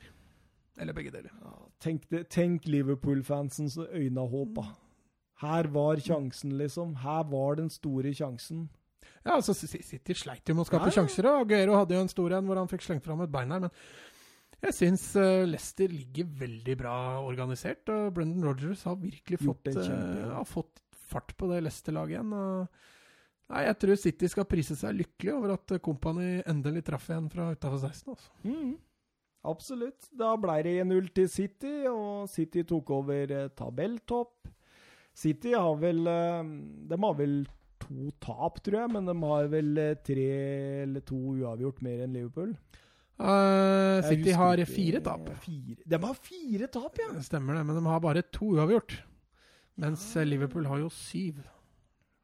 Eller 0.80 0.94
begge 0.94 1.12
deler. 1.12 1.30
Ja, 1.44 1.52
tenk 1.82 2.08
det- 2.10 2.30
tenk 2.30 2.64
Liverpool-fansens 2.64 3.76
øyne 3.92 4.18
av 4.18 4.30
håp, 4.32 4.54
da. 4.54 4.64
Her 5.44 5.70
var 5.74 6.00
sjansen, 6.04 6.56
liksom. 6.60 6.96
Her 7.04 7.28
var 7.30 7.60
den 7.60 7.70
store 7.74 8.14
sjansen. 8.16 8.68
Ja, 9.24 9.38
altså 9.38 9.56
City 9.56 10.16
sleit 10.18 10.50
jo 10.50 10.56
med 10.56 10.66
å 10.66 10.68
skape 10.68 10.90
ja. 10.90 10.98
sjanser, 10.98 11.28
og 11.30 11.46
Aguero 11.46 11.78
hadde 11.80 11.96
jo 11.96 12.04
en 12.04 12.12
stor 12.12 12.36
en 12.36 12.50
hvor 12.50 12.60
han 12.60 12.72
fikk 12.72 12.84
slengt 12.84 13.06
fram 13.06 13.24
et 13.24 13.32
bein 13.32 13.54
her, 13.56 13.68
men 13.68 13.72
Jeg 14.64 14.76
syns 14.78 15.10
uh, 15.20 15.44
Leicester 15.48 15.92
ligger 15.92 16.28
veldig 16.40 16.76
bra 16.80 16.96
organisert, 17.24 17.88
og 17.92 18.14
Brendan 18.16 18.46
Rogers 18.48 18.84
har 18.88 18.96
virkelig 19.00 19.42
fått, 19.44 19.72
uh, 19.76 20.38
har 20.38 20.48
fått 20.48 20.80
fart 21.08 21.36
på 21.40 21.50
det 21.52 21.62
Leicester-laget 21.66 22.18
igjen. 22.18 22.36
Nei, 23.52 23.66
jeg 23.68 23.78
tror 23.82 24.00
City 24.00 24.30
skal 24.32 24.48
prise 24.50 24.76
seg 24.80 24.96
lykkelig 25.02 25.34
over 25.36 25.56
at 25.58 25.76
Company 25.84 26.38
endelig 26.48 26.86
traff 26.88 27.10
igjen 27.12 27.28
fra 27.32 27.50
utafor 27.52 27.84
16. 27.84 28.16
Altså. 28.16 28.32
Mm. 28.48 28.74
Absolutt. 29.52 30.08
Da 30.16 30.32
ble 30.40 30.56
det 30.64 30.78
1-0 30.86 31.10
til 31.18 31.30
City, 31.32 31.74
og 31.92 32.30
City 32.32 32.64
tok 32.68 32.94
over 32.96 33.34
eh, 33.36 33.50
tabelltopp. 33.58 34.48
City 35.14 35.54
har 35.54 35.76
vel 35.78 36.08
eh, 36.10 36.44
De 36.90 36.98
har 37.04 37.18
vel 37.20 37.44
to 37.84 38.12
tap, 38.24 38.60
tror 38.64 38.80
jeg, 38.82 38.92
men 38.96 39.10
de 39.10 39.16
har 39.22 39.50
vel 39.52 39.74
eh, 39.82 39.98
tre 40.06 40.28
eller 40.86 41.04
to 41.06 41.20
uavgjort 41.36 41.84
mer 41.86 42.06
enn 42.06 42.16
Liverpool. 42.16 42.54
Uh, 43.22 44.02
City 44.08 44.34
har 44.34 44.58
fire 44.66 45.00
tap. 45.06 45.28
Fire. 45.44 45.76
De 45.86 46.00
har 46.02 46.16
fire 46.18 46.70
tap, 46.74 46.98
ja! 46.98 47.12
Stemmer 47.22 47.60
det, 47.60 47.66
men 47.70 47.78
de 47.78 47.84
har 47.86 48.02
bare 48.04 48.24
to 48.34 48.56
uavgjort. 48.58 48.98
Mens 49.80 50.08
ja. 50.18 50.26
Liverpool 50.26 50.66
har 50.70 50.82
jo 50.82 50.90
syv. 50.94 51.44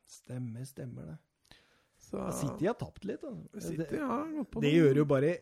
Stemmer, 0.10 0.66
stemmer 0.66 1.12
det. 1.12 1.18
Så 2.10 2.26
City 2.34 2.66
har 2.66 2.78
tapt 2.80 3.06
litt. 3.06 3.22
Da. 3.22 3.62
City 3.62 4.02
har 4.02 4.32
gått 4.34 4.50
på 4.50 4.64
det 4.64 4.72
det 4.72 4.78
gjør 4.80 5.02
jo 5.04 5.06
bare 5.10 5.34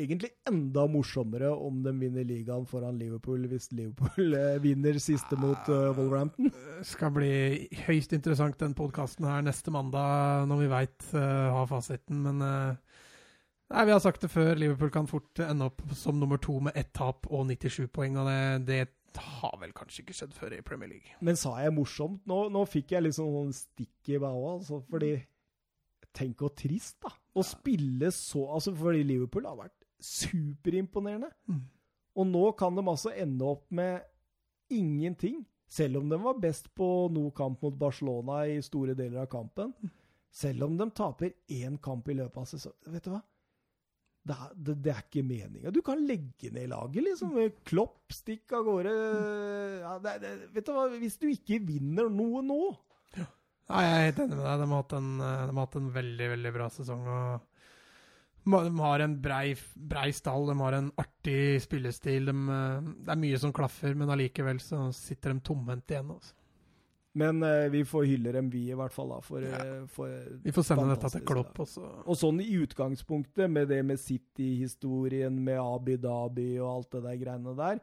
egentlig 0.00 0.30
enda 0.48 0.86
morsommere 0.90 1.50
om 1.52 1.82
de 1.84 1.92
vinner 2.00 2.26
ligaen 2.26 2.66
foran 2.68 2.98
Liverpool, 3.00 3.46
hvis 3.50 3.70
Liverpool 3.74 4.34
eh, 4.38 4.58
vinner 4.62 4.98
siste 5.02 5.38
mot 5.40 5.70
uh, 5.70 5.90
Wolverhampton. 5.96 6.50
skal 6.86 7.12
bli 7.14 7.32
høyst 7.86 8.14
interessant, 8.16 8.58
den 8.60 8.76
podkasten 8.78 9.28
her 9.28 9.44
neste 9.46 9.72
mandag, 9.74 10.46
når 10.50 10.62
vi 10.64 10.70
veit 10.72 11.08
uh, 11.14 11.50
har 11.56 11.68
fasiten. 11.70 12.22
Men 12.26 12.44
uh, 12.44 13.00
nei, 13.74 13.86
vi 13.88 13.94
har 13.94 14.04
sagt 14.04 14.24
det 14.24 14.32
før, 14.32 14.54
Liverpool 14.58 14.92
kan 14.94 15.10
fort 15.10 15.42
ende 15.44 15.70
opp 15.70 15.84
som 15.96 16.20
nummer 16.20 16.40
to 16.42 16.58
med 16.64 16.78
ett 16.78 16.92
tap 16.96 17.28
og 17.30 17.46
97 17.50 17.90
poeng. 17.94 18.18
Og 18.20 18.30
det, 18.30 18.40
det 18.66 19.26
har 19.40 19.58
vel 19.62 19.74
kanskje 19.76 20.04
ikke 20.04 20.20
skjedd 20.20 20.36
før 20.36 20.56
i 20.56 20.62
Premier 20.66 20.94
League. 20.94 21.18
Men 21.24 21.38
sa 21.38 21.56
jeg 21.62 21.76
morsomt? 21.76 22.24
Nå, 22.30 22.46
nå 22.54 22.64
fikk 22.70 22.96
jeg 22.96 23.08
liksom 23.08 23.30
sånn 23.36 23.52
stikk 23.56 24.14
i 24.14 24.22
bauga, 24.22 24.56
altså, 24.60 24.82
fordi 24.90 25.18
Tenk 26.16 26.40
hvor 26.42 26.50
trist, 26.58 26.96
da. 27.04 27.12
Å 27.38 27.42
spille 27.46 28.10
så 28.14 28.46
Altså, 28.56 28.74
fordi 28.74 29.04
Liverpool 29.06 29.46
har 29.46 29.58
vært 29.60 29.79
superimponerende. 30.00 31.30
Mm. 31.48 31.62
Og 32.18 32.26
nå 32.26 32.44
kan 32.58 32.76
de 32.76 32.84
altså 32.84 33.12
ende 33.14 33.46
opp 33.46 33.66
med 33.74 34.02
ingenting. 34.70 35.44
Selv 35.70 36.00
om 36.00 36.08
de 36.10 36.18
var 36.18 36.38
best 36.42 36.72
på 36.74 36.86
noe 37.14 37.30
kamp 37.36 37.62
mot 37.62 37.76
Barcelona 37.78 38.42
i 38.50 38.58
store 38.64 38.96
deler 38.98 39.22
av 39.22 39.30
kampen. 39.30 39.74
Selv 40.34 40.66
om 40.66 40.76
de 40.78 40.88
taper 40.94 41.34
én 41.50 41.76
kamp 41.82 42.08
i 42.10 42.16
løpet 42.18 42.42
av 42.42 42.48
sesongen. 42.50 42.94
Vet 42.94 43.06
du 43.06 43.12
hva? 43.14 43.22
Det 44.20 44.34
er, 44.36 44.50
det, 44.54 44.74
det 44.84 44.90
er 44.92 45.04
ikke 45.06 45.22
meninga. 45.24 45.70
Du 45.72 45.80
kan 45.84 46.02
legge 46.04 46.50
ned 46.52 46.68
laget, 46.70 47.06
liksom. 47.06 47.38
Klopp, 47.66 48.02
stikk 48.12 48.52
av 48.58 48.66
gårde. 48.66 48.92
Ja, 49.80 49.94
det, 50.04 50.34
vet 50.54 50.66
du 50.66 50.74
hva? 50.76 50.88
Hvis 51.00 51.16
du 51.22 51.30
ikke 51.30 51.62
vinner 51.64 52.10
noe 52.12 52.44
nå 52.44 52.62
Nei, 53.70 53.84
jeg 53.86 53.90
er 53.94 54.08
helt 54.08 54.20
enig 54.24 54.34
med 54.34 54.42
deg. 54.42 54.58
De 54.58 54.66
har 54.66 54.80
hatt 54.80 54.92
en, 54.96 55.10
eh, 55.22 55.42
de 55.46 55.52
har 55.54 55.62
hatt 55.62 55.76
en 55.78 55.90
veldig, 55.94 56.28
veldig 56.32 56.50
bra 56.56 56.64
sesong. 56.74 57.04
og 57.06 57.49
De 58.50 58.78
har 58.78 59.00
en 59.04 59.14
brei, 59.22 59.54
brei 59.74 60.10
stall, 60.12 60.46
de 60.50 60.58
har 60.60 60.72
en 60.78 60.90
artig 60.98 61.60
spillestil. 61.62 62.26
De, 62.26 62.34
eh, 62.34 62.90
det 63.06 63.14
er 63.14 63.20
mye 63.22 63.38
som 63.38 63.52
klaffer, 63.52 63.94
men 63.94 64.08
allikevel 64.10 64.58
så 64.60 64.88
sitter 64.94 65.34
de 65.34 65.40
tomhendt 65.40 65.86
igjen. 65.94 66.10
Også. 66.16 66.34
Men 67.20 67.42
eh, 67.42 67.68
vi 67.72 67.80
får 67.84 68.04
hylle 68.06 68.32
dem, 68.32 68.50
vi, 68.52 68.68
i 68.70 68.74
hvert 68.78 68.92
fall. 68.94 69.08
da, 69.10 69.20
for, 69.20 69.42
Ja. 69.42 69.58
eh, 69.58 69.86
for 69.90 70.08
Vi 70.44 70.52
får 70.54 70.62
sende 70.68 70.88
dette 70.94 71.10
til 71.10 71.24
Klopp. 71.26 71.58
Og 71.58 71.66
så. 71.66 71.82
Og 72.06 72.14
sånn 72.16 72.38
i 72.40 72.52
utgangspunktet, 72.62 73.50
med 73.50 73.68
det 73.68 73.80
med 73.84 73.98
City-historien, 73.98 75.34
med 75.44 75.58
Abu 75.58 75.96
Dhabi 75.96 76.58
og 76.60 76.70
alt 76.76 76.90
det 76.92 77.02
der 77.08 77.16
greiene 77.24 77.56
der, 77.58 77.80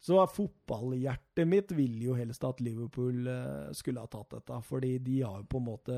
så 0.00 0.16
er 0.22 0.30
fotballhjertet 0.32 1.44
mitt 1.48 1.72
ville 1.76 2.06
jo 2.06 2.14
helst 2.16 2.44
at 2.48 2.60
Liverpool 2.64 3.26
eh, 3.28 3.66
skulle 3.76 4.00
ha 4.00 4.08
tatt 4.08 4.30
dette. 4.38 4.60
Fordi 4.64 4.94
de 5.04 5.18
har 5.20 5.42
jo 5.42 5.48
på 5.52 5.60
en 5.60 5.66
måte 5.66 5.96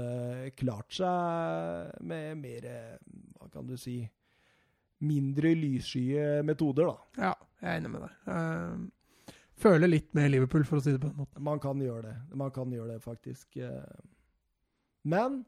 klart 0.59 0.91
seg 0.97 2.01
med 2.11 2.41
mer 2.41 2.67
eh, 2.67 2.97
Hva 3.39 3.47
kan 3.53 3.69
du 3.69 3.77
si 3.79 4.01
Mindre 5.03 5.51
lysskye 5.59 6.43
metoder, 6.47 6.87
da. 6.93 7.23
Ja, 7.29 7.31
jeg 7.63 7.71
er 7.73 7.79
enig 7.81 7.91
med 7.91 8.05
deg. 8.05 8.13
Eh, 8.31 9.39
føler 9.63 9.91
litt 9.91 10.13
med 10.15 10.29
Liverpool, 10.31 10.63
for 10.67 10.79
å 10.79 10.85
si 10.85 10.93
det 10.95 11.01
på 11.03 11.09
en 11.11 11.17
måte. 11.25 11.43
Man 11.43 11.59
kan 11.63 11.81
gjøre 11.83 12.05
det. 12.07 12.13
Man 12.39 12.53
kan 12.55 12.71
gjøre 12.71 12.93
det, 12.97 13.01
faktisk. 13.03 13.57
eh. 13.59 14.03
Men 15.03 15.41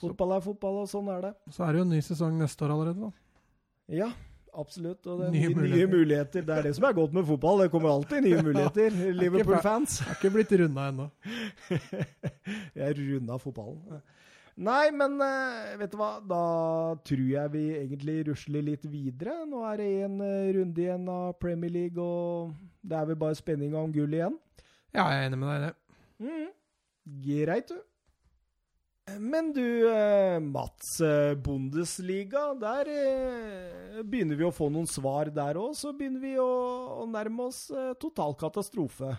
fotball 0.00 0.34
er 0.36 0.44
fotball, 0.44 0.82
og 0.82 0.90
sånn 0.92 1.08
er 1.12 1.24
det. 1.24 1.32
Så 1.56 1.64
er 1.64 1.72
det 1.72 1.80
jo 1.80 1.86
en 1.88 1.94
ny 1.96 2.02
sesong 2.04 2.36
neste 2.40 2.66
år 2.68 2.74
allerede, 2.76 3.08
da. 3.08 3.12
Ja, 3.96 4.10
absolutt. 4.58 5.06
Og 5.06 5.20
det 5.20 5.26
er 5.28 5.32
Nye 5.34 5.40
nye, 5.40 5.48
nye, 5.48 5.56
muligheter. 5.60 5.92
muligheter. 5.96 6.44
Det 6.48 6.54
er 6.58 6.66
det 6.68 6.74
som 6.78 6.84
er 6.88 6.96
godt 6.96 7.12
med 7.16 7.26
fotball. 7.28 7.62
Det 7.64 7.70
kommer 7.74 7.92
alltid 7.94 8.24
nye 8.26 8.42
muligheter. 8.48 9.00
Liverpool-fans. 9.22 9.98
Det 10.02 10.08
er 10.12 10.18
ikke 10.20 10.32
blitt 10.36 10.54
runda 10.62 10.86
ennå. 10.92 11.08
Jeg 12.80 12.96
runda 13.00 13.38
fotballen. 13.42 14.00
Nei, 14.56 14.86
men 14.96 15.18
eh, 15.20 15.74
vet 15.82 15.92
du 15.92 15.98
hva? 16.00 16.14
Da 16.24 16.42
tror 17.04 17.24
jeg 17.28 17.50
vi 17.52 17.64
egentlig 17.76 18.14
rusler 18.30 18.62
litt 18.64 18.86
videre. 18.88 19.34
Nå 19.44 19.60
er 19.68 19.82
det 19.82 19.88
en 20.06 20.14
eh, 20.24 20.46
runde 20.56 20.80
igjen 20.80 21.10
av 21.12 21.34
Premier 21.42 21.74
League, 21.74 22.00
og 22.00 22.54
det 22.80 22.96
er 22.96 23.10
vel 23.10 23.18
bare 23.20 23.36
spenning 23.36 23.76
om 23.76 23.92
gull 23.92 24.16
igjen. 24.16 24.38
Ja, 24.96 25.10
jeg 25.12 25.18
er 25.18 25.26
enig 25.28 25.40
med 25.42 25.50
deg 25.50 25.58
i 25.58 25.66
det. 25.66 25.74
Mm. 26.24 26.46
Greit, 27.26 27.68
du. 27.74 27.82
Men 29.14 29.52
du, 29.52 29.94
eh, 29.94 30.40
Mats. 30.40 31.00
eh, 31.00 31.34
Bundesliga, 31.34 32.54
der 32.54 32.88
eh, 32.90 34.02
begynner 34.02 34.36
vi 34.36 34.44
å 34.44 34.52
få 34.54 34.66
noen 34.72 34.88
svar 34.90 35.30
der 35.30 35.60
òg. 35.60 35.76
Så 35.78 35.92
begynner 35.96 36.20
vi 36.20 36.34
å, 36.42 36.50
å 37.02 37.06
nærme 37.06 37.46
oss 37.46 37.68
total 38.02 38.34
katastrofe. 38.38 39.14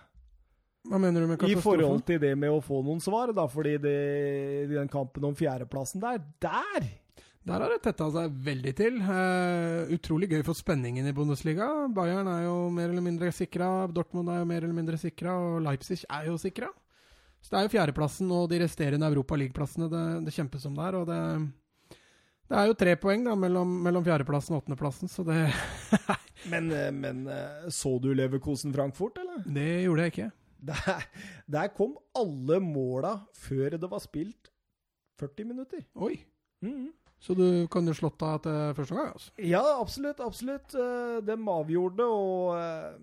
Hva 0.87 0.99
mener 0.99 1.23
du 1.23 1.31
med 1.31 1.39
katastrofe? 1.39 1.59
I 1.59 1.63
forhold 1.63 2.03
til 2.07 2.19
det 2.23 2.33
med 2.39 2.51
å 2.51 2.61
få 2.63 2.81
noen 2.83 2.99
svar, 3.03 3.31
da. 3.35 3.47
Fordi 3.51 3.77
det, 3.83 3.97
den 4.71 4.91
kampen 4.91 5.27
om 5.27 5.35
fjerdeplassen 5.35 6.03
der, 6.03 6.19
der 6.43 6.89
Der 7.47 7.63
har 7.63 7.71
det 7.71 7.79
tetta 7.87 8.09
seg 8.11 8.33
veldig 8.43 8.73
til. 8.75 8.99
Uh, 8.99 9.87
utrolig 9.95 10.27
gøy 10.33 10.43
for 10.43 10.55
spenningen 10.55 11.07
i 11.07 11.15
Bundesliga. 11.15 11.67
Bayern 11.95 12.27
er 12.27 12.43
jo 12.43 12.57
mer 12.75 12.91
eller 12.91 13.05
mindre 13.05 13.31
sikra, 13.31 13.87
Dortmund 13.87 14.27
er 14.33 14.41
jo 14.41 14.49
mer 14.51 14.65
eller 14.65 14.75
mindre 14.75 14.99
sikra, 14.99 15.37
og 15.39 15.61
Leipzig 15.63 16.01
er 16.11 16.27
jo 16.27 16.35
sikra. 16.43 16.73
Så 17.47 17.53
det 17.53 17.59
er 17.61 17.67
jo 17.69 17.71
fjerdeplassen 17.77 18.31
og 18.35 18.49
de 18.51 18.57
resterende 18.59 19.07
Europa 19.07 19.37
League-plassene 19.39 19.87
det, 19.87 20.03
det 20.27 20.33
kjempes 20.35 20.65
om 20.67 20.73
der. 20.75 20.97
Og 20.99 21.05
det, 21.07 21.19
det 22.51 22.57
er 22.59 22.67
jo 22.67 22.75
tre 22.75 22.95
poeng 22.99 23.23
da, 23.23 23.37
mellom, 23.39 23.71
mellom 23.85 24.03
fjerdeplassen 24.03 24.57
og 24.57 24.65
åttendeplassen, 24.65 25.07
så 25.07 25.23
det, 25.23 25.45
Men, 26.51 26.67
eh, 26.75 26.91
men 26.91 27.23
eh, 27.31 27.69
så 27.73 27.95
du 28.03 28.11
Leverkosen 28.13 28.75
Frankfurt, 28.75 29.17
eller? 29.23 29.47
det 29.47 29.69
gjorde 29.85 30.03
jeg 30.05 30.13
ikke. 30.15 30.29
Der, 30.67 31.03
der 31.45 31.67
kom 31.69 31.91
alle 32.17 32.57
måla 32.59 33.11
før 33.37 33.75
det 33.77 33.87
var 33.91 34.01
spilt 34.01 34.49
40 35.21 35.45
minutter. 35.53 35.83
Oi. 36.01 36.15
Mhm. 36.65 36.87
Så 37.21 37.33
du 37.37 37.67
kan 37.71 37.85
jo 37.85 37.93
slått 37.97 38.21
av 38.25 38.39
til 38.43 38.73
første 38.77 38.97
gang, 38.97 39.11
altså. 39.13 39.31
Ja, 39.41 39.61
absolutt. 39.81 40.19
Absolutt. 40.21 40.73
Eh, 40.77 41.19
De 41.25 41.37
avgjorde, 41.53 42.05
og 42.09 42.57
eh, 42.57 42.97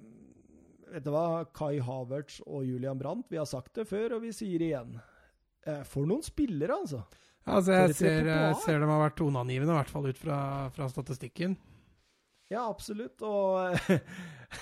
vet 0.92 1.04
du 1.04 1.10
hva? 1.14 1.44
Kai 1.56 1.78
Havertz 1.84 2.40
og 2.46 2.64
Julian 2.68 2.98
Brandt, 3.00 3.28
vi 3.32 3.40
har 3.40 3.48
sagt 3.48 3.74
det 3.80 3.86
før, 3.90 4.16
og 4.18 4.24
vi 4.26 4.32
sier 4.36 4.58
det 4.62 4.72
igjen. 4.72 4.96
Eh, 5.66 5.82
For 5.88 6.08
noen 6.08 6.24
spillere, 6.24 6.80
altså. 6.84 7.04
Altså, 7.44 7.74
jeg 7.76 7.94
ser, 7.98 8.28
ser 8.64 8.80
de 8.80 8.88
har 8.88 9.02
vært 9.02 9.18
toneangivende, 9.20 9.74
i 9.74 9.78
hvert 9.82 9.92
fall 9.92 10.08
ut 10.08 10.20
fra, 10.20 10.38
fra 10.72 10.88
statistikken. 10.88 11.58
Ja, 12.52 12.66
absolutt. 12.68 13.22
Og 13.24 13.74
eh, 13.88 14.00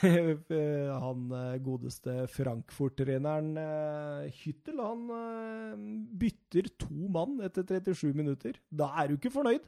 han 1.04 1.24
eh, 1.36 1.58
godeste 1.62 2.24
Frankfurt-treneren 2.30 3.52
eh, 3.60 4.30
Hyttel, 4.42 4.80
han 4.82 5.04
eh, 5.18 5.84
bytter 6.22 6.70
to 6.80 7.10
mann 7.12 7.38
etter 7.44 7.66
37 7.66 8.14
minutter. 8.18 8.58
Da 8.70 8.92
er 9.02 9.10
du 9.10 9.18
ikke 9.18 9.34
fornøyd. 9.34 9.66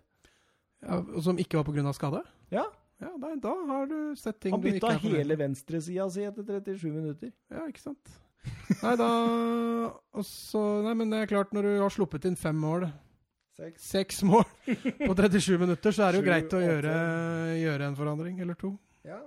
Ja, 0.85 1.01
som 1.25 1.39
ikke 1.41 1.61
var 1.61 1.69
pga. 1.69 1.93
skade? 1.97 2.23
Ja, 2.53 2.67
Ja, 3.03 3.11
nei, 3.21 3.35
da 3.43 3.53
har 3.69 3.89
du 3.91 3.97
sett 4.19 4.39
ting 4.43 4.55
du 4.55 4.69
ikke 4.71 4.87
har 4.87 4.99
Han 4.99 5.03
bytta 5.03 5.17
hele 5.17 5.37
venstresida 5.39 6.07
si 6.13 6.23
etter 6.25 6.47
37 6.47 6.93
minutter. 6.95 7.33
Ja, 7.53 7.67
ikke 7.69 7.83
sant. 7.83 8.13
Nei, 8.83 8.93
da 9.01 9.09
og 10.15 10.25
så, 10.29 10.61
Nei, 10.85 10.93
men 10.99 11.13
det 11.13 11.23
er 11.23 11.31
klart, 11.33 11.53
når 11.57 11.67
du 11.67 11.73
har 11.81 11.93
sluppet 11.93 12.29
inn 12.29 12.37
fem 12.39 12.57
mål, 12.61 12.87
Seks. 13.55 13.85
seks 13.87 14.23
mål 14.27 14.45
på 14.67 15.15
37 15.15 15.59
minutter, 15.61 15.95
så 15.95 16.09
er 16.09 16.15
det 16.15 16.21
jo 16.21 16.27
greit 16.27 16.57
å 16.57 16.63
gjøre, 16.63 16.95
gjøre 17.61 17.89
en 17.89 17.99
forandring 17.99 18.41
eller 18.43 18.59
to. 18.59 18.73
Ja. 19.07 19.21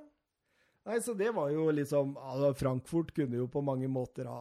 Nei, 0.87 0.99
så 1.03 1.15
det 1.19 1.33
var 1.35 1.51
jo 1.51 1.67
liksom 1.75 2.13
altså 2.15 2.53
Frankfurt 2.55 3.13
kunne 3.15 3.39
jo 3.41 3.47
på 3.51 3.63
mange 3.65 3.89
måter 3.91 4.27
ha 4.31 4.37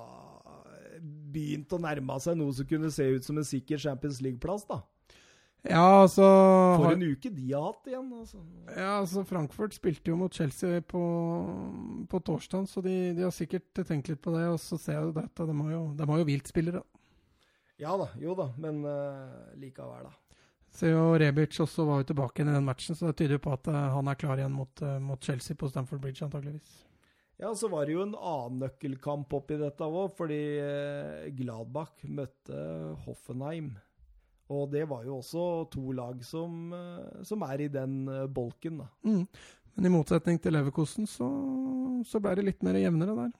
begynt 1.32 1.72
å 1.74 1.80
nærme 1.82 2.18
seg 2.22 2.38
noe 2.38 2.54
som 2.56 2.68
kunne 2.68 2.90
se 2.94 3.06
ut 3.16 3.26
som 3.26 3.38
en 3.38 3.46
sikker 3.46 3.80
Champions 3.82 4.20
League-plass, 4.24 4.66
da. 4.68 4.80
Ja, 5.66 6.02
altså 6.02 6.26
For 6.78 6.92
en 6.94 7.04
uke 7.10 7.30
de 7.32 7.46
har 7.50 7.64
hatt 7.70 7.88
igjen, 7.90 8.10
altså. 8.14 8.40
ja, 8.70 8.90
altså 9.00 9.24
Frankfurt 9.26 9.74
spilte 9.74 10.12
jo 10.12 10.18
mot 10.20 10.34
Chelsea 10.34 10.82
på, 10.84 11.00
på 12.10 12.20
torsdag, 12.28 12.68
så 12.70 12.82
de, 12.84 12.94
de 13.16 13.24
har 13.24 13.34
sikkert 13.34 13.82
tenkt 13.88 14.10
litt 14.12 14.22
på 14.22 14.34
det. 14.36 14.44
Og 14.52 14.60
så 14.62 14.78
ser 14.78 14.98
jeg 14.98 15.08
jo 15.08 15.16
dette, 15.16 15.48
de 15.48 15.56
har 15.62 15.72
jo, 15.72 15.82
de 15.98 16.08
har 16.10 16.22
jo 16.22 16.28
hvilt 16.28 16.52
spillere. 16.52 16.84
Ja 17.82 17.96
da, 18.00 18.08
jo 18.20 18.36
da, 18.38 18.50
men 18.62 18.80
uh, 18.86 19.52
likevel, 19.60 20.06
da. 20.08 20.40
Ser 20.76 20.92
jo 20.92 21.16
Rebic 21.20 21.56
også 21.60 21.84
var 21.88 22.02
jo 22.02 22.10
tilbake 22.10 22.40
igjen 22.40 22.52
i 22.52 22.56
den 22.56 22.68
matchen, 22.68 22.96
så 22.96 23.10
det 23.10 23.18
tyder 23.20 23.38
jo 23.38 23.44
på 23.48 23.54
at 23.56 23.68
uh, 23.72 23.80
han 23.96 24.12
er 24.12 24.20
klar 24.20 24.40
igjen 24.40 24.54
mot, 24.54 24.84
uh, 24.84 24.98
mot, 25.02 25.20
Chelsea 25.22 25.58
på 25.58 25.68
Stamford 25.72 26.00
Bridge, 26.04 26.24
antageligvis. 26.24 26.82
Ja, 27.36 27.50
så 27.52 27.68
var 27.68 27.84
det 27.84 27.96
jo 27.96 28.04
en 28.06 28.14
annen 28.16 28.62
nøkkelkamp 28.62 29.34
oppi 29.36 29.58
dette 29.60 29.84
òg, 29.84 30.14
fordi 30.16 30.40
Gladbach 31.36 32.06
møtte 32.08 32.62
Hoffenheim. 33.04 33.74
Og 34.52 34.68
det 34.70 34.84
var 34.86 35.02
jo 35.06 35.18
også 35.18 35.44
to 35.72 35.90
lag 35.96 36.20
som, 36.22 36.70
som 37.26 37.42
er 37.48 37.64
i 37.64 37.70
den 37.72 38.04
bolken, 38.30 38.82
da. 38.84 38.86
Mm. 39.02 39.24
Men 39.76 39.88
i 39.88 39.92
motsetning 39.92 40.38
til 40.40 40.54
Leverkosten 40.56 41.08
så, 41.10 41.26
så 42.06 42.20
ble 42.22 42.36
det 42.38 42.46
litt 42.46 42.62
mer 42.64 42.78
jevnere 42.80 43.16
der. 43.18 43.34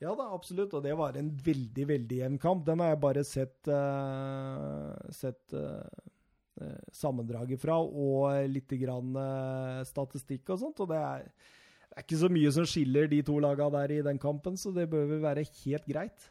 Ja 0.00 0.14
da, 0.16 0.30
absolutt. 0.32 0.74
Og 0.76 0.84
det 0.84 0.96
var 0.96 1.16
en 1.16 1.30
veldig, 1.44 1.86
veldig 1.88 2.20
jevn 2.22 2.38
kamp. 2.40 2.64
Den 2.66 2.80
har 2.80 2.94
jeg 2.94 3.02
bare 3.02 3.24
sett, 3.26 3.58
uh, 3.68 4.92
sett 5.12 5.56
uh, 5.56 5.84
sammendraget 6.92 7.60
fra, 7.60 7.76
og 7.80 8.48
litt 8.48 8.72
grann 8.80 9.16
uh, 9.16 9.80
statistikk 9.88 10.52
og 10.54 10.62
sånt. 10.64 10.80
Og 10.84 10.92
det 10.92 11.00
er, 11.00 11.26
det 11.28 11.98
er, 11.98 12.04
ikke 12.04 12.22
så 12.22 12.32
mye 12.32 12.52
som 12.56 12.68
skiller 12.68 13.10
de 13.12 13.20
to 13.24 13.36
lagene 13.44 13.72
der 13.76 13.96
i 13.98 14.04
den 14.08 14.20
kampen, 14.20 14.56
så 14.60 14.72
det 14.76 14.88
bør 14.92 15.08
vel 15.14 15.24
være 15.24 15.48
helt 15.64 15.88
greit. 15.88 16.30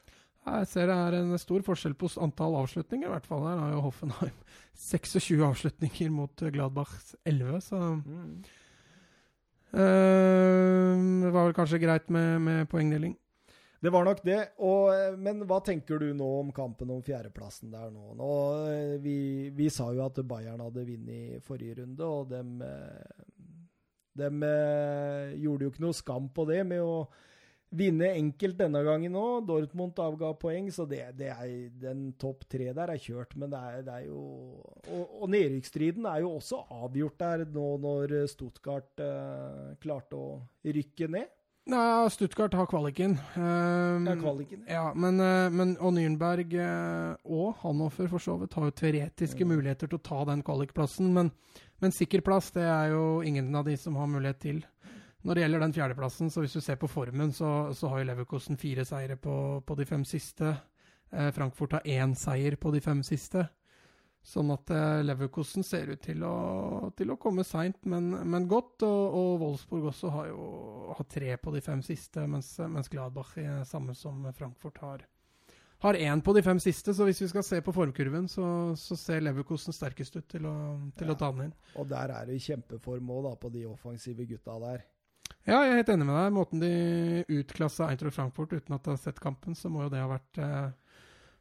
Jeg 0.58 0.70
ser 0.72 0.90
det 0.90 0.96
er 0.98 1.18
en 1.20 1.38
stor 1.42 1.64
forskjell 1.66 1.96
på 2.00 2.10
antall 2.24 2.58
avslutninger, 2.62 3.08
i 3.08 3.14
hvert 3.14 3.28
fall. 3.30 3.46
Her 3.48 3.62
har 3.64 3.76
jo 3.76 3.86
Hoffenheim 3.86 4.36
26 4.90 5.44
avslutninger 5.46 6.12
mot 6.14 6.46
Gladbachs 6.56 7.16
11, 7.28 7.62
så 7.66 7.80
mm. 8.00 8.36
uh, 9.76 10.94
Det 11.26 11.34
var 11.36 11.50
vel 11.50 11.58
kanskje 11.58 11.82
greit 11.84 12.10
med, 12.14 12.40
med 12.46 12.70
poengdeling. 12.72 13.18
Det 13.80 13.94
var 13.96 14.04
nok 14.04 14.26
det. 14.26 14.40
Og, 14.68 14.92
men 15.24 15.46
hva 15.48 15.62
tenker 15.64 16.02
du 16.02 16.10
nå 16.18 16.28
om 16.42 16.52
kampen 16.56 16.90
om 16.92 17.04
fjerdeplassen 17.04 17.72
der 17.72 17.94
nå? 17.94 18.12
nå 18.20 18.34
vi, 19.04 19.16
vi, 19.56 19.70
sa 19.72 19.88
jo 19.96 20.04
at 20.04 20.20
Bayern 20.28 20.66
hadde 20.66 20.84
vunnet 20.84 21.16
i 21.16 21.40
forrige 21.44 21.80
runde, 21.80 22.04
og 22.04 22.28
dem, 22.34 22.60
dem 24.20 24.44
gjorde 25.40 25.64
jo 25.64 25.72
ikke 25.72 25.86
noe 25.86 25.96
skam 25.96 26.28
på 26.36 26.44
det 26.52 26.66
med 26.68 26.84
å 26.84 27.06
vinne 27.70 28.12
enkelt 28.18 28.58
denne 28.60 28.82
gangen 28.86 29.18
òg. 29.20 29.48
Dortmund 29.50 30.00
avga 30.02 30.32
poeng, 30.40 30.70
så 30.74 30.86
det, 30.90 31.04
det 31.20 31.32
er, 31.34 31.50
den 31.82 32.10
topp 32.22 32.48
tre 32.50 32.72
der 32.76 32.94
er 32.94 33.02
kjørt. 33.02 33.36
Men 33.40 33.54
det 33.54 33.64
er, 33.72 33.82
det 33.88 33.98
er 33.98 34.06
jo 34.10 34.22
Og, 34.90 35.04
og 35.22 35.28
nedrykksstriden 35.30 36.08
er 36.10 36.24
jo 36.24 36.36
også 36.38 36.64
avgjort 36.74 37.20
der 37.20 37.44
nå 37.54 37.68
når 37.84 38.16
Stuttgart 38.32 39.04
eh, 39.04 39.76
klarte 39.84 40.18
å 40.18 40.40
rykke 40.66 41.12
ned. 41.12 41.36
Nei, 41.70 42.10
Stuttgart 42.10 42.54
har 42.58 42.66
kvaliken. 42.66 43.18
Um, 43.36 44.08
ja, 44.08 44.16
kvaliken. 44.18 44.64
Ja, 44.66 44.86
men, 44.96 45.20
uh, 45.22 45.52
men, 45.54 45.76
og 45.78 45.94
Nürnberg 45.94 46.56
uh, 46.58 47.20
og 47.30 47.60
Hanoffer 47.62 48.10
for 48.10 48.24
så 48.24 48.40
vidt 48.41 48.56
har 48.58 48.70
jo 48.70 48.78
teoretiske 48.80 49.46
mm. 49.46 49.54
muligheter 49.54 49.91
til 49.91 50.00
å 50.00 50.06
ta 50.08 50.24
den 50.32 50.41
kvalikplassen, 50.46 51.12
men, 51.14 51.30
men 51.84 51.94
sikker 51.94 52.24
plass 52.26 52.50
det 52.56 52.66
er 52.66 52.96
jo 52.96 53.04
ingen 53.22 53.54
av 53.54 53.70
de 53.70 53.78
som 53.78 54.00
har 54.02 54.10
mulighet 54.10 54.41
til. 54.41 54.64
Når 55.28 55.36
det 55.36 55.44
gjelder 55.44 55.64
den 55.66 55.76
fjerdeplassen, 55.76 56.30
så 56.32 56.44
hvis 56.44 56.56
du 56.56 56.62
ser 56.64 56.78
på 56.80 56.88
formen, 56.88 57.34
så, 57.36 57.74
så 57.76 57.91
har 57.91 58.02
jo 58.02 58.08
Leverkosten 58.08 58.60
fire 58.60 58.86
seire 58.88 59.18
på, 59.20 59.36
på 59.68 59.76
de 59.76 59.88
fem 59.88 60.06
siste. 60.08 60.54
Eh, 61.12 61.32
Frankfurt 61.36 61.76
har 61.76 61.88
én 61.88 62.16
seier 62.16 62.56
på 62.56 62.72
de 62.72 62.80
fem 62.84 63.02
siste. 63.04 63.44
Sånn 64.24 64.52
at 64.56 64.72
eh, 64.72 65.02
Leverkosten 65.04 65.64
ser 65.64 65.91
ut 65.91 66.02
til 66.04 66.24
å, 66.28 66.91
til 66.96 67.12
å 67.12 67.20
komme 67.20 67.44
seint, 67.48 67.82
men, 67.91 68.12
men, 68.32 68.48
godt. 68.48 68.86
Og, 68.88 69.04
og, 69.20 69.32
Wolfsburg 69.44 69.90
også 69.91 70.12
har 70.16 70.32
jo 70.32 70.50
har 70.96 71.08
tre 71.12 71.36
på 71.40 71.56
de 71.56 71.64
fem 71.68 71.84
siste, 71.84 72.24
mens, 72.28 72.54
mens 72.72 72.91
Gladbach, 72.91 73.36
er 73.40 73.64
samme 73.68 73.96
som 73.98 74.24
Frankfurt, 74.38 74.84
har 74.84 75.08
har 75.80 75.96
én 75.96 76.20
på 76.20 76.34
de 76.36 76.41
fem 76.44 76.60
siste, 76.60 76.91
så 76.91 77.06
hvis 77.08 77.22
vi 77.24 77.30
skal 77.32 77.44
se 77.48 77.62
på 77.64 77.72
formkurven, 77.72 78.26
så, 78.28 78.46
så 78.76 78.98
ser 79.00 79.22
Leverkosten 79.24 79.72
sterkest 79.72 80.18
ut 80.18 80.26
til 80.28 80.48
å, 80.50 80.56
til 81.00 81.08
ja. 81.08 81.16
å 81.16 81.20
ta 81.20 81.30
den 81.32 81.46
inn. 81.48 81.54
Og 81.80 81.88
der 81.88 82.12
er 82.12 82.28
det 82.28 82.41
kjempeform 82.44 83.14
òg, 83.16 83.30
på 83.40 83.52
de 83.54 83.64
offensive 83.70 84.28
gutta 84.28 84.58
der. 84.60 84.84
Ja, 85.49 85.64
jeg 85.64 85.72
er 85.72 85.80
helt 85.80 85.89
enig 85.95 86.06
med 86.06 86.18
deg. 86.19 86.34
Måten 86.35 86.61
de 86.61 86.73
utklassa 87.39 87.88
Eintracht 87.89 88.18
Frankfurt 88.18 88.53
uten 88.53 88.76
at 88.76 88.85
de 88.85 88.93
har 88.93 89.01
sett 89.01 89.22
kampen, 89.23 89.56
så 89.57 89.72
må 89.72 89.85
jo 89.85 89.93
det 89.93 90.03
ha 90.03 90.10
vært 90.11 90.41
eh, 90.43 90.69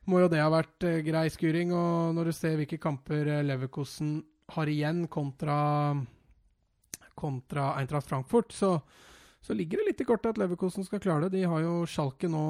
må 0.08 0.22
jo 0.22 0.30
det 0.32 0.40
ha 0.40 0.48
vært 0.52 0.86
eh, 0.88 1.02
grei 1.04 1.26
skuring. 1.32 1.74
Og 1.76 2.14
når 2.16 2.30
du 2.30 2.36
ser 2.36 2.56
hvilke 2.60 2.80
kamper 2.80 3.28
uh, 3.28 3.42
Leverkosen 3.44 4.16
har 4.54 4.70
igjen 4.72 5.04
kontra, 5.12 5.58
kontra 7.18 7.74
Eintracht 7.76 8.08
Frankfurt, 8.08 8.54
så, 8.56 8.78
så, 9.44 9.52
ligger 9.52 9.82
det 9.82 9.90
litt 9.90 10.00
i 10.00 10.08
kortet 10.08 10.32
at 10.32 10.40
Leverkosen 10.40 10.86
skal 10.88 11.02
klare 11.04 11.26
det. 11.26 11.36
De 11.36 11.44
har 11.50 11.60
jo 11.64 11.82
Schalke 11.90 12.30
nå 12.32 12.44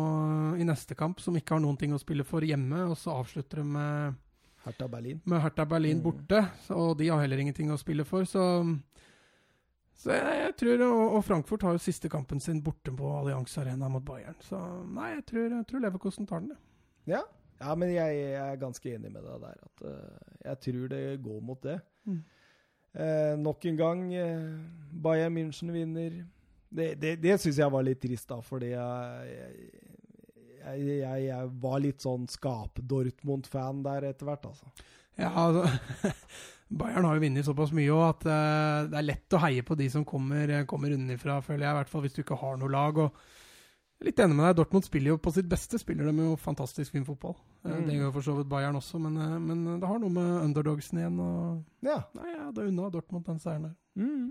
uh, 0.55 0.61
i 0.61 0.69
neste 0.69 0.95
kamp, 0.99 1.19
som 1.25 1.37
ikke 1.39 1.57
har 1.57 1.65
noen 1.65 1.81
ting 1.81 1.97
å 1.97 2.01
spille 2.03 2.27
for 2.29 2.47
hjemme. 2.47 2.87
Og 2.93 2.95
så 3.01 3.17
avslutter 3.19 3.65
de 3.65 3.67
med 3.75 4.23
Hertha 4.69 4.87
Berlin. 4.91 5.19
Med 5.27 5.43
Hertha 5.43 5.67
Berlin 5.67 5.99
mm. 5.99 6.05
borte, 6.07 6.45
og 6.77 6.95
de 7.01 7.11
har 7.11 7.25
heller 7.25 7.43
ingenting 7.43 7.75
å 7.75 7.81
spille 7.81 8.07
for. 8.07 8.29
Så, 8.29 8.45
så 9.99 10.15
jeg, 10.15 10.35
jeg, 10.45 10.55
tror, 10.61 10.85
og, 10.87 11.01
og, 11.17 11.25
Frankfurt 11.27 11.65
har 11.67 11.75
jo 11.75 11.83
siste 11.83 12.09
kampen 12.13 12.41
sin 12.41 12.61
borte 12.63 12.93
på 12.95 13.11
Allianz 13.19 13.57
Arena 13.59 13.89
mot 13.91 14.05
Bayern. 14.07 14.37
Så 14.47 14.61
nei, 14.87 15.11
jeg 15.17 15.25
tror, 15.31 15.49
jeg 15.57 15.67
tror 15.71 15.83
Leverkosten 15.83 16.29
tar 16.29 16.45
den, 16.45 16.55
ja. 17.09 17.25
Ja, 17.59 17.75
men 17.75 17.91
jeg, 17.91 18.15
jeg, 18.15 18.35
er 18.39 18.61
ganske 18.61 18.93
enig 18.95 19.11
med 19.11 19.25
deg 19.27 19.41
der. 19.43 19.63
At 19.67 19.83
uh, 19.83 20.35
jeg 20.45 20.61
tror 20.67 20.91
det 20.93 21.01
går 21.25 21.41
mot 21.43 21.63
det. 21.65 21.81
Mm. 22.07 22.21
Uh, 22.95 23.35
nok 23.43 23.67
en 23.67 23.81
gang, 23.81 24.05
uh, 24.15 24.93
Bayern 25.03 25.35
München 25.35 25.73
vinner. 25.75 26.21
Det, 26.71 26.93
det, 27.03 27.17
det 27.23 27.39
syns 27.43 27.59
jeg 27.59 27.73
var 27.75 27.83
litt 27.83 27.99
trist, 28.03 28.29
da, 28.31 28.39
fordi 28.45 28.71
jeg, 28.77 29.49
jeg, 30.63 31.25
jeg 31.25 31.51
var 31.63 31.83
litt 31.83 32.05
sånn 32.05 32.29
skap-Dortmund-fan 32.31 33.83
der 33.87 34.11
etter 34.13 34.29
hvert, 34.29 34.47
altså. 34.53 34.71
Ja, 35.19 35.33
altså 35.35 36.13
Bayern 36.69 37.07
har 37.09 37.17
jo 37.17 37.25
vunnet 37.25 37.47
såpass 37.47 37.71
mye 37.73 37.93
òg 37.95 38.05
at 38.07 38.25
det 38.93 38.99
er 39.01 39.07
lett 39.07 39.35
å 39.37 39.41
heie 39.41 39.65
på 39.65 39.77
de 39.79 39.87
som 39.93 40.05
kommer, 40.05 40.51
kommer 40.69 40.93
unnifra, 40.93 41.39
føler 41.41 41.65
jeg. 41.65 41.73
I 41.73 41.79
hvert 41.79 41.93
fall 41.93 42.05
hvis 42.05 42.17
du 42.17 42.21
ikke 42.21 42.37
har 42.43 42.59
noe 42.61 42.73
lag. 42.73 42.99
og 43.07 43.39
Litt 44.07 44.21
enig 44.23 44.37
med 44.39 44.47
deg. 44.47 44.59
Dortmund 44.61 44.87
spiller 44.87 45.15
jo 45.15 45.21
på 45.23 45.33
sitt 45.35 45.49
beste 45.51 45.79
spiller 45.81 46.07
de 46.07 46.27
jo 46.29 46.37
fantastisk 46.39 46.95
fin 46.95 47.07
fotball. 47.07 47.35
Eh, 47.65 47.73
mm. 47.73 47.87
Det 47.89 47.97
gjør 47.97 48.13
for 48.15 48.27
så 48.29 48.35
vidt 48.37 48.51
Bayern 48.51 48.79
også, 48.79 49.01
men, 49.03 49.17
uh, 49.19 49.39
men, 49.43 49.65
det 49.83 49.89
har 49.91 49.99
noe 49.99 50.15
med 50.15 50.29
underdogsen 50.45 51.01
igjen. 51.01 51.17
Og 51.25 51.89
ja. 51.89 51.99
Nei, 52.15 52.29
ja, 52.37 52.45
det 52.55 52.63
er 52.63 52.71
unna 52.71 52.93
Dortmund 52.95 53.27
den 53.27 53.43
seieren 53.43 53.67
der. 53.67 53.75
Mm. 53.99 54.29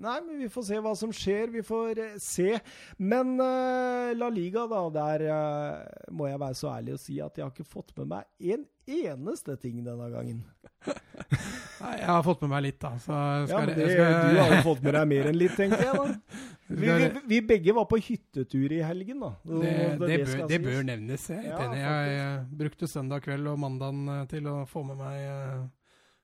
Nei, 0.00 0.16
men 0.24 0.38
vi 0.40 0.48
får 0.50 0.64
se 0.66 0.78
hva 0.80 0.92
som 0.96 1.12
skjer. 1.14 1.50
Vi 1.52 1.62
får 1.66 1.98
uh, 2.00 2.14
se. 2.20 2.56
Men 2.96 3.34
uh, 3.40 4.12
La 4.16 4.30
Liga, 4.32 4.64
da, 4.70 4.80
der 4.94 5.24
uh, 5.28 6.14
må 6.16 6.30
jeg 6.30 6.40
være 6.40 6.58
så 6.58 6.70
ærlig 6.72 6.96
å 6.96 7.02
si 7.02 7.18
at 7.22 7.36
jeg 7.36 7.44
har 7.44 7.52
ikke 7.52 7.68
fått 7.68 7.92
med 8.00 8.08
meg 8.14 8.54
en 8.54 8.64
eneste 8.88 9.56
ting 9.62 9.82
denne 9.84 10.08
gangen. 10.14 10.40
Nei, 11.82 11.92
jeg 12.00 12.08
har 12.08 12.24
fått 12.24 12.42
med 12.46 12.52
meg 12.54 12.64
litt, 12.66 12.80
da. 12.82 12.94
ja, 12.96 13.60
men 13.60 13.74
det, 13.76 13.86
skal... 13.92 14.16
Du 14.32 14.40
har 14.40 14.56
jo 14.56 14.64
fått 14.64 14.82
med 14.86 14.96
deg 14.96 15.06
mer 15.12 15.30
enn 15.30 15.38
litt, 15.38 15.54
tenker 15.58 15.86
jeg. 15.86 16.00
da. 16.00 16.42
Vi, 16.72 16.88
vi, 16.88 17.08
vi, 17.28 17.38
begge 17.44 17.72
var 17.76 17.84
på 17.84 17.98
hyttetur 18.00 18.72
i 18.72 18.78
helgen, 18.80 19.18
da. 19.20 19.28
Det, 19.44 19.58
det, 19.60 19.96
det, 20.08 20.14
bør, 20.24 20.38
det 20.48 20.58
bør, 20.62 20.78
nevnes. 20.88 21.26
Jeg, 21.28 21.42
ja, 21.50 21.66
jeg, 21.76 22.12
jeg, 22.14 22.38
brukte 22.62 22.88
søndag 22.88 23.26
kveld 23.26 23.50
og 23.50 23.58
mandagen 23.60 24.08
til 24.30 24.48
å 24.48 24.54
få 24.70 24.80
med 24.88 24.96
meg, 25.02 25.66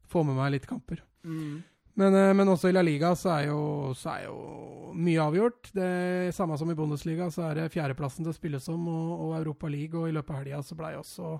få 0.08 0.22
med 0.24 0.38
meg 0.38 0.54
litt 0.54 0.68
kamper. 0.70 1.02
Mm. 1.28 1.58
Men, 1.98 2.14
eh, 2.14 2.34
men, 2.34 2.48
også 2.48 2.70
i 2.70 2.74
La 2.76 2.82
Liga 2.82 3.10
så 3.18 3.32
er, 3.34 3.48
jo, 3.50 3.92
så 3.98 4.12
er, 4.12 4.26
jo, 4.28 4.92
mye 4.94 5.22
avgjort. 5.22 5.72
Det 5.74 6.34
Samme 6.34 6.58
som 6.58 6.70
i 6.70 6.76
Bundesliga, 6.78 7.26
så 7.34 7.48
er 7.48 7.58
det 7.58 7.72
fjerdeplassen 7.74 8.26
det 8.26 8.36
spilles 8.36 8.68
om, 8.70 8.84
og, 8.86 9.14
og 9.26 9.32
Europa 9.40 9.70
League. 9.72 9.98
Og 9.98 10.06
i 10.06 10.14
løpet 10.14 10.30
av 10.34 10.38
helga 10.44 10.60
så 10.62 10.78
blei 10.78 10.92
også 10.98 11.32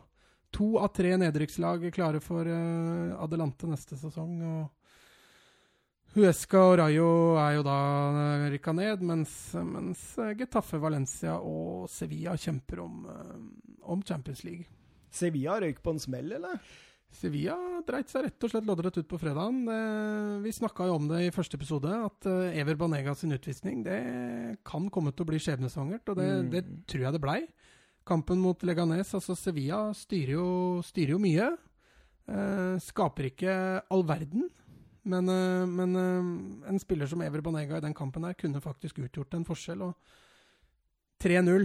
to 0.54 0.72
av 0.80 0.90
tre 0.96 1.12
nedrykkslag 1.20 1.86
klare 1.92 2.22
for 2.24 2.48
uh, 2.48 3.14
Adelante 3.20 3.68
neste 3.68 3.98
sesong. 4.00 4.34
og 4.48 6.16
Huesca 6.16 6.62
og 6.70 6.78
Rayo 6.80 7.08
er 7.36 7.58
jo 7.58 7.64
da 7.66 7.78
uh, 8.16 8.48
rykka 8.50 8.74
ned, 8.74 9.04
mens, 9.06 9.36
mens 9.62 10.08
Getafe, 10.40 10.80
Valencia 10.82 11.36
og 11.38 11.86
Sevilla 11.92 12.34
kjemper 12.34 12.82
om, 12.82 13.04
um, 13.06 13.48
om 13.94 14.02
Champions 14.02 14.42
League. 14.48 14.66
Sevilla 15.12 15.60
røyk 15.62 15.84
på 15.84 15.94
en 15.94 16.02
smell, 16.02 16.34
eller? 16.40 16.58
Sevilla 17.14 17.56
dreit 17.86 18.10
seg 18.12 18.26
rett 18.26 18.44
og 18.44 18.52
slett 18.52 18.66
loddrett 18.68 18.98
ut 19.00 19.08
på 19.08 19.18
fredagen. 19.20 19.62
vi 20.44 20.52
snakka 20.52 20.86
jo 20.86 20.98
om 20.98 21.08
det 21.08 21.22
i 21.24 21.32
første 21.34 21.56
episode, 21.56 21.88
at 21.88 22.28
uh, 22.28 22.52
Ever 22.52 22.76
Banega 22.76 23.14
sin 23.16 23.32
utvisning 23.32 23.80
det 23.86 23.98
kan 24.68 24.90
komme 24.92 25.12
til 25.12 25.24
å 25.24 25.30
bli 25.30 25.40
skjebnesvangert. 25.40 26.12
Og 26.12 26.20
det, 26.20 26.28
mm. 26.28 26.50
det 26.52 26.62
tror 26.90 27.06
jeg 27.06 27.16
det 27.16 27.22
blei. 27.24 27.40
Kampen 28.08 28.40
mot 28.40 28.62
Leganes, 28.62 29.14
altså 29.16 29.36
Sevilla, 29.36 29.88
styrer 29.96 30.36
jo, 30.36 30.46
styrer 30.84 31.16
jo 31.16 31.22
mye. 31.22 31.50
Uh, 32.28 32.76
skaper 32.84 33.32
ikke 33.32 33.58
all 33.88 34.04
verden. 34.06 34.48
Men, 35.08 35.30
men 35.72 35.96
en 36.68 36.80
spiller 36.82 37.08
som 37.08 37.22
Ever 37.24 37.40
Banega 37.40 37.78
i 37.78 37.80
den 37.80 37.94
kampen 37.96 38.26
her 38.28 38.34
kunne 38.36 38.60
faktisk 38.60 38.98
utgjort 39.00 39.38
en 39.38 39.46
forskjell. 39.48 39.86
og 39.86 39.94
3-0 41.24 41.64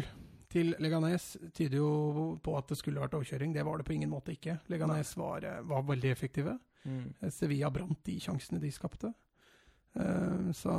til 0.54 0.76
Leganes 0.84 1.34
tyder 1.56 1.80
jo 1.80 1.90
på 2.44 2.54
at 2.60 2.70
det 2.70 2.78
skulle 2.80 3.02
vært 3.02 3.16
overkjøring. 3.18 3.56
Det 3.56 3.66
var 3.66 3.80
det 3.80 3.88
på 3.88 3.96
ingen 3.96 4.12
måte 4.12 4.36
ikke. 4.36 4.60
Leganes 4.72 5.16
var, 5.18 5.46
eh, 5.48 5.62
var, 5.66 5.84
veldig 5.88 6.12
effektive. 6.14 6.58
Mm. 6.86 7.14
Eh, 7.20 7.30
Sevilla 7.34 7.72
brant 7.74 8.00
de 8.06 8.20
sjansene 8.22 8.62
de 8.62 8.72
skapte. 8.74 9.14
Uh, 9.94 10.50
så, 10.58 10.72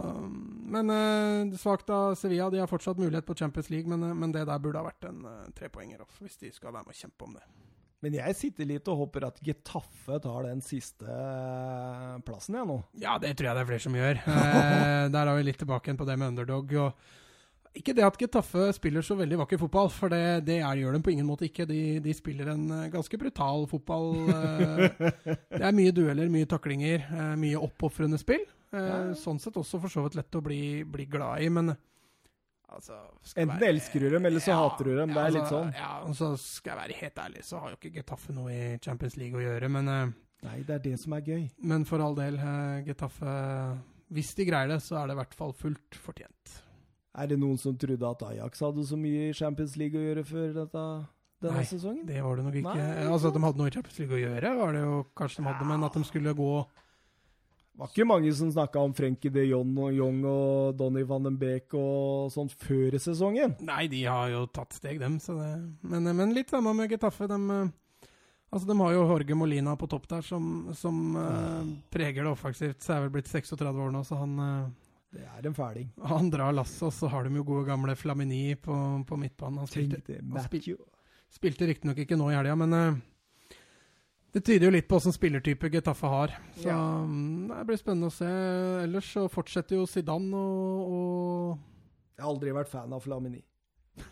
men 0.74 0.90
uh, 0.90 1.52
svakt 1.58 1.90
av 1.94 2.16
Sevilla. 2.18 2.48
De 2.50 2.58
har 2.58 2.66
fortsatt 2.66 2.98
mulighet 2.98 3.26
på 3.26 3.36
Champions 3.38 3.70
League, 3.70 3.86
men, 3.86 4.02
uh, 4.02 4.14
men 4.14 4.32
det 4.34 4.42
der 4.48 4.62
burde 4.62 4.80
ha 4.80 4.88
vært 4.88 5.06
en 5.06 5.20
uh, 5.22 5.44
trepoenger 5.54 6.02
også, 6.02 6.24
hvis 6.26 6.40
de 6.40 6.50
skal 6.50 6.74
være 6.74 6.88
med 6.88 6.96
og 6.96 6.98
kjempe 6.98 7.28
om 7.28 7.36
det. 7.38 7.44
Men 8.02 8.16
jeg 8.18 8.36
sitter 8.36 8.66
litt 8.68 8.88
og 8.90 9.04
håper 9.04 9.28
at 9.30 9.38
Getafe 9.40 10.18
tar 10.20 10.48
den 10.48 10.58
siste 10.66 11.06
plassen, 12.26 12.58
jeg 12.58 12.68
nå. 12.68 12.80
Ja, 13.00 13.14
det 13.22 13.36
tror 13.38 13.48
jeg 13.48 13.56
det 13.56 13.62
er 13.62 13.70
flere 13.70 13.84
som 13.86 13.94
gjør. 13.96 14.18
Der 15.14 15.22
er 15.22 15.38
vi 15.38 15.46
litt 15.46 15.62
tilbake 15.62 15.88
igjen 15.88 16.00
på 16.02 16.08
det 16.10 16.18
med 16.20 16.34
underdog. 16.34 16.74
og 16.82 17.22
ikke 17.74 17.94
det 17.96 18.04
at 18.06 18.18
Getafe 18.18 18.68
spiller 18.76 19.02
så 19.04 19.16
veldig 19.18 19.40
vakker 19.40 19.58
fotball, 19.58 19.88
for 19.92 20.12
det, 20.12 20.46
det 20.46 20.60
er, 20.60 20.78
gjør 20.78 20.94
de 20.94 21.00
på 21.04 21.12
ingen 21.14 21.26
måte 21.26 21.48
ikke. 21.48 21.66
De, 21.66 21.98
de 22.04 22.12
spiller 22.14 22.52
en 22.52 22.68
eh, 22.70 22.90
ganske 22.92 23.18
brutal 23.18 23.66
fotball. 23.70 24.12
eh, 24.30 24.84
det 25.50 25.64
er 25.64 25.74
mye 25.74 25.94
dueller, 25.94 26.30
mye 26.30 26.48
taklinger, 26.50 27.08
eh, 27.08 27.32
mye 27.40 27.58
oppofrende 27.58 28.20
spill. 28.20 28.44
Ja. 28.74 29.14
Sånn 29.18 29.40
sett 29.42 29.58
også 29.58 29.80
for 29.82 29.90
så 29.90 30.04
vidt 30.06 30.16
lett 30.18 30.38
å 30.38 30.42
bli, 30.42 30.60
bli 30.86 31.06
glad 31.10 31.42
i, 31.42 31.50
men 31.54 31.72
altså, 31.74 32.96
Enten 33.38 33.66
elsker 33.68 34.02
du 34.02 34.08
dem, 34.16 34.26
eller 34.26 34.42
så 34.42 34.58
hater 34.58 34.90
du 34.90 34.96
dem. 34.98 35.14
Det 35.14 35.22
er 35.22 35.34
litt 35.34 35.44
altså, 35.44 35.62
sånn. 35.62 35.72
Ja, 35.78 35.92
og 36.06 36.18
så 36.18 36.30
skal 36.40 36.74
jeg 36.74 36.80
være 36.82 37.00
helt 37.02 37.22
ærlig, 37.26 37.46
så 37.46 37.62
har 37.62 37.74
jo 37.74 37.78
ikke 37.80 37.94
Getafe 37.98 38.34
noe 38.34 38.54
i 38.54 38.68
Champions 38.82 39.18
League 39.20 39.38
å 39.38 39.42
gjøre, 39.42 39.70
men 39.78 39.90
Nei, 40.44 40.58
det 40.66 40.74
er 40.76 40.82
det 40.84 40.98
som 41.00 41.14
er 41.16 41.26
gøy. 41.26 41.48
men 41.64 41.86
for 41.88 42.02
all 42.04 42.18
del, 42.18 42.36
Getafe 42.84 43.34
Hvis 44.14 44.34
de 44.38 44.46
greier 44.50 44.74
det, 44.74 44.82
så 44.84 45.00
er 45.00 45.08
det 45.08 45.16
i 45.16 45.20
hvert 45.22 45.38
fall 45.38 45.54
fullt 45.58 46.02
fortjent. 46.02 46.60
Er 47.14 47.28
det 47.30 47.36
noen 47.38 47.58
som 47.60 47.76
trodde 47.78 48.08
at 48.08 48.22
Ajax 48.26 48.62
hadde 48.64 48.84
så 48.88 48.96
mye 48.98 49.28
i 49.28 49.34
Champions 49.36 49.76
League 49.78 49.98
å 49.98 50.02
gjøre 50.02 50.24
før 50.26 50.48
dette, 50.56 50.86
denne 51.44 51.60
Nei, 51.60 51.66
sesongen? 51.70 52.06
Det 52.08 52.22
var 52.24 52.40
det 52.40 52.46
nok 52.48 52.56
ikke. 52.58 52.72
Nei, 52.80 53.04
altså 53.06 53.30
At 53.30 53.36
de 53.36 53.42
hadde 53.44 53.60
noe 53.60 53.70
i 53.70 53.74
Champions 53.76 54.00
League 54.00 54.16
å 54.16 54.22
gjøre, 54.24 54.54
var 54.58 54.74
det 54.74 54.80
jo 54.82 54.96
kanskje 55.20 55.38
de 55.38 55.46
hadde, 55.46 55.68
men 55.68 55.86
at 55.86 55.98
de 55.98 56.08
skulle 56.08 56.34
gå 56.40 56.48
Det 56.64 57.82
var 57.82 57.92
ikke 57.92 58.06
mange 58.10 58.32
som 58.34 58.50
snakka 58.54 58.82
om 58.82 58.96
Frenkie 58.98 59.34
de 59.34 59.44
Jong 59.46 59.78
og, 59.78 59.92
Jong 59.94 60.18
og 60.30 60.74
Donny 60.78 61.04
van 61.06 61.28
den 61.28 61.38
Beek 61.38 61.74
og 61.78 62.34
sånt 62.34 62.54
før 62.58 62.98
sesongen. 63.02 63.54
Nei, 63.66 63.86
de 63.90 64.02
har 64.06 64.34
jo 64.34 64.44
tatt 64.50 64.74
steg, 64.74 64.98
dem. 65.02 65.20
Så 65.22 65.38
det, 65.38 65.54
men, 65.86 66.10
men 66.18 66.34
litt 66.34 66.50
samme 66.54 66.74
med 66.74 66.90
Getafe. 66.90 67.30
De, 67.30 67.38
eh, 67.58 68.08
altså, 68.50 68.68
de 68.70 68.78
har 68.78 68.94
jo 68.94 69.06
Jorge 69.10 69.38
Molina 69.38 69.74
på 69.78 69.90
topp 69.90 70.06
der, 70.10 70.26
som, 70.26 70.72
som 70.78 71.18
uh, 71.18 71.62
preger 71.94 72.22
det 72.22 72.30
offensivt. 72.30 72.82
Så 72.82 72.94
er 72.94 73.06
vel 73.06 73.14
blitt 73.18 73.30
36 73.30 73.70
år 73.70 73.94
nå, 73.94 74.02
så 74.06 74.22
han, 74.22 74.38
eh, 74.46 74.83
Det 75.14 75.22
er 75.24 75.46
en 75.46 75.54
fæling. 75.54 75.88
han 76.10 76.30
drar 76.32 76.52
lasset. 76.56 76.82
Og 76.88 76.92
så 76.92 77.08
har 77.12 77.24
de 77.28 77.34
jo 77.38 77.44
gode 77.46 77.64
gamle 77.68 77.94
Flamini 77.96 78.54
på, 78.58 78.74
på 79.06 79.16
midtbanen. 79.20 79.58
Han 79.62 79.70
spilte, 79.70 80.00
han 80.18 80.42
spil- 80.48 80.78
spilte 81.30 81.66
riktignok 81.70 81.98
ikke 82.02 82.16
nå 82.18 82.30
i 82.32 82.34
helga, 82.36 82.54
men 82.58 82.74
uh, 82.74 82.96
det 84.34 84.42
tyder 84.42 84.66
jo 84.66 84.72
litt 84.74 84.88
på 84.90 84.96
åssen 84.98 85.14
spillertype 85.14 85.70
Getafe 85.70 86.10
har. 86.10 86.34
Så 86.58 86.66
Ja. 86.68 86.78
um, 87.06 87.46
det 87.52 87.62
blir 87.68 87.78
spennende 87.78 88.10
å 88.10 88.14
se. 88.16 88.26
Ellers 88.82 89.12
så 89.14 89.28
fortsetter 89.30 89.78
jo 89.78 89.86
Zidane 89.86 90.34
og, 90.34 90.94
og 90.98 91.58
Jeg 92.18 92.24
har 92.26 92.30
aldri 92.34 92.54
vært 92.58 92.72
fan 92.74 92.92
av 92.94 93.02
Flamini. 93.06 93.42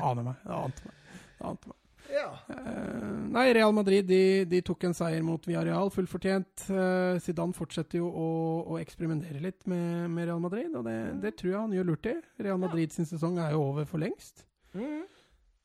Aner 0.00 0.22
meg. 0.26 0.36
Det 0.44 0.52
ante 0.52 0.84
meg. 0.84 0.96
Det 1.40 1.46
ante 1.54 1.70
meg. 1.72 1.76
Ja. 2.10 2.28
Eh, 2.48 3.06
nei, 3.30 3.46
Real 3.54 3.72
Madrid 3.74 4.06
de, 4.08 4.44
de 4.50 4.60
tok 4.66 4.88
en 4.88 4.96
seier 4.96 5.22
mot 5.26 5.44
Villarreal, 5.46 5.92
fullt 5.94 6.10
fortjent. 6.10 6.66
Uh, 6.66 7.16
Zidane 7.22 7.56
fortsetter 7.56 8.00
jo 8.00 8.10
å, 8.10 8.28
å 8.74 8.78
eksperimentere 8.80 9.42
litt 9.42 9.66
med, 9.70 10.10
med 10.12 10.28
Real 10.30 10.42
Madrid, 10.42 10.74
og 10.74 10.86
det, 10.88 10.98
det 11.22 11.36
tror 11.38 11.52
jeg 11.52 11.60
han 11.60 11.78
gjør 11.78 11.90
lurt 11.92 12.10
i. 12.10 12.16
Real 12.42 12.60
Madrid 12.60 12.94
sin 12.94 13.08
sesong 13.08 13.38
er 13.42 13.54
jo 13.54 13.62
over 13.70 13.88
for 13.88 14.02
lengst. 14.02 14.44
Mm. 14.74 15.06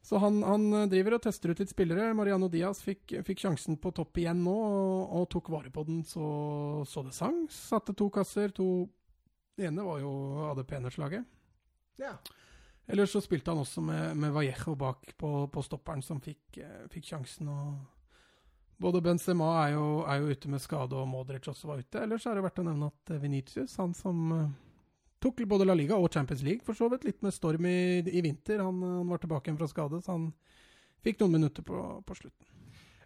Så 0.06 0.20
han, 0.22 0.44
han 0.46 0.68
eh, 0.74 0.88
driver 0.92 1.18
og 1.18 1.24
tester 1.26 1.50
ut 1.50 1.62
litt 1.64 1.72
spillere. 1.74 2.12
Mariano 2.18 2.50
Diaz 2.52 2.84
fikk, 2.86 3.18
fikk 3.26 3.42
sjansen 3.42 3.80
på 3.82 3.90
topp 3.98 4.22
igjen 4.22 4.44
nå, 4.46 4.54
og, 4.54 5.16
og 5.18 5.30
tok 5.34 5.50
vare 5.54 5.74
på 5.74 5.86
den 5.88 6.04
så, 6.06 6.28
så 6.86 7.02
det 7.08 7.16
sang. 7.18 7.46
Satte 7.50 7.96
to 7.98 8.12
kasser. 8.14 8.54
To 8.54 8.86
Det 9.58 9.72
ene 9.72 9.86
var 9.88 10.04
jo 10.04 10.12
av 10.52 10.60
det 10.60 10.68
pene 10.70 10.94
slaget. 10.94 11.26
ja. 12.02 12.18
Ellers 12.86 13.16
så 13.16 13.22
spilte 13.24 13.52
han 13.52 13.64
også 13.64 13.82
med, 13.82 14.18
med 14.22 14.34
Vallejo 14.36 14.76
bak 14.78 15.16
på, 15.18 15.30
på 15.50 15.64
stopperen, 15.66 16.04
som 16.06 16.22
fikk, 16.22 16.60
eh, 16.62 16.86
fikk 16.94 17.08
sjansen. 17.10 17.50
Både 18.78 19.02
Benzema 19.02 19.48
er 19.64 19.74
jo, 19.74 19.86
er 20.04 20.20
jo 20.20 20.36
ute 20.36 20.52
med 20.52 20.62
skade, 20.62 20.98
og 21.00 21.08
Modric 21.08 21.48
også 21.48 21.70
var 21.70 21.82
ute. 21.82 22.02
Ellers 22.04 22.26
er 22.28 22.36
det 22.38 22.44
verdt 22.46 22.62
å 22.62 22.68
nevne 22.68 22.92
at 22.92 23.14
Venitius, 23.16 23.24
Vinicius, 23.24 23.78
han 23.80 23.96
som 23.98 24.26
eh, 24.36 24.50
tok 25.24 25.46
både 25.48 25.66
La 25.66 25.78
Liga 25.78 25.98
og 25.98 26.12
Champions 26.14 26.44
League, 26.46 26.66
for 26.66 26.78
så 26.78 26.90
vidt 26.92 27.08
litt 27.08 27.24
med 27.26 27.34
storm 27.34 27.66
i, 27.70 28.04
i 28.04 28.22
vinter, 28.26 28.62
han, 28.62 28.84
eh, 28.84 28.98
han 29.00 29.14
var 29.14 29.24
tilbake 29.24 29.50
igjen 29.50 29.62
fra 29.62 29.72
skade, 29.72 30.02
så 30.04 30.18
han 30.18 30.30
fikk 31.06 31.24
noen 31.24 31.40
minutter 31.40 31.66
på, 31.66 31.80
på 32.06 32.20
slutten. 32.20 32.52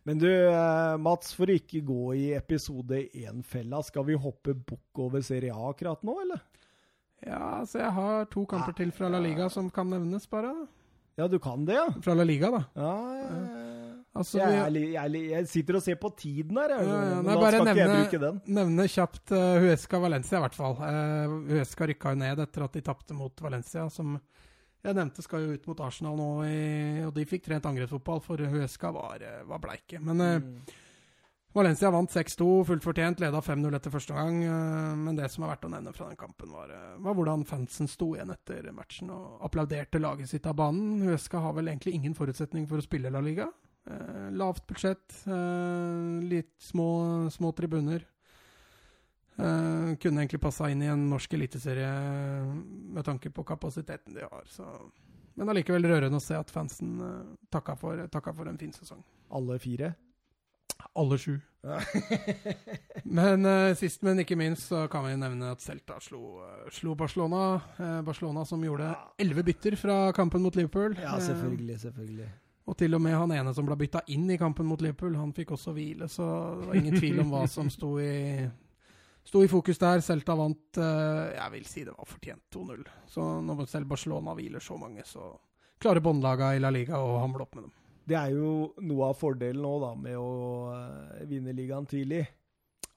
Men 0.07 0.19
du, 0.19 0.29
eh, 0.31 0.97
Mats, 0.97 1.35
for 1.37 1.51
å 1.51 1.59
ikke 1.59 1.83
gå 1.85 2.03
i 2.17 2.29
episode 2.33 3.03
én-fella, 3.13 3.83
skal 3.85 4.07
vi 4.07 4.17
hoppe 4.17 4.55
bukk 4.57 5.03
over 5.05 5.21
Serie 5.25 5.53
A 5.53 5.69
akkurat 5.69 6.01
nå, 6.07 6.15
eller? 6.23 6.41
Ja, 7.27 7.65
så 7.67 7.79
jeg 7.81 7.91
har 7.91 8.25
to 8.31 8.45
kamper 8.47 8.75
til 8.77 8.91
fra 8.95 9.09
La 9.11 9.19
Liga 9.19 9.49
som 9.51 9.69
kan 9.73 9.89
nevnes, 9.91 10.27
bare. 10.31 10.53
Ja, 11.19 11.27
du 11.27 11.35
kan 11.43 11.65
det, 11.67 11.75
ja? 11.75 11.87
Fra 12.01 12.13
La 12.15 12.23
Liga, 12.23 12.47
da. 12.53 12.61
Ja, 12.79 12.93
ja, 13.17 13.39
ja. 13.39 13.85
Altså, 14.19 14.39
Jeg, 14.39 14.55
er, 14.57 14.77
jeg, 14.79 14.95
er, 14.97 15.17
jeg 15.29 15.47
sitter 15.47 15.77
og 15.77 15.83
ser 15.85 15.95
på 16.01 16.09
tiden 16.17 16.57
her, 16.57 16.71
jeg, 16.73 16.87
Ja, 16.87 16.95
ja, 17.11 17.17
nei, 17.21 17.35
bare 17.37 17.59
jeg 17.59 17.65
nevne- 17.67 18.19
den. 18.23 18.39
nevne 18.55 18.87
kjapt 18.89 19.31
uh, 19.35 19.59
Huesca 19.61 19.99
Valencia, 20.01 20.39
i 20.39 20.41
hvert 20.47 20.55
fall. 20.57 20.75
Uh, 20.79 21.35
Huesca 21.51 21.87
rykka 21.91 22.15
jo 22.15 22.19
ned 22.23 22.39
etter 22.43 22.65
at 22.65 22.73
de 22.73 22.81
tapte 22.87 23.13
mot 23.15 23.43
Valencia, 23.45 23.85
som 23.93 24.15
jeg 24.83 24.95
nevnte 24.95 25.21
skal 25.21 25.43
jo 25.45 25.53
ut 25.59 25.67
mot 25.67 25.79
Arsenal 25.85 26.15
nå, 26.17 26.29
i, 26.47 27.03
og 27.05 27.13
de 27.15 27.25
fikk 27.27 27.45
trent 27.45 27.67
angrepsfotball, 27.69 28.21
for 28.25 28.37
Huesca 28.49 28.91
var, 28.95 29.19
eh, 29.21 29.43
var 29.47 29.59
bleike. 29.59 29.99
Men 30.01 30.21
uh, 30.25 30.37
Mm. 30.39 30.61
Valencia 31.59 31.89
vant 31.91 32.11
6-2, 32.11 32.45
fullt 32.63 32.85
fortjent, 32.85 33.19
leda 33.19 33.41
5-0 33.43 33.75
etter 33.75 33.91
første 33.91 34.15
gang. 34.15 34.37
eh, 34.43 34.95
men 34.95 35.17
det 35.17 35.27
som 35.31 35.43
er 35.43 35.49
verdt 35.51 35.65
å 35.67 35.71
nevne 35.73 35.91
fra 35.91 36.07
den 36.07 36.15
kampen, 36.15 36.53
var, 36.55 36.71
eh, 36.71 36.95
var 37.03 37.17
hvordan 37.17 37.43
fansen 37.45 37.89
sto 37.91 38.13
igjen 38.15 38.31
etter 38.31 38.71
matchen 38.71 39.09
og 39.11 39.43
applauderte 39.43 39.99
laget 39.99 40.29
sitt 40.29 40.47
av 40.47 40.55
banen. 40.55 41.01
Huesca 41.03 41.41
har 41.41 41.53
vel 41.53 41.67
egentlig 41.67 41.95
ingen 41.95 42.15
forutsetning 42.15 42.65
for 42.65 42.77
å 42.77 42.85
spille 42.85 43.11
La 43.11 43.19
Liga. 43.19 43.51
Eh, 43.85 44.31
lavt 44.31 44.67
budsjett, 44.67 45.25
litt 46.29 46.55
små, 46.59 47.29
små 47.29 47.51
tribuner. 47.53 48.05
Kunne 49.37 49.97
egentlig 49.99 50.41
passa 50.41 50.69
inn 50.69 50.81
i 50.81 50.91
en 50.91 51.09
norsk 51.09 51.33
eliteserie 51.33 51.91
med 52.95 53.03
tanke 53.03 53.31
på 53.31 53.43
kapasiteten 53.43 54.13
de 54.13 54.21
har. 54.21 54.43
Så. 54.47 54.63
Men 55.35 55.49
allikevel 55.49 55.83
rørende 55.83 56.19
å 56.19 56.21
se 56.21 56.35
at 56.35 56.51
fansen 56.51 56.99
takka, 57.49 57.75
for, 57.75 58.07
takka 58.07 58.33
for 58.33 58.47
en 58.47 58.57
fin 58.57 58.71
sesong. 58.71 59.03
Alle 59.31 59.59
fire? 59.59 59.95
Alle 60.95 61.17
sju. 61.17 61.37
Men 63.03 63.45
eh, 63.45 63.73
sist, 63.75 64.01
men 64.05 64.19
ikke 64.23 64.37
minst, 64.39 64.67
så 64.69 64.85
kan 64.91 65.03
vi 65.05 65.15
nevne 65.19 65.51
at 65.53 65.63
Celta 65.63 65.97
slo, 66.03 66.39
eh, 66.45 66.69
slo 66.75 66.93
Barcelona. 66.99 67.41
Eh, 67.79 67.97
Barcelona 68.07 68.45
som 68.47 68.63
gjorde 68.63 68.91
elleve 69.19 69.43
bytter 69.47 69.75
fra 69.79 69.97
kampen 70.15 70.41
mot 70.45 70.55
Liverpool. 70.55 70.95
ja, 71.01 71.15
Eh, 71.17 71.25
selvfølgelig. 71.25 71.79
selvfølgelig. 71.79 72.29
og 72.69 72.77
til 72.77 72.93
og 72.95 73.01
med 73.01 73.15
han 73.17 73.31
ene 73.33 73.53
som 73.53 73.65
ble 73.65 73.75
bytta 73.75 74.03
inn 74.13 74.29
i 74.29 74.37
kampen 74.37 74.65
mot 74.69 74.81
Liverpool, 74.81 75.15
han 75.17 75.33
fikk 75.33 75.51
også 75.55 75.73
hvile. 75.73 76.07
Så 76.07 76.23
det 76.61 76.67
var 76.67 76.75
ingen 76.75 76.99
tvil 76.99 77.19
om 77.23 77.31
hva 77.33 77.47
som 77.49 77.69
sto 77.75 77.95
i, 77.99 78.47
sto 79.25 79.41
i 79.43 79.47
fokus 79.49 79.77
der. 79.81 79.99
Celta 80.05 80.35
vant 80.37 80.77
eh, 80.77 81.35
Jeg 81.35 81.51
vil 81.57 81.65
si 81.65 81.83
det 81.83 81.95
var 81.97 82.05
fortjent 82.05 82.43
2-0. 82.53 82.85
Så 83.07 83.25
når 83.41 83.65
selv 83.67 83.87
Barcelona 83.89 84.35
hviler 84.37 84.59
så 84.63 84.77
mange, 84.77 85.03
så 85.05 85.33
klarer 85.79 85.99
båndlaga 86.03 86.53
i 86.55 86.59
La 86.59 86.69
Liga 86.69 86.99
å 87.01 87.19
hamle 87.23 87.41
opp 87.41 87.55
med 87.55 87.63
dem. 87.67 87.73
Det 88.09 88.17
er 88.17 88.33
jo 88.33 88.73
noe 88.81 89.11
av 89.11 89.17
fordelen 89.19 89.61
nå 89.63 89.75
da, 89.83 89.93
med 89.95 90.17
å 90.17 90.29
eh, 90.73 91.23
vinne 91.29 91.53
ligaen 91.55 91.85
tidlig. 91.89 92.25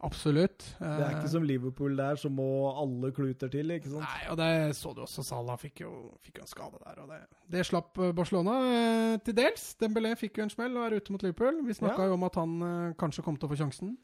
Absolutt. 0.02 0.64
Det 0.80 1.02
er 1.06 1.12
ikke 1.14 1.28
som 1.30 1.44
Liverpool 1.46 1.92
der, 1.94 2.16
som 2.18 2.32
må 2.34 2.46
alle 2.74 3.12
kluter 3.14 3.46
til, 3.52 3.70
ikke 3.70 3.86
sant? 3.92 4.02
Nei, 4.02 4.24
og 4.32 4.38
det 4.40 4.48
så 4.74 4.90
du 4.96 5.04
også. 5.04 5.22
Salah 5.22 5.54
fikk 5.62 5.84
jo, 5.84 5.92
fikk 6.26 6.40
jo 6.40 6.46
en 6.46 6.50
skade 6.50 6.80
der. 6.82 6.96
og 7.04 7.12
Det, 7.12 7.18
det 7.54 7.62
slapp 7.68 8.00
eh, 8.02 8.10
Barcelona 8.18 8.56
eh, 8.66 9.18
til 9.22 9.36
dels. 9.38 9.68
Dembélé 9.78 10.16
fikk 10.18 10.40
jo 10.40 10.48
en 10.48 10.50
smell 10.50 10.74
og 10.80 10.88
er 10.88 10.96
ute 10.98 11.14
mot 11.14 11.22
Liverpool. 11.22 11.60
Vi 11.68 11.76
snakka 11.78 12.02
Ja. 12.02 12.08
jo 12.10 12.16
om 12.18 12.26
at 12.26 12.40
han 12.40 12.56
eh, 12.66 12.96
kanskje 12.98 13.22
kom 13.28 13.38
til 13.38 13.46
å 13.46 13.52
få 13.54 13.60
sjansen. 13.62 13.94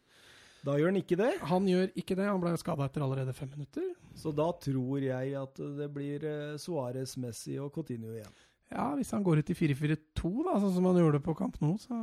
Da 0.62 0.74
gjør 0.78 0.92
han 0.92 1.00
ikke 1.02 1.18
det. 1.18 1.32
Han 1.50 1.66
gjør 1.70 1.90
ikke 1.98 2.16
det. 2.18 2.28
Han 2.30 2.40
ble 2.42 2.54
skada 2.62 2.86
etter 2.86 3.02
allerede 3.02 3.34
fem 3.34 3.50
minutter. 3.56 3.90
Så 4.18 4.30
da 4.34 4.48
tror 4.62 5.02
jeg 5.02 5.34
at 5.38 5.58
det 5.82 5.90
blir 5.94 6.22
eh, 6.30 6.54
Suárez, 6.62 7.16
Messi 7.18 7.58
og 7.62 7.72
Coutinho 7.74 8.14
igjen. 8.14 8.38
Ja, 8.68 8.90
hvis 8.98 9.10
han 9.16 9.24
går 9.24 9.40
ut 9.40 9.50
i 9.50 9.56
4-4-2, 9.56 10.30
da, 10.44 10.58
sånn 10.60 10.74
som 10.74 10.88
han 10.90 10.98
gjorde 11.00 11.22
på 11.24 11.34
kamp 11.38 11.56
nå, 11.62 11.74
så, 11.80 11.98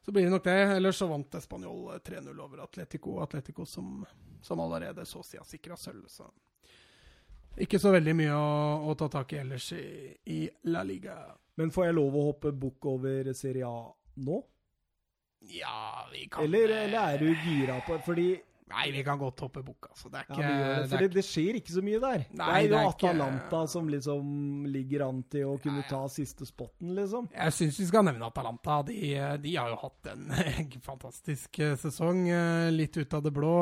så 0.00 0.12
blir 0.12 0.24
det 0.24 0.32
nok 0.32 0.46
det. 0.46 0.58
Ellers 0.76 1.00
så 1.00 1.08
vant 1.10 1.36
Spanjol 1.44 1.98
3-0 2.06 2.30
over 2.40 2.62
Atletico. 2.64 3.18
Atletico 3.20 3.66
som, 3.68 3.98
som 4.42 4.62
allerede 4.64 5.04
så 5.08 5.20
å 5.20 5.26
si 5.26 5.40
har 5.40 5.48
sikra 5.48 5.76
sølv, 5.76 6.06
så 6.08 6.30
ikke 7.60 7.80
så 7.82 7.90
veldig 7.92 8.14
mye 8.16 8.36
å, 8.36 8.50
å 8.88 8.94
ta 8.96 9.08
tak 9.10 9.34
i 9.34 9.40
ellers 9.42 9.72
i, 9.76 9.84
i 10.32 10.40
La 10.70 10.84
Liga. 10.86 11.18
Men 11.58 11.72
får 11.74 11.90
jeg 11.90 11.96
lov 11.98 12.16
å 12.16 12.26
hoppe 12.30 12.54
bukk 12.56 12.86
over 12.92 13.32
Serie 13.36 13.68
A 13.68 13.90
nå? 14.24 14.38
Ja, 15.50 16.06
vi 16.12 16.26
kan 16.28 16.44
Eller, 16.44 16.72
eller 16.84 17.14
er 17.14 17.18
du 17.18 17.30
gira 17.32 17.78
på 17.86 17.96
Fordi 18.04 18.34
Nei, 18.70 18.84
vi 18.94 19.02
kan 19.04 19.18
godt 19.18 19.40
hoppe 19.42 19.62
bukk, 19.66 19.88
altså. 19.90 20.08
Det 20.12 20.20
er 20.20 20.24
ja, 20.28 20.34
ikke 20.34 20.50
gjør 20.50 20.74
det, 20.92 20.98
det 21.00 21.08
det, 21.18 21.24
skjer 21.26 21.56
ikke 21.58 21.72
så 21.74 21.82
mye 21.82 22.00
der. 22.04 22.24
Nei, 22.38 22.48
det 22.54 22.60
er 22.60 22.68
jo 22.70 22.76
er 22.78 22.90
ikke- 22.92 23.08
Atalanta 23.10 23.62
som 23.72 23.88
liksom 23.90 24.66
ligger 24.70 25.04
an 25.08 25.22
til 25.32 25.44
å 25.50 25.56
kunne 25.62 25.82
ta 25.88 26.02
siste 26.08 26.46
spotten, 26.46 26.94
liksom. 26.94 27.28
Jeg 27.34 27.56
syns 27.56 27.80
vi 27.82 27.86
skal 27.90 28.04
nevne 28.06 28.28
Atalanta. 28.28 28.80
De, 28.86 28.98
de 29.42 29.56
har 29.56 29.72
jo 29.74 29.80
hatt 29.82 30.10
en 30.12 30.28
fantastisk 30.90 31.58
eh, 31.58 31.74
sesong. 31.82 32.28
eh, 32.30 32.70
Litt 32.70 32.96
ut 32.96 33.14
av 33.18 33.22
det 33.26 33.32
blå. 33.34 33.54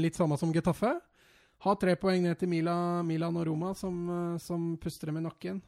Litt 0.00 0.16
samme 0.16 0.38
som 0.40 0.52
Getafe. 0.52 0.94
Har 1.64 1.76
tre 1.80 1.94
poeng 1.96 2.22
ned 2.24 2.36
til 2.40 2.48
Mila, 2.48 3.02
Milan 3.06 3.36
og 3.40 3.46
Roma, 3.46 3.74
som, 3.74 4.02
eh, 4.10 4.38
som 4.38 4.76
puster 4.80 5.06
dem 5.12 5.20
i 5.20 5.28
nakken. 5.28 5.62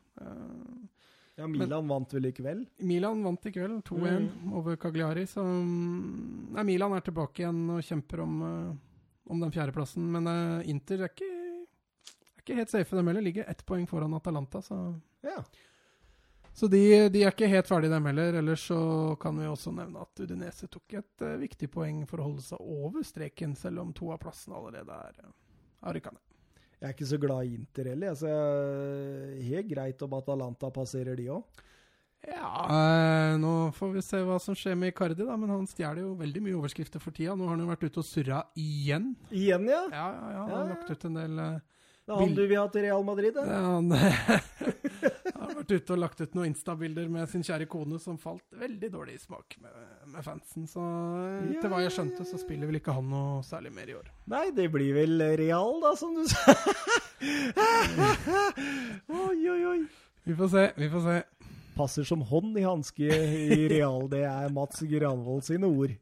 Ja, 1.36 1.44
Milan 1.46 1.84
vant 1.88 2.12
vel 2.16 2.30
i 2.30 2.32
kveld? 2.32 2.62
Milan 2.88 3.20
vant 3.24 3.44
i 3.44 3.50
kveld, 3.52 3.82
2-1 3.84 4.52
over 4.56 4.76
Cagliari. 4.80 5.26
Så 5.28 5.42
mm, 5.44 6.54
nei, 6.56 6.64
Milan 6.64 6.94
er 6.96 7.04
tilbake 7.04 7.42
igjen 7.44 7.58
og 7.74 7.82
kjemper 7.84 8.22
om, 8.24 8.38
om 9.26 9.40
den 9.42 9.52
fjerdeplassen. 9.54 10.06
Men 10.12 10.28
uh, 10.30 10.68
Inter 10.68 11.04
er 11.04 11.12
ikke, 11.12 11.28
er 11.30 12.42
ikke 12.42 12.58
helt 12.60 12.72
safe, 12.72 12.96
dem 12.96 13.10
heller. 13.10 13.24
Ligger 13.24 13.48
ett 13.50 13.64
poeng 13.66 13.86
foran 13.90 14.14
Atalanta. 14.14 14.62
Så, 14.62 14.78
Ja. 15.26 15.40
så 16.54 16.68
de, 16.70 17.08
de 17.12 17.24
er 17.24 17.32
ikke 17.34 17.50
helt 17.50 17.68
ferdige, 17.68 17.92
dem 17.92 18.06
heller. 18.06 18.38
Ellers 18.40 18.66
så 18.70 18.80
kan 19.20 19.38
vi 19.38 19.48
også 19.50 19.74
nevne 19.74 20.04
at 20.06 20.22
Udinese 20.24 20.70
tok 20.72 20.98
et 21.00 21.26
uh, 21.26 21.34
viktig 21.42 21.70
poeng 21.72 22.04
for 22.08 22.22
å 22.22 22.30
holde 22.30 22.46
seg 22.46 22.62
over 22.62 23.04
streken, 23.06 23.56
selv 23.58 23.82
om 23.84 23.92
to 23.96 24.12
av 24.14 24.22
plassene 24.22 24.56
allerede 24.56 25.00
er, 25.10 25.20
uh, 25.26 25.90
er. 25.90 26.00
Jeg 26.76 26.90
er 26.90 26.92
ikke 26.92 27.08
så 27.08 27.18
glad 27.20 27.46
i 27.48 27.54
Inter 27.56 27.88
heller. 27.88 28.12
Altså, 28.12 28.32
helt 29.48 29.70
greit 29.70 30.02
om 30.04 30.18
Atalanta 30.18 30.70
passerer 30.70 31.16
de 31.18 31.30
òg. 31.32 31.62
Ja, 32.26 32.50
eh, 32.66 33.36
nå 33.38 33.52
får 33.76 33.92
vi 33.94 34.02
se 34.02 34.18
hva 34.26 34.38
som 34.42 34.56
skjer 34.58 34.74
med 34.78 34.90
Icardi, 34.92 35.22
da. 35.22 35.36
Men 35.38 35.52
han 35.54 35.68
stjeler 35.70 36.02
jo 36.02 36.16
veldig 36.18 36.42
mye 36.42 36.56
overskrifter 36.58 36.98
for 37.02 37.14
tida. 37.14 37.36
Nå 37.38 37.46
har 37.46 37.54
han 37.54 37.62
jo 37.62 37.68
vært 37.70 37.86
ute 37.86 38.02
og 38.02 38.06
surra 38.08 38.40
igjen. 38.58 39.12
Igjen, 39.30 39.68
ja? 39.70 39.84
Ja, 39.92 40.06
ja, 40.10 40.30
ja. 40.34 40.42
Han 40.42 40.54
har 40.56 40.70
lagt 40.74 40.90
ut 40.90 41.04
en 41.06 41.18
del 41.20 41.38
uh, 41.38 41.60
Det 42.06 42.14
er 42.14 42.18
han 42.22 42.34
du 42.34 42.42
vil 42.42 42.58
ha 42.58 42.66
til 42.72 42.82
Real 42.86 43.04
Madrid? 43.06 43.34
ja, 43.38 43.60
han, 43.76 43.86
han 45.36 45.44
har 45.44 45.54
vært 45.60 45.72
ute 45.76 45.90
og 45.94 46.00
lagt 46.02 46.20
ut 46.22 46.34
noen 46.38 46.48
Insta-bilder 46.50 47.06
med 47.12 47.30
sin 47.30 47.44
kjære 47.46 47.66
kone 47.70 47.98
som 48.02 48.18
falt 48.18 48.42
veldig 48.58 48.90
dårlig 48.96 49.14
i 49.18 49.22
smak 49.22 49.48
med, 49.62 49.76
med 50.14 50.22
fansen. 50.26 50.66
Så 50.70 50.82
Ja, 50.82 51.60
til 51.62 51.70
hva 51.70 51.78
jeg 51.84 51.94
skjønte, 51.94 52.22
så 52.26 52.36
spiller 52.42 52.66
vel 52.70 52.78
ikke 52.80 52.94
han 52.96 53.06
noe 53.12 53.44
særlig 53.46 53.70
mer 53.76 53.86
i 53.92 53.96
år. 54.00 54.06
Nei, 54.34 54.46
det 54.56 54.66
blir 54.74 54.90
vel 54.98 55.14
Real, 55.38 55.78
da, 55.84 55.90
som 55.98 56.10
du 56.18 56.24
sa. 56.26 56.42
oi, 59.22 59.38
oi, 59.38 59.62
oi. 59.76 59.80
Vi 60.26 60.34
får 60.34 60.48
se, 60.50 60.62
vi 60.74 60.88
får 60.90 61.02
se. 61.04 61.16
Passer 61.76 62.06
som 62.08 62.22
hånd 62.24 62.56
i 62.56 62.64
hanske 62.64 63.04
i 63.06 63.66
Real. 63.68 64.06
Det 64.08 64.22
er 64.24 64.52
Mats 64.54 64.80
Granvold 64.88 65.44
sine 65.44 65.68
ord. 65.68 65.92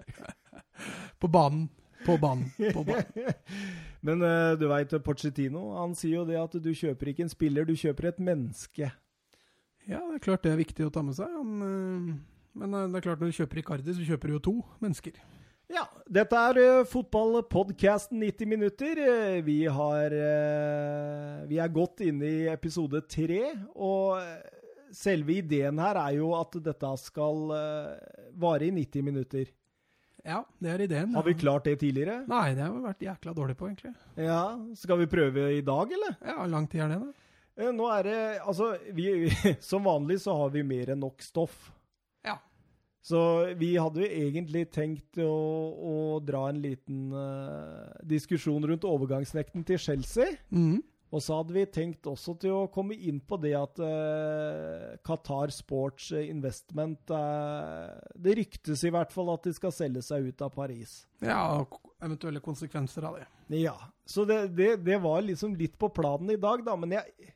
På 1.21 1.31
banen. 1.31 1.67
På 2.07 2.19
banen. 2.19 2.51
På 2.73 2.85
banen. 2.85 3.35
Men 4.05 4.23
uh, 4.23 4.53
du 4.61 4.67
veit 4.69 4.93
Porcetino 5.05 5.71
han 5.79 5.95
sier 5.97 6.21
jo 6.21 6.27
det 6.29 6.37
at 6.37 6.57
du 6.61 6.71
kjøper 6.77 7.11
ikke 7.11 7.25
en 7.25 7.33
spiller, 7.33 7.65
du 7.65 7.73
kjøper 7.79 8.11
et 8.11 8.21
menneske. 8.23 8.91
Ja, 9.89 10.01
det 10.01 10.19
er 10.19 10.25
klart 10.27 10.45
det 10.45 10.53
er 10.53 10.61
viktig 10.61 10.87
å 10.87 10.93
ta 10.93 11.03
med 11.05 11.17
seg. 11.17 11.31
Han, 11.33 11.55
uh, 11.65 12.11
men 12.61 12.77
eh, 12.77 12.91
det 12.93 13.01
er 13.01 13.07
klart 13.09 13.23
når 13.23 13.33
du 13.33 13.39
kjøper 13.41 13.63
Icardi, 13.63 13.95
så 13.97 14.05
kjøper 14.07 14.31
du 14.31 14.37
jo 14.37 14.43
to 14.45 14.55
mennesker. 14.85 15.17
Ja, 15.73 15.87
dette 16.13 16.43
er 16.51 16.61
uh, 16.61 16.89
fotballpodkasten 16.89 18.21
90 18.21 18.53
minutter. 18.53 19.01
Vi 19.47 19.63
har 19.65 20.19
Vi 21.49 21.59
er 21.59 21.73
godt 21.73 22.05
inne 22.05 22.29
i 22.29 22.53
episode 22.53 23.01
tre, 23.09 23.41
og 23.75 24.21
selve 24.95 25.39
ideen 25.41 25.81
her 25.83 25.99
er 26.01 26.17
jo 26.19 26.33
at 26.39 26.57
dette 26.65 26.95
skal 27.03 27.53
eh, 27.57 28.25
vare 28.41 28.69
i 28.69 28.73
90 28.75 29.07
minutter. 29.07 29.53
Ja, 30.25 30.41
det 30.63 30.71
er 30.73 30.83
ideen. 30.87 31.13
Har 31.13 31.27
vi 31.27 31.35
klart 31.37 31.67
det 31.69 31.77
tidligere? 31.83 32.23
Nei, 32.31 32.55
det 32.57 32.65
har 32.65 32.73
vi 32.73 32.81
vært 32.87 33.03
jækla 33.05 33.35
dårlig 33.37 33.59
på, 33.61 33.69
egentlig. 33.69 33.93
Ja. 34.17 34.55
Skal 34.79 35.03
vi 35.03 35.11
prøve 35.11 35.51
i 35.53 35.61
dag, 35.65 35.93
eller? 35.93 36.17
Ja, 36.25 36.47
lang 36.49 36.69
tid 36.73 36.87
er 36.87 36.95
det, 36.95 37.01
da? 37.03 37.29
Eh, 37.61 37.71
Nå 37.77 37.87
er 37.93 38.09
det 38.09 38.19
Altså, 38.43 38.73
vi, 38.97 39.29
som 39.71 39.85
vanlig 39.87 40.23
så 40.25 40.37
har 40.39 40.55
vi 40.55 40.65
mer 40.67 40.95
enn 40.95 41.03
nok 41.05 41.23
stoff. 41.23 41.69
Ja. 42.25 42.39
Så 43.05 43.21
vi 43.61 43.75
hadde 43.77 44.01
jo 44.01 44.09
egentlig 44.09 44.65
tenkt 44.73 45.21
å, 45.21 45.29
å 45.29 45.95
dra 46.25 46.47
en 46.49 46.63
liten 46.65 47.13
uh, 47.13 47.93
diskusjon 48.01 48.65
rundt 48.65 48.89
overgangsnekten 48.89 49.67
til 49.69 49.81
Chelsea. 49.83 50.33
Mhm. 50.49 50.81
Og 51.15 51.23
så 51.23 51.37
hadde 51.39 51.55
vi 51.55 51.63
tenkt 51.71 52.09
også 52.11 52.35
til 52.43 52.57
å 52.57 52.71
komme 52.75 52.97
inn 52.97 53.21
på 53.23 53.39
det 53.39 53.53
at 53.55 53.79
eh, 53.87 54.97
Qatar 55.07 55.53
Sports 55.55 56.09
Investment 56.19 57.13
eh, 57.15 57.93
Det 58.19 58.35
ryktes 58.41 58.83
i 58.83 58.91
hvert 58.95 59.15
fall 59.15 59.31
at 59.37 59.47
de 59.47 59.55
skal 59.55 59.75
selge 59.75 60.03
seg 60.03 60.27
ut 60.27 60.43
av 60.43 60.51
Paris. 60.57 61.05
Ja, 61.23 61.61
og 61.61 61.79
eventuelle 62.03 62.43
konsekvenser 62.43 63.07
av 63.07 63.21
det. 63.21 63.29
Ja, 63.61 63.77
så 64.09 64.27
det, 64.27 64.41
det, 64.59 64.73
det 64.83 64.99
var 65.05 65.23
liksom 65.23 65.55
litt 65.59 65.79
på 65.79 65.93
planen 65.95 66.35
i 66.35 66.41
dag, 66.41 66.65
da. 66.67 66.75
Men 66.81 66.97
jeg 66.99 67.34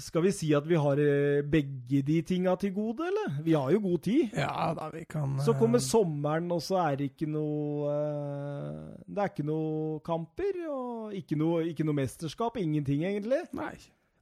Skal 0.00 0.22
vi 0.24 0.30
si 0.32 0.48
at 0.56 0.64
vi 0.64 0.76
har 0.80 1.00
eh, 1.00 1.42
begge 1.44 2.00
de 2.06 2.20
tinga 2.24 2.54
til 2.56 2.72
gode, 2.72 3.04
eller? 3.10 3.42
Vi 3.44 3.52
har 3.52 3.72
jo 3.74 3.80
god 3.84 3.98
tid. 4.06 4.32
Ja 4.32 4.70
da, 4.76 4.88
vi 4.88 5.04
kan 5.04 5.36
Så 5.44 5.52
kommer 5.58 5.78
eh, 5.78 5.84
sommeren, 5.84 6.48
og 6.52 6.62
så 6.64 6.78
er 6.80 6.96
det 6.96 7.10
ikke 7.12 7.28
noe 7.28 7.90
eh, 7.92 8.94
Det 9.04 9.20
er 9.20 9.32
ikke 9.34 9.44
noe 9.44 9.98
kamper, 10.06 10.62
og 10.72 11.12
ikke 11.18 11.36
noe, 11.36 11.66
ikke 11.68 11.84
noe 11.84 11.98
mesterskap. 12.00 12.56
Ingenting, 12.56 13.04
egentlig. 13.04 13.42
Nei. 13.52 13.74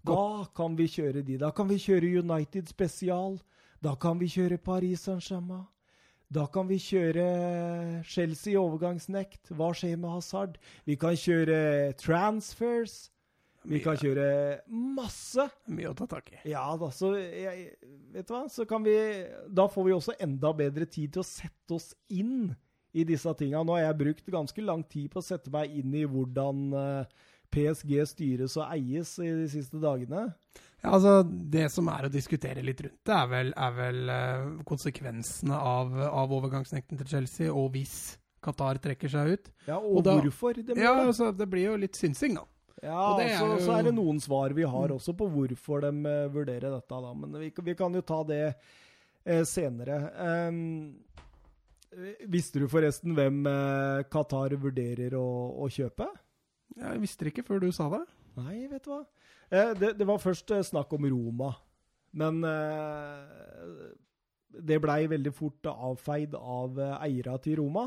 Da 0.03 0.49
kan 0.59 0.75
vi 0.75 0.89
kjøre 0.91 1.23
de. 1.23 1.39
Da 1.39 1.53
kan 1.55 1.71
vi 1.71 1.79
kjøre 1.79 2.11
United 2.19 2.67
spesial. 2.75 3.39
Da 3.83 3.95
kan 3.95 4.19
vi 4.19 4.27
kjøre 4.27 4.59
Paris 4.59 5.07
Saint-Germain. 5.07 5.69
Da 6.33 6.47
kan 6.51 6.67
vi 6.67 6.81
kjøre 6.81 8.03
Chelsea 8.09 8.59
overgangsnekt. 8.59 9.53
Hva 9.55 9.71
skjer 9.77 9.99
med 10.01 10.17
Hazard? 10.17 10.59
Vi 10.89 10.97
kan 10.99 11.15
kjøre 11.15 11.93
transfers. 12.01 13.12
Vi 13.69 13.79
kan 13.85 13.97
kjøre 13.97 14.27
masse. 14.69 15.45
Mye 15.71 15.91
å 15.93 15.95
ta 15.97 16.07
tak 16.11 16.33
i. 16.33 16.41
Ja 16.51 16.65
da, 16.81 16.89
så 16.91 17.13
jeg, 17.19 17.69
Vet 18.13 18.27
du 18.29 18.35
hva? 18.35 18.43
Så 18.51 18.67
kan 18.69 18.83
vi 18.83 18.95
Da 19.55 19.69
får 19.71 19.85
vi 19.87 19.93
også 19.97 20.17
enda 20.21 20.51
bedre 20.59 20.87
tid 20.91 21.13
til 21.15 21.23
å 21.23 21.27
sette 21.29 21.77
oss 21.79 21.93
inn 22.11 22.55
i 22.93 23.05
disse 23.09 23.31
tinga. 23.39 23.63
Nå 23.65 23.73
har 23.79 23.87
jeg 23.87 24.01
brukt 24.03 24.27
ganske 24.35 24.61
lang 24.67 24.83
tid 24.85 25.11
på 25.13 25.23
å 25.23 25.25
sette 25.25 25.51
meg 25.55 25.71
inn 25.81 25.95
i 25.97 26.03
hvordan 26.05 26.67
eh, 26.77 27.05
PSG 27.53 27.95
styres 28.11 28.57
og 28.61 28.67
eies 28.75 29.15
i 29.23 29.31
de 29.31 29.47
siste 29.49 29.81
dagene. 29.81 30.27
Ja, 30.83 30.91
altså, 30.99 31.23
Det 31.25 31.71
som 31.73 31.89
er 31.89 32.09
å 32.09 32.13
diskutere 32.13 32.61
litt 32.65 32.81
rundt, 32.85 32.99
det 33.07 33.15
er 33.15 33.29
vel, 33.31 33.53
er 33.57 33.73
vel 33.79 34.11
eh, 34.13 34.47
konsekvensene 34.69 35.55
av, 35.57 35.95
av 36.11 36.33
overgangsnekten 36.37 36.99
til 37.01 37.07
Chelsea, 37.15 37.53
og 37.55 37.71
hvis 37.77 38.19
Qatar 38.43 38.81
trekker 38.83 39.09
seg 39.09 39.37
ut. 39.37 39.51
Ja, 39.69 39.77
Og, 39.79 40.01
Og 40.01 40.05
da- 40.05 40.17
hvorfor 40.21 40.53
Det, 40.59 40.77
Ja, 40.77 40.93
altså, 41.07 41.31
Det 41.33 41.49
blir 41.49 41.69
jo 41.71 41.77
litt 41.79 41.95
synsing, 41.97 42.35
da. 42.35 42.45
Ja, 42.83 42.99
og 43.15 43.21
er 43.23 43.37
så, 43.39 43.47
jo- 43.53 43.61
så 43.63 43.77
er 43.79 43.85
det 43.87 43.95
noen 43.95 44.19
svar 44.21 44.51
vi 44.57 44.65
har 44.67 44.91
også 44.91 45.13
på 45.15 45.29
hvorfor 45.31 45.85
de 45.85 45.93
eh, 46.11 46.29
vurderer 46.35 46.73
dette. 46.75 46.99
da, 47.05 47.13
Men 47.15 47.37
vi, 47.39 47.53
vi 47.71 47.75
kan 47.79 47.95
jo 47.95 48.03
ta 48.03 48.23
det 48.27 48.41
eh, 49.25 49.45
senere. 49.47 50.01
Um, 50.49 50.97
visste 52.33 52.59
du 52.59 52.67
forresten 52.73 53.15
hvem 53.15 53.43
eh, 53.47 54.03
Qatar 54.11 54.57
vurderer 54.59 55.15
å, 55.19 55.27
å 55.63 55.69
kjøpe? 55.71 56.09
Jeg 56.81 57.03
visste 57.05 57.25
det 57.27 57.35
ikke 57.35 57.47
før 57.51 57.61
du 57.63 57.71
sa 57.77 57.87
det. 57.93 58.03
Nei, 58.41 58.63
vet 58.73 58.83
du 58.87 58.95
hva. 58.95 59.03
Eh, 59.53 59.75
det, 59.79 59.93
det 60.01 60.07
var 60.09 60.19
først 60.23 60.51
eh, 60.57 60.63
snakk 60.65 60.93
om 60.97 61.07
Roma. 61.13 61.53
Men 62.19 62.43
eh, 62.45 63.91
det 64.59 64.79
blei 64.85 65.05
veldig 65.09 65.33
fort 65.37 65.69
avfeid 65.71 66.35
av 66.37 66.81
eiere 66.99 67.39
til 67.45 67.61
Roma. 67.63 67.87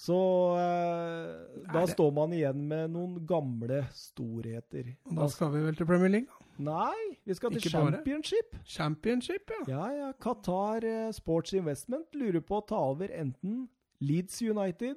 Så 0.00 0.16
eh, 0.56 1.64
da 1.72 1.82
det- 1.84 1.92
står 1.92 2.12
man 2.16 2.32
igjen 2.32 2.62
med 2.68 2.90
noen 2.94 3.18
gamle 3.28 3.82
storheter. 3.92 4.94
Og 5.10 5.16
da 5.18 5.26
skal 5.28 5.50
vi 5.52 5.60
vel 5.66 5.76
til 5.76 5.86
Premier 5.90 6.08
League? 6.14 6.46
Nei, 6.60 7.16
vi 7.24 7.34
skal 7.36 7.50
til 7.52 7.60
Ikke 7.60 7.72
bare? 7.74 7.92
championship. 7.98 8.56
Championship, 8.64 9.50
ja. 9.50 9.64
Ja, 9.68 9.84
ja. 9.98 10.12
Qatar 10.20 10.84
eh, 10.84 11.10
Sports 11.12 11.52
Investment 11.56 12.14
lurer 12.16 12.40
på 12.40 12.60
å 12.60 12.66
ta 12.68 12.76
over 12.80 13.08
enten 13.12 13.66
Leeds 14.00 14.40
United, 14.42 14.96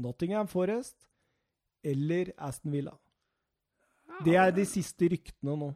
Nottingham 0.00 0.48
Forest 0.48 0.96
eller 1.84 2.32
Aston 2.38 2.72
Villa. 2.72 2.92
Det 4.24 4.34
er 4.36 4.50
de 4.52 4.64
siste 4.68 5.08
ryktene 5.08 5.56
nå. 5.56 5.70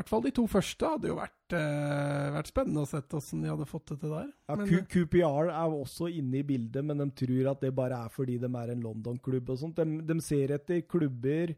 I 0.00 0.02
hvert 0.02 0.12
fall 0.14 0.22
de 0.24 0.30
to 0.32 0.46
første 0.48 0.88
hadde 0.88 1.08
jo 1.10 1.16
vært, 1.18 1.52
eh, 1.52 2.28
vært 2.32 2.48
spennende 2.48 2.86
å 2.86 2.88
se 2.88 3.02
hvordan 3.02 3.42
de 3.44 3.50
hadde 3.50 3.66
fått 3.68 3.90
det 3.90 3.96
til 4.00 4.14
der. 4.14 4.30
Ja, 4.48 4.54
Men, 4.56 4.66
Q 4.70 4.78
QPR 4.88 5.50
er 5.52 5.74
også 5.76 6.08
inne 6.08 6.38
i 6.40 6.46
bildet, 6.46 6.84
men 6.88 6.96
de 7.02 7.10
tror 7.20 7.50
at 7.50 7.60
det 7.60 7.74
bare 7.76 7.98
er 8.06 8.08
fordi 8.08 8.38
de 8.40 8.48
er 8.48 8.72
en 8.72 8.80
London-klubb 8.80 9.50
og 9.52 9.58
sånt. 9.60 9.76
De, 9.76 10.00
de 10.08 10.16
ser 10.24 10.54
etter 10.56 10.80
klubber 10.88 11.52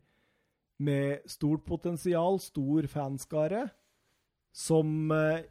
med 0.82 1.22
stort 1.30 1.62
potensial, 1.64 2.40
stor 2.42 2.90
fanskare, 2.90 3.68
som 4.50 5.12
eh, 5.14 5.46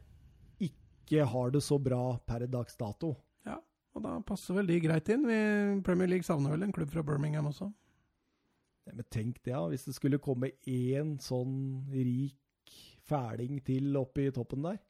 ikke 0.60 1.24
har 1.32 1.56
det 1.56 1.64
så 1.64 1.80
bra 1.80 2.18
per 2.28 2.44
dags 2.44 2.76
dato. 2.76 3.16
ja, 3.48 3.56
og 3.96 4.04
da 4.04 4.18
passer 4.20 4.60
vel 4.60 4.68
de 4.68 4.82
greit 4.84 5.08
inn. 5.08 5.24
Vi, 5.24 5.40
Premier 5.80 6.12
League 6.12 6.28
savner 6.28 6.52
vel 6.52 6.68
en 6.68 6.76
klubb 6.76 6.92
fra 6.92 7.00
Birmingham 7.08 7.48
også. 7.48 7.72
Ja, 8.84 8.92
men 8.92 9.06
tenk 9.08 9.40
det, 9.44 9.54
ja. 9.54 9.64
Hvis 9.70 9.88
det 9.88 9.96
skulle 9.96 10.20
komme 10.20 10.52
én 10.68 11.16
sånn 11.22 11.88
rik 11.94 12.36
fæling 13.12 13.60
til 13.66 13.92
oppe 14.00 14.26
i 14.26 14.32
toppen 14.34 14.64
der. 14.66 14.80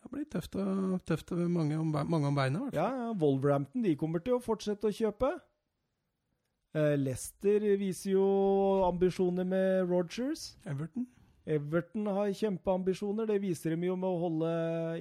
Det 0.00 0.10
blir 0.14 0.26
tøft, 0.32 0.56
og, 0.56 0.96
tøft 1.04 1.32
og 1.36 1.44
mange, 1.52 1.76
om, 1.78 1.92
mange 1.92 2.26
om 2.26 2.36
beina. 2.36 2.66
Ja, 2.72 2.88
ja, 2.88 3.12
Wolverhampton 3.20 3.84
de 3.84 3.96
kommer 4.00 4.22
til 4.24 4.38
å 4.38 4.42
fortsette 4.42 4.88
å 4.88 4.96
kjøpe. 4.96 5.34
Eh, 6.70 6.94
Leicester 6.96 7.64
viser 7.80 8.14
jo 8.14 8.26
ambisjoner 8.86 9.44
med 9.44 9.90
Rogers. 9.90 10.54
Everton. 10.64 11.08
Everton 11.50 12.06
har 12.06 12.32
kjempeambisjoner. 12.36 13.26
Det 13.26 13.40
viser 13.42 13.74
de 13.74 13.90
jo 13.90 13.98
med 13.98 14.08
å 14.08 14.20
holde 14.22 14.50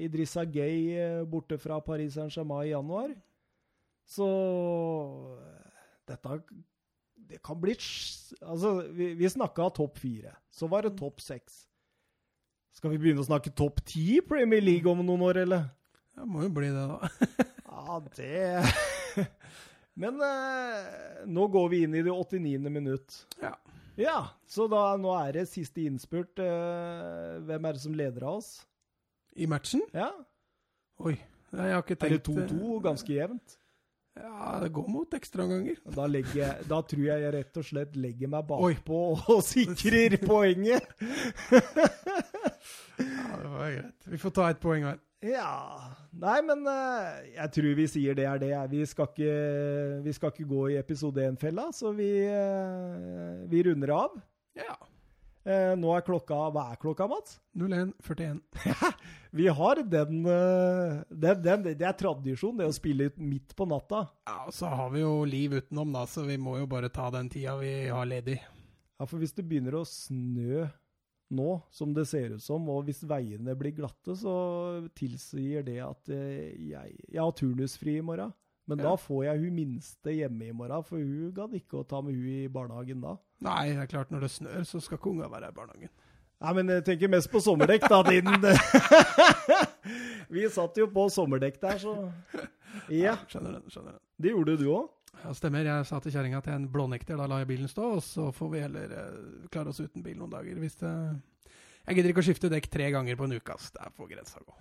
Idrissa 0.04 0.44
Gay 0.50 0.96
eh, 0.98 1.24
borte 1.30 1.60
fra 1.62 1.80
Paris 1.86 2.18
Saint-Germain 2.18 2.68
i 2.68 2.74
januar. 2.74 3.14
Så 4.10 4.28
eh, 5.38 5.72
dette 6.10 6.42
Det 7.30 7.42
kan 7.46 7.60
bli 7.62 7.76
Altså, 8.42 8.82
vi, 8.90 9.14
vi 9.14 9.30
snakka 9.30 9.70
topp 9.78 10.02
fire. 10.02 10.34
Så 10.50 10.68
var 10.68 10.84
det 10.84 10.98
topp 10.98 11.22
seks. 11.22 11.69
Skal 12.76 12.94
vi 12.94 13.00
begynne 13.02 13.24
å 13.24 13.28
snakke 13.28 13.52
topp 13.56 13.82
ti 13.88 14.20
Premier 14.26 14.64
League 14.64 14.90
om 14.92 15.02
noen 15.04 15.24
år, 15.26 15.42
eller? 15.46 15.66
Det 16.16 16.28
må 16.28 16.44
jo 16.46 16.52
bli 16.54 16.72
det, 16.74 16.86
da. 16.90 17.10
Ja, 17.80 18.00
det 18.16 19.28
Men 20.02 20.20
eh, 20.24 21.24
nå 21.32 21.46
går 21.52 21.70
vi 21.72 21.84
inn 21.86 21.96
i 21.96 22.04
det 22.06 22.12
89. 22.12 22.70
minutt. 22.72 23.22
Ja. 23.42 23.54
Ja, 24.00 24.20
så 24.48 24.68
da, 24.72 24.94
nå 25.00 25.12
er 25.20 25.42
det 25.42 25.46
siste 25.52 25.84
innspurt. 25.84 26.40
Eh, 26.40 27.40
hvem 27.48 27.68
er 27.68 27.76
det 27.76 27.84
som 27.84 27.96
leder 27.96 28.24
av 28.30 28.40
oss? 28.40 28.52
I 29.36 29.48
matchen? 29.50 29.84
Ja, 29.96 30.12
Oi. 31.00 31.16
Jeg 31.56 31.74
har 31.74 31.82
ikke 31.82 31.96
tenkt 31.96 32.28
Er 32.28 32.46
det 32.46 32.56
2-2? 32.60 32.80
Ganske 32.84 33.14
jevnt. 33.16 33.56
Ja, 34.20 34.60
det 34.64 34.72
går 34.76 34.88
mot 34.92 35.14
ekstraomganger. 35.16 35.78
Da, 35.96 36.08
legger 36.10 36.64
da 36.68 36.82
tror 36.84 37.04
jeg 37.06 37.24
jeg 37.24 37.34
rett 37.36 37.60
og 37.62 37.68
slett 37.68 38.00
legger 38.00 38.32
meg 38.32 38.48
bakpå 38.50 39.02
og 39.20 39.44
sikrer 39.52 40.18
poenget. 40.24 40.90
Ja, 43.00 43.36
det 43.40 43.52
var 43.54 43.70
greit. 43.70 44.10
Vi 44.12 44.20
får 44.20 44.36
ta 44.36 44.50
et 44.52 44.60
poeng 44.64 44.88
hver. 44.88 45.00
Ja 45.20 45.52
Nei, 46.16 46.38
men 46.48 46.64
eh, 46.72 47.34
jeg 47.36 47.52
tror 47.56 47.74
vi 47.76 47.86
sier 47.92 48.16
det 48.18 48.26
er 48.28 48.40
det. 48.42 48.54
Vi 48.72 48.86
skal 48.88 49.10
ikke, 49.12 49.34
vi 50.06 50.14
skal 50.16 50.32
ikke 50.34 50.48
gå 50.50 50.62
i 50.74 50.78
episode 50.80 51.26
1-fella, 51.28 51.70
så 51.76 51.92
vi, 51.96 52.10
eh, 52.26 53.44
vi 53.52 53.64
runder 53.68 53.94
av. 53.96 54.16
Ja. 54.58 54.76
Eh, 55.50 55.72
Nå 55.80 55.90
er 55.96 56.04
klokka 56.06 56.38
Hva 56.54 56.68
er 56.74 56.78
klokka, 56.82 57.08
Mats? 57.10 57.40
01.41. 57.58 58.42
Vi 59.40 59.48
har 59.50 59.82
den, 59.82 60.22
eh, 60.30 61.00
den, 61.10 61.42
den 61.46 61.64
Det 61.72 61.88
er 61.88 61.98
tradisjon, 61.98 62.58
det 62.60 62.68
å 62.70 62.76
spille 62.76 63.10
ut 63.10 63.18
midt 63.22 63.56
på 63.58 63.66
natta. 63.70 64.04
Ja, 64.30 64.44
og 64.46 64.54
så 64.54 64.70
har 64.70 64.92
vi 64.94 65.02
jo 65.02 65.24
liv 65.26 65.58
utenom, 65.58 65.94
da, 65.96 66.06
så 66.10 66.26
vi 66.28 66.38
må 66.42 66.58
jo 66.60 66.70
bare 66.70 66.92
ta 66.94 67.10
den 67.14 67.32
tida 67.34 67.56
vi 67.62 67.74
har 67.90 68.10
ledig. 68.10 68.38
Ja, 69.00 69.08
for 69.08 69.18
hvis 69.22 69.34
det 69.38 69.48
begynner 69.50 69.80
å 69.80 69.88
snø 69.88 70.68
nå, 71.34 71.50
som 71.74 71.94
det 71.94 72.08
ser 72.10 72.36
ut 72.36 72.44
som, 72.44 72.66
og 72.74 72.88
hvis 72.88 73.04
veiene 73.10 73.54
blir 73.58 73.76
glatte, 73.78 74.16
så 74.18 74.34
tilsier 74.98 75.66
det 75.66 75.80
at 75.86 76.14
eh, 76.14 76.54
jeg, 76.74 76.98
jeg 77.08 77.22
har 77.22 77.34
turnusfri 77.38 78.00
i 78.00 78.06
morgen. 78.06 78.34
Men 78.70 78.78
Ja. 78.84 78.92
da 78.92 78.96
får 79.02 79.24
jeg 79.26 79.40
hun 79.42 79.56
minste 79.58 80.14
hjemme 80.14 80.48
i 80.48 80.54
morgen, 80.54 80.84
for 80.86 81.02
hun 81.02 81.32
gadd 81.34 81.56
ikke 81.58 81.80
å 81.82 81.88
ta 81.90 82.04
med 82.06 82.14
hun 82.14 82.28
i 82.30 82.44
barnehagen 82.54 83.02
da. 83.02 83.16
Nei, 83.42 83.72
det 83.74 83.82
er 83.82 83.90
klart 83.90 84.12
når 84.14 84.28
det 84.28 84.32
snør, 84.36 84.62
så 84.70 84.82
skal 84.86 85.00
ikke 85.00 85.10
unga 85.16 85.30
være 85.32 85.50
i 85.50 85.56
barnehagen. 85.58 85.90
Nei, 86.40 86.52
men 86.56 86.70
jeg 86.72 86.84
tenker 86.88 87.10
mest 87.12 87.28
på 87.34 87.42
sommerdekk, 87.44 87.84
da, 87.90 87.98
din. 88.08 88.26
Vi 90.30 90.46
satt 90.54 90.78
jo 90.80 90.86
på 90.94 91.08
sommerdekk 91.12 91.58
der, 91.62 91.80
så 91.82 91.96
Ja, 92.94 93.16
Skjønner 93.28 93.58
den. 93.58 93.66
skjønner 93.74 93.96
den. 93.98 94.02
det 94.22 94.32
gjorde 94.36 94.58
du 94.62 94.68
òg. 94.70 94.90
Ja, 95.24 95.34
Stemmer. 95.36 95.66
Jeg 95.66 95.86
sa 95.90 95.98
til 96.00 96.14
kjerringa 96.14 96.38
at 96.40 96.46
jeg 96.48 96.54
er 96.54 96.60
en 96.62 96.70
blånekter. 96.72 97.18
Da 97.18 97.26
lar 97.28 97.40
jeg 97.42 97.48
bilen 97.50 97.68
stå, 97.68 97.90
og 97.98 98.04
så 98.06 98.30
får 98.32 98.52
vi 98.54 98.60
heller 98.64 98.94
eh, 98.94 99.48
klare 99.52 99.70
oss 99.74 99.82
uten 99.82 100.04
bil 100.06 100.16
noen 100.22 100.32
dager. 100.32 100.56
Hvis 100.62 100.78
det 100.80 100.94
Jeg 101.90 101.96
gidder 101.98 102.10
ikke 102.14 102.22
å 102.24 102.28
skifte 102.30 102.50
dekk 102.54 102.70
tre 102.72 102.92
ganger 102.94 103.16
på 103.18 103.26
en 103.26 103.34
uke. 103.36 103.54
ass. 103.58 103.72
Det 103.72 103.82
er 103.84 103.90
på 103.98 104.08
grensa 104.08 104.40
å 104.40 104.46
gå. 104.46 104.54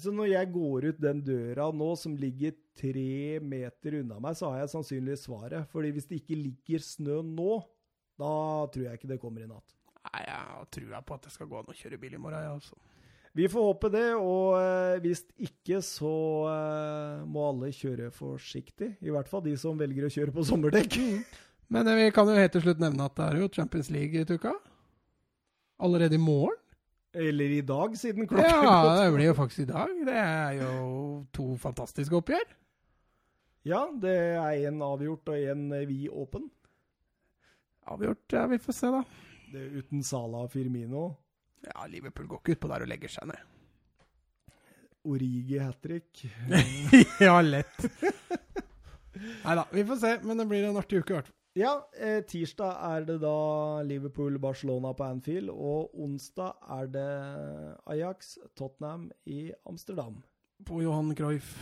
Så 0.00 0.12
når 0.14 0.30
jeg 0.30 0.48
går 0.54 0.86
ut 0.88 1.00
den 1.02 1.20
døra 1.24 1.66
nå, 1.76 1.90
som 2.00 2.14
ligger 2.16 2.54
tre 2.78 3.40
meter 3.44 3.98
unna 4.00 4.16
meg, 4.24 4.38
så 4.38 4.48
har 4.48 4.62
jeg 4.62 4.72
sannsynligvis 4.72 5.26
svaret. 5.26 5.68
Fordi 5.72 5.90
hvis 5.92 6.08
det 6.08 6.22
ikke 6.22 6.38
ligger 6.38 6.84
snø 6.86 7.18
nå, 7.26 7.58
da 8.20 8.32
tror 8.72 8.86
jeg 8.86 9.00
ikke 9.00 9.10
det 9.12 9.20
kommer 9.20 9.44
i 9.44 9.50
natt. 9.50 9.76
Nei, 10.02 10.22
jeg 10.24 10.38
har 10.48 10.64
trua 10.72 11.02
på 11.04 11.18
at 11.18 11.28
det 11.28 11.34
skal 11.34 11.50
gå 11.50 11.60
an 11.60 11.70
å 11.70 11.76
kjøre 11.76 12.00
bil 12.00 12.16
i 12.16 12.22
morgen, 12.22 12.40
jeg, 12.40 12.56
altså. 12.56 12.80
Vi 13.32 13.46
får 13.48 13.64
håpe 13.64 13.88
det, 13.92 14.08
og 14.20 14.58
eh, 14.58 14.98
hvis 15.04 15.22
ikke 15.40 15.78
så 15.84 16.16
eh, 16.52 17.22
må 17.24 17.46
alle 17.48 17.70
kjøre 17.72 18.10
forsiktig. 18.12 18.90
I 19.00 19.12
hvert 19.14 19.30
fall 19.30 19.44
de 19.46 19.54
som 19.60 19.78
velger 19.80 20.08
å 20.08 20.12
kjøre 20.12 20.34
på 20.36 20.44
sommerdekk. 20.48 20.98
Men 21.72 21.88
eh, 21.88 22.00
vi 22.00 22.10
kan 22.12 22.28
jo 22.28 22.36
helt 22.36 22.52
til 22.52 22.64
slutt 22.66 22.82
nevne 22.82 23.08
at 23.08 23.16
det 23.16 23.28
er 23.28 23.40
jo 23.40 23.52
Champions 23.54 23.88
League 23.94 24.20
i 24.20 24.26
uka. 24.28 24.52
Allerede 25.80 26.18
i 26.18 26.20
morgen. 26.20 26.58
Eller 27.12 27.44
i 27.58 27.60
dag, 27.60 27.96
siden 27.98 28.26
klokka 28.28 28.48
er 28.48 28.64
Ja, 28.64 29.04
det 29.04 29.12
blir 29.12 29.26
jo 29.28 29.34
faktisk 29.36 29.66
i 29.66 29.68
dag. 29.68 29.90
Det 30.06 30.16
er 30.16 30.52
jo 30.62 30.76
to 31.36 31.50
fantastiske 31.60 32.16
oppgjør. 32.16 32.54
Ja, 33.68 33.82
det 34.00 34.14
er 34.40 34.68
en 34.70 34.80
avgjort 34.82 35.28
og 35.28 35.36
en 35.52 35.66
vi 35.86 36.06
åpen. 36.08 36.48
Avgjort. 37.92 38.24
Ja, 38.32 38.46
vi 38.50 38.58
får 38.62 38.78
se, 38.78 38.90
da. 38.94 39.02
Det 39.52 39.60
er 39.60 39.82
uten 39.82 40.02
Sala 40.06 40.46
og 40.46 40.54
Firmino. 40.54 41.10
Ja, 41.66 41.84
Liverpool 41.90 42.30
går 42.30 42.40
ikke 42.40 42.56
utpå 42.56 42.70
der 42.72 42.86
og 42.86 42.90
legger 42.90 43.12
seg 43.12 43.28
ned. 43.30 43.44
Origi 45.12 45.58
hat 45.58 45.82
trick. 45.82 46.24
ja, 47.26 47.36
lett. 47.42 47.86
Nei 49.44 49.54
da, 49.58 49.66
vi 49.74 49.84
får 49.86 50.00
se. 50.00 50.16
Men 50.24 50.40
det 50.40 50.48
blir 50.50 50.66
en 50.70 50.80
artig 50.80 51.02
uke, 51.02 51.12
i 51.12 51.18
hvert 51.20 51.28
fall. 51.28 51.38
Ja, 51.52 51.72
eh, 52.00 52.22
tirsdag 52.24 52.78
er 52.80 53.02
det 53.04 53.18
da 53.20 53.82
Liverpool-Barcelona 53.84 54.94
på 54.96 55.04
Anfield, 55.04 55.50
og 55.52 55.92
onsdag 56.00 56.54
er 56.78 56.86
det 56.88 57.08
Ajax-Tottenham 57.92 59.10
i 59.28 59.50
Amsterdam. 59.68 60.22
På 60.64 60.80
Johan 60.80 61.12
Cruyff. 61.14 61.58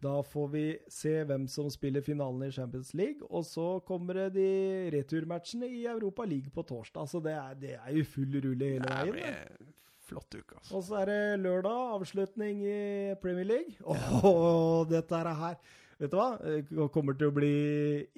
Da 0.00 0.22
får 0.22 0.46
vi 0.48 0.62
se 0.88 1.12
hvem 1.28 1.44
som 1.50 1.68
spiller 1.68 2.00
finalen 2.06 2.46
i 2.46 2.52
Champions 2.54 2.94
League, 2.94 3.26
og 3.28 3.44
så 3.44 3.66
kommer 3.84 4.16
det 4.16 4.28
de 4.38 4.50
returmatchene 4.94 5.68
i 5.68 5.82
Europa 5.90 6.24
League 6.24 6.54
på 6.54 6.62
torsdag. 6.62 7.10
Så 7.10 7.20
det 7.20 7.34
er, 7.34 7.58
det 7.58 7.74
er 7.76 7.98
jo 7.98 8.06
full 8.08 8.32
rulle 8.32 8.70
hele 8.78 8.88
veien. 8.94 9.12
det. 9.12 9.18
blir 9.18 9.74
flott 10.08 10.38
uke, 10.38 10.56
altså. 10.56 10.76
Og 10.78 10.86
så 10.86 11.02
er 11.02 11.12
det 11.12 11.20
lørdag, 11.42 11.92
avslutning 11.98 12.64
i 12.64 12.80
Premier 13.20 13.44
League. 13.44 13.76
Åh, 13.84 14.88
dette 14.88 15.20
er 15.20 15.34
her 15.42 15.60
Vet 15.98 16.12
du 16.12 16.18
hva? 16.18 16.28
Det 16.38 16.88
kommer 16.94 17.16
til 17.18 17.32
å 17.32 17.34
bli 17.34 17.54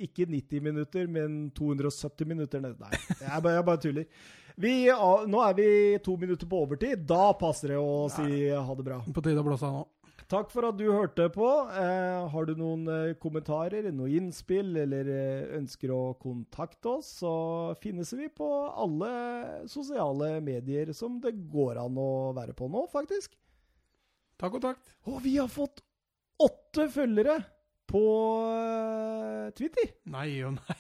ikke 0.05 0.27
90 0.29 0.67
minutter, 0.67 1.07
men 1.09 1.47
270 1.57 2.29
minutter. 2.29 2.61
Nei, 2.61 2.75
jeg 2.77 3.41
bare, 3.41 3.55
jeg 3.57 3.67
bare 3.71 3.83
tuller. 3.87 4.27
Vi, 4.61 4.75
nå 5.33 5.41
er 5.47 5.55
vi 5.57 5.71
to 6.05 6.19
minutter 6.21 6.49
på 6.51 6.61
overtid. 6.67 7.07
Da 7.09 7.31
passer 7.41 7.73
det 7.73 7.81
å 7.81 8.05
si 8.13 8.51
ha 8.53 8.77
det 8.77 8.85
bra. 8.85 9.01
På 9.09 9.25
tide 9.25 9.41
å 9.41 9.47
blåse 9.47 9.65
av 9.65 9.79
nå. 9.79 9.87
Takk 10.31 10.53
for 10.53 10.63
at 10.69 10.77
du 10.79 10.85
hørte 10.87 11.25
på. 11.35 11.47
Eh, 11.75 12.29
har 12.31 12.47
du 12.47 12.53
noen 12.55 12.85
eh, 12.87 13.15
kommentarer, 13.19 13.89
noe 13.91 14.13
innspill, 14.15 14.77
eller 14.79 15.09
eh, 15.11 15.49
ønsker 15.57 15.91
å 15.91 16.13
kontakte 16.23 16.93
oss, 17.01 17.09
så 17.25 17.33
finnes 17.83 18.13
vi 18.15 18.29
på 18.31 18.47
alle 18.69 19.11
sosiale 19.73 20.37
medier 20.45 20.93
som 20.95 21.17
det 21.25 21.33
går 21.51 21.81
an 21.83 21.99
å 21.99 22.11
være 22.37 22.55
på 22.55 22.69
nå, 22.71 22.85
faktisk. 22.93 23.35
Ta 24.39 24.53
kontakt. 24.53 24.87
Og 25.11 25.19
vi 25.25 25.35
har 25.41 25.51
fått 25.51 25.83
åtte 26.41 26.87
følgere 26.95 27.41
på 27.91 28.05
eh, 28.55 29.49
Twitter. 29.59 29.91
Nei 30.11 30.29
og 30.47 30.57
nei. 30.59 30.79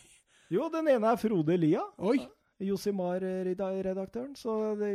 Jo, 0.50 0.66
den 0.72 0.88
ene 0.90 1.12
er 1.12 1.18
Frode 1.20 1.56
Lia. 1.58 1.82
Oi, 2.02 2.18
Josimar-redaktøren, 2.60 4.34
så 4.36 4.74
det, 4.76 4.90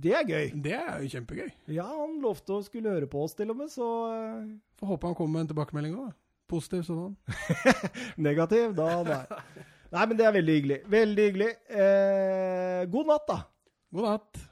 det 0.00 0.12
er 0.16 0.28
gøy. 0.28 0.46
det 0.64 0.72
er 0.78 1.02
jo 1.02 1.10
kjempegøy. 1.12 1.50
Ja, 1.74 1.84
han 1.84 2.16
lovte 2.22 2.56
å 2.56 2.64
skulle 2.64 2.94
høre 2.94 3.08
på 3.10 3.24
oss 3.26 3.36
til 3.36 3.52
og 3.52 3.58
med, 3.60 3.72
så 3.72 3.88
eh, 4.14 4.46
Får 4.80 4.94
håpe 4.94 5.10
han 5.10 5.18
kommer 5.18 5.36
med 5.38 5.44
en 5.44 5.50
tilbakemelding 5.52 5.98
òg. 6.00 6.14
Positiv 6.50 6.86
sådan. 6.88 7.12
Negativ, 8.26 8.72
da 8.78 8.88
nei. 9.06 9.20
Nei, 9.90 10.06
men 10.06 10.16
det 10.18 10.26
er 10.26 10.34
veldig 10.38 10.54
hyggelig. 10.56 10.78
Veldig 10.90 11.26
hyggelig. 11.28 11.50
Eh, 11.74 12.80
god 12.90 13.10
natt, 13.10 13.26
da. 13.28 13.38
God 13.94 14.06
natt. 14.06 14.42